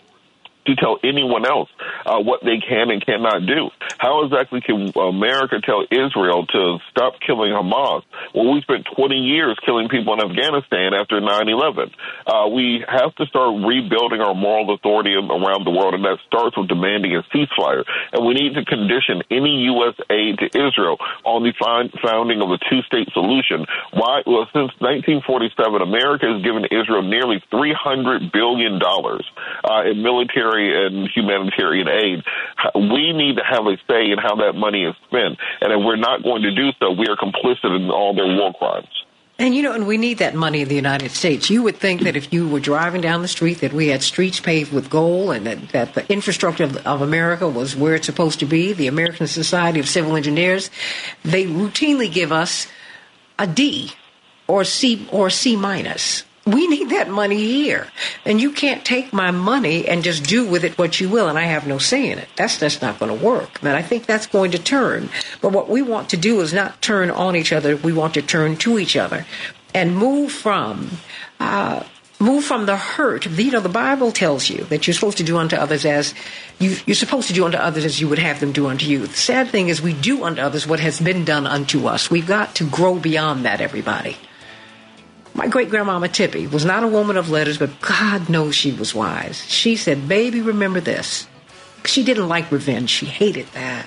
to 0.69 0.75
tell 0.75 0.99
anyone 1.03 1.45
else 1.45 1.69
uh, 2.05 2.19
what 2.19 2.41
they 2.43 2.59
can 2.61 2.91
and 2.91 3.03
cannot 3.05 3.45
do. 3.45 3.69
How 3.97 4.23
exactly 4.25 4.61
can 4.61 4.91
America 4.95 5.61
tell 5.61 5.85
Israel 5.89 6.45
to 6.45 6.77
stop 6.91 7.19
killing 7.25 7.51
Hamas? 7.51 8.03
Well, 8.33 8.53
we 8.53 8.61
spent 8.61 8.87
20 8.95 9.15
years 9.15 9.57
killing 9.65 9.89
people 9.89 10.13
in 10.13 10.21
Afghanistan 10.21 10.93
after 10.93 11.19
9-11. 11.19 11.91
Uh, 12.25 12.47
we 12.53 12.85
have 12.87 13.13
to 13.15 13.25
start 13.25 13.65
rebuilding 13.65 14.21
our 14.21 14.35
moral 14.35 14.73
authority 14.73 15.13
around 15.15 15.65
the 15.65 15.71
world, 15.71 15.93
and 15.93 16.05
that 16.05 16.17
starts 16.27 16.57
with 16.57 16.67
demanding 16.67 17.15
a 17.15 17.23
ceasefire. 17.33 17.83
And 18.13 18.25
we 18.25 18.33
need 18.33 18.53
to 18.55 18.65
condition 18.65 19.23
any 19.31 19.69
U.S. 19.73 19.95
aid 20.09 20.39
to 20.39 20.47
Israel 20.47 20.97
on 21.25 21.43
the 21.43 21.53
founding 21.59 22.41
of 22.41 22.49
a 22.51 22.59
two-state 22.69 23.09
solution. 23.13 23.65
Why? 23.93 24.21
Well, 24.25 24.45
since 24.53 24.71
1947, 24.79 25.81
America 25.81 26.25
has 26.31 26.43
given 26.43 26.65
Israel 26.69 27.03
nearly 27.03 27.41
$300 27.51 28.31
billion 28.31 28.79
uh, 28.79 29.83
in 29.89 30.03
military 30.03 30.58
and 30.67 31.09
humanitarian 31.15 31.87
aid. 31.87 32.23
We 32.75 33.13
need 33.13 33.37
to 33.37 33.43
have 33.43 33.65
a 33.65 33.77
say 33.87 34.11
in 34.11 34.17
how 34.17 34.35
that 34.37 34.53
money 34.53 34.83
is 34.83 34.95
spent. 35.07 35.37
And 35.61 35.71
if 35.71 35.79
we're 35.79 35.95
not 35.95 36.23
going 36.23 36.43
to 36.43 36.53
do 36.53 36.71
so, 36.79 36.91
we 36.91 37.07
are 37.07 37.15
complicit 37.15 37.75
in 37.75 37.89
all 37.89 38.13
their 38.13 38.27
war 38.27 38.53
crimes. 38.53 39.05
And 39.39 39.55
you 39.55 39.63
know, 39.63 39.71
and 39.71 39.87
we 39.87 39.97
need 39.97 40.17
that 40.17 40.35
money 40.35 40.61
in 40.61 40.67
the 40.67 40.75
United 40.75 41.11
States. 41.11 41.49
You 41.49 41.63
would 41.63 41.77
think 41.77 42.01
that 42.01 42.17
if 42.17 42.33
you 42.33 42.49
were 42.49 42.59
driving 42.59 42.99
down 42.99 43.21
the 43.21 43.29
street, 43.29 43.61
that 43.61 43.71
we 43.71 43.87
had 43.87 44.03
streets 44.03 44.41
paved 44.41 44.73
with 44.73 44.89
gold, 44.89 45.33
and 45.33 45.47
that, 45.47 45.69
that 45.69 45.93
the 45.93 46.11
infrastructure 46.11 46.65
of, 46.65 46.75
of 46.85 47.01
America 47.01 47.47
was 47.47 47.73
where 47.73 47.95
it's 47.95 48.05
supposed 48.05 48.39
to 48.39 48.45
be. 48.45 48.73
The 48.73 48.87
American 48.87 49.27
Society 49.27 49.79
of 49.79 49.87
Civil 49.87 50.17
Engineers, 50.17 50.69
they 51.23 51.45
routinely 51.45 52.11
give 52.11 52.33
us 52.33 52.67
a 53.37 53.47
D 53.47 53.93
or 54.47 54.65
C 54.65 55.07
or 55.09 55.29
C 55.29 55.55
minus 55.55 56.25
we 56.53 56.67
need 56.67 56.89
that 56.89 57.09
money 57.09 57.37
here. 57.37 57.87
And 58.25 58.41
you 58.41 58.51
can't 58.51 58.83
take 58.83 59.13
my 59.13 59.31
money 59.31 59.87
and 59.87 60.03
just 60.03 60.23
do 60.23 60.47
with 60.47 60.63
it 60.63 60.77
what 60.77 60.99
you 60.99 61.09
will, 61.09 61.27
and 61.27 61.37
I 61.37 61.43
have 61.43 61.67
no 61.67 61.77
say 61.77 62.09
in 62.09 62.19
it. 62.19 62.27
That's 62.35 62.59
just 62.59 62.81
not 62.81 62.99
going 62.99 63.17
to 63.17 63.25
work. 63.25 63.59
But 63.61 63.75
I 63.75 63.81
think 63.81 64.05
that's 64.05 64.27
going 64.27 64.51
to 64.51 64.59
turn. 64.59 65.09
But 65.41 65.51
what 65.51 65.69
we 65.69 65.81
want 65.81 66.09
to 66.09 66.17
do 66.17 66.41
is 66.41 66.53
not 66.53 66.81
turn 66.81 67.09
on 67.11 67.35
each 67.35 67.53
other. 67.53 67.75
We 67.75 67.93
want 67.93 68.13
to 68.15 68.21
turn 68.21 68.57
to 68.57 68.79
each 68.79 68.95
other 68.95 69.25
and 69.73 69.95
move 69.95 70.31
from. 70.31 70.89
Uh, 71.39 71.83
move 72.19 72.43
from 72.43 72.65
the 72.65 72.75
hurt. 72.75 73.25
You 73.25 73.51
know, 73.51 73.61
the 73.61 73.69
Bible 73.69 74.11
tells 74.11 74.49
you 74.49 74.65
that 74.65 74.85
you're 74.85 74.93
supposed 74.93 75.17
to 75.19 75.23
do 75.23 75.37
unto 75.37 75.55
others 75.55 75.85
as 75.85 76.13
you, 76.59 76.75
are 76.87 76.93
supposed 76.93 77.29
to 77.29 77.33
do 77.33 77.45
unto 77.45 77.57
others 77.57 77.85
as 77.85 78.01
you 78.01 78.09
would 78.09 78.19
have 78.19 78.41
them 78.41 78.51
do 78.51 78.67
unto 78.67 78.85
you. 78.85 79.07
The 79.07 79.13
sad 79.13 79.47
thing 79.47 79.69
is, 79.69 79.81
we 79.81 79.93
do 79.93 80.23
unto 80.25 80.41
others 80.41 80.67
what 80.67 80.81
has 80.81 80.99
been 80.99 81.23
done 81.23 81.47
unto 81.47 81.87
us. 81.87 82.11
We've 82.11 82.27
got 82.27 82.55
to 82.55 82.69
grow 82.69 82.99
beyond 82.99 83.45
that, 83.45 83.61
everybody. 83.61 84.17
My 85.39 85.47
great 85.47 85.69
grandmama 85.69 86.09
Tippy 86.09 86.47
was 86.47 86.65
not 86.65 86.83
a 86.83 86.87
woman 86.89 87.15
of 87.15 87.29
letters, 87.29 87.57
but 87.57 87.79
God 87.79 88.27
knows 88.27 88.55
she 88.55 88.73
was 88.73 88.93
wise. 88.93 89.41
She 89.45 89.77
said, 89.77 90.05
Baby, 90.05 90.41
remember 90.41 90.81
this. 90.81 91.29
She 91.85 92.03
didn't 92.03 92.27
like 92.27 92.51
revenge. 92.51 92.89
She 92.89 93.05
hated 93.05 93.47
that. 93.53 93.85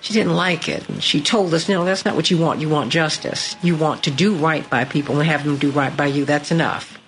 She 0.00 0.12
didn't 0.12 0.34
like 0.34 0.68
it. 0.68 0.88
And 0.88 1.00
she 1.00 1.20
told 1.20 1.54
us, 1.54 1.68
No, 1.68 1.84
that's 1.84 2.04
not 2.04 2.16
what 2.16 2.32
you 2.32 2.38
want. 2.38 2.60
You 2.60 2.68
want 2.68 2.90
justice. 2.90 3.54
You 3.62 3.76
want 3.76 4.02
to 4.02 4.10
do 4.10 4.34
right 4.34 4.68
by 4.68 4.84
people 4.84 5.20
and 5.20 5.28
have 5.30 5.44
them 5.44 5.56
do 5.56 5.70
right 5.70 5.96
by 5.96 6.06
you. 6.06 6.24
That's 6.24 6.50
enough. 6.50 6.98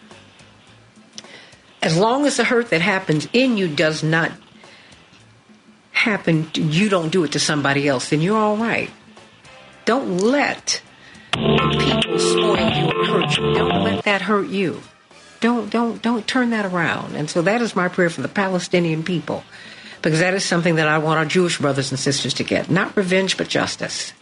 As 1.82 1.97
long 1.98 2.27
as 2.27 2.36
the 2.36 2.44
hurt 2.44 2.70
that 2.70 2.81
happens 2.81 3.27
in 3.32 3.57
you 3.57 3.66
does 3.66 4.05
not 4.05 4.31
happen, 5.90 6.48
you 6.55 6.89
don't 6.89 7.11
do 7.11 7.24
it 7.24 7.32
to 7.32 7.40
somebody 7.40 7.89
else, 7.89 8.11
then 8.11 8.20
you're 8.20 8.39
all 8.39 8.57
right. 8.57 8.90
Don't 9.85 10.19
let 10.19 10.81
people 11.32 12.19
spoil 12.19 12.70
you 12.70 12.95
Don't 13.20 13.84
let 13.84 14.05
that 14.05 14.22
hurt 14.22 14.48
you. 14.48 14.80
Don't 15.40 15.70
don't 15.70 16.01
don't 16.02 16.26
turn 16.26 16.51
that 16.51 16.64
around. 16.66 17.14
And 17.14 17.28
so 17.28 17.43
that 17.43 17.62
is 17.62 17.76
my 17.76 17.88
prayer 17.88 18.10
for 18.10 18.22
the 18.22 18.28
Palestinian 18.28 19.02
people, 19.02 19.44
because 20.02 20.20
that 20.20 20.34
is 20.34 20.44
something 20.44 20.76
that 20.76 20.88
I 20.88 20.98
want 20.98 21.18
our 21.18 21.24
Jewish 21.24 21.59
brothers 21.59 21.90
and 21.90 22.01
sisters 22.01 22.34
to 22.34 22.44
get. 22.44 22.70
Not 22.70 22.97
revenge, 22.97 23.36
but 23.36 23.48
justice. 23.48 24.12